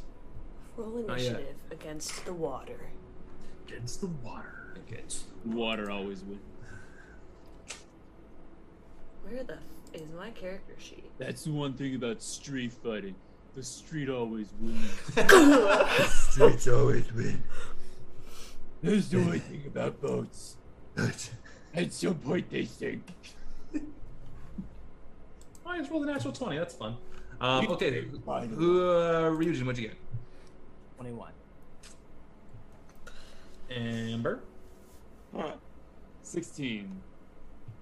[0.77, 2.79] Roll initiative against the water.
[3.67, 4.77] Against the water.
[4.89, 6.41] Against Water always wins.
[9.25, 9.61] Where the f-
[9.95, 11.11] is my character sheet?
[11.19, 13.17] That's the one thing about street fighting.
[13.57, 15.01] The street always wins.
[15.15, 17.43] The streets always win.
[18.83, 20.57] That's the only thing about boats.
[21.77, 23.03] At some point they sink.
[25.67, 26.57] I just rolled a natural 20.
[26.59, 26.97] That's fun.
[27.41, 28.49] Um, okay, did fine.
[28.49, 29.97] who, uh, Ryujin, what'd you get?
[30.97, 31.33] 21.
[33.71, 34.41] Ember?
[35.37, 35.53] Huh.
[36.23, 37.03] 16.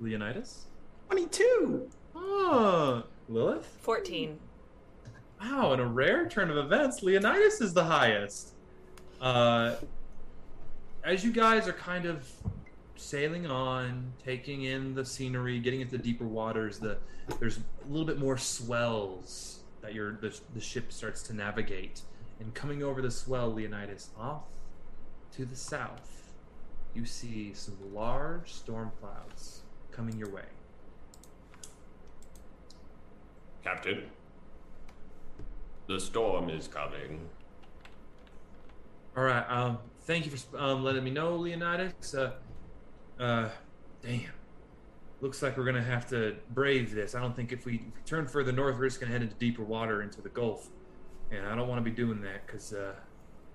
[0.01, 0.67] Leonidas?
[1.11, 1.89] 22!
[2.15, 3.67] Oh, Lilith?
[3.83, 4.39] 14.
[5.41, 8.55] Wow, in a rare turn of events, Leonidas is the highest.
[9.21, 9.77] Uh,
[11.05, 12.27] as you guys are kind of
[13.03, 16.99] sailing on, taking in the scenery, getting into deeper waters, the
[17.39, 22.03] there's a little bit more swells that your the, the ship starts to navigate.
[22.41, 24.43] And coming over the swell, Leonidas, off
[25.37, 26.33] to the south,
[26.95, 30.43] you see some large storm clouds coming your way.
[33.63, 34.03] Captain,
[35.87, 37.21] the storm is coming.
[39.17, 39.45] All right.
[39.49, 42.15] Um, thank you for um, letting me know, Leonidas.
[42.15, 42.33] Uh,
[43.23, 43.49] uh,
[44.03, 44.33] damn.
[45.21, 47.15] Looks like we're gonna have to brave this.
[47.15, 50.03] I don't think if we, turn further north, we're just gonna head into deeper water
[50.03, 50.69] into the Gulf,
[51.31, 52.95] and I don't want to be doing that because uh,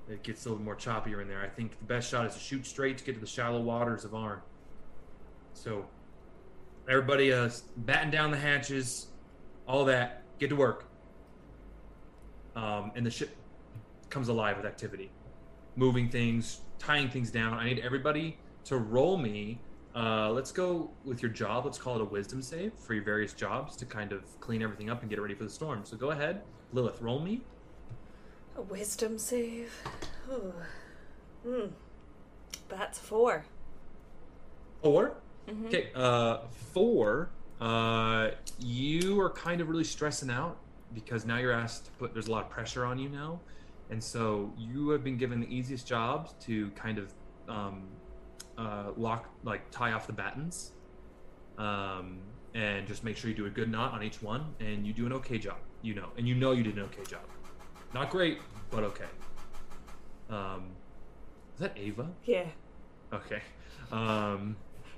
[0.10, 1.42] it gets a little more choppier in there.
[1.42, 4.06] I think the best shot is to shoot straight to get to the shallow waters
[4.06, 4.40] of Arn.
[5.54, 5.86] So,
[6.88, 9.08] everybody, uh, batten down the hatches,
[9.68, 10.24] all that.
[10.40, 10.86] Get to work.
[12.56, 13.36] Um, and the ship
[14.10, 15.12] comes alive with activity
[15.76, 17.54] moving things, tying things down.
[17.54, 18.38] I need everybody
[18.68, 19.60] to roll me.
[19.96, 21.66] Uh, let's go with your job.
[21.66, 24.90] Let's call it a wisdom save for your various jobs to kind of clean everything
[24.90, 25.82] up and get it ready for the storm.
[25.86, 26.42] So go ahead,
[26.74, 27.42] Lilith, roll me.
[28.56, 29.74] A wisdom save.
[30.32, 30.54] Ooh.
[31.44, 31.68] Hmm.
[32.70, 33.46] That's four.
[34.84, 35.16] 4
[35.48, 35.68] Mhm.
[35.68, 36.40] Okay, uh,
[36.74, 37.30] four.
[37.62, 40.58] Uh, you are kind of really stressing out
[40.94, 42.14] because now you're asked to put.
[42.14, 43.40] There's a lot of pressure on you now,
[43.90, 47.14] and so you have been given the easiest jobs to kind of
[47.48, 47.88] um,
[48.58, 50.72] uh, lock, like tie off the battens,
[51.58, 52.20] um,
[52.54, 55.06] and just make sure you do a good knot on each one, and you do
[55.06, 55.58] an okay job.
[55.82, 57.22] You know, and you know you did an okay job.
[57.94, 58.40] Not great,
[58.72, 59.06] but okay.
[60.30, 60.72] Um,
[61.56, 62.10] is that Ava?
[62.26, 62.46] Yeah.
[63.14, 63.42] Okay.
[63.92, 64.58] Um,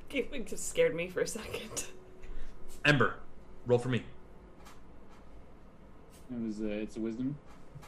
[0.10, 1.86] It just scared me for a second.
[2.86, 3.16] Ember,
[3.68, 4.04] roll for me.
[6.32, 6.62] It was.
[6.62, 7.36] Uh, it's a wisdom.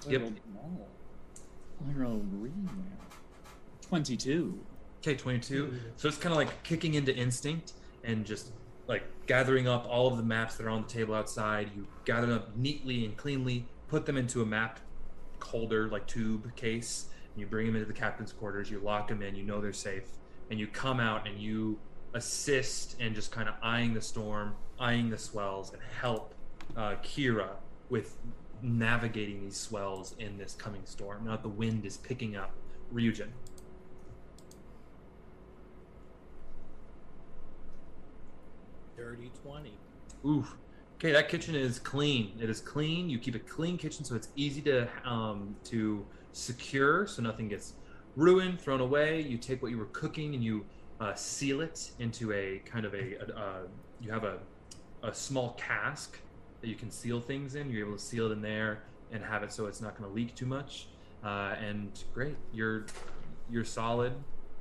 [0.08, 0.22] I Yep.
[0.22, 0.88] rolled normal.
[1.88, 3.06] I rolled green now.
[3.82, 4.60] Twenty-two.
[5.02, 5.74] Okay, 22.
[5.98, 7.74] So it's kind of like kicking into instinct
[8.04, 8.52] and just
[8.88, 11.72] like gathering up all of the maps that are on the table outside.
[11.76, 14.80] You gather them up neatly and cleanly, put them into a map
[15.42, 18.70] holder, like tube case, and you bring them into the captain's quarters.
[18.70, 20.06] You lock them in, you know they're safe,
[20.52, 21.80] and you come out and you
[22.14, 26.36] assist and just kind of eyeing the storm, eyeing the swells, and help
[26.78, 27.50] uh, Kira
[27.90, 28.18] with
[28.62, 31.26] navigating these swells in this coming storm.
[31.26, 32.52] Now the wind is picking up,
[32.94, 33.30] Ryujin.
[39.02, 39.74] Dirty 20.
[40.28, 40.56] Oof.
[40.98, 42.38] Okay, that kitchen is clean.
[42.40, 43.10] It is clean.
[43.10, 47.74] You keep a clean kitchen so it's easy to um, to secure, so nothing gets
[48.16, 49.22] ruined, thrown away.
[49.22, 50.64] You take what you were cooking and you
[51.00, 53.62] uh, seal it into a kind of a, a,
[54.00, 54.38] you have a
[55.02, 56.20] a small cask
[56.62, 57.72] that you can seal things in.
[57.72, 60.16] You're able to seal it in there, and have it so it's not going to
[60.16, 60.90] leak too much.
[61.24, 62.86] Uh, and great, you're
[63.50, 64.14] you're solid.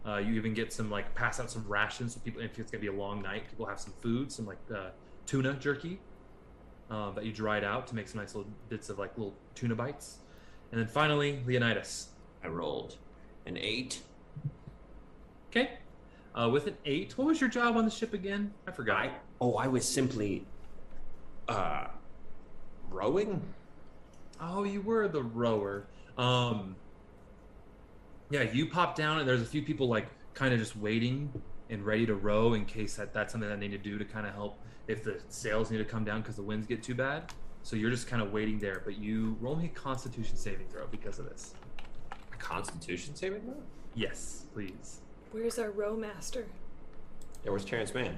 [0.07, 2.81] Uh, you even get some like pass out some rations so people if it's gonna
[2.81, 4.91] be a long night, people have some food, some like uh,
[5.27, 6.01] tuna jerky
[6.91, 9.75] uh, that you dried out to make some nice little bits of like little tuna
[9.75, 10.19] bites.
[10.73, 12.09] And then finally, Leonidas.
[12.43, 12.97] I rolled
[13.45, 14.01] an eight.
[15.51, 15.73] Okay.
[16.35, 18.55] Uh, with an eight, what was your job on the ship again?
[18.67, 18.99] I forgot.
[18.99, 19.11] I,
[19.43, 20.45] Oh, I was simply
[21.49, 21.87] uh
[22.91, 23.43] rowing.
[24.41, 25.87] Oh, you were the rower.
[26.19, 26.77] Um,
[28.31, 31.33] yeah, you pop down, and there's a few people like kind of just waiting
[31.69, 34.05] and ready to row in case that that's something that they need to do to
[34.05, 34.59] kind of help
[34.89, 37.33] if the sails need to come down because the winds get too bad.
[37.63, 40.87] So you're just kind of waiting there, but you roll me a Constitution saving throw
[40.87, 41.55] because of this.
[42.33, 43.63] A Constitution saving throw?
[43.95, 45.01] Yes, please.
[45.33, 46.47] Where's our row master?
[47.45, 48.17] Yeah, where's Terrence Mann?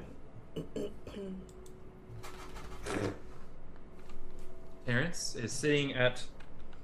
[4.86, 6.22] Terrence is sitting at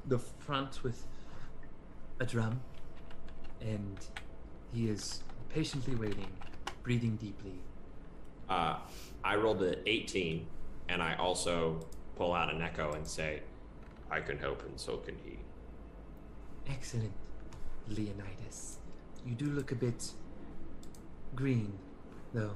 [0.07, 1.07] the front with
[2.21, 2.61] a drum,
[3.61, 3.99] and
[4.73, 6.31] he is patiently waiting,
[6.83, 7.59] breathing deeply.
[8.49, 8.77] Uh,
[9.25, 10.47] I rolled an 18,
[10.89, 11.87] and I also
[12.17, 13.43] pull out an echo and say,
[14.11, 15.39] I can help, and so can he.
[16.69, 17.13] Excellent,
[17.89, 18.79] Leonidas.
[19.27, 20.11] You do look a bit
[21.35, 21.79] green,
[22.33, 22.55] though.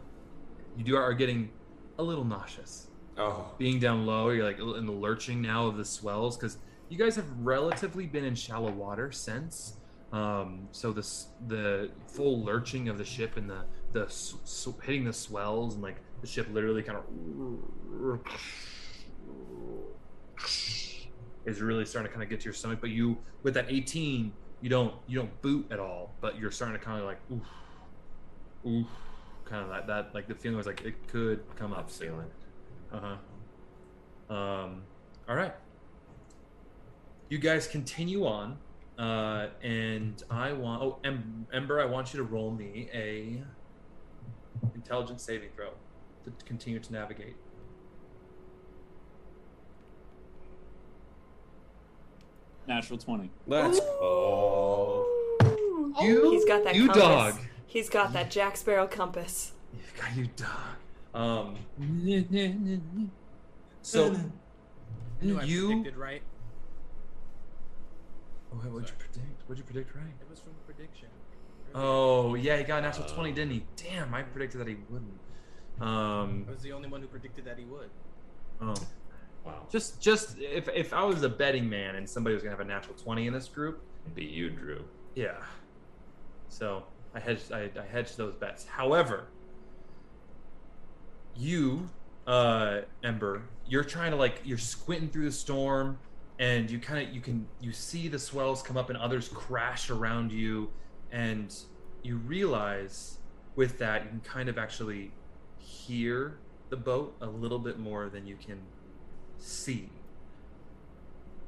[0.76, 1.50] You do are getting
[1.98, 2.88] a little nauseous.
[3.18, 3.52] Oh.
[3.58, 6.56] Being down low, you're like in the lurching now of the swells because
[6.88, 9.76] you guys have relatively been in shallow water since.
[10.12, 15.04] Um, so this the full lurching of the ship and the the s- s- hitting
[15.04, 17.04] the swells and like the ship literally kind of
[21.44, 22.78] is really starting to kind of get to your stomach.
[22.80, 26.78] But you with that 18, you don't you don't boot at all, but you're starting
[26.78, 27.46] to kind of like oof,
[28.66, 28.86] oof,
[29.44, 32.24] kind of that that like the feeling was like it could come up soon.
[32.92, 33.00] Uh
[34.28, 34.34] huh.
[34.34, 34.82] Um.
[35.28, 35.54] All right.
[37.28, 38.58] You guys continue on,
[38.98, 40.82] uh, and I want.
[40.82, 43.42] Oh, em- Ember, I want you to roll me a
[44.74, 45.70] intelligence saving throw
[46.24, 47.36] to continue to navigate.
[52.66, 53.30] Natural 20.
[53.46, 55.06] Let's go.
[56.00, 57.02] You, He's got that you compass.
[57.02, 57.34] dog.
[57.66, 59.52] He's got that Jack Sparrow compass.
[59.72, 61.56] You got you dog.
[61.78, 63.10] Um.
[63.84, 65.66] So I knew I you.
[65.66, 66.22] predicted right.
[68.52, 69.42] Oh, what'd you predict?
[69.46, 70.04] What'd you predict right?
[70.20, 71.08] It was from the prediction.
[71.74, 73.64] Oh yeah, he got a natural twenty, didn't he?
[73.76, 75.18] Damn, I predicted that he wouldn't.
[75.80, 76.44] Um.
[76.48, 77.90] I was the only one who predicted that he would.
[78.60, 78.74] Oh.
[79.44, 79.66] Wow.
[79.70, 82.68] Just, just if if I was a betting man and somebody was gonna have a
[82.68, 84.84] natural twenty in this group, it'd be you, Drew.
[85.16, 85.38] Yeah.
[86.48, 86.84] So
[87.14, 88.66] I hedged, I, I hedged those bets.
[88.66, 89.24] However,
[91.34, 91.88] you,
[92.26, 95.98] uh, Ember, you're trying to like you're squinting through the storm,
[96.38, 99.90] and you kind of you can you see the swells come up and others crash
[99.90, 100.70] around you,
[101.10, 101.54] and
[102.02, 103.18] you realize
[103.54, 105.12] with that you can kind of actually
[105.58, 106.38] hear
[106.70, 108.60] the boat a little bit more than you can
[109.38, 109.90] see.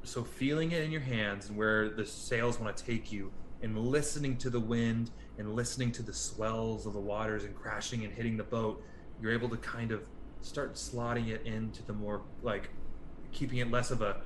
[0.03, 3.31] So feeling it in your hands and where the sails want to take you,
[3.61, 8.05] and listening to the wind and listening to the swells of the waters and crashing
[8.05, 8.83] and hitting the boat,
[9.21, 10.03] you're able to kind of
[10.41, 12.69] start slotting it into the more like
[13.31, 14.21] keeping it less of a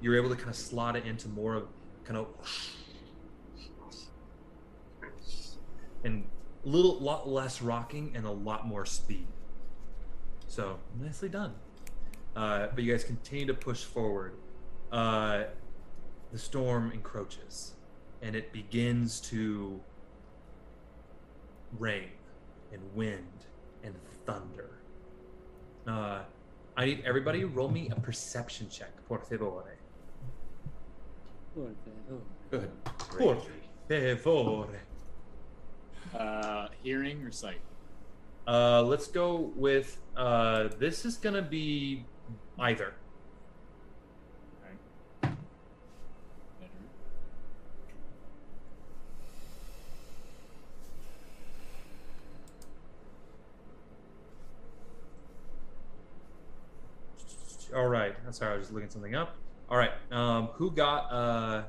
[0.00, 1.68] you're able to kind of slot it into more of
[2.04, 2.26] kind of
[6.04, 6.24] and
[6.64, 9.26] a little lot less rocking and a lot more speed.
[10.46, 11.54] So nicely done.
[12.34, 14.34] Uh, but you guys continue to push forward.
[14.92, 15.44] Uh,
[16.32, 17.74] the storm encroaches,
[18.22, 19.80] and it begins to
[21.78, 22.10] rain
[22.72, 23.46] and wind
[23.82, 23.94] and
[24.26, 24.70] thunder.
[25.86, 26.20] Uh,
[26.80, 29.76] I need everybody to roll me a perception check, por favor.
[31.54, 32.70] Good.
[33.18, 33.36] Por
[33.86, 34.66] favor.
[36.18, 37.60] Uh, hearing or sight?
[38.48, 42.06] Uh, let's go with uh, this is gonna be
[42.58, 42.94] either.
[57.74, 58.14] All right.
[58.26, 59.36] I'm sorry, I was just looking something up.
[59.68, 59.92] All right.
[60.10, 61.62] Um, who got uh,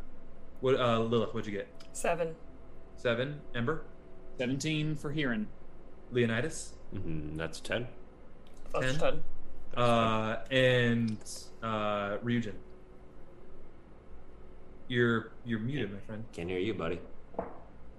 [0.61, 0.79] what?
[0.79, 1.67] Uh, Lilith, what'd you get?
[1.93, 2.35] Seven.
[2.95, 3.41] Seven.
[3.53, 3.83] Ember.
[4.37, 5.47] Seventeen for hearing.
[6.11, 6.73] Leonidas.
[6.95, 7.87] Mm, that's ten.
[8.73, 8.99] That's Ten.
[8.99, 9.23] ten.
[9.75, 11.17] Uh, and
[11.61, 12.53] uh, Ryujin.
[14.87, 16.25] You're you're muted, my friend.
[16.33, 16.99] Can't hear you, buddy.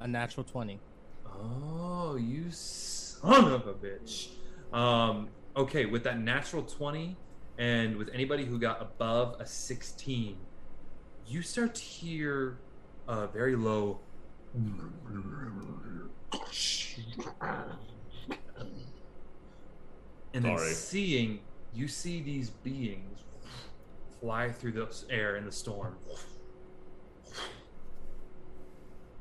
[0.01, 0.79] A natural 20.
[1.27, 4.29] Oh, you son of a bitch.
[4.73, 7.17] Um, okay, with that natural 20,
[7.59, 10.37] and with anybody who got above a 16,
[11.27, 12.59] you start to hear
[13.09, 14.01] a very low.
[20.35, 20.73] And then Sorry.
[20.73, 21.41] seeing,
[21.75, 23.21] you see these beings
[24.21, 25.97] fly through the air in the storm.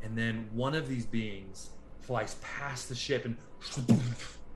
[0.04, 3.38] And then one of these beings flies past the ship and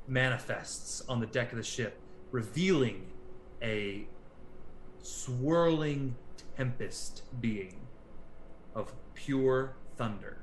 [0.08, 2.00] manifests on the deck of the ship,
[2.32, 3.06] revealing
[3.66, 4.06] a
[5.02, 6.16] swirling
[6.56, 7.76] tempest being
[8.76, 10.38] of pure thunder.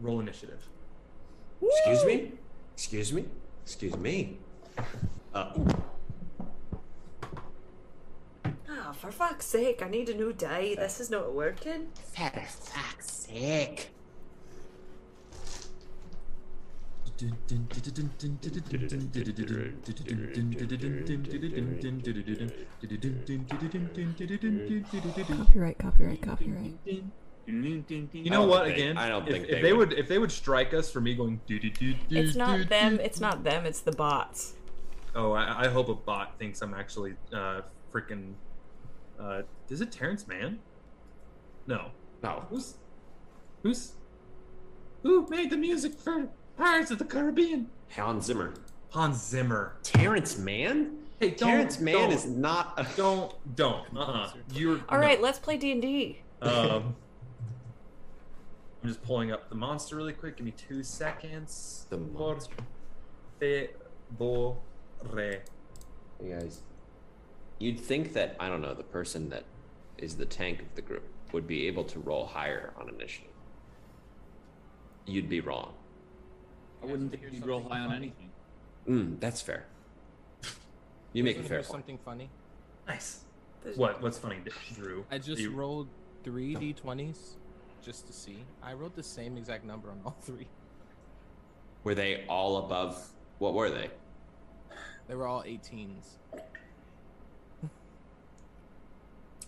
[0.00, 0.66] Roll initiative.
[1.62, 2.32] Excuse me?
[2.74, 3.24] Excuse me?
[3.64, 4.38] Excuse me.
[5.34, 5.52] Uh,
[8.68, 10.74] Ah, for fuck's sake, I need a new die.
[10.76, 11.88] This is not working.
[12.12, 13.90] For fuck's sake.
[25.36, 26.74] Copyright, copyright, copyright.
[27.46, 28.64] You know what?
[28.64, 29.90] think Again, I don't if, think if they they would.
[29.90, 29.98] would.
[29.98, 32.16] if they would strike us for me going do do do do.
[32.16, 33.00] It's not do, them.
[33.00, 33.66] It's not them.
[33.66, 34.54] It's the bots.
[35.14, 38.34] Oh, I, I hope a bot thinks I'm actually uh, freaking.
[39.18, 40.60] Uh, is it Terrence Mann?
[41.66, 41.90] No.
[42.22, 42.44] No.
[42.50, 42.74] Who's
[43.62, 43.92] who's
[45.02, 46.28] who made the music for
[46.60, 47.70] Pirates of the Caribbean?
[47.88, 48.52] Hans Zimmer.
[48.90, 49.76] Hans Zimmer.
[49.82, 50.98] Terrence Mann?
[51.18, 52.86] Hey, don't, Terrence Mann don't, is not a.
[52.96, 53.86] Don't don't.
[53.96, 54.80] Uh uh You're.
[54.90, 56.20] All right, let's play D and D.
[56.42, 56.52] Um,
[58.82, 60.36] I'm just pulling up the monster really quick.
[60.36, 61.86] Give me two seconds.
[61.88, 62.54] The monster.
[63.40, 64.58] Favore.
[66.22, 66.60] You guys,
[67.58, 69.44] you'd think that I don't know the person that
[69.96, 73.30] is the tank of the group would be able to roll higher on initiative.
[75.06, 75.72] You'd be wrong.
[76.82, 78.30] I wouldn't think you'd roll high on anything.
[78.88, 79.66] Mm, that's fair.
[81.12, 81.66] You make a fair point.
[81.70, 82.30] Something funny.
[82.86, 83.20] Nice.
[83.76, 84.00] What?
[84.02, 84.38] What's funny,
[84.74, 85.04] Drew?
[85.10, 85.88] I just You- rolled
[86.24, 87.36] three d20s
[87.82, 88.38] just to see.
[88.62, 90.48] I rolled the same exact number on all three.
[91.84, 93.10] Were they all above?
[93.38, 93.90] What were they?
[95.08, 96.16] They were all 18s.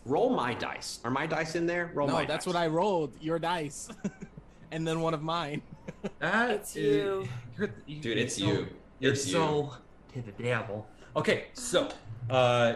[0.05, 0.99] Roll my dice.
[1.05, 1.91] Are my dice in there?
[1.95, 2.55] Roll no, my that's dice.
[2.55, 3.15] what I rolled.
[3.21, 3.89] Your dice,
[4.73, 5.63] and then one of mine.
[6.19, 7.29] That It's is- you.
[7.59, 8.67] You're, you- Dude, it's so- you.
[9.01, 9.33] You're It's you.
[9.33, 9.75] so
[10.15, 10.87] to the devil.
[11.17, 11.89] Okay, so
[12.31, 12.75] uh,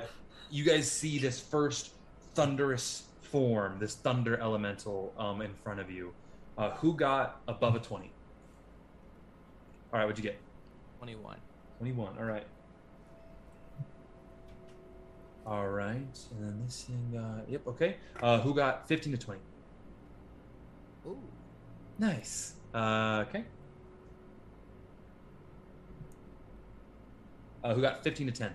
[0.50, 1.92] you guys see this first
[2.34, 6.12] thunderous form, this thunder elemental um, in front of you.
[6.58, 8.10] Uh, who got above a twenty?
[9.92, 10.38] All right, what'd you get?
[10.98, 11.36] 21.
[11.78, 12.18] Twenty-one.
[12.18, 12.46] All right.
[15.46, 17.66] All right, and then this thing got yep.
[17.68, 17.96] Okay.
[18.20, 19.40] Uh, who got fifteen to twenty?
[21.06, 21.16] Ooh.
[21.98, 22.54] Nice.
[22.74, 23.44] Uh, okay.
[27.64, 28.54] Uh, who got 15 to 10?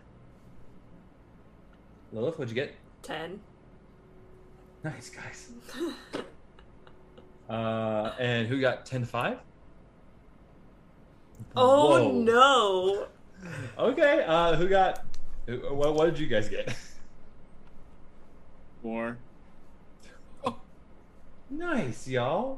[2.14, 2.76] Lilith, what'd you get?
[3.02, 3.40] Ten.
[4.84, 5.52] Nice, guys.
[7.50, 9.38] Uh, and who got 10 to 5?
[11.58, 12.12] Oh Whoa.
[12.22, 13.08] no!
[13.78, 15.04] Okay, uh, who got.
[15.48, 16.74] who- What, what did you guys get?
[18.82, 19.18] Four.
[20.46, 20.62] Oh,
[21.50, 22.58] Nice, y'all.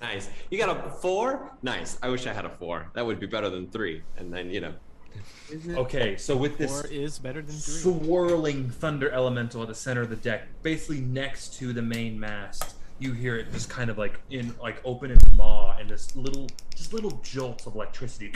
[0.00, 0.30] Nice.
[0.50, 1.52] You got a four?
[1.62, 1.98] Nice.
[2.02, 2.90] I wish I had a four.
[2.94, 4.02] That would be better than three.
[4.16, 4.74] And then, you know.
[5.70, 7.92] Okay, so with this Four is better than three.
[7.92, 12.76] swirling thunder elemental at the center of the deck, basically next to the main mast,
[12.98, 16.48] you hear it just kind of like in like open its maw and this little
[16.74, 18.32] just little jolts of electricity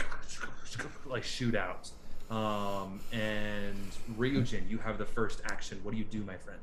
[1.06, 1.90] like shoot out.
[2.30, 3.76] Um, and
[4.18, 5.78] Ryujin, you have the first action.
[5.82, 6.60] What do you do, my friend?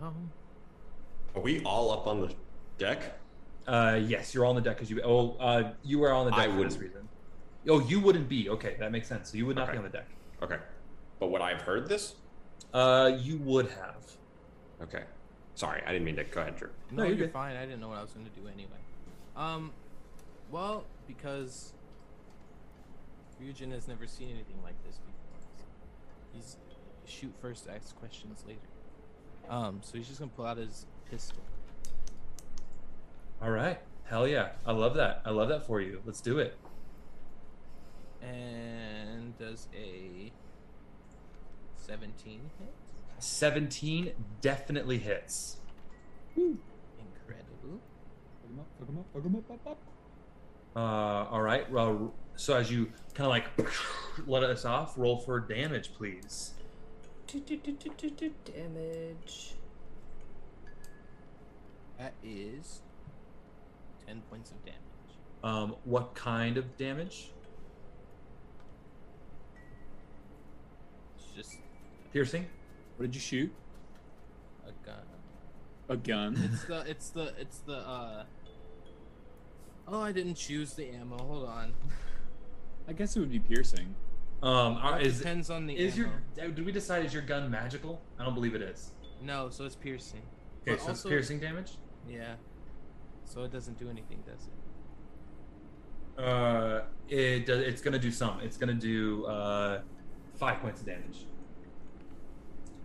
[0.00, 0.30] Um,
[1.34, 2.34] Are we all up on the
[2.78, 3.18] deck?
[3.66, 5.00] Uh, yes, you're on the deck because you.
[5.04, 6.80] Oh, uh, you were on the deck I for this wouldn't.
[6.80, 7.08] reason.
[7.68, 8.48] Oh, you wouldn't be.
[8.48, 9.30] Okay, that makes sense.
[9.30, 10.06] So you would not be on the deck.
[10.42, 10.56] Okay.
[11.20, 12.14] But would I have heard this?
[12.72, 14.04] Uh, you would have.
[14.82, 15.02] Okay.
[15.54, 16.24] Sorry, I didn't mean to.
[16.24, 16.70] Go ahead, Drew.
[16.92, 17.32] no, you're you're, good.
[17.32, 17.56] fine.
[17.56, 18.70] I didn't know what I was going to do anyway.
[19.36, 19.72] Um,
[20.50, 21.72] well, because
[23.42, 25.66] Ryujin has never seen anything like this before.
[26.32, 26.56] He's
[27.04, 28.60] shoot first, ask questions later.
[29.48, 31.42] Um, so he's just gonna pull out his pistol.
[33.40, 33.78] All right.
[34.04, 34.50] Hell yeah.
[34.66, 35.22] I love that.
[35.24, 36.00] I love that for you.
[36.04, 36.56] Let's do it.
[38.22, 40.32] And does a
[41.76, 42.74] 17 hit?
[43.18, 45.58] 17 definitely hits.
[46.36, 46.58] Woo.
[46.98, 47.80] Incredible.
[50.74, 51.70] Uh, all right.
[51.70, 53.46] Well, so as you kind of like
[54.26, 56.54] let us off, roll for damage, please.
[58.44, 59.54] Damage.
[61.98, 62.80] That is
[64.08, 64.80] 10 points of damage.
[65.44, 67.30] Um, what kind of damage?
[71.18, 71.58] It's just
[72.12, 72.46] Piercing.
[72.96, 73.52] What did you shoot?
[74.66, 74.96] a gun.
[75.90, 76.50] A gun.
[76.52, 78.24] It's the it's the it's the uh.
[79.86, 81.16] Oh, I didn't choose the ammo.
[81.18, 81.74] Hold on.
[82.88, 83.94] I guess it would be piercing.
[84.42, 87.50] Um, are, It is depends on the is your did we decide is your gun
[87.50, 88.00] magical?
[88.18, 88.92] I don't believe it is.
[89.22, 90.22] No, so it's piercing.
[90.62, 91.72] Okay, But so it's also- piercing damage.
[92.08, 92.34] Yeah.
[93.28, 96.24] So it doesn't do anything, does it?
[96.24, 97.60] Uh, it does.
[97.60, 98.40] It's gonna do some.
[98.40, 99.82] It's gonna do uh,
[100.36, 101.26] five points of damage.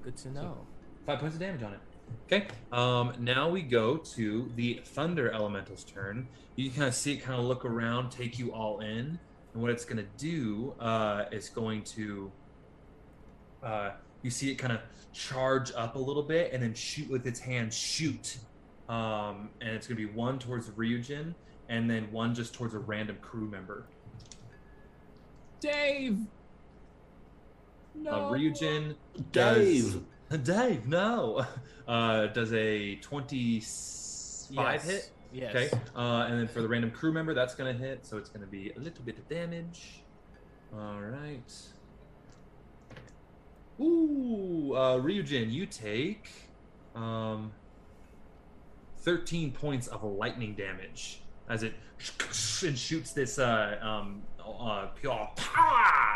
[0.04, 0.68] Good to know.
[1.06, 1.80] Five points of damage on it.
[2.26, 2.48] Okay.
[2.72, 6.28] Um, now we go to the Thunder Elemental's turn.
[6.58, 9.18] You kind of see it kind of look around, take you all in,
[9.54, 12.32] and what it's going to do uh, is going to.
[13.64, 13.92] Uh,
[14.22, 14.82] you see it kind of
[15.14, 18.38] charge up a little bit and then shoot with its hand, shoot.
[18.94, 21.34] Um, and it's going to be one towards Ryujin
[21.68, 23.86] and then one just towards a random crew member.
[25.60, 26.20] Dave.
[27.96, 28.12] No.
[28.12, 28.96] Uh, Ryujin
[29.32, 29.98] does.
[30.44, 31.46] Dave, no.
[31.86, 34.90] Uh, does a 25 Yes.
[34.90, 35.12] hit?
[35.34, 35.54] Yes.
[35.54, 35.70] Okay.
[35.94, 38.06] Uh, and then for the random crew member, that's going to hit.
[38.06, 40.02] So it's going to be a little bit of damage.
[40.74, 41.52] All right.
[43.82, 46.30] Ooh, uh, Ryujin, you take
[46.96, 47.52] um,
[49.04, 51.74] 13 points of lightning damage as it
[52.66, 54.88] and shoots this uh, um, uh,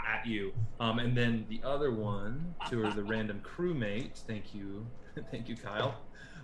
[0.08, 0.54] at you.
[0.80, 4.18] Um, and then the other one to the random crewmate.
[4.28, 4.86] Thank you,
[5.32, 5.96] thank you, Kyle.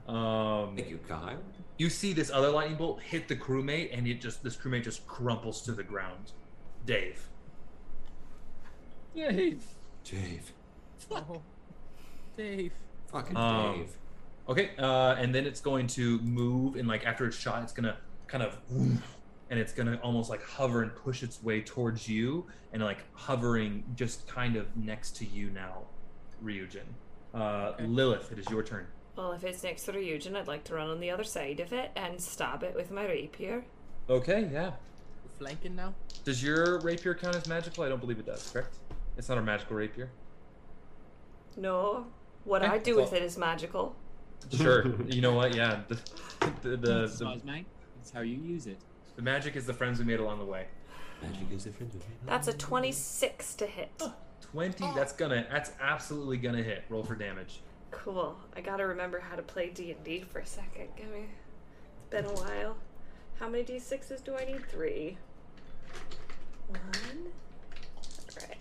[0.07, 1.39] Um, Thank you, Kyle.
[1.77, 5.07] You see this other lightning bolt hit the crewmate, and it just this crewmate just
[5.07, 6.33] crumples to the ground.
[6.85, 7.29] Dave.
[9.15, 9.63] Dave.
[10.03, 10.51] Dave.
[11.11, 11.41] Oh,
[12.37, 12.71] Dave.
[13.11, 13.97] Fucking Um, Dave.
[14.49, 17.97] Okay, uh, and then it's going to move, and like after it's shot, it's gonna
[18.27, 22.83] kind of, and it's gonna almost like hover and push its way towards you, and
[22.83, 25.83] like hovering just kind of next to you now,
[26.43, 26.83] Ryujin.
[27.33, 28.85] Uh, Lilith, it is your turn.
[29.15, 31.71] Well, if it's next to Ryujin, I'd like to run on the other side of
[31.71, 33.63] it and stab it with my rapier.
[34.09, 34.71] Okay, yeah.
[35.23, 35.93] We're flanking now.
[36.25, 37.83] Does your rapier count as magical?
[37.85, 38.49] I don't believe it does.
[38.51, 38.75] Correct?
[39.17, 40.09] It's not a magical rapier.
[41.55, 42.07] No,
[42.43, 43.95] what Okay, I do so- with it is magical.
[44.51, 44.93] Sure.
[45.07, 45.55] you know what?
[45.55, 45.81] Yeah.
[45.87, 45.99] The
[46.61, 47.65] the the, the, Cosmic.
[47.97, 48.77] That's how you use it.
[49.15, 50.67] the magic is the friends we made along the way.
[51.21, 52.27] Magic is the friends we different.
[52.27, 54.01] That's a 26 to hit.
[54.41, 54.85] Twenty.
[54.93, 55.47] That's gonna.
[55.49, 56.83] That's absolutely gonna hit.
[56.89, 57.61] Roll for damage.
[57.91, 58.37] Cool.
[58.55, 60.89] I gotta remember how to play D and D for a second.
[60.95, 61.25] Give me.
[61.97, 62.75] It's been a while.
[63.39, 64.65] How many d6s do I need?
[64.69, 65.17] Three.
[66.67, 66.79] One.
[68.37, 68.57] Alright.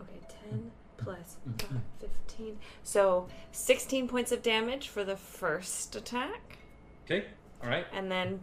[0.00, 1.76] Okay, 10 plus Mm-hmm.
[2.00, 2.58] 15.
[2.82, 6.58] So 16 points of damage for the first attack.
[7.04, 7.26] Okay.
[7.62, 7.86] All right.
[7.92, 8.40] And then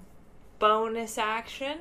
[0.59, 1.77] bonus action,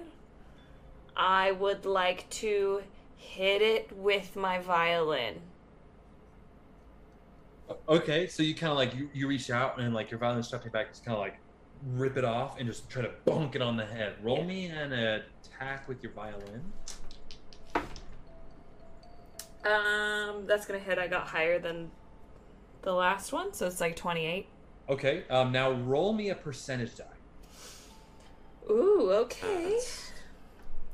[1.17, 2.83] I would like to
[3.17, 5.41] hit it with my violin.
[7.89, 10.61] Okay, so you kind of like you, you reach out and like your violin stuff
[10.61, 11.39] in your back, just kind of like
[11.95, 14.15] rip it off and just try to bonk it on the head.
[14.23, 16.63] Roll me an attack with your violin.
[19.67, 20.99] Um, that's gonna hit.
[20.99, 21.91] I got higher than
[22.83, 24.49] the last one, so it's like 28.
[24.89, 25.25] Okay.
[25.29, 25.51] Um.
[25.53, 27.05] Now roll me a percentage die.
[28.71, 29.79] Ooh, okay.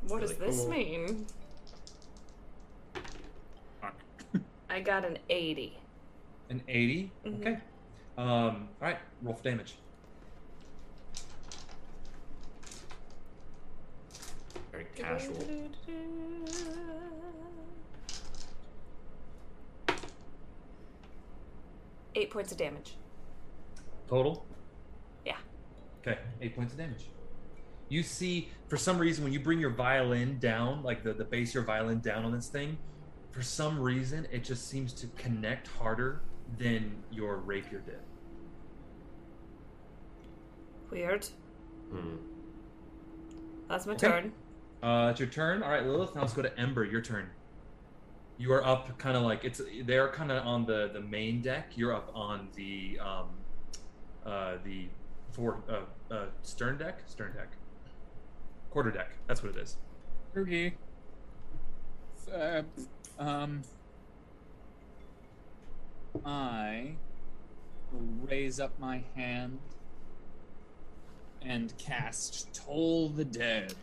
[0.09, 0.69] what does this cool.
[0.71, 1.27] mean?
[4.71, 5.77] I got an 80.
[6.49, 7.41] An 80 Mhm.
[7.41, 7.59] Okay.
[8.17, 8.27] Um.
[8.27, 8.99] All right.
[9.23, 9.75] Roll for damage.
[14.71, 15.37] Very casual.
[22.15, 22.97] Eight points of damage.
[24.09, 24.45] Total.
[25.25, 25.37] Yeah.
[26.01, 26.19] Okay.
[26.41, 27.07] Eight points of damage.
[27.89, 31.51] You see, for some reason, when you bring your violin down, like the the base
[31.51, 32.79] of your violin down on this thing,
[33.31, 36.21] for some reason, it just seems to connect harder
[36.59, 37.99] than your rapier did.
[40.91, 41.27] Weird.
[41.91, 42.17] Hmm.
[43.69, 44.09] That's my Okay.
[44.09, 44.33] turn.
[44.83, 45.63] Uh, it's your turn.
[45.63, 46.15] All right, Lilith.
[46.15, 46.85] Now let's go to Ember.
[46.85, 47.31] Your turn.
[48.43, 49.61] You are up, kind of like it's.
[49.85, 51.69] They're kind of on the the main deck.
[51.77, 53.29] You're up on the um,
[54.27, 54.89] uh, the
[55.31, 57.05] fore uh, uh, stern deck.
[57.07, 57.53] Stern deck.
[58.71, 59.11] Quarter deck.
[59.29, 59.77] That's what it is.
[60.37, 60.75] Okay.
[62.35, 62.63] Uh,
[63.17, 63.63] um,
[66.27, 66.97] I
[67.93, 69.61] raise up my hand
[71.43, 73.77] and cast Toll the Dead.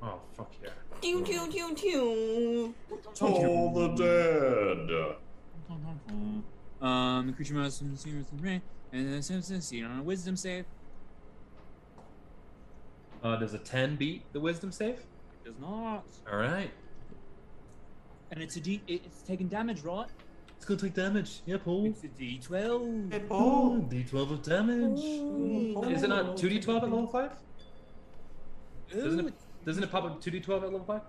[0.00, 0.70] Oh fuck yeah!
[1.00, 2.74] Pew, pew, pew, pew.
[3.14, 5.16] Toll the dead.
[6.80, 8.62] Um, the creature must see with the rain,
[8.92, 10.64] and then succeed on a Wisdom save.
[13.22, 14.96] Uh, does a ten beat the Wisdom save?
[14.96, 16.04] It Does not.
[16.30, 16.70] All right.
[18.30, 18.82] And it's a D.
[18.86, 20.08] It's taking damage, right?
[20.56, 21.40] It's gonna take damage.
[21.46, 21.86] Yeah, Paul.
[21.86, 23.26] It's a D12.
[23.30, 24.98] Oh, D12 of damage.
[25.94, 27.30] Is it not 2d12 at level 5?
[28.90, 29.34] Doesn't it,
[29.64, 31.00] doesn't it pop up 2d12 at level 5?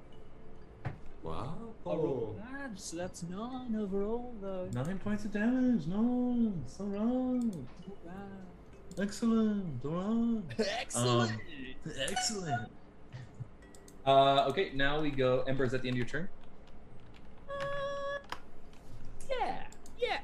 [1.23, 1.55] Wow.
[1.85, 2.41] I rolled
[2.75, 4.67] so that's nine overall, though.
[4.73, 5.87] Nine points of damage.
[5.87, 7.67] No, so wrong.
[8.99, 9.85] Excellent.
[9.85, 10.67] All right.
[10.79, 11.31] Excellent.
[11.31, 12.71] Um, excellent.
[14.05, 15.43] Uh, okay, now we go.
[15.47, 16.29] Ember, is that the end of your turn?
[19.27, 19.63] Yeah.
[19.97, 20.19] Yeah.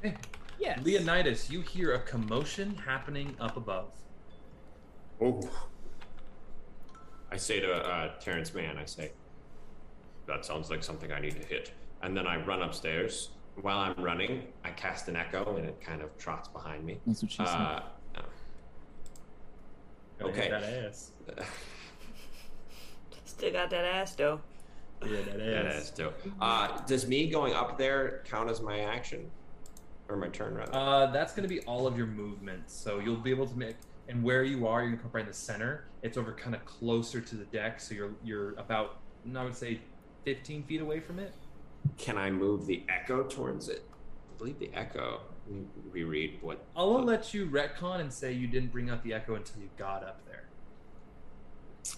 [0.00, 0.14] Hey.
[0.60, 0.78] Yes.
[0.84, 3.90] Leonidas, you hear a commotion happening up above.
[5.20, 5.40] Oh.
[7.36, 9.12] I say to uh, Terrence Mann, I say,
[10.26, 11.70] that sounds like something I need to hit.
[12.00, 13.28] And then I run upstairs.
[13.60, 16.98] While I'm running, I cast an echo and it kind of trots behind me.
[17.06, 17.46] That's what she said.
[17.46, 17.80] Uh,
[20.18, 20.48] Gotta okay.
[20.48, 21.10] that ass.
[23.26, 24.40] Still got that ass though.
[25.04, 25.82] Yeah, that That ass.
[25.82, 26.10] is too.
[26.40, 29.30] Uh, does me going up there count as my action?
[30.08, 30.74] Or my turn, rather?
[30.74, 32.72] Uh, that's going to be all of your movements.
[32.74, 33.76] So you'll be able to make,
[34.08, 35.84] and where you are, you're to come right in the center.
[36.02, 38.98] It's over kind of closer to the deck, so you're you're about,
[39.34, 39.80] I would say,
[40.24, 41.34] 15 feet away from it.
[41.98, 43.84] Can I move the echo towards it?
[44.34, 45.20] I believe the echo.
[45.46, 46.64] Let me reread what.
[46.76, 50.02] I'll let you retcon and say you didn't bring out the echo until you got
[50.02, 50.44] up there.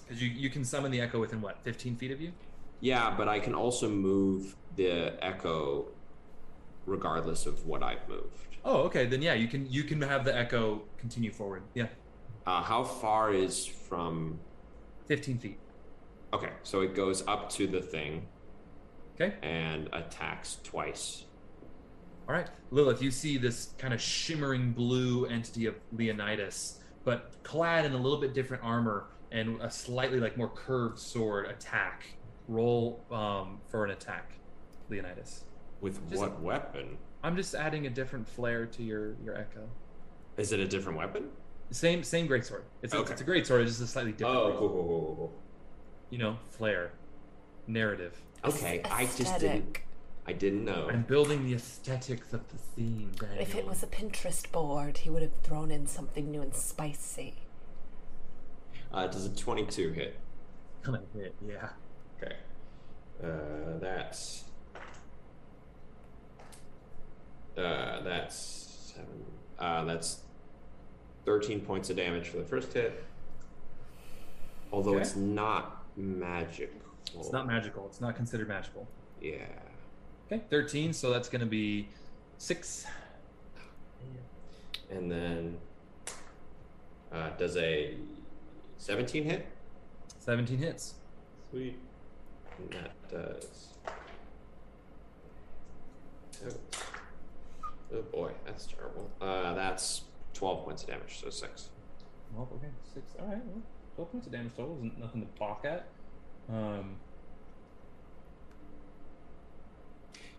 [0.07, 2.33] Because you, you can summon the echo within what, 15 feet of you?
[2.81, 5.87] Yeah, but I can also move the echo
[6.87, 8.48] regardless of what I've moved.
[8.65, 9.07] Oh, okay.
[9.07, 11.63] Then yeah, you can you can have the echo continue forward.
[11.75, 11.87] Yeah,
[12.47, 14.39] Uh, how far is from
[15.07, 15.59] 15 feet.
[16.33, 18.27] Okay, so it goes up to the thing.
[19.15, 19.35] Okay.
[19.43, 21.25] And attacks twice.
[22.29, 27.87] All right, Lilith, you see this kind of shimmering blue entity of Leonidas, but clad
[27.87, 32.05] in a little bit different armor and a slightly like more curved sword attack.
[32.49, 34.33] Roll um, for an attack,
[34.91, 35.45] Leonidas.
[35.81, 36.99] With Just- what weapon?
[37.23, 39.69] I'm just adding a different flair to your your echo.
[40.37, 41.29] Is it a different weapon?
[41.71, 42.63] Same same greatsword.
[42.83, 43.13] It's a, Okay.
[43.13, 43.63] it's a greatsword.
[43.63, 44.37] It's just a slightly different.
[44.37, 44.59] Oh, greatsword.
[44.59, 45.33] cool, cool, cool, cool, cool.
[46.11, 46.93] You know, flair,
[47.67, 48.17] narrative.
[48.45, 49.79] Okay, I just didn't.
[50.27, 50.89] I didn't know.
[50.91, 53.13] I'm building the aesthetics of the theme.
[53.19, 53.41] Daniel.
[53.41, 57.35] If it was a Pinterest board, he would have thrown in something new and spicy.
[58.93, 60.19] Uh, does a 22 hit?
[60.83, 61.71] Gonna hit, yeah.
[62.23, 62.37] Okay.
[63.23, 64.45] Uh, that's.
[67.59, 68.37] Uh, that's
[68.95, 69.25] seven.
[69.59, 70.21] Uh, that's
[71.25, 73.03] 13 points of damage for the first hit.
[74.73, 75.01] Although Okay.
[75.03, 76.79] it's not magical.
[77.17, 77.87] It's not magical.
[77.87, 78.87] It's not considered magical.
[79.21, 79.47] Yeah.
[80.31, 81.89] Okay, 13, so that's going to be
[82.37, 82.87] 6.
[84.91, 85.57] And then
[87.13, 87.97] uh, does a
[88.77, 89.47] 17 hit?
[90.21, 90.95] 17 hits.
[91.51, 91.79] Sweet.
[92.59, 93.69] And that does.
[96.47, 96.51] Oh.
[97.93, 99.11] Oh boy, that's terrible.
[99.21, 100.03] Uh, that's
[100.35, 101.69] 12 points of damage, so 6.
[102.35, 103.15] Well, okay, 6.
[103.21, 103.63] Alright, well,
[103.97, 105.87] 12 points of damage total isn't nothing to balk at.
[106.51, 106.97] Um,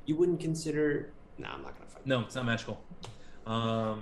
[0.05, 1.11] You wouldn't consider.
[1.37, 2.07] No, I'm not going to fight.
[2.07, 2.81] no, it's not magical.
[3.45, 4.01] Um,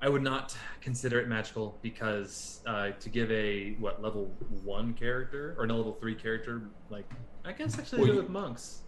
[0.00, 4.26] I would not consider it magical because uh, to give a, what, level
[4.62, 7.10] 1 character, or no, level 3 character, like,
[7.44, 8.82] I guess actually Well, do it with monks.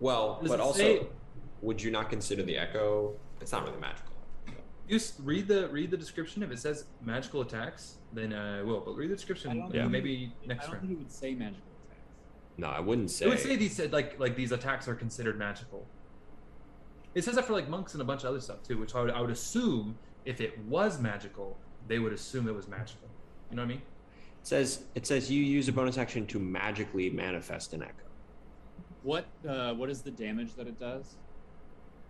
[0.00, 1.06] Well, Does but it also, say-
[1.64, 3.14] would you not consider the echo?
[3.40, 4.12] It's not really magical.
[4.86, 6.42] You read the read the description.
[6.42, 8.80] If it says magical attacks, then I will.
[8.80, 9.50] But read the description.
[9.50, 10.88] I don't and think maybe next I don't round.
[10.88, 12.00] think it would say magical attacks.
[12.58, 13.24] No, I wouldn't say.
[13.24, 15.86] It would say these said like like these attacks are considered magical.
[17.14, 19.00] It says that for like monks and a bunch of other stuff too, which I
[19.00, 19.96] would I would assume
[20.26, 21.56] if it was magical,
[21.88, 23.08] they would assume it was magical.
[23.50, 23.82] You know what I mean?
[24.42, 28.04] It says it says you use a bonus action to magically manifest an echo.
[29.02, 31.16] What uh, what is the damage that it does?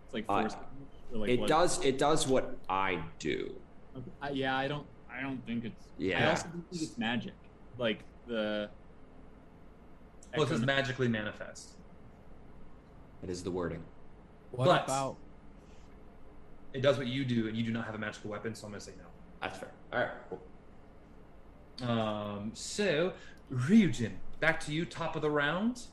[0.05, 0.69] It's like Uh, force damage.
[1.13, 3.55] Or like it what- does it does what I do.
[3.97, 4.11] Okay.
[4.21, 4.85] Uh, yeah, I don't.
[5.09, 5.85] I don't think it's.
[5.85, 6.29] I Yeah.
[6.31, 7.33] also think it's magic.
[7.77, 8.69] Like the.
[10.35, 11.77] Well, it says magically manifest.
[13.23, 13.83] It is the wording.
[14.51, 15.17] What But- about
[16.73, 18.71] It does what you do, and you do not have a magical weapon, so I'm
[18.73, 19.05] gonna say no.
[19.41, 19.71] That's fair.
[19.93, 20.11] All right.
[20.29, 21.87] Cool.
[21.89, 23.13] Um, so
[23.49, 25.83] Ryujin, back to you, top of the round.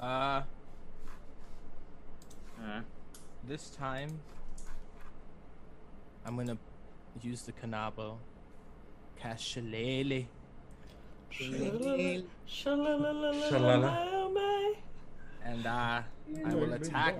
[0.00, 0.42] uh
[2.62, 2.80] Uh,
[3.48, 4.20] this time
[6.24, 6.56] I'm gonna
[7.20, 8.18] use the Kanabo.
[9.18, 10.26] Cast Shillelagh.
[11.32, 12.22] Shalala.
[15.44, 16.02] And uh
[16.46, 17.16] I will attack.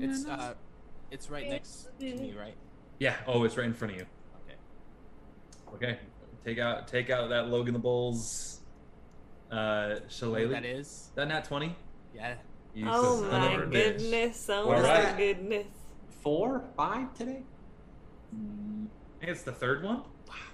[0.00, 0.54] It's uh
[1.10, 2.56] it's right next to me, right?
[2.98, 3.16] Yeah.
[3.26, 4.06] Oh, it's right in front of you.
[5.74, 5.86] Okay.
[5.86, 5.98] Okay.
[6.44, 8.60] take out take out that Logan the Bulls.
[9.50, 10.50] Uh, Shillelagh.
[10.50, 11.10] That is.
[11.14, 11.76] that nat twenty.
[12.14, 12.34] Yeah.
[12.74, 13.98] You Oh my of bitch.
[13.98, 14.46] goodness!
[14.48, 15.18] Oh What is my that?
[15.18, 15.66] goodness!
[16.22, 17.42] Four, five today.
[18.32, 18.36] I
[19.20, 20.02] think it's the third one.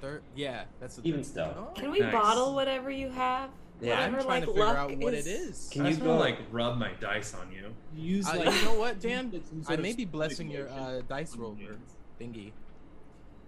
[0.00, 1.30] Third, yeah, that's the Even third.
[1.30, 1.70] still.
[1.74, 2.12] Can we Nice.
[2.12, 3.50] bottle whatever you have?
[3.80, 5.26] Yeah, I'm trying like to figure luck out what is...
[5.26, 5.68] it is.
[5.70, 7.74] Can I you just go like rub my dice on you.
[7.94, 9.42] Use Uh, like you know what, Dan?
[9.68, 11.76] I may be blessing your uh, dice roller
[12.18, 12.52] thingy.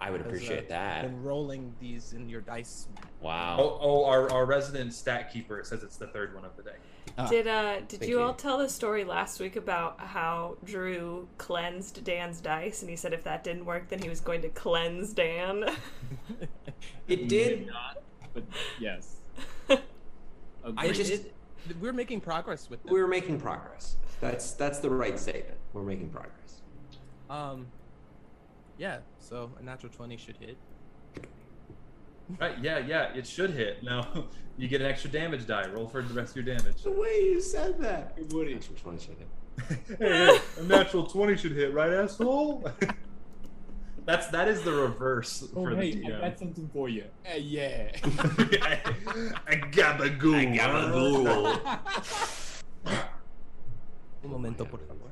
[0.00, 1.06] I would Because, uh, appreciate that.
[1.06, 2.86] And rolling these in your dice.
[3.20, 3.56] Wow.
[3.58, 6.76] Oh, oh, our, our resident stat keeper says it's the third one of the day.
[7.28, 8.20] Did uh did you, you.
[8.22, 13.12] all tell the story last week about how Drew cleansed Dan's dice and he said
[13.12, 15.64] if that didn't work then he was going to cleanse Dan?
[17.08, 17.66] It Maybe did.
[17.68, 18.02] not,
[18.34, 18.44] but
[18.78, 19.16] yes.
[20.76, 21.34] I just It-
[21.80, 22.92] we're making progress with them.
[22.92, 23.96] we're making progress.
[24.20, 25.58] That's that's the right statement.
[25.72, 26.62] We're making progress.
[27.30, 27.66] Um,
[28.78, 28.98] yeah.
[29.18, 30.56] So a natural twenty should hit.
[32.40, 32.58] Right?
[32.62, 33.12] Yeah, yeah.
[33.14, 33.82] It should hit.
[33.82, 34.26] Now
[34.58, 35.66] you get an extra damage die.
[35.68, 36.82] Roll for the rest of your damage.
[36.82, 38.16] The way you said that.
[38.32, 38.54] Woody.
[38.54, 39.28] Natural 20 should hit.
[39.68, 42.64] hey, hey, a natural twenty should hit, right, asshole?
[44.04, 47.04] That's that is the reverse Oh, for hey, the I got something for you.
[47.26, 47.90] Uh, yeah.
[48.02, 50.58] I gabagool.
[54.24, 55.07] Un momento, por favor.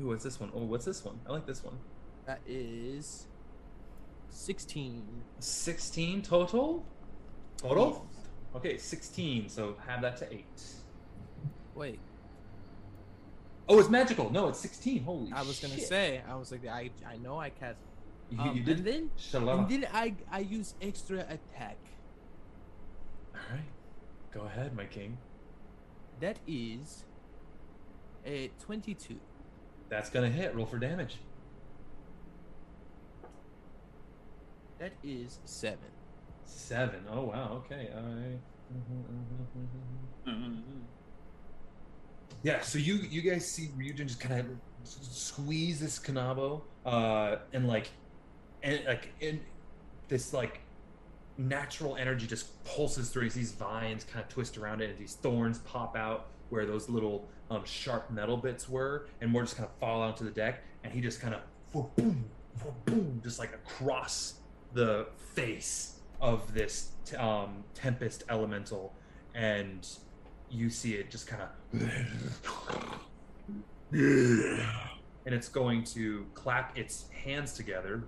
[0.00, 0.50] Ooh, what's this one?
[0.54, 1.18] Oh, what's this one?
[1.28, 1.78] I like this one.
[2.26, 3.26] That is
[4.30, 5.04] sixteen.
[5.40, 6.84] 16 total?
[7.58, 8.06] Total?
[8.54, 9.48] Okay, 16.
[9.48, 10.44] So have that to 8.
[11.74, 11.98] Wait,
[13.68, 14.30] Oh, it's magical.
[14.30, 15.04] No, it's 16.
[15.04, 16.22] Holy I was gonna say.
[16.28, 17.78] I was like, I I know I cast.
[18.30, 19.58] You, Um, you did and then Shalala.
[19.60, 21.76] and then I I use extra attack.
[23.34, 23.70] All right.
[24.32, 25.18] Go ahead, my king.
[26.20, 27.04] That is
[28.24, 29.20] a twenty-two.
[29.92, 30.54] That's to hit.
[30.54, 31.18] Roll for damage.
[34.78, 35.90] That is seven.
[36.46, 37.04] 7.
[37.10, 37.62] Oh, wow.
[37.66, 37.90] Okay.
[37.94, 38.38] I
[40.26, 40.60] Mm-hmm.
[42.42, 44.46] Yeah, so you you guys see Ryujin just kind of
[44.82, 47.90] squeeze this Kanabo, uh, and like,
[48.62, 49.42] and like, in
[50.08, 50.60] this like
[51.36, 53.28] natural energy just pulses through.
[53.28, 57.28] These vines kind of twist around it, and these thorns pop out where those little
[57.52, 60.62] um, sharp metal bits were, and more just kind of fall onto the deck.
[60.84, 61.40] And he just kind of
[61.72, 62.24] boom,
[62.84, 64.34] boom, just like across
[64.72, 68.94] the face of this t- um, tempest elemental,
[69.34, 69.86] and
[70.50, 71.48] you see it just kind of
[73.92, 78.02] and it's going to clap its hands together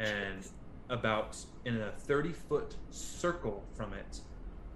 [0.00, 0.48] and
[0.90, 4.20] about in a 30 foot circle from it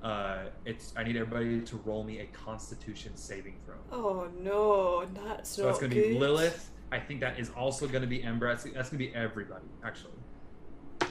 [0.02, 5.50] uh it's i need everybody to roll me a constitution saving throw Oh no, that's
[5.50, 6.08] so not it's going to good.
[6.10, 9.06] be lilith i think that is also going to be ember that's, that's going to
[9.10, 10.12] be everybody actually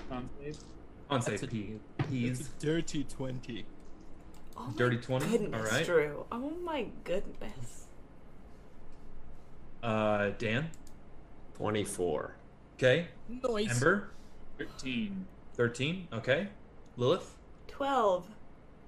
[0.09, 0.57] Con save?
[1.09, 1.79] on That's save a- p
[2.11, 3.65] It's dirty twenty.
[4.57, 6.25] Oh my dirty 20 Goodness, all right Drew.
[6.31, 7.87] Oh my goodness.
[9.83, 10.69] uh dan
[11.57, 12.35] 24.
[12.75, 13.71] okay Nice.
[13.75, 14.11] ember
[14.57, 15.25] 13.
[15.55, 16.47] 13 okay
[16.95, 17.35] lilith
[17.67, 18.25] Twelve.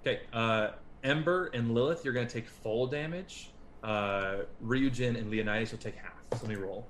[0.02, 0.72] Okay, uh,
[1.04, 3.52] Ember and Lilith, you're going to take full damage.
[3.84, 6.14] Uh, Ryujin and Leonidas will take half.
[6.34, 6.88] So let me roll.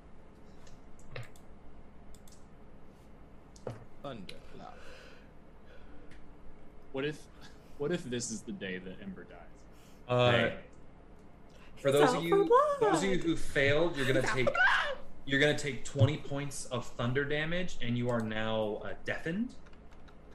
[4.02, 4.34] Thunder.
[6.92, 7.18] What if
[7.78, 9.38] what if this is the day that Ember dies?
[10.08, 10.54] Uh, Hey.
[11.76, 12.50] For those of you,
[12.80, 14.48] those of you who failed, you're going to take
[15.24, 19.54] you're going to take 20 points of thunder damage, and you are now uh, deafened.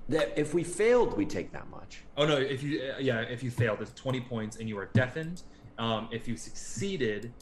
[0.09, 2.03] That if we failed, we take that much.
[2.15, 2.37] Oh no!
[2.37, 5.41] If you uh, yeah, if you failed, it's 20 points, and you are deafened.
[5.79, 7.33] Um, if you succeeded,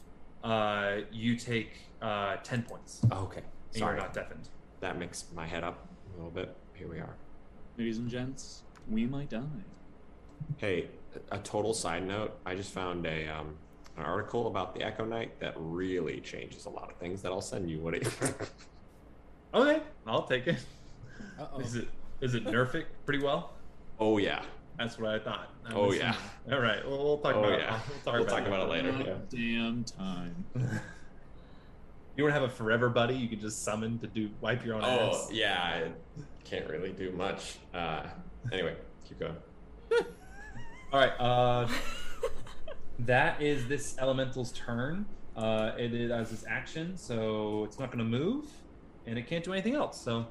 [0.42, 3.42] uh, you take uh, 10 points, and Okay.
[3.74, 3.98] you're Sorry.
[3.98, 4.48] not deafened.
[4.80, 6.56] That makes my head up a little bit.
[6.72, 7.14] Here we are.
[7.76, 9.42] Ladies and gents, we might die.
[10.56, 10.88] Hey,
[11.32, 12.38] a total side note.
[12.46, 13.56] I just found a um,
[13.98, 17.40] an article about the Echo Knight that really changes a lot of things that I'll
[17.42, 17.78] send you.
[17.80, 17.94] What?
[19.54, 20.58] Okay, I'll take it.
[21.38, 21.60] Uh-oh.
[21.60, 21.86] Is it
[22.24, 23.52] is it nerf it pretty well?
[24.00, 24.42] oh yeah.
[24.78, 25.50] That's what I thought.
[25.64, 26.00] I'm Oh, assuming.
[26.00, 26.52] yeah.
[26.52, 26.84] All right.
[26.84, 27.76] Well, we'll talk Oh, about yeah.
[27.76, 27.82] it.
[27.88, 28.90] We'll talk We'll about, talk about it later.
[28.92, 30.44] God Damn time.
[32.16, 34.76] You want to have a forever buddy you can just summon to do wipe your
[34.76, 35.28] own Oh ass.
[35.32, 35.60] yeah.
[35.60, 37.56] I can't really do much.
[37.74, 38.04] Uh,
[38.52, 38.76] anyway,
[39.08, 39.34] keep going.
[40.92, 41.12] All right.
[41.18, 41.66] Uh,
[43.00, 45.06] that is this elemental's turn.
[45.36, 48.46] Uh, it is as its action, so it's not going to move,
[49.06, 50.00] and it can't do anything else.
[50.00, 50.24] So,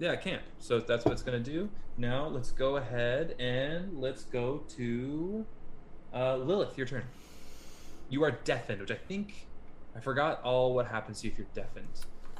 [0.00, 0.42] yeah, it can't.
[0.58, 1.68] So that's what it's going to do.
[1.96, 5.46] Now let's go ahead and let's go to
[6.12, 6.76] uh, Lilith.
[6.76, 7.04] Your turn.
[8.08, 9.46] You are deafened, which I think
[9.94, 11.86] I forgot all what happens to you if you're deafened.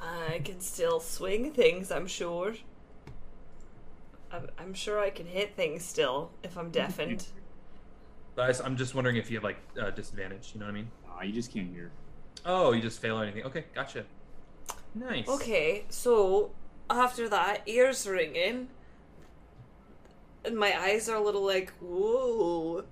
[0.01, 2.55] I can still swing things, I'm sure.
[4.33, 7.27] I'm, I'm sure I can hit things still if I'm deafened.
[8.35, 10.53] But I s- I'm just wondering if you have like uh, disadvantage.
[10.55, 10.91] You know what I mean?
[11.09, 11.91] Ah, you just can't hear.
[12.47, 13.45] Oh, you just fail or anything?
[13.45, 14.05] Okay, gotcha.
[14.95, 15.29] Nice.
[15.29, 16.53] Okay, so
[16.91, 18.69] after that, ears ringing,
[20.45, 22.85] and my eyes are a little like, whoa.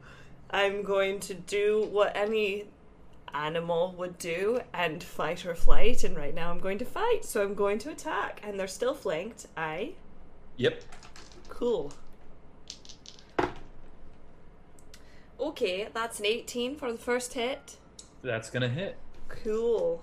[0.51, 2.65] I'm going to do what any
[3.35, 7.43] animal would do and fight or flight, and right now I'm going to fight, so
[7.43, 9.47] I'm going to attack, and they're still flanked.
[9.57, 9.93] I.
[10.57, 10.83] Yep.
[11.49, 11.93] Cool.
[15.41, 17.77] Okay, that's an 18 for the first hit.
[18.23, 18.97] That's gonna hit.
[19.29, 20.03] Cool.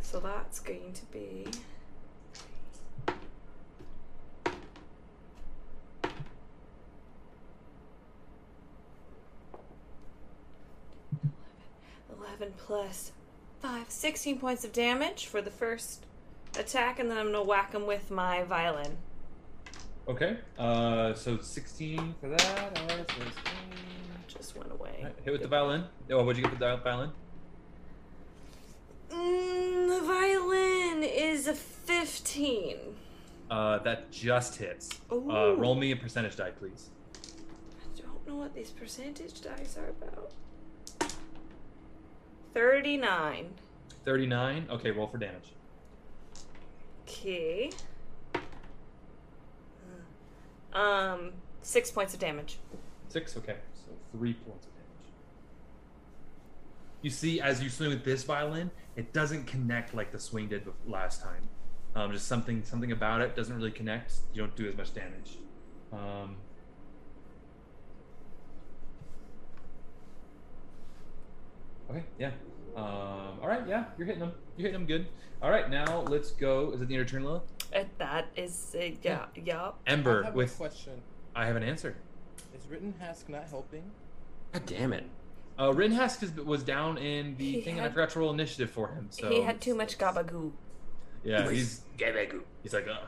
[0.00, 1.46] So that's going to be.
[12.40, 13.12] Eleven plus
[13.60, 16.06] five, 16 points of damage for the first
[16.58, 18.96] attack, and then I'm gonna whack him with my violin.
[20.08, 20.38] Okay.
[20.58, 22.78] Uh, so 16 for that.
[22.78, 23.10] All right.
[23.10, 23.34] So it's-
[24.26, 25.06] Just went away.
[25.22, 25.84] hit with the violin.
[26.10, 27.12] Oh, what'd you get with the violin?
[29.10, 32.96] Mm, the violin is a 15.
[33.50, 34.88] Uh, that just hits.
[35.12, 36.88] Uh, roll me a percentage die, please.
[37.14, 40.32] I don't know what these percentage dice are about.
[42.54, 43.54] 39.
[44.04, 44.66] 39.
[44.70, 45.52] Okay, roll for damage.
[47.02, 47.70] Okay.
[50.72, 51.32] Um,
[51.62, 52.58] six points of damage.
[53.08, 53.36] Six.
[53.36, 54.86] Okay, so three points of damage.
[57.02, 60.66] You see, as you swing with this violin, it doesn't connect like the swing did
[60.86, 61.48] last time.
[61.94, 64.14] Um, just something, something about it doesn't really connect.
[64.32, 65.38] You don't do as much damage.
[65.92, 66.36] Um,
[71.90, 72.30] okay, yeah.
[72.76, 74.32] Um, all right, yeah, you're hitting them.
[74.56, 75.06] You're hitting them good.
[75.42, 76.70] All right, now let's go.
[76.72, 77.42] Is it the end of turn, Lila?
[77.74, 79.70] Uh, that is, uh, yeah, yeah.
[79.86, 80.54] Ember I have with.
[80.54, 81.00] a question.
[81.34, 81.96] I have an answer.
[82.54, 83.84] Is Written Hask not helping?
[84.52, 85.04] God damn it.
[85.58, 88.30] Uh, Rinhask is, was down in the He thing, and I had- forgot to roll
[88.32, 89.08] initiative for him.
[89.10, 90.52] So He had too much gabagoo.
[91.22, 92.40] Yeah, He he's Gabagoo.
[92.62, 93.04] He's like, uh,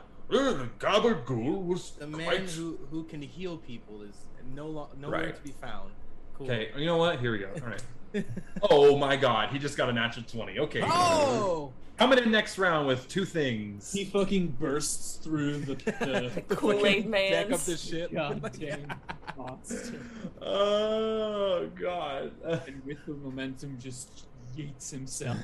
[0.79, 4.15] Gabagool was The man quite- who who can heal people is
[4.53, 5.35] no lo- nowhere Right.
[5.35, 5.91] to be found.
[6.35, 6.51] Cool.
[6.51, 6.71] okay.
[6.77, 7.19] You know what?
[7.19, 7.49] Here we go.
[7.61, 7.83] All right.
[8.69, 10.59] oh my God, he just got a natural twenty.
[10.59, 10.81] Okay.
[10.83, 11.71] Oh!
[11.97, 13.93] Coming in next round with two things.
[13.93, 17.31] He fucking bursts through the, the Kool-Aid man.
[17.31, 17.65] Deck up man's.
[17.67, 18.13] this shit.
[18.13, 18.93] goddamn
[19.37, 19.99] monster.
[20.41, 22.31] Oh God.
[22.43, 24.25] And with the momentum, just
[24.57, 25.37] yeets himself.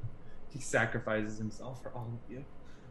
[0.50, 2.44] he sacrifices himself for all of you.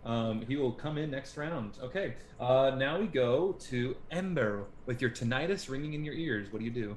[0.03, 1.77] Um, he will come in next round.
[1.81, 2.15] Okay.
[2.39, 6.51] Uh, now we go to Ember with your tinnitus ringing in your ears.
[6.51, 6.95] What do you do?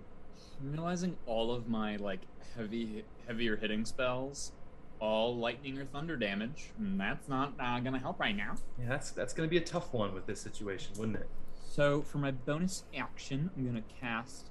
[0.60, 2.20] I'm realizing all of my like
[2.56, 4.52] heavy, heavier hitting spells,
[5.00, 6.70] all lightning or thunder damage.
[6.78, 8.56] And that's not uh, gonna help right now.
[8.78, 11.28] Yeah, that's that's gonna be a tough one with this situation, wouldn't it?
[11.68, 14.50] So for my bonus action, I'm gonna cast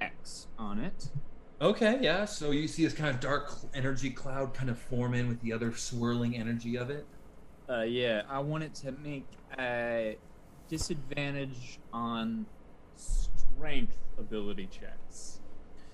[0.00, 1.10] Hex on it.
[1.60, 2.24] Okay, yeah.
[2.24, 5.52] So you see this kind of dark energy cloud kind of form in with the
[5.52, 7.06] other swirling energy of it.
[7.68, 9.26] Uh, yeah, I want it to make
[9.58, 10.16] a
[10.68, 12.46] disadvantage on
[12.96, 15.40] strength ability checks.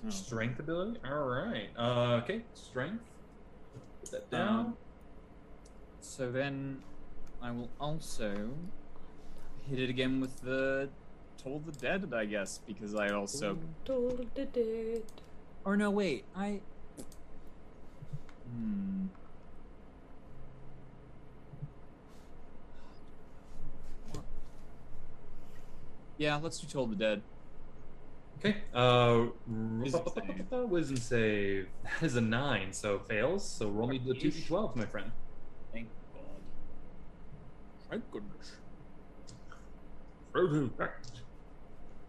[0.05, 0.09] Oh.
[0.09, 0.99] Strength ability.
[1.05, 1.69] All right.
[1.77, 2.41] Uh, okay.
[2.53, 3.03] Strength.
[4.01, 4.59] Put that down.
[4.59, 4.77] Um,
[5.99, 6.81] so then
[7.41, 8.49] I will also
[9.69, 10.89] hit it again with the
[11.41, 13.57] Toll the Dead, I guess, because I also.
[13.85, 15.03] Told the dead.
[15.65, 16.61] Or no, wait, I.
[18.51, 19.05] Hmm.
[26.17, 27.21] Yeah, let's do Toll the Dead.
[28.39, 28.55] Okay.
[28.73, 30.69] Uh, Wisdom save.
[30.69, 31.67] wisdom.
[31.83, 33.47] That is a nine, so fails.
[33.47, 35.11] So roll me the two d twelve, my friend.
[35.73, 36.23] Thank God.
[37.89, 38.53] Thank goodness.
[40.31, 41.01] Frozen back.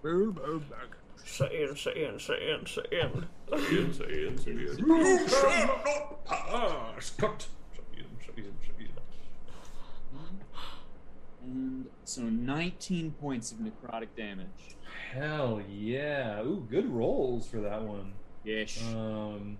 [0.02, 0.97] Frozen back.
[1.24, 3.27] Say in, say in, say in, say in.
[3.51, 4.59] Say in, say in, say in.
[4.86, 7.11] You shall not pass.
[7.11, 7.48] Cut.
[7.74, 8.69] Say in, say in, say in.
[11.42, 14.76] And so 19 points of necrotic damage.
[15.12, 16.42] Hell yeah!
[16.42, 18.12] Ooh, good rolls for that one.
[18.44, 18.82] Yes.
[18.94, 19.58] Um.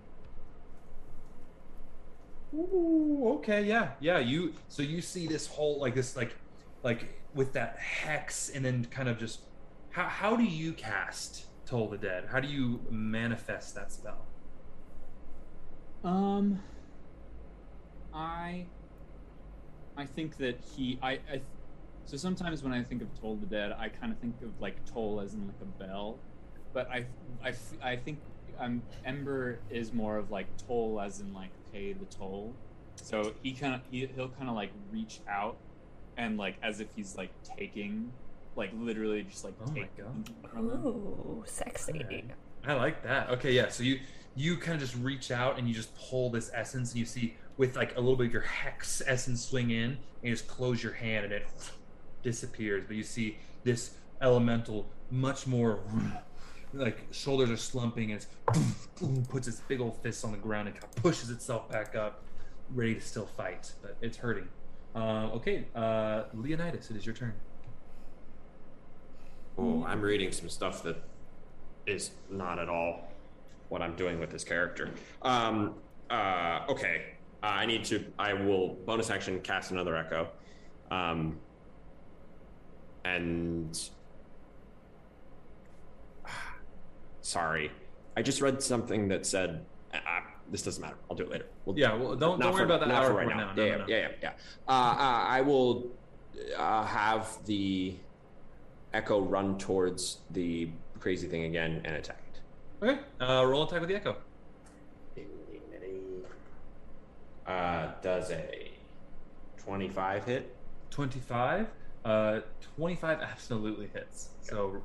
[2.53, 4.19] Ooh, okay, yeah, yeah.
[4.19, 6.35] You so you see this whole like this like
[6.83, 9.41] like with that hex and then kind of just
[9.91, 12.27] how how do you cast Toll the Dead?
[12.29, 14.25] How do you manifest that spell?
[16.03, 16.59] Um,
[18.13, 18.65] I,
[19.95, 21.41] I think that he, I, I,
[22.05, 24.75] so sometimes when I think of Toll the Dead, I kind of think of like
[24.85, 26.17] toll as in like a bell,
[26.73, 27.05] but I,
[27.43, 28.19] I, I think
[28.59, 32.53] um, Ember is more of like toll, as in like pay the toll.
[32.95, 35.57] So he kind of he, he'll kind of like reach out
[36.17, 38.11] and like as if he's like taking,
[38.55, 40.85] like literally just like Oh my taking God.
[40.85, 42.25] Ooh, sexy.
[42.65, 43.29] I like that.
[43.31, 43.69] Okay, yeah.
[43.69, 43.99] So you
[44.35, 47.35] you kind of just reach out and you just pull this essence, and you see
[47.57, 50.83] with like a little bit of your hex essence swing in, and you just close
[50.83, 51.47] your hand, and it
[52.23, 52.83] disappears.
[52.87, 53.91] But you see this
[54.21, 55.79] elemental much more
[56.73, 60.79] like shoulders are slumping, and it's puts its big old fists on the ground and
[60.79, 62.23] kind of pushes itself back up,
[62.73, 64.47] ready to still fight, but it's hurting.
[64.95, 67.33] Uh, okay, uh, Leonidas, it is your turn.
[69.57, 70.97] Oh, I'm reading some stuff that
[71.85, 73.11] is not at all
[73.69, 74.89] what I'm doing with this character.
[75.21, 75.75] Um,
[76.09, 77.03] uh, okay,
[77.41, 78.03] I need to.
[78.19, 80.29] I will bonus action cast another echo,
[80.89, 81.37] um,
[83.05, 83.77] and
[87.21, 87.71] sorry,
[88.17, 89.65] I just read something that said.
[89.93, 89.97] Uh,
[90.49, 90.95] this doesn't matter.
[91.09, 91.45] I'll do it later.
[91.65, 93.37] We'll, Yeah, well, don't- don't worry for- about that hour right now.
[93.37, 93.53] now.
[93.53, 93.85] No, yeah, no, no.
[93.87, 94.31] yeah, yeah, yeah.
[94.67, 95.87] Uh, uh, I will
[96.57, 97.95] uh, have the
[98.93, 100.69] echo run towards the
[100.99, 102.85] crazy thing again and attack it.
[102.85, 104.17] Okay, uh, roll attack with the echo.
[107.47, 108.71] Uh, does a
[109.57, 110.55] 25 hit?
[110.91, 111.67] 25
[112.05, 112.39] uh
[112.77, 114.81] 25 absolutely hits so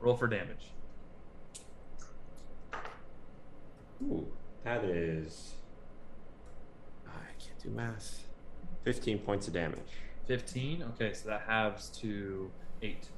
[0.00, 0.70] roll for damage
[4.02, 4.26] Ooh,
[4.64, 5.54] that is.
[7.06, 8.26] I can't do math.
[8.84, 9.78] 15 points of damage.
[10.26, 12.50] 15 okay so that halves to
[12.82, 13.08] 8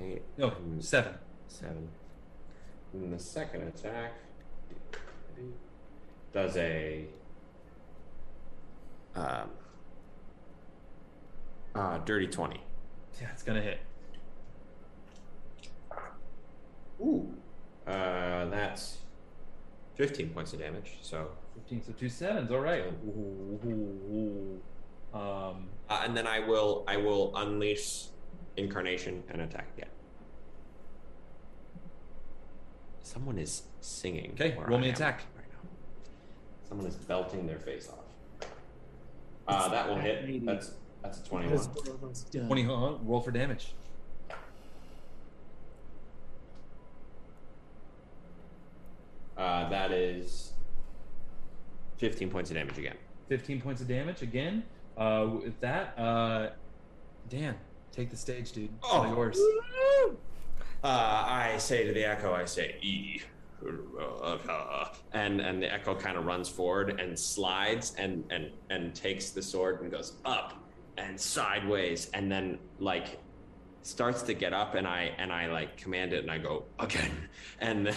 [0.00, 0.22] Eight.
[0.38, 1.14] no 7
[1.48, 1.88] Seven.
[2.94, 4.12] And the second attack
[6.32, 7.06] does a.
[9.14, 9.50] Um,
[11.74, 12.60] uh, dirty 20.
[13.20, 13.80] yeah it's gonna hit
[17.00, 17.34] Ooh.
[17.86, 18.98] Uh, that's
[19.96, 20.98] 15 points of damage.
[21.02, 21.28] So.
[21.54, 24.60] 15 so two sevens all right Ooh, ooh,
[25.12, 25.18] ooh.
[25.18, 28.04] um Uh, and then I will I will unleash
[28.56, 29.88] incarnation and attack again.
[33.02, 34.30] Someone is singing.
[34.34, 35.24] Okay, roll me attack.
[35.36, 35.68] Right now.
[36.68, 38.48] Someone is belting their face off.
[39.48, 40.46] Uh, that will hit.
[40.46, 41.58] That's that's a twenty-one.
[42.46, 42.94] 20 huh?
[43.02, 43.74] roll for damage
[49.36, 50.52] Uh, that is
[51.98, 52.96] fifteen points of damage again.
[53.28, 54.62] 15 points of damage again
[54.98, 56.50] uh with that uh
[57.30, 57.54] dan
[57.92, 59.14] take the stage dude it's all Oh.
[59.14, 59.38] yours
[60.84, 63.22] Uh, I say to the echo, I say E.
[65.14, 69.40] And and the echo kind of runs forward and slides and and and takes the
[69.40, 70.54] sword and goes up
[70.98, 73.18] and sideways and then like
[73.82, 77.28] starts to get up and I and I like command it and I go again
[77.60, 77.94] and then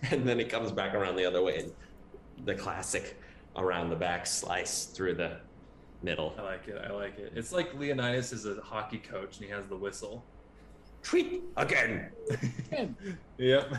[0.10, 1.72] and then it comes back around the other way and
[2.44, 3.20] the classic
[3.56, 5.36] around the back slice through the
[6.02, 6.34] middle.
[6.38, 9.50] i like it i like it it's like leonidas is a hockey coach and he
[9.50, 10.24] has the whistle
[11.02, 12.10] Treat again.
[13.38, 13.74] Yep.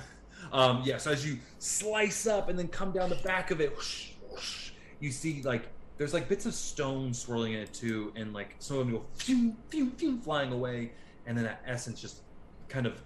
[0.51, 3.75] Um, yeah, so as you slice up and then come down the back of it,
[3.75, 8.33] whoosh, whoosh, you see like there's like bits of stone swirling in it too, and
[8.33, 10.91] like some of them go phew, phew, phew, flying away,
[11.25, 12.21] and then that essence just
[12.69, 13.01] kind of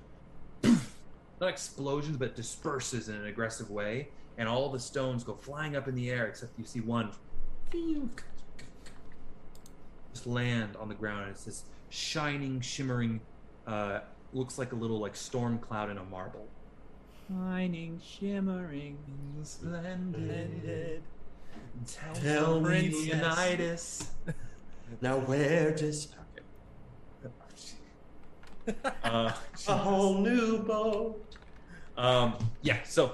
[1.41, 5.87] not explosions but disperses in an aggressive way, and all the stones go flying up
[5.87, 7.11] in the air except you see one
[10.13, 11.23] just land on the ground.
[11.23, 13.19] And it's this shining, shimmering,
[13.67, 13.99] uh,
[14.33, 16.47] looks like a little like storm cloud in a marble.
[17.27, 18.97] Shining, shimmering,
[19.43, 21.01] splendid.
[21.87, 24.09] Tell, Tell me, Prince Leonidas.
[25.01, 26.09] Now where does
[29.03, 29.31] Uh,
[29.67, 31.35] a whole new boat?
[31.97, 33.13] Um, yeah, so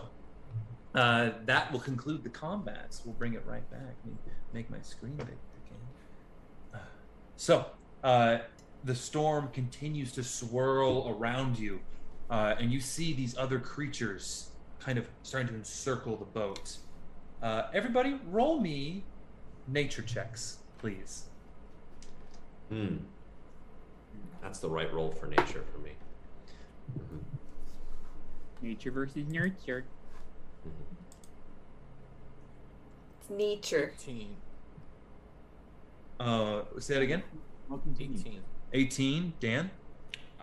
[0.95, 3.01] uh, that will conclude the combats.
[3.05, 3.95] We'll bring it right back.
[4.05, 4.17] Let me
[4.53, 6.81] make my screen big again.
[7.35, 7.65] So
[8.03, 8.39] uh,
[8.83, 11.79] the storm continues to swirl around you,
[12.29, 16.77] uh, and you see these other creatures kind of starting to encircle the boat.
[17.41, 19.03] Uh, everybody, roll me
[19.67, 21.25] nature checks, please.
[22.69, 22.97] Hmm.
[24.41, 25.91] That's the right roll for nature for me.
[26.97, 27.19] Mhm.
[28.61, 29.85] Nature versus nurture.
[33.19, 33.93] It's nature.
[33.95, 34.35] 18.
[36.19, 37.23] Uh, say that again.
[37.71, 38.41] 18.
[38.73, 39.33] 18.
[39.39, 39.71] Dan.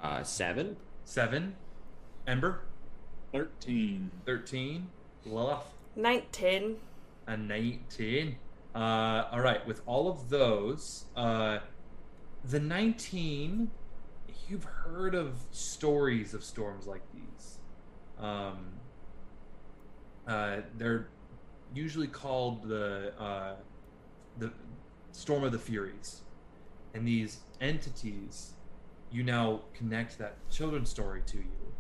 [0.03, 0.77] Uh, seven.
[1.05, 1.55] Seven.
[2.27, 2.63] Ember.
[3.33, 4.11] Thirteen.
[4.25, 4.89] Thirteen.
[5.27, 5.75] Lilith.
[5.97, 6.77] 19.
[7.29, 8.37] A 19.
[8.75, 8.79] Uh,
[9.31, 11.59] all right, with all of those, uh,
[12.45, 13.71] the 19,
[14.49, 17.59] you've heard of stories of storms like these.
[18.19, 18.75] Um,
[20.27, 21.09] Uh, they're
[21.75, 23.55] usually called the uh,
[24.39, 24.53] the
[25.13, 26.21] Storm of the Furies,
[26.93, 28.53] and these entities,
[29.11, 31.73] you now connect that children's story to you.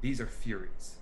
[0.00, 0.98] These are Furies,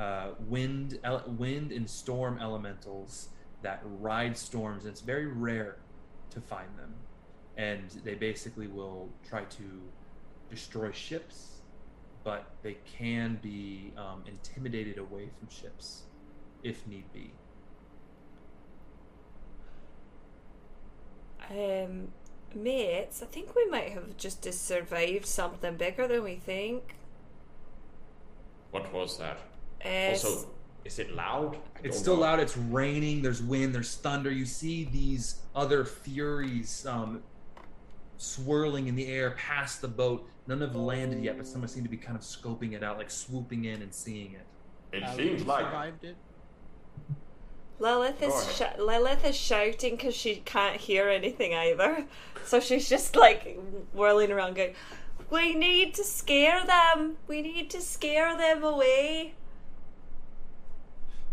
[0.00, 3.28] uh, wind, ele- wind and storm elementals
[3.62, 4.84] that ride storms.
[4.84, 5.76] And it's very rare
[6.30, 6.94] to find them,
[7.56, 9.62] and they basically will try to
[10.48, 11.60] destroy ships,
[12.24, 16.04] but they can be um, intimidated away from ships
[16.62, 17.32] if need be.
[21.50, 22.08] Um,
[22.54, 26.94] mates, I think we might have just survived something bigger than we think.
[28.70, 29.49] What was that?
[29.84, 30.48] Also,
[30.84, 31.56] is it loud?
[31.82, 32.22] It's still know.
[32.22, 32.40] loud.
[32.40, 33.22] It's raining.
[33.22, 33.74] There's wind.
[33.74, 34.30] There's thunder.
[34.30, 37.22] You see these other furies um,
[38.16, 40.28] swirling in the air past the boat.
[40.46, 43.10] None have landed yet, but some seem to be kind of scoping it out, like
[43.10, 44.46] swooping in and seeing it.
[44.96, 46.16] It Uh, seems like survived it.
[47.78, 52.04] Lilith is sh- Lilith is shouting because she can't hear anything either,
[52.44, 53.58] so she's just like
[53.94, 54.74] whirling around, going,
[55.30, 57.16] "We need to scare them.
[57.26, 59.34] We need to scare them away."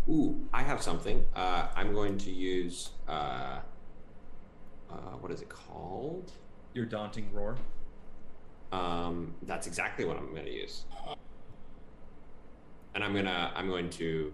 [0.08, 1.24] Ooh, I have something.
[1.36, 2.90] Uh, I'm going to use.
[3.06, 3.58] Uh,
[4.90, 6.32] uh, what is it called?
[6.72, 7.56] Your daunting roar.
[8.72, 10.84] Um, that's exactly what I'm going to use.
[12.94, 13.52] And I'm gonna.
[13.54, 14.32] I'm going to.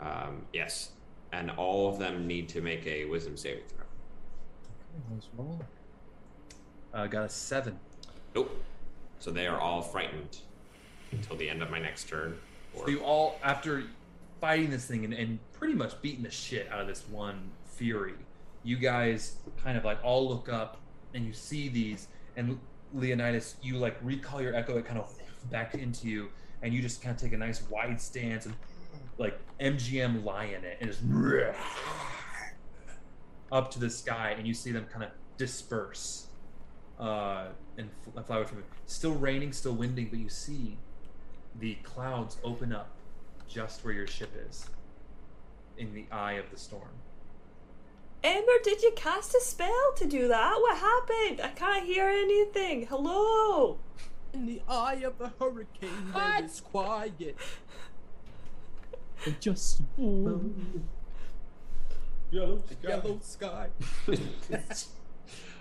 [0.00, 0.90] Um, yes,
[1.32, 3.84] and all of them need to make a wisdom saving throw.
[6.92, 7.78] Uh, got a seven.
[8.34, 8.60] Nope.
[9.20, 10.38] So they are all frightened
[11.12, 12.38] until the end of my next turn.
[12.74, 12.84] Or...
[12.84, 13.84] So you all, after
[14.40, 18.14] fighting this thing and, and pretty much beating the shit out of this one fury,
[18.62, 20.78] you guys kind of like all look up
[21.14, 22.58] and you see these, and
[22.94, 25.12] Leonidas, you like recall your echo, it kind of
[25.50, 26.28] back into you,
[26.62, 28.54] and you just kind of take a nice wide stance and
[29.18, 31.02] like MGM lion it, and just
[33.52, 36.28] up to the sky, and you see them kind of disperse
[36.98, 37.46] uh,
[37.76, 37.90] and
[38.26, 38.64] fly away from it.
[38.86, 40.78] Still raining, still winding, but you see
[41.58, 42.94] the clouds open up
[43.50, 44.66] just where your ship is
[45.76, 46.88] in the eye of the storm.
[48.22, 50.54] Ember, did you cast a spell to do that?
[50.60, 51.40] What happened?
[51.42, 52.86] I can't hear anything.
[52.86, 53.78] Hello.
[54.32, 57.36] In the eye of the hurricane, there is quiet.
[59.26, 60.40] And just yellow
[62.64, 62.88] sky.
[62.88, 63.68] Yellow sky.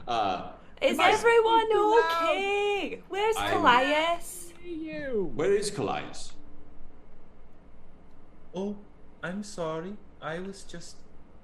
[0.08, 0.52] uh,
[0.82, 3.02] Is I- everyone okay?
[3.10, 4.54] Where's I'm- Kallias?
[4.64, 5.32] You.
[5.36, 6.32] where is Kallias?
[8.54, 8.78] Oh,
[9.24, 9.94] I'm sorry.
[10.22, 10.98] I was just.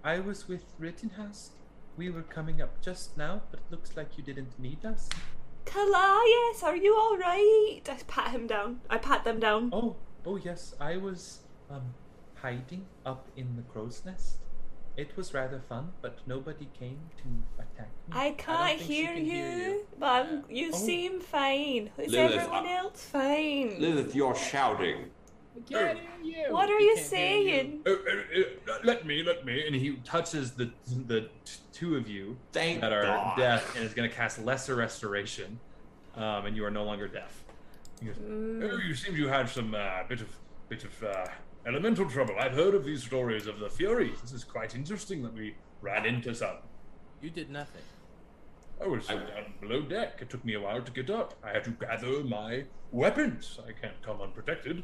[0.03, 1.49] I was with Rittenhask.
[1.97, 5.09] We were coming up just now, but it looks like you didn't need us.
[5.65, 7.81] Kallias, are you all right?
[7.87, 8.81] I pat him down.
[8.89, 9.69] I pat them down.
[9.73, 9.95] Oh,
[10.25, 11.93] oh yes, I was um
[12.35, 14.37] hiding up in the crow's nest.
[14.97, 18.13] It was rather fun, but nobody came to attack me.
[18.13, 19.87] I can't think she hear, can you, hear you.
[19.99, 20.77] but I'm, you Oh.
[20.77, 21.89] seem fine.
[21.97, 23.75] Is Lilith, everyone I- else fine?
[23.79, 25.09] Lilith, you're shouting.
[25.69, 26.53] Can't hear you.
[26.53, 27.09] what are He you can't you.
[27.09, 27.81] saying?
[27.85, 29.65] Uh, uh, uh, let me, let me.
[29.65, 30.71] And he touches the
[31.07, 33.37] the t- two of you Thank that are God.
[33.37, 35.59] deaf, and is going to cast lesser restoration,
[36.15, 37.43] um, and you are no longer deaf.
[38.03, 38.69] Goes, Mm.
[38.71, 40.27] Oh, you seem you had some uh, bit of
[40.69, 41.25] bit of uh,
[41.65, 42.35] elemental trouble.
[42.39, 44.19] I've heard of these stories of the Furies.
[44.21, 46.57] This is quite interesting that we ran into some.
[47.21, 47.81] You did nothing.
[48.83, 50.17] I was down below deck.
[50.21, 51.33] It took me a while to get up.
[51.41, 53.57] I had to gather my weapons.
[53.65, 54.83] I can't come unprotected.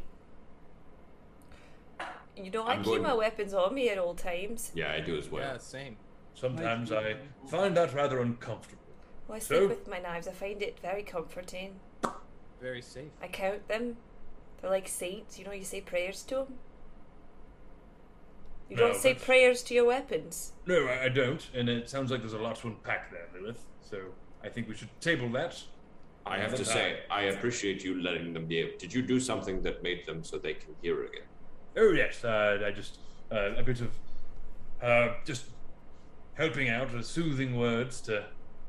[2.35, 4.71] You know, I I'm keep going- my weapons on me at all times.
[4.73, 5.43] Yeah, I do as well.
[5.43, 5.97] Yeah, same.
[6.33, 7.17] Sometimes I
[7.47, 8.81] find that rather uncomfortable.
[9.27, 9.67] Well, I sleep So?
[9.67, 10.27] with my knives.
[10.27, 11.79] I find it very comforting.
[12.61, 13.11] Very safe.
[13.21, 13.97] I count them.
[14.61, 15.37] They're like saints.
[15.37, 16.59] You know, you say prayers to them.
[18.69, 20.53] You No, don't say that's- prayers to your weapons.
[20.65, 23.65] No, I, I don't, and it sounds like there's a lot to unpack there, Lilith.
[23.81, 24.13] So
[24.43, 25.61] I think we should table that.
[26.25, 28.77] I have to say, I appreciate you letting them be able.
[28.77, 31.23] Did you do something that made them so they can hear again?
[31.77, 32.97] Oh yes, uh, I just
[33.31, 33.91] uh, a bit of
[34.81, 35.45] uh, just
[36.33, 38.25] helping out with soothing words to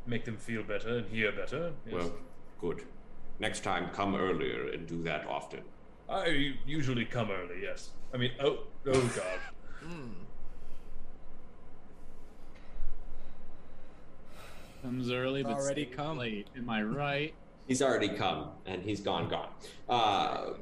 [0.06, 1.72] make them feel better and hear better.
[1.86, 1.94] Yes.
[1.94, 2.12] Well,
[2.60, 2.84] good.
[3.38, 5.60] Next time, come earlier and do that often.
[6.08, 7.62] I usually come early.
[7.62, 7.90] Yes.
[8.12, 9.38] I mean, oh, oh God.
[9.84, 10.12] Mm.
[14.82, 16.18] Comes early, but Already come.
[16.18, 16.48] late.
[16.56, 17.34] Am I right?
[17.66, 19.48] He's already come, and he's gone, gone.
[19.88, 20.56] Uh, Gone.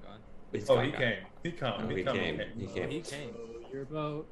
[0.53, 1.01] He's Oh, he gone.
[1.01, 1.19] came.
[1.43, 1.75] He come.
[1.85, 2.17] Oh, he, he come.
[2.17, 2.35] came.
[2.35, 2.49] okay.
[2.59, 2.91] He Oh, came.
[2.91, 3.35] he came.
[3.73, 4.27] Your boat.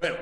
[0.00, 0.16] Well,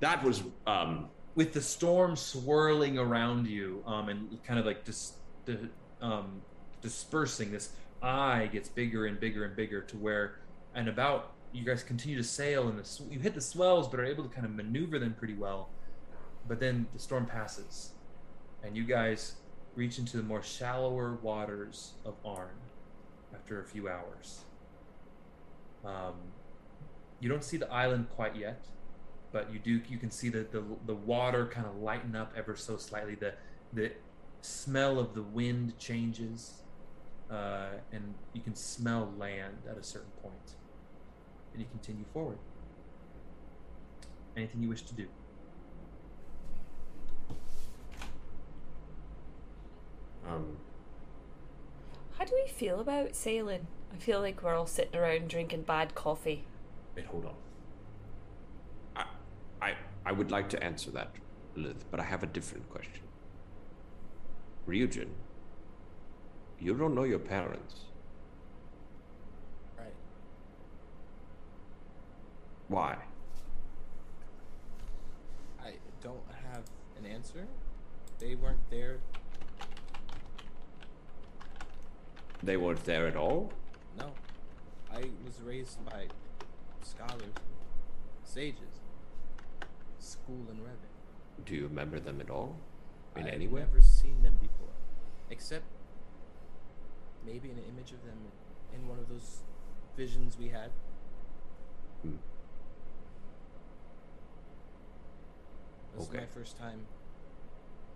[0.00, 5.14] that was um, with the storm swirling around you um, and kind of like dis-
[5.44, 5.68] di-
[6.00, 6.40] um,
[6.80, 7.70] dispersing, this
[8.02, 10.36] eye gets bigger and bigger and bigger to where,
[10.74, 13.98] and about you guys continue to sail, and the, sw- you hit the swells, but
[14.00, 15.70] are able to kind of maneuver them pretty well.
[16.46, 17.92] But then the storm passes,
[18.62, 19.34] and you guys
[19.74, 22.50] reach into the more shallower waters of Arn
[23.48, 24.44] after a few hours.
[25.84, 26.14] Um,
[27.18, 28.66] you don't see the island quite yet,
[29.32, 29.80] but you do.
[29.88, 33.14] You can see the the, the water kind of lighten up ever so slightly.
[33.14, 33.34] The
[33.72, 33.92] the
[34.42, 36.62] smell of the wind changes,
[37.30, 40.56] uh, and you can smell land at a certain point.
[41.54, 42.38] And you continue forward.
[44.36, 45.06] Anything you wish to do?
[50.28, 50.58] Um,
[52.58, 53.68] feel about sailing?
[53.94, 56.44] I feel like we're all sitting around drinking bad coffee.
[56.96, 57.34] wait, hold on.
[58.96, 59.04] I,
[59.64, 59.74] I,
[60.04, 61.12] I would like to answer that,
[61.54, 63.04] Lilith, but I have a different question.
[64.66, 65.08] Ryujin,
[66.58, 67.82] you don't know your parents.
[69.78, 69.94] Right.
[72.66, 72.96] Why?
[75.64, 76.18] I don't
[76.52, 76.64] have
[76.98, 77.46] an answer.
[78.18, 78.98] They weren't there.
[82.42, 83.52] They weren't there at all?
[83.98, 84.12] No.
[84.92, 86.06] I was raised by
[86.82, 87.34] scholars,
[88.24, 88.80] sages,
[89.98, 91.44] school and Revan.
[91.44, 92.56] Do you remember them at all?
[93.16, 93.62] In I've any way?
[93.62, 94.74] I've never seen them before,
[95.30, 95.64] except
[97.26, 98.18] maybe an image of them
[98.74, 99.42] in one of those
[99.96, 100.70] visions we had.
[102.02, 102.16] Hmm.
[105.96, 106.86] This is my first time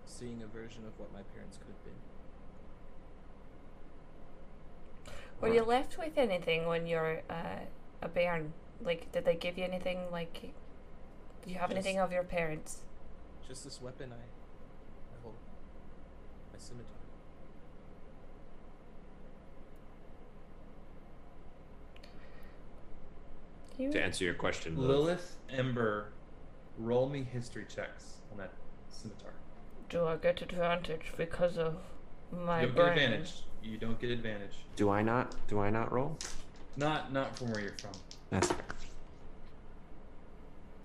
[0.05, 2.12] seeing a version of what my parents could have been.
[5.41, 7.59] Were you left with anything when you're uh,
[8.01, 8.53] a bairn?
[8.81, 9.99] Like, did they give you anything?
[10.11, 12.79] Like, do you have anything of your parents?
[13.47, 15.35] Just this weapon I, I hold,
[16.53, 16.87] my scimitar.
[23.77, 26.13] You To answer your question, Lilith, Lilith, Ember,
[26.77, 28.53] roll me history checks on that
[28.89, 29.33] scimitar.
[29.89, 31.77] do I get advantage because of
[32.45, 32.95] my you don't brain?
[32.95, 33.33] get advantage.
[33.63, 34.55] You don't get advantage.
[34.75, 35.35] do I not?
[35.47, 36.17] Do I not roll?
[36.75, 37.91] Not not from where you're from.
[38.29, 38.51] That's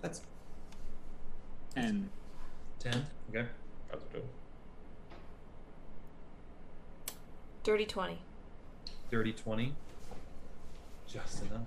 [0.01, 0.21] That's
[1.75, 2.09] Ten.
[2.79, 3.05] Ten.
[3.29, 3.47] Okay.
[3.91, 4.29] How's it doing?
[7.63, 8.19] Dirty twenty.
[9.11, 9.73] Dirty 20.
[11.07, 11.61] Just enough.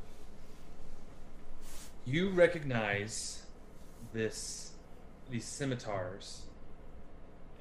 [2.05, 3.43] You recognize
[4.13, 4.73] this
[5.29, 6.43] these scimitars.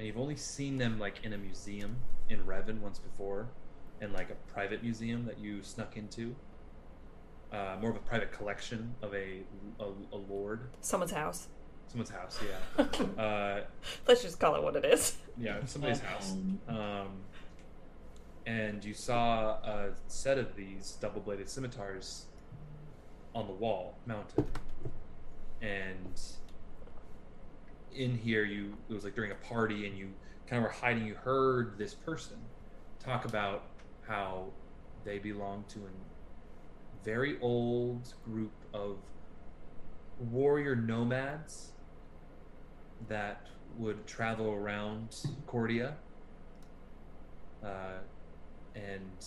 [0.01, 1.95] And you've only seen them like in a museum
[2.27, 3.49] in Revan once before.
[4.01, 6.35] In like a private museum that you snuck into.
[7.53, 9.41] Uh, more of a private collection of a,
[9.79, 10.61] a, a lord.
[10.79, 11.49] Someone's house.
[11.85, 12.83] Someone's house, yeah.
[13.21, 13.61] uh,
[14.07, 15.17] Let's just call it what it is.
[15.37, 16.31] yeah, somebody's house.
[16.67, 17.09] Um,
[18.47, 22.25] and you saw a set of these double-bladed scimitars
[23.35, 24.45] on the wall, mounted.
[25.61, 26.19] And
[27.95, 30.09] in here, you it was like during a party, and you
[30.47, 31.05] kind of were hiding.
[31.05, 32.37] You heard this person
[32.99, 33.63] talk about
[34.07, 34.47] how
[35.03, 38.97] they belong to a very old group of
[40.19, 41.71] warrior nomads
[43.07, 43.47] that
[43.77, 45.15] would travel around
[45.47, 45.93] Cordia
[47.63, 47.99] uh,
[48.75, 49.25] and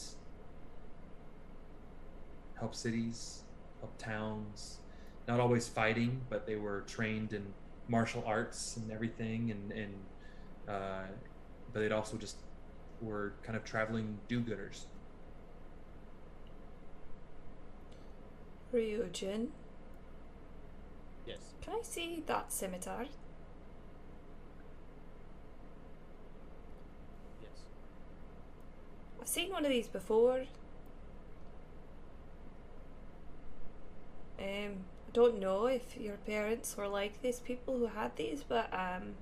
[2.59, 3.43] help cities,
[3.81, 4.79] help towns.
[5.27, 7.47] Not always fighting, but they were trained in
[7.89, 9.95] martial arts and everything, and and
[10.69, 11.05] uh,
[11.73, 12.37] but they'd also just
[13.01, 14.85] were kind of traveling do-gooders.
[18.73, 19.49] Ryujin,
[21.27, 21.39] Yes.
[21.63, 23.07] can I see that scimitar?
[27.43, 27.51] Yes.
[29.21, 30.45] I've seen one of these before.
[34.41, 38.69] Um, I don't know if your parents were like these people who had these, but
[38.75, 39.15] um,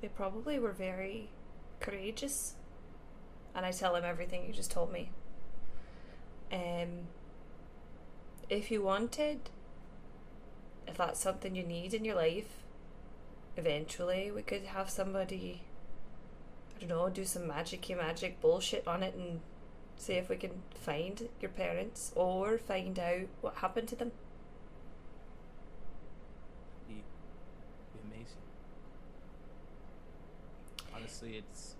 [0.00, 1.28] they probably were very
[1.78, 2.54] courageous.
[3.54, 5.10] And I tell him everything you just told me.
[6.50, 7.06] Um,
[8.48, 9.50] if you wanted,
[10.88, 12.64] if that's something you need in your life,
[13.56, 15.62] eventually we could have somebody
[16.76, 19.40] I don't know, do some magicy magic bullshit on it and
[19.96, 24.12] see if we can find your parents or find out what happened to them.
[26.88, 28.42] Be, be amazing.
[30.94, 31.74] Honestly, it's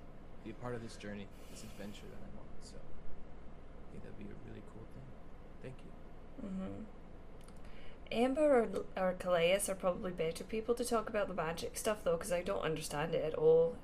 [0.45, 2.47] be a part of this journey, this adventure that I'm on.
[2.61, 5.05] So I think that'd be a really cool thing.
[5.63, 6.49] Thank you.
[6.49, 6.83] Mm-hmm.
[8.13, 12.17] Ember or, or Kallias are probably better people to talk about the magic stuff though,
[12.17, 13.77] because I don't understand it at all.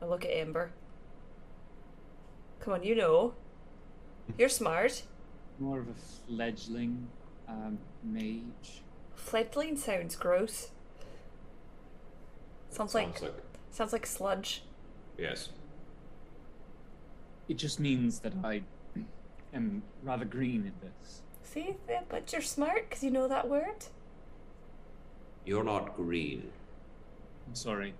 [0.00, 0.70] I look at Ember.
[2.60, 3.34] Come on, you know.
[4.36, 5.02] You're smart.
[5.58, 5.94] more of a
[6.26, 7.08] fledgling
[7.48, 8.82] um, mage.
[9.14, 10.70] Fledgling sounds gross.
[12.70, 14.62] Sounds like Sounds like sounds like sludge.
[15.16, 15.48] yes.
[17.48, 18.62] It just means that I
[19.54, 21.22] am rather green at this.
[21.42, 23.86] See, yeah, but you're smart because you know that word.
[25.46, 26.50] You're not green.
[27.46, 27.94] I'm sorry.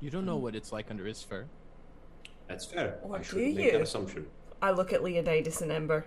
[0.00, 1.44] You don't know what it's like under his fur.
[2.52, 2.98] That's fair.
[3.02, 3.72] Or I shouldn't make you?
[3.72, 4.26] that assumption.
[4.60, 6.04] I look at Leonidas and Ember.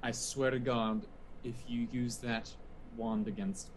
[0.00, 1.04] I swear to God,
[1.42, 2.48] if you use that
[2.96, 3.72] wand against me,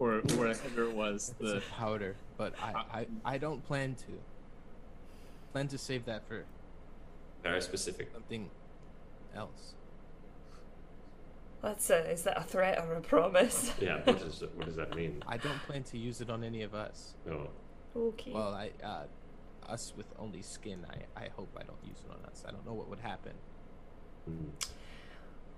[0.00, 4.18] or whatever it was, It's the a powder, but I, I, I don't plan to.
[5.52, 6.44] Plan to save that for
[7.44, 8.10] Very specific.
[8.12, 8.50] something
[9.36, 9.74] else.
[11.62, 13.72] That's a, is that a threat or a promise?
[13.80, 14.00] Yeah.
[14.04, 15.22] What does what does that mean?
[15.28, 17.14] I don't plan to use it on any of us.
[17.24, 17.48] No.
[17.96, 18.32] Okay.
[18.32, 19.04] Well, I, uh,
[19.68, 22.44] us with only skin, I, I hope I don't use it on us.
[22.46, 23.32] I don't know what would happen.
[24.24, 24.48] Hmm.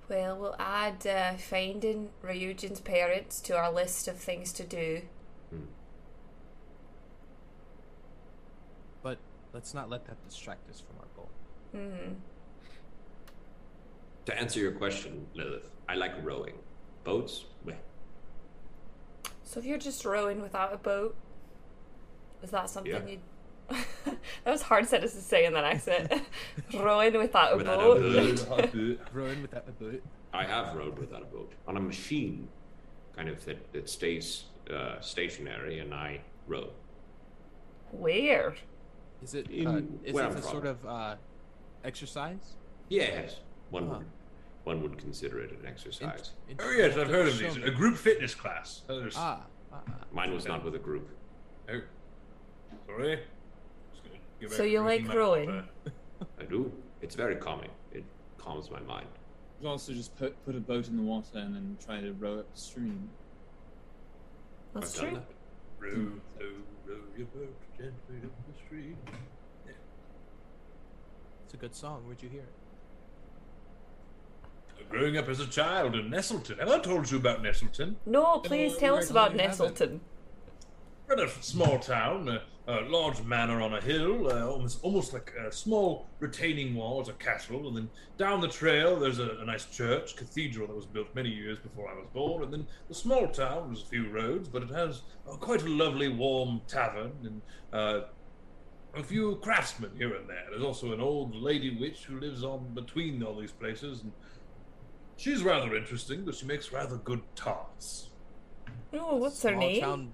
[0.09, 5.03] Well, we'll add uh, finding Ryujin's parents to our list of things to do.
[5.51, 5.61] Hmm.
[9.03, 9.19] But
[9.53, 11.31] let's not let that distract us from our goal.
[11.73, 12.15] hmm
[14.27, 16.55] To answer your question, Lilith, I like rowing.
[17.05, 17.75] Boats, meh.
[19.45, 21.17] So if you're just rowing without a boat,
[22.43, 23.07] is that something Yeah.
[23.07, 23.21] you'd?
[24.05, 26.13] that was hard sentence to say in that accent.
[26.75, 28.49] rowing without a Without a boat.
[28.73, 28.99] boat.
[29.13, 30.03] Rowing without a boat.
[30.33, 32.49] I have rowed without a boat on a machine,
[33.17, 36.71] kind of that, that stays uh, stationary, and I row.
[37.93, 38.55] Where?
[39.23, 40.51] Is it, In uh, is where it I'm a from.
[40.51, 41.17] sort of uh,
[41.85, 42.55] exercise?
[42.89, 43.41] Yes,
[43.71, 43.95] one Huh.
[43.99, 44.07] would
[44.65, 46.33] one would consider it an exercise.
[46.49, 47.57] Int- Oh yes, I've heard of show these.
[47.57, 47.65] me.
[47.65, 48.83] A group fitness class.
[48.89, 49.41] Others- Ah,
[49.73, 49.93] ah, ah.
[50.13, 51.09] Mine was not with a group.
[51.73, 51.81] Oh,
[52.87, 53.21] sorry.
[53.93, 55.63] Just gonna go back So you reading like my rowing?
[56.39, 56.73] I do.
[57.03, 57.71] It's very calming.
[57.93, 58.05] It
[58.39, 59.07] calms my mind.
[59.59, 62.13] you could also just put put a boat in the water and then try to
[62.13, 63.11] row upstream.
[64.75, 65.21] That's I've done true.
[65.21, 65.87] that.
[65.87, 66.47] Row, row,
[66.87, 68.97] row your boat gently up the stream.
[71.45, 72.03] It's a good song.
[72.07, 72.53] Where'd you hear it?
[74.79, 76.59] Uh, growing up as a child in Nestleton.
[76.59, 77.97] Have I told you about Nestleton?
[78.07, 79.35] No, please tell us about.
[79.35, 80.01] Nestleton.
[81.09, 82.43] We're in a small town, a,
[82.79, 87.09] a large manor on a hill, uh, almost almost like a small retaining wall as
[87.09, 87.67] a castle.
[87.69, 91.31] And then down the trail, there's a, a nice church, cathedral that was built many
[91.31, 92.43] years before I was born.
[92.45, 95.69] And then the small town, there's a few roads, but it has uh, quite a
[95.69, 97.43] lovely, warm tavern and
[97.73, 98.01] uh,
[98.95, 100.45] a few craftsmen here and there.
[100.51, 104.13] There's also an old lady witch who lives on between all these places, and
[105.17, 108.11] she's rather interesting, but she makes rather good tarts.
[108.93, 109.81] Oh, what's her name?
[109.81, 110.13] town-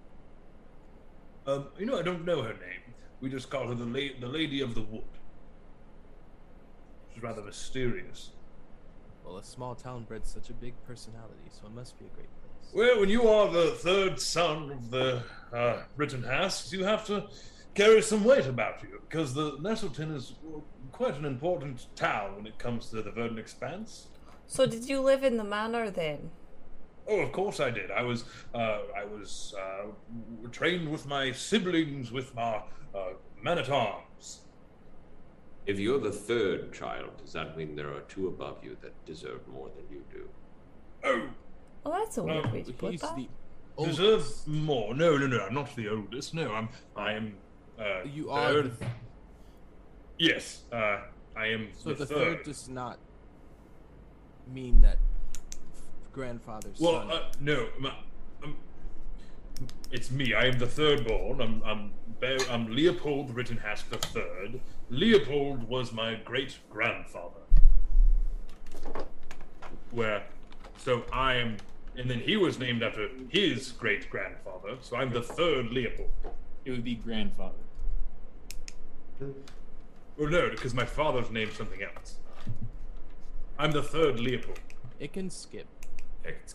[1.46, 2.94] Um, you know, I don't know her name.
[3.20, 5.04] We just call her the la- the Lady of the Wood.
[7.12, 8.30] She's rather mysterious.
[9.24, 12.28] Well, a small town bred such a big personality, so it must be a great
[12.42, 12.72] place.
[12.74, 17.26] Well, when you are the third son of the uh, Rittenhasks, you have to
[17.74, 20.34] carry some weight about you because the Nestleton is
[20.92, 24.08] quite an important town when it comes to the Verdant Expanse.
[24.46, 26.30] So did you live in the manor then?
[27.08, 27.90] Oh, of course I did.
[27.90, 29.86] I was uh, I was uh,
[30.50, 32.62] trained with my siblings with my
[32.94, 33.12] uh,
[33.42, 34.40] men at arms.
[35.66, 39.46] If you're the third child, does that mean there are two above you that deserve
[39.48, 40.28] more than you do?
[41.04, 41.28] Oh,
[41.84, 43.16] Well, that's a weird Um, way to put He's that.
[43.16, 44.94] the deserve more?
[44.94, 45.40] No, no, no.
[45.40, 46.34] I'm not the oldest.
[46.34, 46.68] No, I'm.
[46.96, 47.36] I am.
[47.78, 48.78] Uh, You are third.
[48.78, 48.86] the
[50.18, 51.00] Yes, uh,
[51.36, 52.36] I am So the, the third.
[52.38, 52.98] third does not
[54.52, 54.98] mean that
[56.16, 57.10] grandfather's Well, son.
[57.12, 57.92] uh, no, my,
[58.42, 58.56] um,
[59.92, 60.32] it's me.
[60.32, 61.42] I am the third born.
[61.42, 61.92] I'm, I'm,
[62.50, 64.60] I'm Leopold Rittenhask the third.
[64.88, 67.42] Leopold was my great grandfather.
[69.90, 70.24] Where,
[70.78, 71.58] so I am,
[71.98, 74.76] and then he was named after his great grandfather.
[74.80, 76.10] So I'm the third Leopold.
[76.64, 77.52] It would be grandfather.
[79.20, 82.16] Well, no, because my father's named something else.
[83.58, 84.58] I'm the third Leopold.
[84.98, 85.66] it can skip.
[86.26, 86.54] Okay, it's-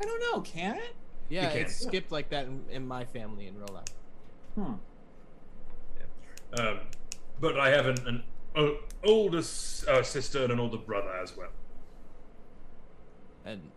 [0.00, 0.40] I don't know.
[0.40, 0.94] Can it?
[1.28, 1.62] Yeah, can.
[1.62, 3.84] it's skipped like that in, in my family in real life.
[4.58, 4.74] Huh.
[6.58, 6.78] Um,
[7.40, 8.22] but I have an, an
[8.56, 8.70] uh,
[9.04, 11.50] older s- uh, sister and an older brother as well.
[13.44, 13.70] And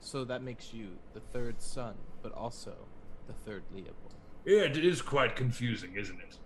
[0.00, 2.74] so that makes you the third son, but also
[3.26, 4.14] the third Leopold.
[4.44, 6.36] Yeah, it is quite confusing, isn't it?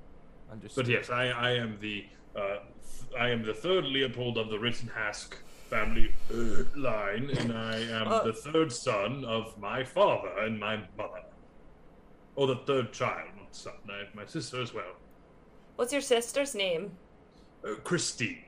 [0.51, 0.85] Understood.
[0.85, 4.57] But yes, I, I am the uh, th- I am the third Leopold of the
[4.59, 5.35] Rittenhask
[5.77, 8.23] family uh, line, and I am Uh.
[8.25, 11.23] the third son of my father and my mother,
[12.37, 13.79] or the third child, not son.
[13.91, 14.95] I have my sister as well,
[15.77, 16.85] What's your sister's name?
[17.65, 18.45] uh, Christine.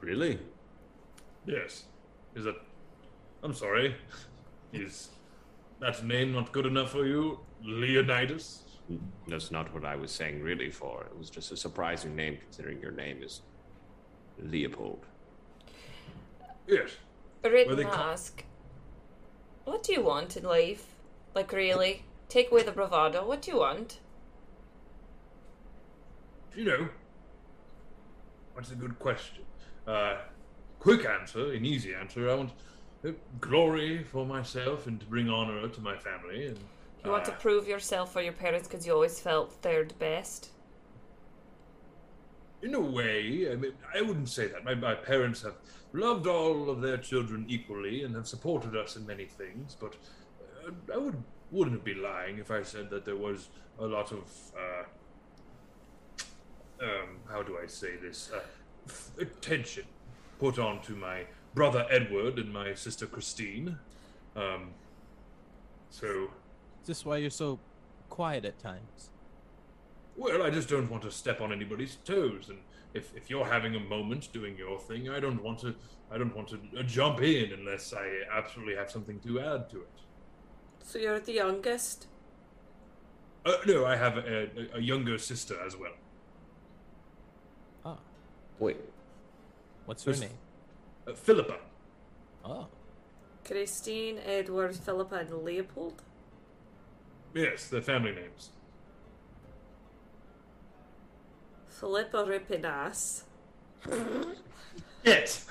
[0.00, 0.38] Really?
[1.46, 1.84] Yes.
[2.36, 2.56] Is that.
[3.42, 3.96] I'm sorry.
[4.72, 5.08] Is
[5.80, 7.40] that name not good enough for you?
[7.62, 8.62] Leonidas?
[9.26, 11.04] That's not what I was saying really for.
[11.10, 13.42] It was just a surprising name considering your name is
[14.42, 15.06] Leopold.
[16.66, 16.90] Yes.
[17.44, 18.44] A written they ca- ask.
[19.64, 20.86] What do you want in life?
[21.34, 22.04] Like, really?
[22.28, 23.26] Take away the bravado.
[23.26, 24.00] What do you want?
[26.54, 26.88] You know,
[28.56, 29.44] that's a good question.
[29.86, 30.16] Uh,
[30.80, 32.28] quick answer, an easy answer.
[32.28, 32.50] I want
[33.06, 33.10] uh,
[33.40, 36.46] glory for myself and to bring honor to my family.
[36.46, 36.58] And
[37.04, 40.50] You want to uh, prove yourself for your parents because you always felt third best.
[42.62, 44.64] In a way, I mean, I wouldn't say that.
[44.64, 45.54] My, my parents have
[45.92, 49.94] loved all of their children equally and have supported us in many things, but
[50.66, 54.24] uh, I would, wouldn't be lying if I said that there was a lot of,
[54.56, 54.84] uh,
[56.84, 58.40] um, how do I say this, uh,
[58.86, 59.84] f- attention
[60.38, 63.78] put on to my brother Edward and my sister Christine.
[64.36, 64.70] Um,
[65.90, 66.28] so,
[66.82, 67.58] Is this why you're so
[68.08, 69.10] quiet at times?
[70.18, 72.58] Well, I just don't want to step on anybody's toes, and
[72.92, 75.76] if, if you're having a moment doing your thing, I don't want to
[76.10, 79.82] I don't want to uh, jump in unless I absolutely have something to add to
[79.82, 79.96] it.
[80.82, 82.06] So you're the youngest?
[83.46, 85.92] Uh, no, I have a, a, a younger sister as well.
[87.84, 87.98] Ah.
[88.58, 88.78] Wait.
[89.84, 90.38] What's her There's- name?
[91.06, 91.58] Uh, Philippa.
[92.44, 92.66] Oh.
[93.44, 96.02] Christine, Edward, Philippa, and Leopold?
[97.34, 98.50] Yes, their family names.
[101.78, 103.22] Philippa ripping ass.
[105.04, 105.46] Yes.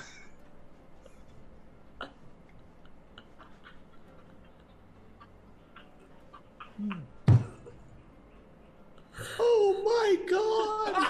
[9.39, 11.07] Oh my god!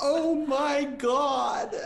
[0.00, 1.76] Oh my god!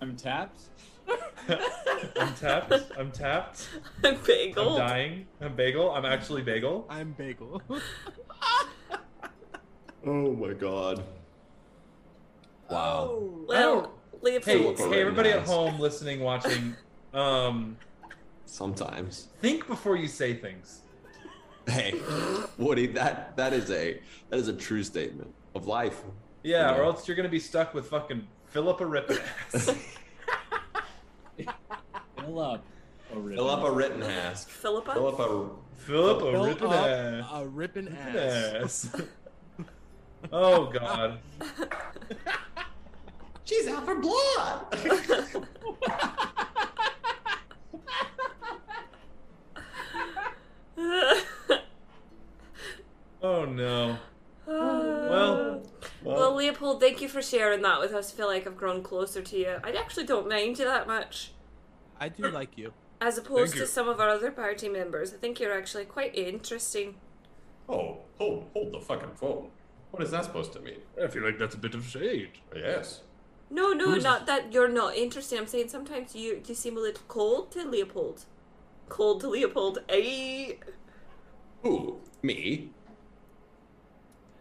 [0.00, 0.62] I'm tapped.
[1.08, 2.72] I'm tapped.
[2.98, 3.68] I'm tapped.
[4.04, 4.72] I'm bagel.
[4.80, 5.26] I'm dying.
[5.40, 5.90] I'm bagel.
[5.92, 6.86] I'm actually bagel.
[6.90, 7.60] I'm bagel.
[10.04, 11.04] Oh my god.
[12.68, 13.20] Wow.
[13.46, 13.92] Well,
[14.24, 14.78] Hey, Leopold.
[14.92, 16.74] hey, everybody at home listening, watching.
[17.14, 17.76] Um,
[18.46, 19.28] Sometimes.
[19.40, 20.80] think before you say things.
[21.68, 22.00] Hey,
[22.58, 24.00] Woody, that that is a
[24.30, 26.02] that is a true statement of life.
[26.42, 26.78] Yeah, Yeah.
[26.78, 29.18] or else you're gonna be stuck with fucking Philippa Rippin
[29.54, 29.70] ass.
[32.24, 32.64] Fill up.
[33.12, 33.36] a ribbon.
[33.36, 34.44] Fill up a Rittenhouse.
[34.44, 34.92] Philippa?
[34.94, 37.26] Fill up a Philippa Fill Rippin up ass.
[37.32, 38.94] a ripping Rippin' ass.
[38.94, 39.02] ass.
[40.32, 41.18] oh god.
[43.44, 44.66] She's out for blood.
[53.22, 53.98] Oh no.
[54.46, 55.62] well,
[56.02, 58.12] well, Leopold, thank you for sharing that with us.
[58.12, 59.56] I feel like I've grown closer to you.
[59.62, 61.30] I actually don't mind you that much.
[62.02, 62.72] I do like you.
[63.00, 63.66] As opposed Thank to you.
[63.66, 66.96] some of our other party members, I think you're actually quite interesting.
[67.68, 69.50] Oh, hold hold the fucking phone.
[69.92, 70.80] What is that supposed to mean?
[71.00, 72.30] I feel like that's a bit of shade.
[72.56, 73.02] Yes.
[73.50, 75.38] No, no, Who's- not that you're not interesting.
[75.38, 78.24] I'm saying sometimes you you seem a little cold to Leopold.
[78.88, 79.78] Cold to Leopold.
[79.88, 80.54] Eh?
[81.62, 82.00] Who?
[82.22, 82.70] Me?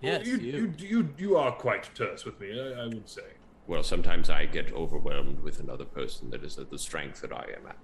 [0.02, 0.52] Yes, you, you.
[0.52, 2.60] you you you are quite terse with me.
[2.60, 3.30] I, I would say.
[3.68, 7.46] Well, sometimes I get overwhelmed with another person that is at the strength that I
[7.58, 7.78] am at.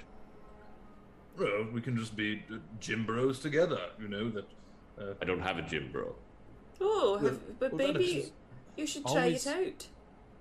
[1.38, 2.44] Well, we can just be
[2.80, 3.80] gym bros together.
[4.00, 4.46] You know that.
[5.00, 6.16] Uh, I don't have a gym bro.
[6.82, 8.32] Oh, Well- have, but well, maybe
[8.76, 9.88] you should try it out.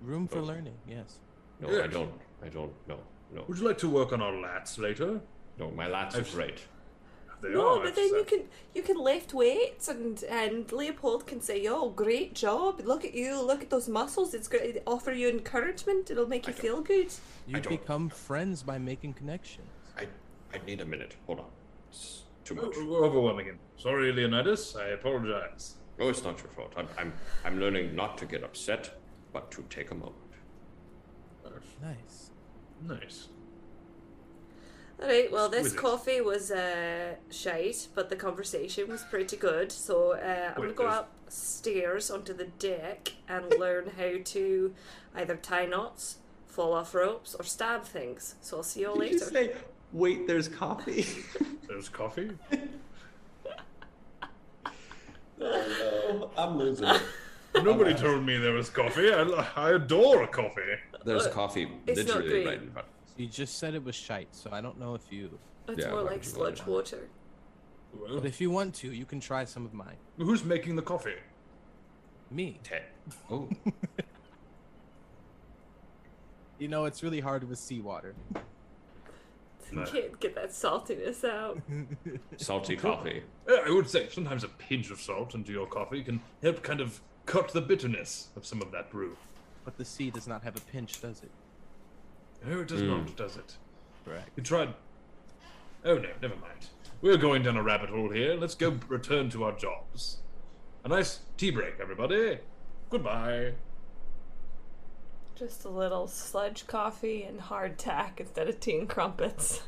[0.01, 0.43] Room for Oh.
[0.43, 0.77] learning.
[0.87, 1.19] Yes.
[1.59, 1.83] No, Yeah.
[1.83, 2.11] I don't.
[2.43, 2.73] I don't.
[2.87, 2.99] No,
[3.33, 5.21] no, would you like to work on our lats later?
[5.59, 5.71] no.
[5.71, 6.67] My lats are I've- great.
[7.41, 7.79] They no, are.
[7.79, 8.41] but I've then you can
[8.73, 12.81] you can lift weights and and Leopold can say, "Oh, great job!
[12.83, 13.39] Look at you!
[13.41, 14.33] Look at those muscles!
[14.33, 14.75] It's great.
[14.77, 16.09] It offer you encouragement.
[16.09, 17.13] It'll make you feel good."
[17.45, 19.67] You don't- become friends by making connections.
[19.97, 20.07] I.
[20.53, 21.15] I need a minute.
[21.27, 21.51] Hold on.
[21.89, 22.75] It's too Oh, much.
[22.77, 23.59] we're overwhelming him.
[23.77, 24.75] Sorry, Leonidas.
[24.75, 25.75] I apologize.
[25.99, 26.73] Oh, it's not your fault.
[26.75, 26.87] I'm.
[26.97, 27.13] I'm.
[27.45, 28.91] I'm learning not to get upset,
[29.31, 30.15] but to take a moment.
[31.81, 32.31] Nice.
[32.81, 33.27] Nice.
[35.01, 35.31] All right.
[35.31, 35.79] Well, this Exquisite.
[35.79, 39.71] coffee was uh, shite, but the conversation was pretty good.
[39.71, 44.73] So uh, I'm Wait, gonna go there's- upstairs onto the deck and learn how to
[45.15, 46.17] either tie knots,
[46.47, 48.35] fall off ropes, or stab things.
[48.41, 49.25] So I'll see you all Did you later.
[49.31, 49.51] say,
[49.91, 51.05] wait, there's coffee?
[51.67, 52.31] There's coffee.
[55.41, 57.01] oh no, I'm losing it.
[57.63, 59.11] Nobody told me there was coffee.
[59.13, 59.23] I,
[59.55, 60.61] I adore a coffee.
[61.05, 62.87] There's Look, coffee it's literally right in front.
[63.17, 65.37] You just said it was shite, so I don't know if you.
[65.67, 67.09] It's Yeah, more why like would you want sludge water.
[67.93, 69.97] Well, But if you want to, you can try some of mine.
[70.17, 71.15] who's making the coffee?
[72.29, 72.59] Me.
[72.63, 72.83] Ted.
[73.31, 73.49] Oh,
[76.59, 78.15] You know, it's really hard with seawater.
[79.71, 79.83] No.
[79.85, 81.61] Can't get that saltiness out.
[82.37, 83.21] salty coffee.
[83.47, 86.79] Yeah, I would say sometimes a pinch of salt into your coffee can help kind
[86.81, 89.17] of cut the bitterness of some of that brew.
[89.65, 91.29] But the sea does not have a pinch, does it?
[92.45, 92.87] No, it does Mm.
[93.05, 93.55] not, does it?
[94.05, 94.29] Correct.
[94.35, 94.73] You tried.
[95.85, 96.67] Oh no, never mind.
[97.01, 98.35] We're going down a rabbit hole here.
[98.35, 100.17] Let's go return to our jobs.
[100.83, 102.39] A nice tea break, everybody.
[102.89, 103.53] Goodbye.
[105.35, 109.61] Just a little sludge coffee and hardtack instead of tea and crumpets.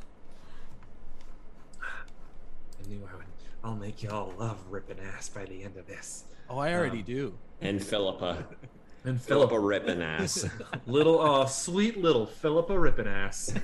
[1.82, 3.26] I knew I would.
[3.64, 6.24] I'll make y'all love ripping ass by the end of this.
[6.50, 7.34] Oh, I already Um, do.
[7.62, 8.46] And Philippa.
[9.06, 10.46] And Philippa Philippa ripping ass.
[10.86, 13.54] little, oh, sweet little Philippa ripping ass.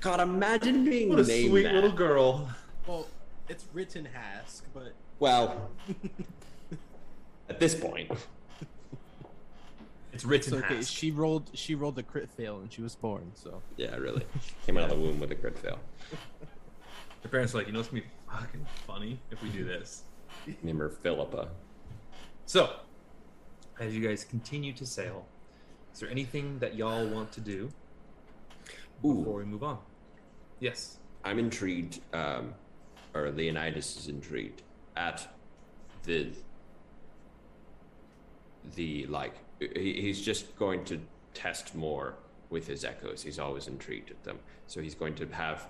[0.00, 1.74] God, imagine being What a named sweet that.
[1.74, 2.48] little girl.
[2.86, 3.08] Well,
[3.48, 5.70] it's written Hask, but Well,
[7.48, 8.26] at this point, It's
[10.12, 10.76] it's written okay.
[10.76, 10.92] Hask.
[10.92, 11.50] She rolled.
[11.54, 13.32] She rolled a crit fail, and she was born.
[13.34, 14.24] So yeah, really
[14.64, 15.80] came out of the womb with a crit fail.
[17.22, 20.04] Her parents are like, you know, it's gonna be fucking funny if we do this.
[20.62, 21.48] Name her Philippa.
[22.44, 22.76] So,
[23.78, 25.26] as you guys continue to sail,
[25.92, 27.70] is there anything that y'all want to do
[29.02, 29.78] before we move on?
[30.60, 30.98] Yes.
[31.24, 32.54] I'm intrigued, um,
[33.14, 34.62] or Leonidas is intrigued
[34.96, 35.26] at
[36.04, 36.30] the
[38.74, 39.34] the like.
[39.58, 41.00] He, he's just going to
[41.34, 42.14] test more
[42.50, 43.22] with his echoes.
[43.22, 45.66] He's always intrigued at them, so he's going to have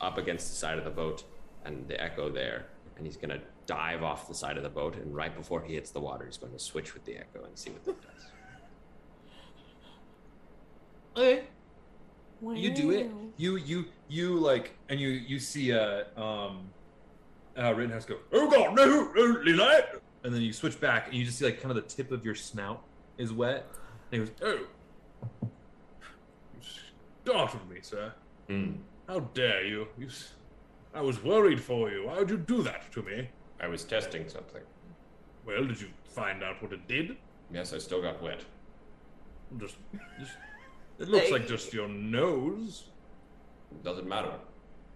[0.00, 1.24] up against the side of the boat
[1.64, 2.66] and the echo there,
[2.96, 3.40] and he's going to
[3.72, 6.36] dive off the side of the boat, and right before he hits the water, he's
[6.36, 8.24] going to switch with the echo and see what that does.
[11.16, 11.44] Okay.
[12.54, 13.10] You do it.
[13.36, 16.68] You you you like, and you you see uh um
[17.56, 19.80] uh Rittenhask go, oh god, no, no, Levi!
[20.24, 22.24] And then you switch back, and you just see like kind of the tip of
[22.24, 22.82] your snout
[23.18, 23.66] is wet.
[24.10, 25.48] And he goes, oh,
[26.54, 26.60] you
[27.24, 28.12] startled me, sir.
[28.48, 28.72] Hmm.
[29.08, 29.86] How dare you?
[29.98, 30.32] you s-
[30.94, 32.06] I was worried for you.
[32.06, 33.28] Why would you do that to me?
[33.62, 34.62] I was testing something.
[35.46, 37.16] Well, did you find out what it did?
[37.52, 38.40] Yes, I still got wet.
[39.58, 39.76] Just,
[40.18, 40.32] just
[40.98, 42.84] it looks like just your nose.
[43.84, 44.32] Doesn't matter.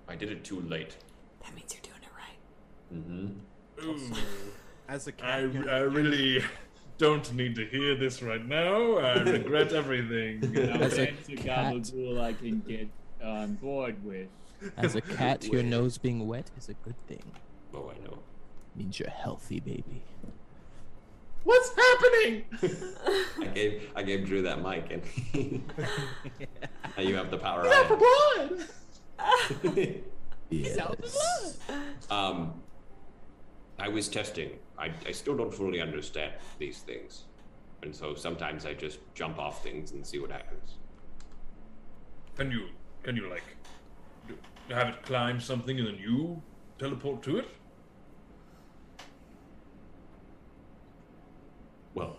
[0.09, 0.97] I did it too late.
[1.43, 3.35] That means you're doing it right.
[3.83, 3.89] Mm-hmm.
[3.89, 4.17] Ooh.
[4.89, 6.43] as a I, cat, I, I really
[6.99, 8.97] don't need to hear this right now.
[8.99, 10.57] I regret everything.
[10.57, 11.75] As a that's a cat.
[11.75, 12.89] I can get
[13.23, 14.29] on board with.
[14.77, 17.23] as a cat, your nose being wet is a good thing.
[17.75, 18.19] Oh, I know.
[18.77, 20.03] Means you're healthy, baby.
[21.45, 22.45] What's happening?
[23.41, 25.63] I gave I gave Drew that mic, and
[26.97, 27.63] now you have the power.
[27.63, 28.67] He's out for I blood.
[29.77, 29.95] have.
[30.51, 31.59] Yes.
[32.11, 32.61] Um,
[33.79, 34.51] I was testing.
[34.79, 37.25] I, I still don't fully understand these things,
[37.83, 40.79] and so sometimes I just jump off things and see what happens.
[42.37, 42.67] Can you
[43.03, 43.45] can you like
[44.69, 46.43] have it climb something and then you
[46.79, 47.49] teleport to it?
[51.97, 52.15] Well,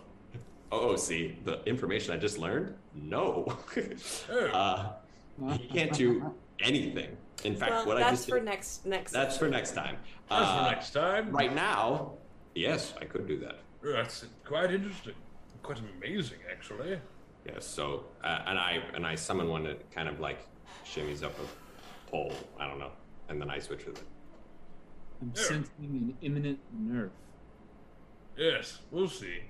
[0.72, 2.74] oh, see the information I just learned.
[2.94, 3.46] No,
[4.30, 4.46] Oh.
[4.52, 4.92] uh,
[5.40, 7.16] you can't do anything.
[7.44, 9.12] In fact, well, what I that's just for did, next next.
[9.12, 9.96] that's for next time.
[10.28, 11.30] That's Uh, for next time.
[11.30, 12.14] Right now,
[12.56, 13.60] yes, I could do that.
[13.82, 15.14] That's quite interesting.
[15.62, 16.98] Quite amazing, actually.
[17.46, 17.64] Yes.
[17.64, 20.40] So, uh, and I and I summon one that kind of like
[20.84, 22.32] shimmies up a pole.
[22.58, 22.90] I don't know,
[23.28, 24.04] and then I switch with it.
[25.22, 25.42] I'm Yeah.
[25.42, 27.10] sensing an imminent nerf.
[28.36, 29.42] Yes, we'll see.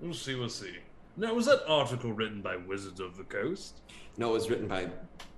[0.00, 0.34] We'll see.
[0.34, 0.76] We'll see.
[1.16, 3.80] Now, was that article written by Wizards of the Coast?
[4.18, 4.88] No, it was written by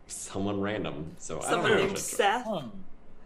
[0.07, 1.15] someone random.
[1.19, 1.77] So I don't Someone know.
[1.79, 2.47] named if it's- Seth.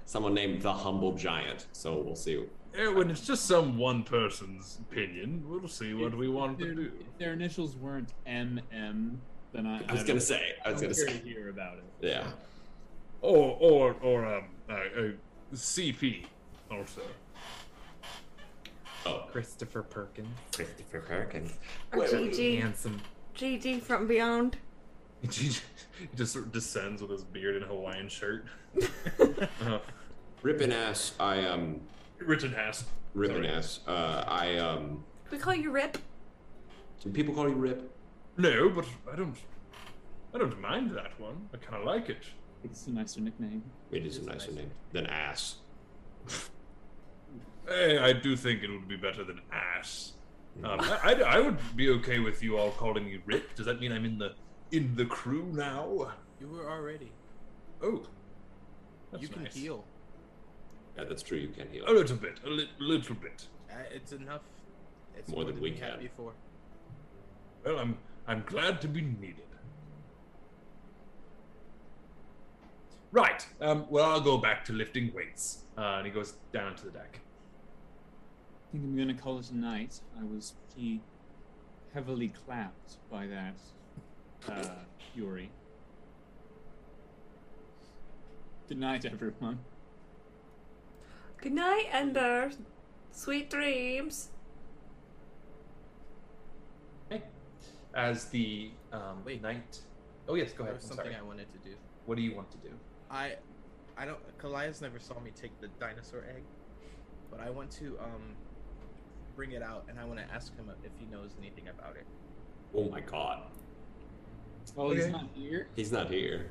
[0.05, 1.67] Someone named the Humble Giant.
[1.73, 2.45] So we'll see.
[2.77, 6.93] Yeah, when it's just some one person's opinion, we'll see what we want to do.
[7.01, 9.19] if their initials weren't MM,
[9.53, 9.79] then I.
[9.79, 10.55] I was don't- gonna say.
[10.65, 11.19] I was I'm gonna here say.
[11.21, 11.85] to hear about it.
[12.01, 12.33] Yeah.
[13.23, 15.09] Or, or, or um, uh, uh,
[15.55, 16.25] CP
[16.71, 17.03] also.
[19.07, 20.29] Oh, Christopher Perkins.
[20.55, 21.53] Christopher Perkins.
[21.93, 22.57] Or Gigi.
[22.57, 23.01] Handsome.
[23.35, 24.57] Gigi from Beyond.
[25.23, 25.29] he
[26.17, 28.47] just sort of descends with his beard and Hawaiian shirt.
[29.67, 29.79] uh,
[30.43, 31.13] Rippin' ass.
[31.21, 31.81] I um.
[32.19, 32.85] Written has.
[33.15, 33.49] Rippin' Sorry.
[33.49, 33.81] ass.
[33.87, 35.05] Uh, I um.
[35.31, 35.99] We call you Rip.
[37.03, 37.91] Do people call you Rip?
[38.37, 39.37] No, but I don't.
[40.35, 41.49] I don't mind that one.
[41.53, 42.23] I kind of like it.
[42.63, 43.63] It's a nicer nickname.
[43.91, 45.57] It is a nicer name than ass.
[47.71, 50.15] Hey, I do think it would be better than ass.
[50.65, 53.55] Um, I, I'd- I would be okay with you all calling me Rip.
[53.55, 54.33] Does that mean I'm in the
[54.73, 56.13] in the crew now?
[56.41, 57.13] You were already.
[57.81, 58.03] Oh,
[59.13, 59.55] that's you can nice.
[59.55, 59.85] heal.
[60.99, 61.39] Yeah, that's true.
[61.39, 61.85] You can heal.
[61.89, 63.47] A little bit, a li- little bit.
[63.71, 64.43] Uh, it's enough.
[65.17, 66.01] It's More than we had can.
[66.01, 66.33] before.
[67.65, 69.45] Well, I'm I'm glad to be needed.
[73.13, 73.47] Right.
[73.61, 75.65] Um, well, I'll go back to lifting weights.
[75.79, 77.21] Uh, and he goes down to the deck.
[78.71, 79.99] I think I'm gonna call it a night.
[80.17, 81.01] I was pretty
[81.93, 83.57] heavily clapped by that
[84.49, 85.51] uh, fury.
[88.69, 89.59] Good night, everyone.
[91.39, 92.53] Good night, Ember.
[93.11, 94.29] Sweet dreams.
[97.93, 99.81] As the um, wait night.
[100.29, 100.77] Oh yes, go ahead.
[100.77, 101.17] was something sorry.
[101.17, 101.75] I wanted to do.
[102.07, 102.71] What do you want to do?
[103.11, 103.33] I,
[103.99, 104.39] I don't.
[104.39, 106.45] Kallias never saw me take the dinosaur egg,
[107.33, 108.37] but I want to um,
[109.41, 112.05] bring it out and I want to ask him if he knows anything about it.
[112.75, 113.39] Oh my god.
[114.77, 115.13] Oh, he's Okay.
[115.13, 115.67] not here.
[115.75, 116.51] He's not here.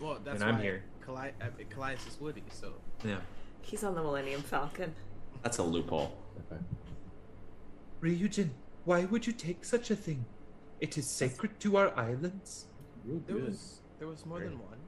[0.00, 0.82] Well, that's And I'm why here.
[1.00, 2.72] Kali- uh, Kallias is Woody, so
[3.04, 3.20] Yeah.
[3.62, 4.96] He's on the Millennium Falcon.
[5.44, 6.10] That's a loophole.
[6.40, 6.60] Okay.
[8.00, 8.50] Ryujin,
[8.84, 10.24] why would you take such a thing?
[10.80, 12.66] It is sacred to our islands.
[13.28, 14.80] there was there was more than one.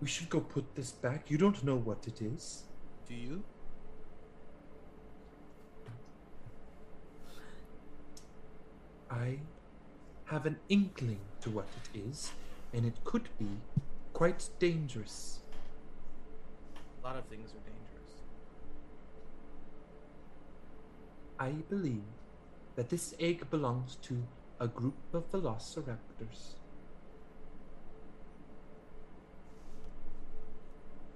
[0.00, 1.32] We should go put this back.
[1.32, 2.62] You don't know what it is.
[3.08, 3.42] Do you?
[9.10, 9.38] I
[10.26, 12.32] have an inkling to what it is,
[12.72, 13.48] and it could be
[14.12, 15.40] quite dangerous.
[17.02, 18.22] A lot of things are dangerous.
[21.38, 22.02] I believe
[22.76, 24.22] that this egg belongs to
[24.60, 26.56] a group of velociraptors.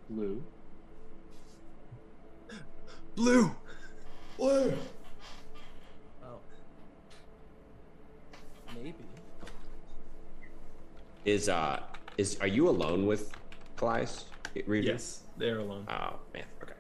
[0.09, 0.43] Blue.
[3.15, 3.51] Blue!
[4.39, 4.73] Blue!
[8.77, 9.05] Maybe.
[11.25, 11.81] Is uh
[12.19, 13.33] is are you alone with
[13.77, 14.25] Kallias?
[14.55, 14.85] Ryujin?
[14.85, 15.87] Yes, they're alone.
[15.89, 16.45] Oh man.
[16.63, 16.73] Okay.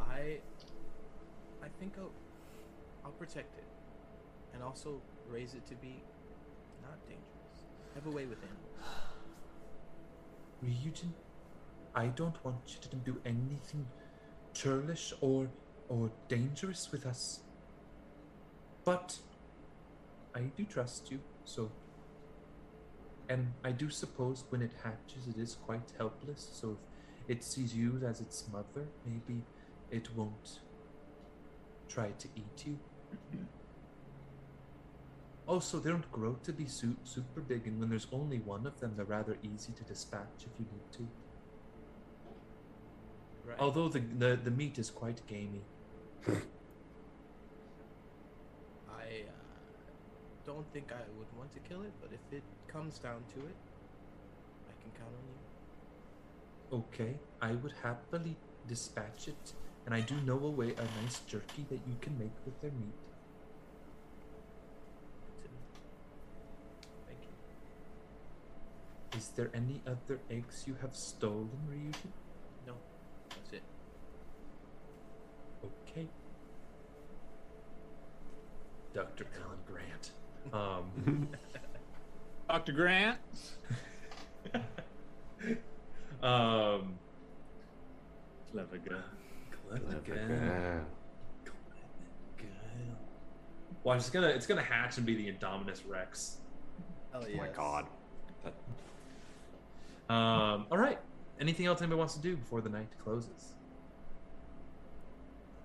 [0.00, 0.38] I
[1.62, 2.10] I think I'll
[3.04, 3.64] I'll protect it.
[4.54, 6.02] And also raise it to be
[6.82, 7.56] not dangerous.
[7.94, 8.80] Have a way with animals.
[10.64, 11.12] Ryujin,
[11.94, 13.86] I don't want you to do anything
[14.54, 15.48] churlish or
[15.88, 17.40] or dangerous with us.
[18.84, 19.18] But
[20.34, 21.70] I do trust you, so
[23.28, 26.78] and I do suppose when it hatches it is quite helpless, so
[27.28, 29.44] if it sees you as its mother, maybe
[29.90, 30.58] it won't
[31.88, 32.78] try to eat you.
[35.46, 38.78] Also, they don't grow to be su- super big, and when there's only one of
[38.78, 41.08] them, they're rather easy to dispatch if you need to.
[43.44, 43.56] Right.
[43.58, 45.62] Although the, the, the meat is quite gamey.
[46.28, 46.34] I
[49.26, 49.30] uh,
[50.50, 53.54] don't think I would want to kill it, but if it comes down to it,
[54.68, 56.78] I can count on you.
[56.78, 59.52] Okay, I would happily dispatch it,
[59.86, 62.72] and I do know a way, a nice jerky that you can make with their
[62.72, 62.98] meat.
[67.06, 69.18] Thank you.
[69.18, 72.10] Is there any other eggs you have stolen, Ryuji?
[72.66, 72.74] No,
[73.28, 73.62] that's it.
[75.64, 76.08] Okay.
[78.92, 79.26] Dr.
[79.44, 80.10] Alan Grant.
[80.52, 81.28] Um,
[82.48, 82.72] Dr.
[82.72, 83.18] Grant.
[86.22, 86.98] um,
[88.52, 89.02] Clever girl.
[89.68, 90.26] Clever Clever girl.
[90.26, 90.86] girl.
[93.84, 96.38] Watch, it's gonna it's gonna hatch and be the Indominus Rex.
[97.12, 97.86] Hell Oh my god.
[100.10, 100.98] Um, all right.
[101.40, 103.54] Anything else anybody wants to do before the night closes?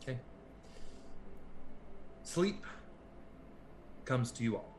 [0.02, 0.18] Okay.
[2.24, 2.64] Sleep
[4.06, 4.78] comes to you all.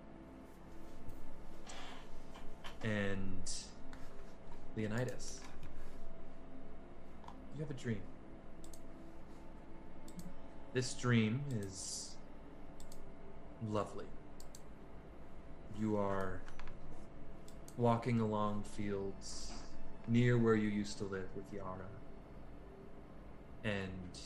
[2.82, 3.50] And
[4.76, 5.40] Leonidas,
[7.54, 8.00] you have a dream.
[10.72, 12.16] This dream is
[13.68, 14.04] lovely.
[15.80, 16.40] You are
[17.76, 19.52] walking along fields
[20.08, 21.88] near where you used to live with Yara.
[23.64, 24.18] And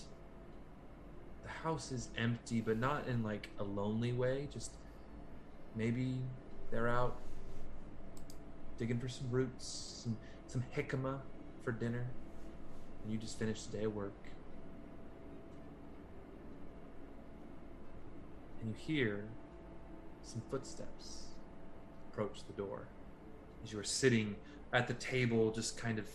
[1.42, 4.72] the house is empty, but not in like a lonely way, just
[5.74, 6.18] maybe
[6.70, 7.16] they're out
[8.78, 10.16] digging for some roots, some
[10.47, 11.18] some jicama
[11.62, 12.07] for dinner,
[13.02, 14.12] and you just finished a day of work.
[18.60, 19.24] And you hear
[20.23, 21.26] some footsteps
[22.10, 22.89] approach the door
[23.62, 24.36] as you are sitting
[24.73, 26.07] at the table, just kind of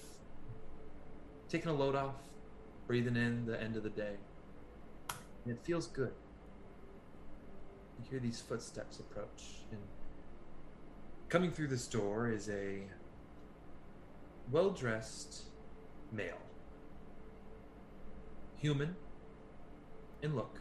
[1.49, 2.15] taking a load off,
[2.87, 4.15] breathing in the end of the day.
[5.45, 6.13] And it feels good.
[7.99, 9.81] You hear these footsteps approach, and
[11.29, 12.83] coming through this door is a
[14.51, 15.43] well dressed
[16.11, 16.41] male,
[18.57, 18.95] human
[20.21, 20.59] in look,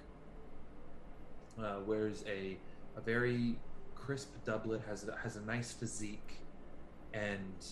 [1.59, 2.57] uh, wears a,
[2.97, 3.57] a very
[3.95, 6.39] crisp doublet, has has a nice physique,
[7.13, 7.65] and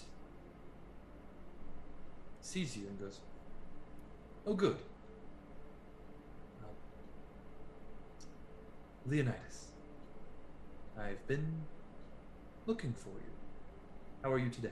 [2.40, 3.20] sees you and goes,
[4.46, 4.76] Oh, good.
[9.04, 9.72] Leonidas,
[10.96, 11.62] I've been
[12.66, 13.32] looking for you.
[14.22, 14.70] How are you today?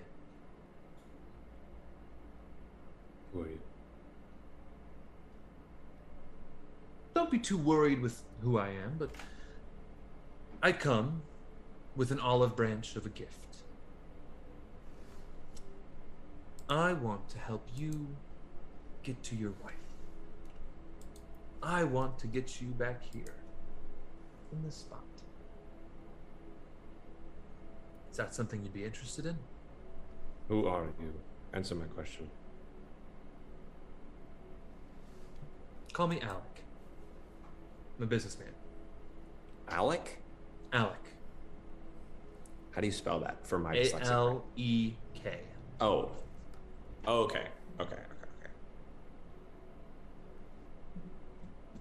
[3.32, 3.60] Who are you?
[7.14, 9.10] Don't be too worried with who I am, but
[10.62, 11.22] I come
[11.96, 13.56] with an olive branch of a gift.
[16.68, 18.06] I want to help you
[19.02, 19.74] get to your wife.
[21.60, 23.39] I want to get you back here
[24.52, 25.04] in this spot.
[28.10, 29.36] Is that something you'd be interested in?
[30.48, 31.12] Who are you?
[31.52, 32.28] Answer my question.
[35.92, 36.62] Call me Alek.
[37.98, 38.54] I'm a businessman.
[39.68, 40.16] Alek?
[40.72, 40.94] Alek.
[42.72, 44.10] How do you spell that for my A dyslexia?
[44.10, 45.40] L E K.
[45.80, 46.10] Oh.
[47.06, 47.46] Oh, okay.
[47.80, 47.94] Okay.
[47.94, 47.94] Okay.
[47.94, 48.52] Okay.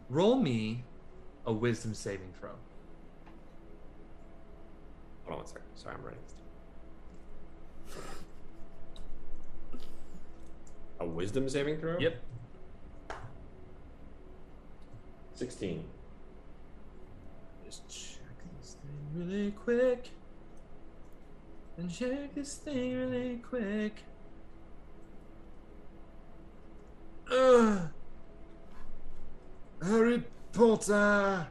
[0.09, 0.83] Roll me
[1.49, 2.51] a wisdom saving throw.
[5.23, 5.63] Hold on one second.
[5.73, 6.45] Sorry, I'm writing this down.
[10.99, 11.97] A wisdom saving throw?
[11.97, 12.21] Yep.
[15.33, 15.83] 16.
[17.65, 18.19] Just check
[18.61, 20.11] this thing really quick.
[21.77, 24.03] And check this thing really quick.
[27.31, 27.89] Ugh.
[29.81, 31.47] Harry Potter.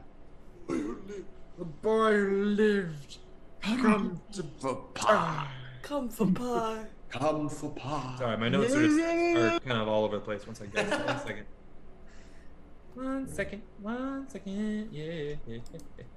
[0.67, 3.17] The boy who lived.
[3.61, 5.47] Come to for pie.
[5.81, 6.85] Come for pie.
[7.09, 8.15] Come for pie.
[8.17, 10.45] Sorry, my notes are, just, are kind of all over the place.
[10.45, 10.73] One second.
[10.73, 10.89] guys.
[11.05, 11.45] One second.
[12.95, 13.61] One second.
[13.81, 14.89] One second.
[14.91, 15.35] Yeah.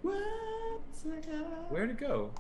[0.03, 0.15] One
[0.93, 1.45] second.
[1.71, 2.31] Where'd it go?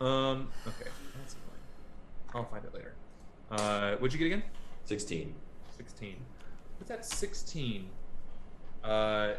[0.00, 0.48] Um.
[0.66, 0.90] Okay.
[1.18, 2.34] That's fine.
[2.34, 2.94] I'll find it later.
[3.50, 4.42] Uh, what'd you get again?
[4.84, 5.34] 16.
[5.76, 6.16] 16.
[6.78, 7.88] With that 16,
[8.84, 9.34] uh,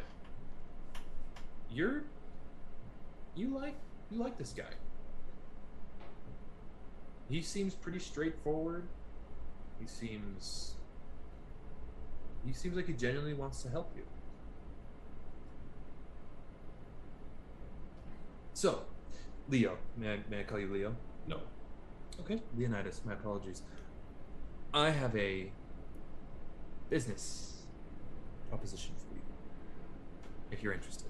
[1.70, 2.04] you're
[3.36, 3.76] you like
[4.10, 4.74] you like this guy.
[7.30, 8.88] He seems pretty straightforward.
[9.80, 10.76] He seems
[12.46, 14.04] he seems like he genuinely wants to help you.
[18.54, 18.84] So,
[19.50, 20.96] Leo, may I, may I call you Leo?
[21.28, 21.40] No.
[22.20, 23.02] Okay, Leonidas.
[23.04, 23.64] My apologies.
[24.72, 25.52] I have a
[26.90, 27.64] business
[28.50, 29.11] proposition for you,
[30.62, 31.08] you're interested.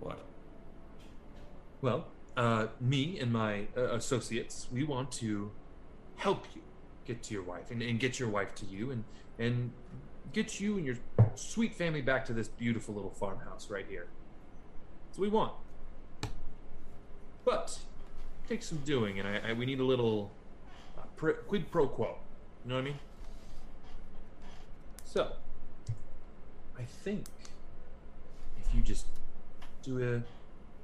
[0.00, 0.24] What?
[1.82, 2.06] Well,
[2.36, 5.50] uh, me and my uh, associates, we want to
[6.16, 6.62] help you
[7.04, 9.04] get to your wife and, and get your wife to you and
[9.38, 9.72] and
[10.32, 10.96] get you and your
[11.34, 14.06] sweet family back to this beautiful little farmhouse right here.
[15.06, 15.52] That's what we want.
[17.44, 17.78] But
[18.44, 20.30] it takes some doing, and I, I we need a little
[21.20, 22.16] quid pro quo.
[22.64, 22.98] You know what I mean?
[25.04, 25.32] So,
[26.78, 27.26] I think
[28.58, 29.06] if you just
[29.82, 30.22] do a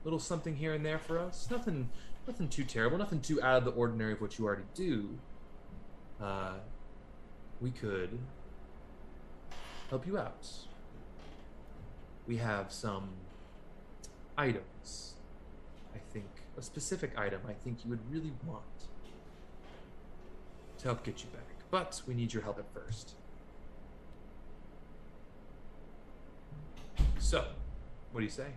[0.04, 1.90] little something here and there for us, nothing,
[2.26, 5.18] nothing too terrible, nothing too out of the ordinary of what you already do,
[6.20, 6.54] uh,
[7.60, 8.18] we could
[9.90, 10.48] help you out.
[12.26, 13.10] We have some
[14.36, 15.14] items.
[15.94, 16.26] I think
[16.58, 18.64] a specific item I think you would really want
[20.78, 21.42] to help get you back.
[21.70, 23.14] But we need your help at first.
[27.18, 27.44] So,
[28.12, 28.48] what do you say?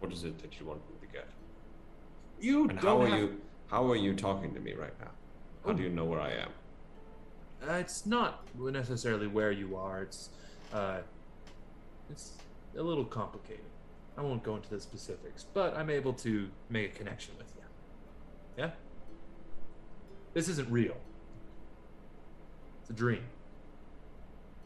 [0.00, 1.28] What is it that you want me to get?
[2.40, 3.40] You and how don't are have- you?
[3.68, 5.10] How are you talking to me right now?
[5.64, 6.50] How do you know where I am?
[7.68, 10.02] Uh, it's not necessarily where you are.
[10.02, 10.30] It's
[10.72, 10.98] uh,
[12.10, 12.32] it's
[12.76, 13.64] a little complicated.
[14.16, 17.62] I won't go into the specifics, but I'm able to make a connection with you.
[18.64, 18.70] Yeah.
[20.32, 20.96] This isn't real.
[22.80, 23.24] It's a dream.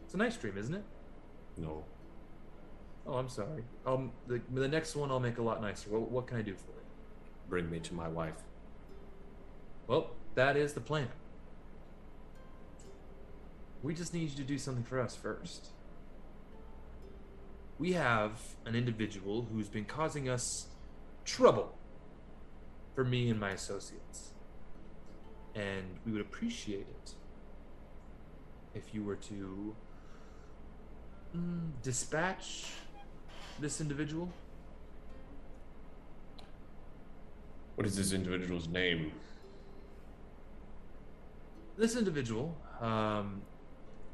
[0.04, 0.84] It's a nice dream, isn't it?
[1.56, 1.84] No.
[3.06, 3.64] Oh, I'm sorry.
[3.86, 5.90] Um, the the next one I'll make a lot nicer.
[5.90, 6.82] What, what can I do for you?
[7.48, 8.42] Bring me to my wife.
[9.86, 11.08] Well, that is the plan.
[13.82, 15.68] We just need you to do something for us first.
[17.78, 20.68] We have an individual who's been causing us
[21.24, 21.76] trouble
[22.94, 24.33] for me and my associates.
[25.54, 27.12] And we would appreciate it
[28.74, 29.76] if you were to
[31.36, 32.72] mm, dispatch
[33.60, 34.28] this individual?
[37.76, 39.12] What is this individual's name?
[41.76, 43.42] This individual, um,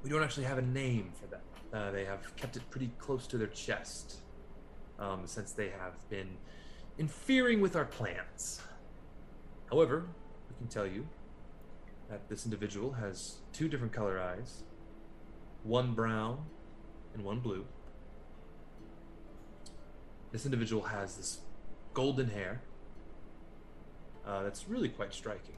[0.03, 1.41] we don't actually have a name for them.
[1.73, 4.17] Uh, they have kept it pretty close to their chest
[4.99, 6.29] um, since they have been
[6.99, 8.63] interfering with our plans.
[9.71, 10.07] However,
[10.49, 11.07] we can tell you
[12.11, 14.65] that this individual has two different color eyes
[15.63, 16.47] one brown
[17.15, 17.67] and one blue.
[20.33, 21.41] This individual has this
[21.93, 22.63] golden hair
[24.27, 25.57] uh, that's really quite striking.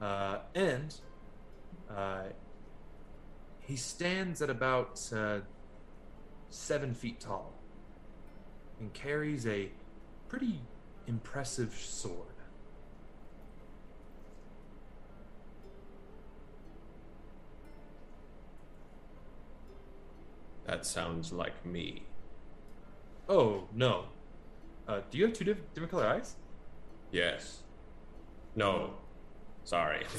[0.00, 0.94] Uh, and
[1.90, 2.24] uh,
[3.60, 5.38] he stands at about uh,
[6.50, 7.52] seven feet tall
[8.78, 9.70] and carries a
[10.28, 10.60] pretty
[11.06, 12.31] impressive sword.
[20.66, 22.04] That sounds like me.
[23.28, 24.04] Oh, no.
[24.86, 26.36] Uh, do you have two diff- different color eyes?
[27.10, 27.62] Yes.
[28.56, 28.94] No.
[29.64, 30.04] Sorry.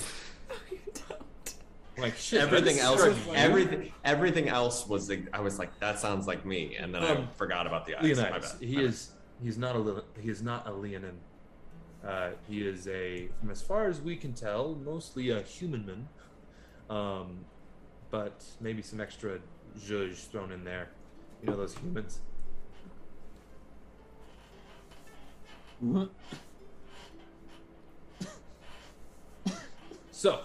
[1.96, 2.42] Like shit.
[2.42, 3.36] everything else, striking.
[3.36, 5.06] everything, everything else was.
[5.08, 7.94] the- I was like, that sounds like me, and then I Um, forgot about the
[7.96, 8.02] eyes.
[8.18, 8.54] My Leonidas.
[8.54, 8.62] bad.
[8.68, 8.90] He My bad.
[8.90, 9.12] is.
[9.44, 9.80] He's not a.
[9.80, 11.20] Lil- He is not a Leonin.
[12.04, 16.08] Uh, he is a, from as far as we can tell, mostly a human man.
[16.90, 17.46] Um,
[18.10, 19.38] but maybe some extra
[19.78, 20.90] zhuzh thrown in there.
[21.42, 22.22] You know those humans.
[30.12, 30.42] So,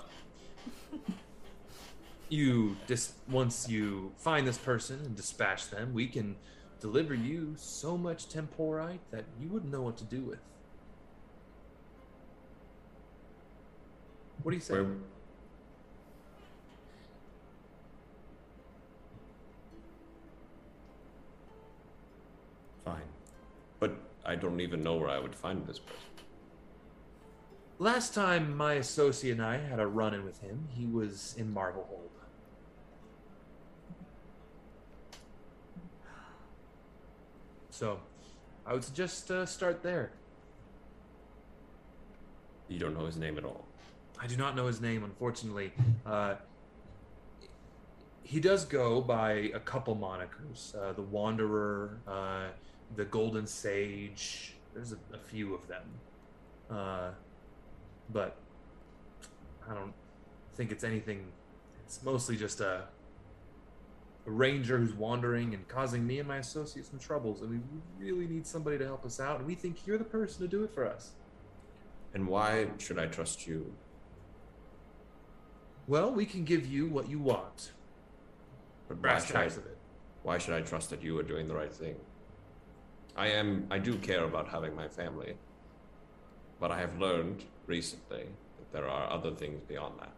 [2.28, 6.36] you dis- once you find this person and dispatch them, we can
[6.80, 10.40] deliver you so much temporite that you wouldn't know what to do with.
[14.42, 14.74] What do you say?
[14.74, 14.96] Where-
[24.28, 26.02] I don't even know where I would find this person.
[27.78, 31.54] Last time my associate and I had a run in with him, he was in
[31.54, 32.10] Marblehold.
[37.70, 38.00] So,
[38.66, 40.10] I would suggest uh, start there.
[42.68, 43.64] You don't know his name at all.
[44.20, 45.72] I do not know his name, unfortunately.
[46.04, 46.34] Uh,
[48.24, 52.48] he does go by a couple monikers: uh, the Wanderer, uh,
[52.96, 54.54] the Golden Sage.
[54.74, 55.82] There's a, a few of them,
[56.70, 57.10] uh,
[58.12, 58.36] but
[59.68, 59.94] I don't
[60.54, 61.26] think it's anything.
[61.84, 62.84] It's mostly just a,
[64.26, 67.60] a ranger who's wandering and causing me and my associates some troubles, and we
[68.06, 69.38] really need somebody to help us out.
[69.38, 71.12] And we think you're the person to do it for us.
[72.14, 73.74] And why should I trust you?
[75.86, 77.72] Well, we can give you what you want.
[78.88, 79.76] But Brass I, of it.
[80.22, 81.96] why should I trust that you are doing the right thing?
[83.18, 83.66] I am.
[83.68, 85.34] I do care about having my family,
[86.60, 88.26] but I have learned recently
[88.58, 90.12] that there are other things beyond that,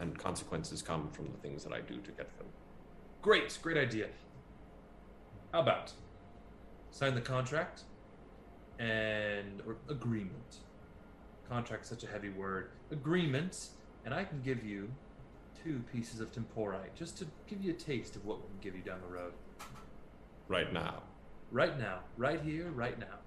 [0.00, 2.48] and consequences come from the things that I do to get them.
[3.22, 4.08] Great, great idea.
[5.52, 5.92] How about
[6.90, 7.82] sign the contract
[8.80, 10.56] and or agreement?
[11.48, 12.70] Contract's such a heavy word.
[12.90, 13.68] Agreement,
[14.04, 14.90] and I can give you
[15.62, 18.74] two pieces of temporite just to give you a taste of what we can give
[18.74, 19.32] you down the road.
[20.48, 21.02] Right now,
[21.52, 23.18] Right now, right here, right now.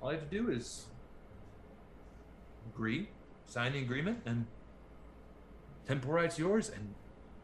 [0.00, 0.86] All you have to do is
[2.72, 3.08] agree,
[3.46, 4.46] sign the agreement, and
[5.88, 6.68] temporite's yours.
[6.68, 6.94] And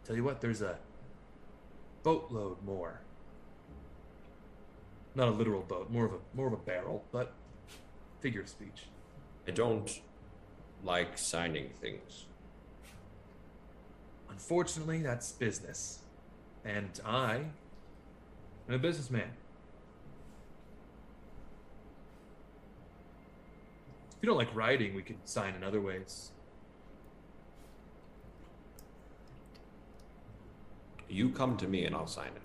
[0.04, 0.78] tell you what, there's a
[2.04, 3.00] boatload more.
[5.16, 7.32] Not a literal boat, more of a more of a barrel, but
[8.20, 8.84] figure of speech.
[9.48, 10.00] I don't
[10.82, 12.26] like signing things.
[14.30, 16.00] Unfortunately, that's business.
[16.64, 17.40] And I
[18.68, 19.30] am a businessman.
[24.10, 26.30] If you don't like writing, we could sign in other ways.
[31.08, 32.42] You come to me and I'll sign it.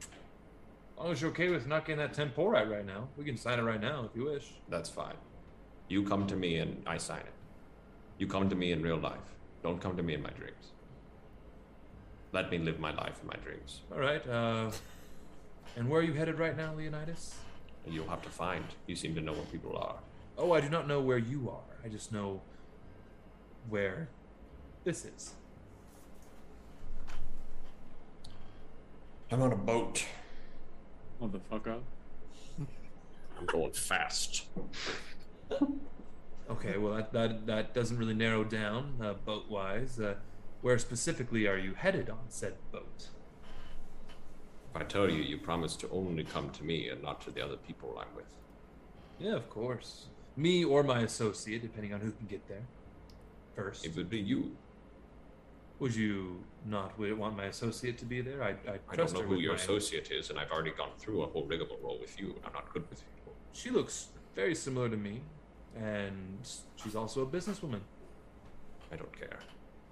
[0.00, 3.58] As long as you're okay with not getting that temporite right now, we can sign
[3.58, 4.54] it right now if you wish.
[4.70, 5.14] That's fine.
[5.88, 7.32] You come to me and I sign it.
[8.18, 9.36] You come to me in real life.
[9.62, 10.72] Don't come to me in my dreams.
[12.32, 13.82] Let me live my life in my dreams.
[13.92, 14.26] All right.
[14.26, 14.70] Uh,
[15.76, 17.34] and where are you headed right now, Leonidas?
[17.86, 18.64] You'll have to find.
[18.86, 19.96] You seem to know where people are.
[20.36, 21.76] Oh, I do not know where you are.
[21.84, 22.40] I just know
[23.68, 24.08] where
[24.84, 25.34] this is.
[29.30, 30.04] I'm on a boat.
[31.22, 31.80] Motherfucker.
[33.38, 34.44] I'm going fast.
[36.48, 39.98] Okay, well that that, that doesn't really narrow down uh, boat wise.
[39.98, 40.14] Uh,
[40.62, 43.08] where specifically are you headed on said boat?
[44.70, 47.44] If I tell you, you promise to only come to me and not to the
[47.44, 48.32] other people I'm with.
[49.18, 50.06] Yeah, of course.
[50.36, 52.66] Me or my associate, depending on who can get there
[53.54, 53.86] first.
[53.86, 54.56] It would be you.
[55.78, 58.42] Would you not want my associate to be there?
[58.42, 61.26] I, I, I don't know who your associate is, and I've already gone through a
[61.26, 62.34] whole rigmarole with you.
[62.46, 63.34] I'm not good with people.
[63.52, 65.22] She looks very similar to me,
[65.76, 66.38] and
[66.76, 67.80] she's also a businesswoman.
[68.92, 69.38] I don't care.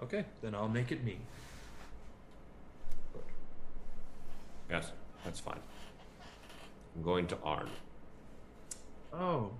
[0.03, 1.19] Okay, then I'll make it me.
[4.69, 4.91] Yes,
[5.23, 5.59] that's fine.
[6.95, 7.69] I'm going to Arn.
[9.13, 9.51] Oh,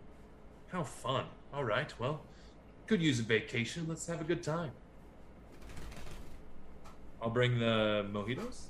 [0.70, 1.26] how fun.
[1.54, 2.22] All right, well,
[2.88, 3.86] could use a vacation.
[3.88, 4.72] Let's have a good time.
[7.22, 8.66] I'll bring the mojitos.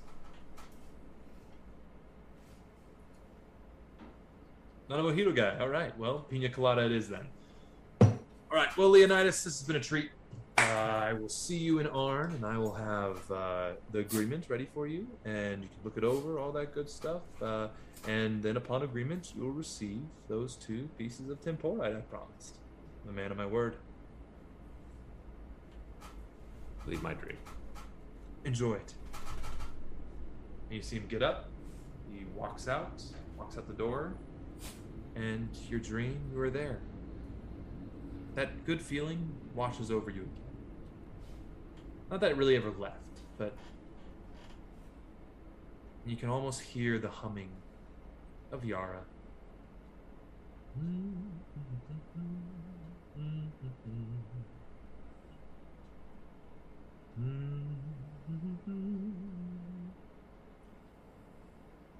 [4.87, 5.57] Not a mojito guy.
[5.59, 7.27] All right, well, pina colada it is then.
[8.55, 10.11] All right, well, Leonidas, this has been a treat.
[10.57, 14.65] Uh, I will see you in Arn, and I will have uh, the agreement ready
[14.73, 17.23] for you, and you can look it over, all that good stuff.
[17.41, 17.67] Uh,
[18.07, 22.55] and then, upon agreement, you'll receive those two pieces of temporite I promised.
[23.03, 23.75] I'm a man of my word.
[26.87, 27.37] Leave my dream.
[28.45, 28.93] Enjoy it.
[30.69, 31.49] And you see him get up.
[32.09, 33.03] He walks out,
[33.37, 34.13] walks out the door,
[35.17, 36.79] and your dream, you are there.
[38.35, 40.31] That good feeling washes over you again.
[42.11, 42.99] Not that it really ever left,
[43.37, 43.55] but
[46.05, 47.49] you can almost hear the humming
[48.51, 49.05] of Yara.
[50.77, 51.31] And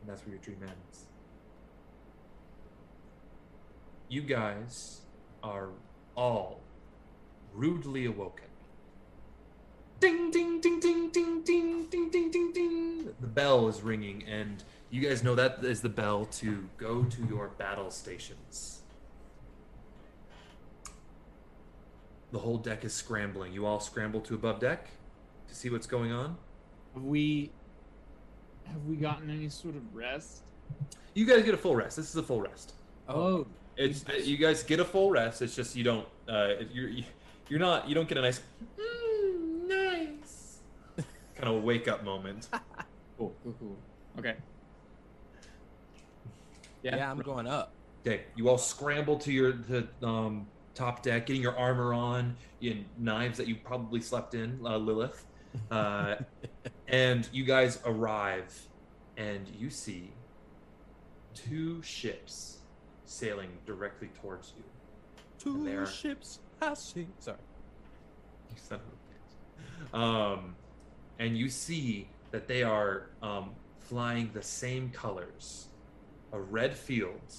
[0.05, 1.05] that's where your dream ends.
[4.09, 5.01] You guys
[5.41, 5.69] are
[6.15, 6.61] all
[7.53, 8.45] rudely awoken.
[9.99, 13.13] Ding ding ding ding ding ding ding ding ding ding.
[13.19, 17.25] The bell is ringing, and you guys know that is the bell to go to
[17.27, 18.81] your battle stations.
[22.31, 23.53] The whole deck is scrambling.
[23.53, 24.89] You all scramble to above deck
[25.47, 26.37] to see what's going on.
[26.93, 27.51] Have we
[28.65, 30.41] have we gotten any sort of rest?
[31.13, 31.95] You guys get a full rest.
[31.95, 32.73] This is a full rest.
[33.07, 35.41] Oh, It's you guys get a full rest.
[35.41, 36.07] It's just you don't.
[36.27, 36.89] Uh, you're
[37.49, 37.89] you're not.
[37.89, 38.41] You don't get a nice,
[38.79, 40.59] mm, nice
[41.35, 42.49] kind of wake up moment.
[43.17, 43.77] Cool, cool, cool.
[44.19, 44.35] Okay.
[46.83, 47.71] Yeah, I'm going up.
[48.05, 52.85] Okay, you all scramble to your to um, top deck, getting your armor on, in
[52.97, 55.25] knives that you probably slept in, uh, Lilith,
[55.71, 56.15] uh,
[56.87, 58.53] and you guys arrive,
[59.17, 60.11] and you see
[61.33, 62.59] two ships
[63.05, 64.63] sailing directly towards you.
[65.39, 67.11] Two And they are- ships passing.
[67.19, 67.37] Sorry.
[68.51, 68.85] You son of
[69.93, 69.99] a bitch.
[69.99, 70.55] Um,
[71.19, 75.67] and you see that they are um, flying the same colors
[76.33, 77.33] a red field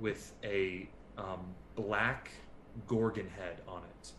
[0.00, 2.30] with a um, black
[2.86, 4.12] gorgon head on it.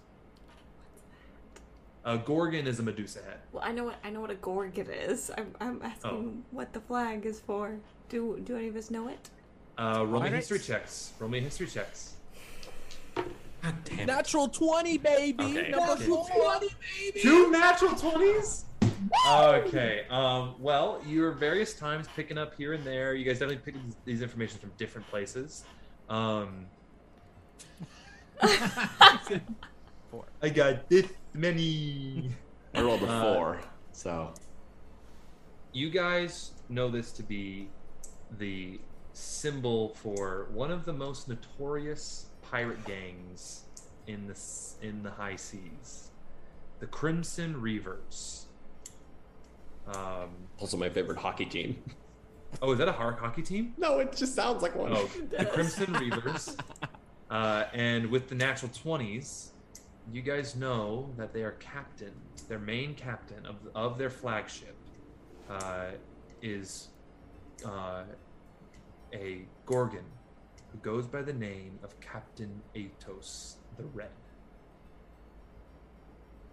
[2.06, 3.40] A gorgon is a Medusa head.
[3.52, 5.32] Well, I know what I know what a gorgon is.
[5.38, 6.44] I'm I'm asking Oh.
[6.52, 7.76] what the flag is for.
[8.10, 9.30] Do do any of us know it?
[9.78, 10.50] Uh, roll me Pirates?
[10.50, 11.12] history checks.
[11.20, 12.14] Roll me history checks.
[13.16, 14.06] God damn.
[14.06, 15.44] Natural 20, baby.
[15.44, 15.70] Okay.
[15.72, 16.06] Number Okay.
[16.06, 16.68] 20,
[17.00, 17.20] baby.
[17.22, 18.64] Two natural 20s?
[19.30, 20.06] Okay.
[20.10, 23.16] Um, well, you're various times picking up here and there.
[23.16, 25.66] You guys definitely pick these- these information from different places.
[26.10, 26.68] Um,
[30.12, 30.26] Four.
[30.42, 32.30] I got this many.
[32.74, 34.34] I rolled a Uh, four, so
[35.74, 37.68] You guys know this to be
[38.38, 38.80] the
[39.16, 43.64] symbol for one of the most notorious pirate gangs
[44.08, 44.38] in the
[44.82, 46.10] in the high seas,
[46.80, 48.44] the Crimson Reavers.
[49.88, 50.30] Um,
[50.60, 51.82] also my favorite hockey team.
[52.62, 53.74] oh, is that a hockey team?
[53.78, 54.94] No, it just sounds like one.
[54.94, 56.58] Oh, the Crimson Reavers.
[57.30, 59.50] Uh, and with the natural 20s,
[60.12, 62.14] you guys know that they are captain,
[62.48, 64.76] their main captain of, of their flagship
[65.50, 65.88] uh,
[66.42, 66.90] is
[67.66, 68.04] uh,
[69.16, 70.06] a Gorgon
[70.72, 74.10] who goes by the name of Captain Aetos the Red.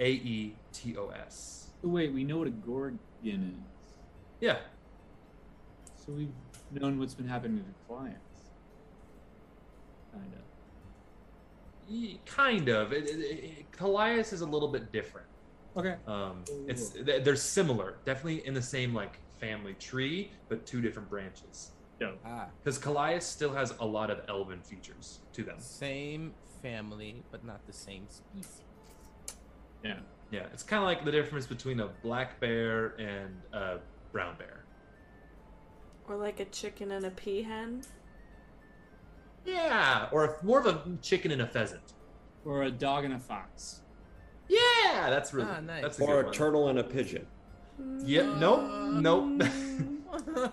[0.00, 1.70] A E T O S.
[1.84, 3.42] Oh, wait, we know what a gorgon is.
[4.40, 4.56] Yeah.
[5.96, 6.32] So we've
[6.72, 8.18] known what's been happening to the clients.
[12.26, 12.92] Kind of.
[12.92, 15.26] It, it, it, Kallias is a little bit different.
[15.76, 15.96] Okay.
[16.06, 21.72] Um, it's they're similar, definitely in the same like family tree, but two different branches.
[22.24, 22.46] Ah.
[22.62, 25.56] Because Kallias still has a lot of elven features to them.
[25.58, 28.62] Same family, but not the same species.
[29.84, 29.96] Yeah.
[30.30, 33.78] Yeah, it's kind of like the difference between a black bear and a
[34.12, 34.64] brown bear.
[36.08, 37.86] Or like a chicken and a peahen.
[39.44, 41.92] Yeah, or a, more of a chicken and a pheasant.
[42.44, 43.82] Or a dog and a fox.
[44.48, 45.82] Yeah, that's really Ah, nice.
[45.82, 46.32] that's a or good a one.
[46.32, 47.26] turtle and a pigeon.
[48.04, 49.42] Yeah, nope, nope.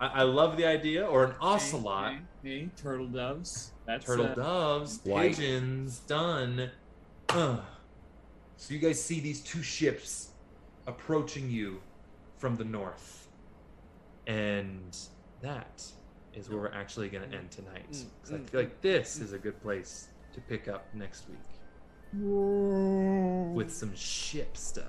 [0.00, 1.06] I, I love the idea.
[1.06, 2.14] Or an ocelot.
[2.42, 3.72] Hey, hey, turtle doves.
[3.86, 5.36] That's turtle uh, doves, White.
[5.36, 6.70] pigeons, done.
[7.30, 7.60] Ugh.
[8.56, 10.30] So you guys see these two ships
[10.86, 11.80] approaching you
[12.38, 13.28] from the north,
[14.26, 14.96] and
[15.40, 15.84] that
[16.34, 17.90] is where we're actually going to end tonight.
[17.90, 20.86] Mm, 'Cause I mm, feel like mm, this is a good place to pick up
[20.94, 21.38] next week
[22.12, 24.84] with some ship stuff.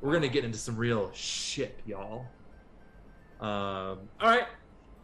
[0.00, 2.26] We're gonna get into some real ship, y'all.
[3.40, 4.46] Um, all right.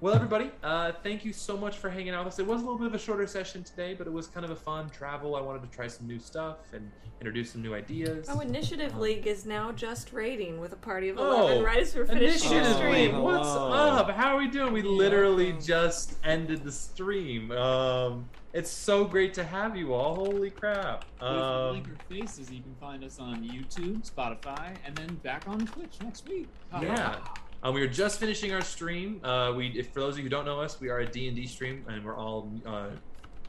[0.01, 2.39] Well, everybody, uh, thank you so much for hanging out with us.
[2.39, 4.51] It was a little bit of a shorter session today, but it was kind of
[4.51, 5.35] a fun travel.
[5.35, 6.91] I wanted to try some new stuff and
[7.21, 8.27] introduce some new ideas.
[8.31, 11.95] Oh, Initiative League is now just raiding with a party of Oh, 11 right as
[11.97, 13.15] we're finishing the Initiative stream.
[13.15, 14.11] League, What's up?
[14.11, 14.75] How are we doing?
[14.75, 17.51] We literally just ended the stream.
[17.53, 20.15] Um, it's so great to have you all.
[20.17, 21.07] Holy crap!
[21.21, 25.65] With Um, Leaker Faces, you can find us on YouTube, Spotify, and then back on
[25.67, 26.49] Twitch next week.
[26.81, 27.17] Yeah.
[27.65, 29.25] Um, we are just finishing our stream.
[29.25, 31.29] Uh, we, if for those of you who don't know us, we are a D
[31.29, 32.91] and D stream, and we're all uh,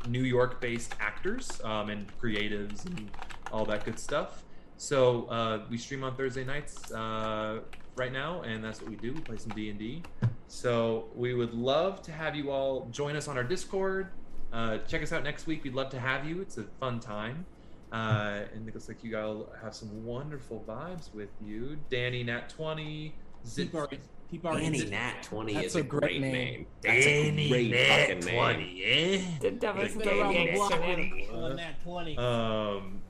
[0.08, 3.12] New York-based actors um, and creatives and
[3.52, 4.46] all that good stuff.
[4.78, 7.60] So uh, we stream on Thursday nights uh,
[7.98, 9.12] right now, and that's what we do.
[9.12, 10.02] We play some D and D.
[10.48, 14.12] So we would love to have you all join us on our Discord.
[14.54, 15.66] Uh, check us out next week.
[15.66, 16.40] We'd love to have you.
[16.40, 17.46] It's a fun time.
[17.92, 21.78] Uh, and it looks like you all have some wonderful vibes with you.
[21.90, 23.14] Danny Nat 20,
[23.46, 23.66] Zip.
[23.72, 23.88] Keep our,
[24.32, 26.32] keep Danny Zip- Nat 20 That's is a a great great name.
[26.34, 26.68] name.
[26.82, 28.82] That's Danny a great Nat fucking 20, name.
[28.84, 29.38] eh?
[29.42, 31.30] The devil's Like getting Danny next Nat 20.
[31.34, 32.18] On that 20.
[32.18, 33.02] Um,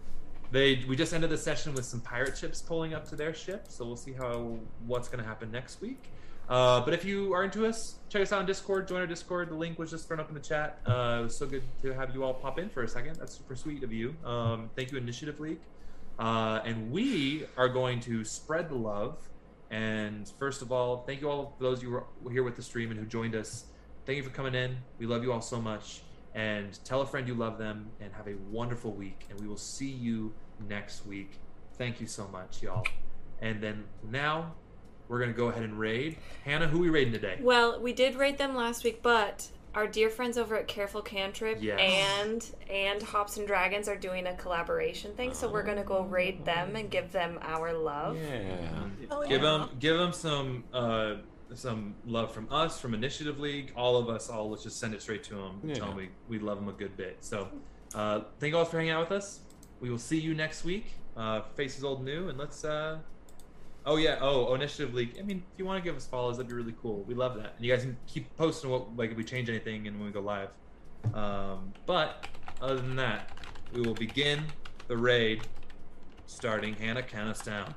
[0.51, 3.65] they we just ended the session with some pirate ships pulling up to their ship,
[3.69, 6.03] so we'll see how what's going to happen next week.
[6.47, 8.88] Uh, but if you are into us, check us out on Discord.
[8.88, 9.49] Join our Discord.
[9.49, 10.80] The link was just thrown up in the chat.
[10.85, 13.15] Uh, it was so good to have you all pop in for a second.
[13.15, 14.15] That's super sweet of you.
[14.23, 15.59] Um, thank you, Initiative League.
[16.19, 19.17] Uh, and we are going to spread the love.
[19.76, 22.62] And first of all, thank you all for those you who were here with the
[22.62, 23.66] stream and who joined us.
[24.06, 24.78] Thank you for coming in.
[25.00, 26.02] We love you all so much.
[26.34, 29.26] And tell a friend you love them and have a wonderful week.
[29.30, 30.34] And we will see you
[30.70, 31.40] next week.
[31.78, 32.86] Thank you so much, y'all.
[33.42, 34.54] And then now
[35.10, 36.20] we're going to go ahead and raid.
[36.45, 37.40] Hannah, who we raiding today?
[37.42, 41.62] Well, we did raid them last week, but our dear friends over at Careful Cantrip
[41.62, 41.80] Yes.
[41.80, 46.45] and and Hops and Dragons are doing a collaboration thing, so we're gonna go raid
[46.45, 48.18] them and give them our love.
[48.18, 48.88] Yeah.
[49.28, 51.16] Give them, give them some, uh,
[51.54, 54.30] some love from us, from Initiative League, all of us.
[54.30, 55.60] All let's just send it straight to them.
[55.64, 55.76] Yeah.
[55.76, 57.18] Tell them we, we love them a good bit.
[57.20, 57.50] So,
[57.94, 59.42] uh, thank you all for hanging out with us.
[59.82, 60.86] We will see you next week.
[61.16, 62.64] Uh, faces old new, and let's.
[62.66, 63.00] Uh,
[63.85, 64.17] oh yeah.
[64.22, 65.15] Oh, oh, Initiative League.
[65.19, 67.03] I mean, if you want to give us follows, that'd be really cool.
[67.03, 67.53] We love that.
[67.55, 70.14] And you guys can keep posting what like if we change anything and when we
[70.14, 70.49] go live.
[71.14, 72.27] Um, but
[72.61, 73.31] other than that,
[73.73, 74.43] we will begin
[74.88, 75.41] the raid.
[76.27, 77.73] Starting Hannah, count us down.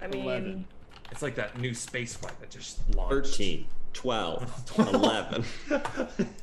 [0.00, 0.64] I mean, 11.
[1.10, 3.36] It's like that new space flight that just launched.
[3.36, 5.44] 13, 12, 11.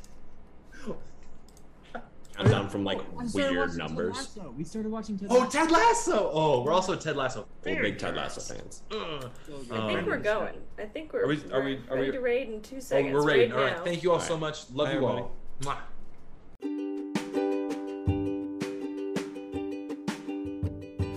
[2.40, 2.98] Countdown from like
[3.34, 4.38] weird watching Ted numbers.
[4.56, 6.30] We started watching Ted Oh, Ted Lasso!
[6.32, 7.46] Oh, we're also Ted Lasso.
[7.64, 8.82] We're big Ted Lasso fans.
[8.92, 8.98] Ugh.
[9.26, 9.28] I
[9.58, 10.54] think Um, we're going.
[10.78, 13.12] I think we're, Are we- are we- we're we- ready to raid in two seconds.
[13.12, 13.50] we're raiding.
[13.50, 13.76] right All right.
[13.78, 13.84] now.
[13.84, 14.70] Thank you all All so much.
[14.72, 15.22] Love Bye, you everybody.
[15.22, 15.32] all.
[15.62, 15.76] Mwah.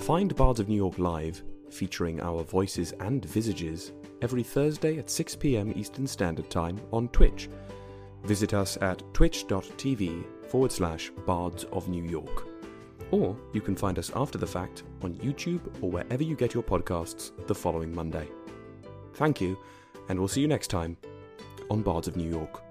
[0.02, 5.36] Find Bards of New York live, featuring our voices and visages, every Thursday at 6
[5.36, 7.50] pm Eastern Standard Time on Twitch.
[8.24, 12.48] Visit us at twitch.tv forward slash bards of New York.
[13.10, 16.62] Or you can find us after the fact on YouTube or wherever you get your
[16.62, 18.28] podcasts the following Monday.
[19.16, 19.58] Thank you,
[20.10, 20.96] and we'll see you next time
[21.72, 22.62] on Bards of New York.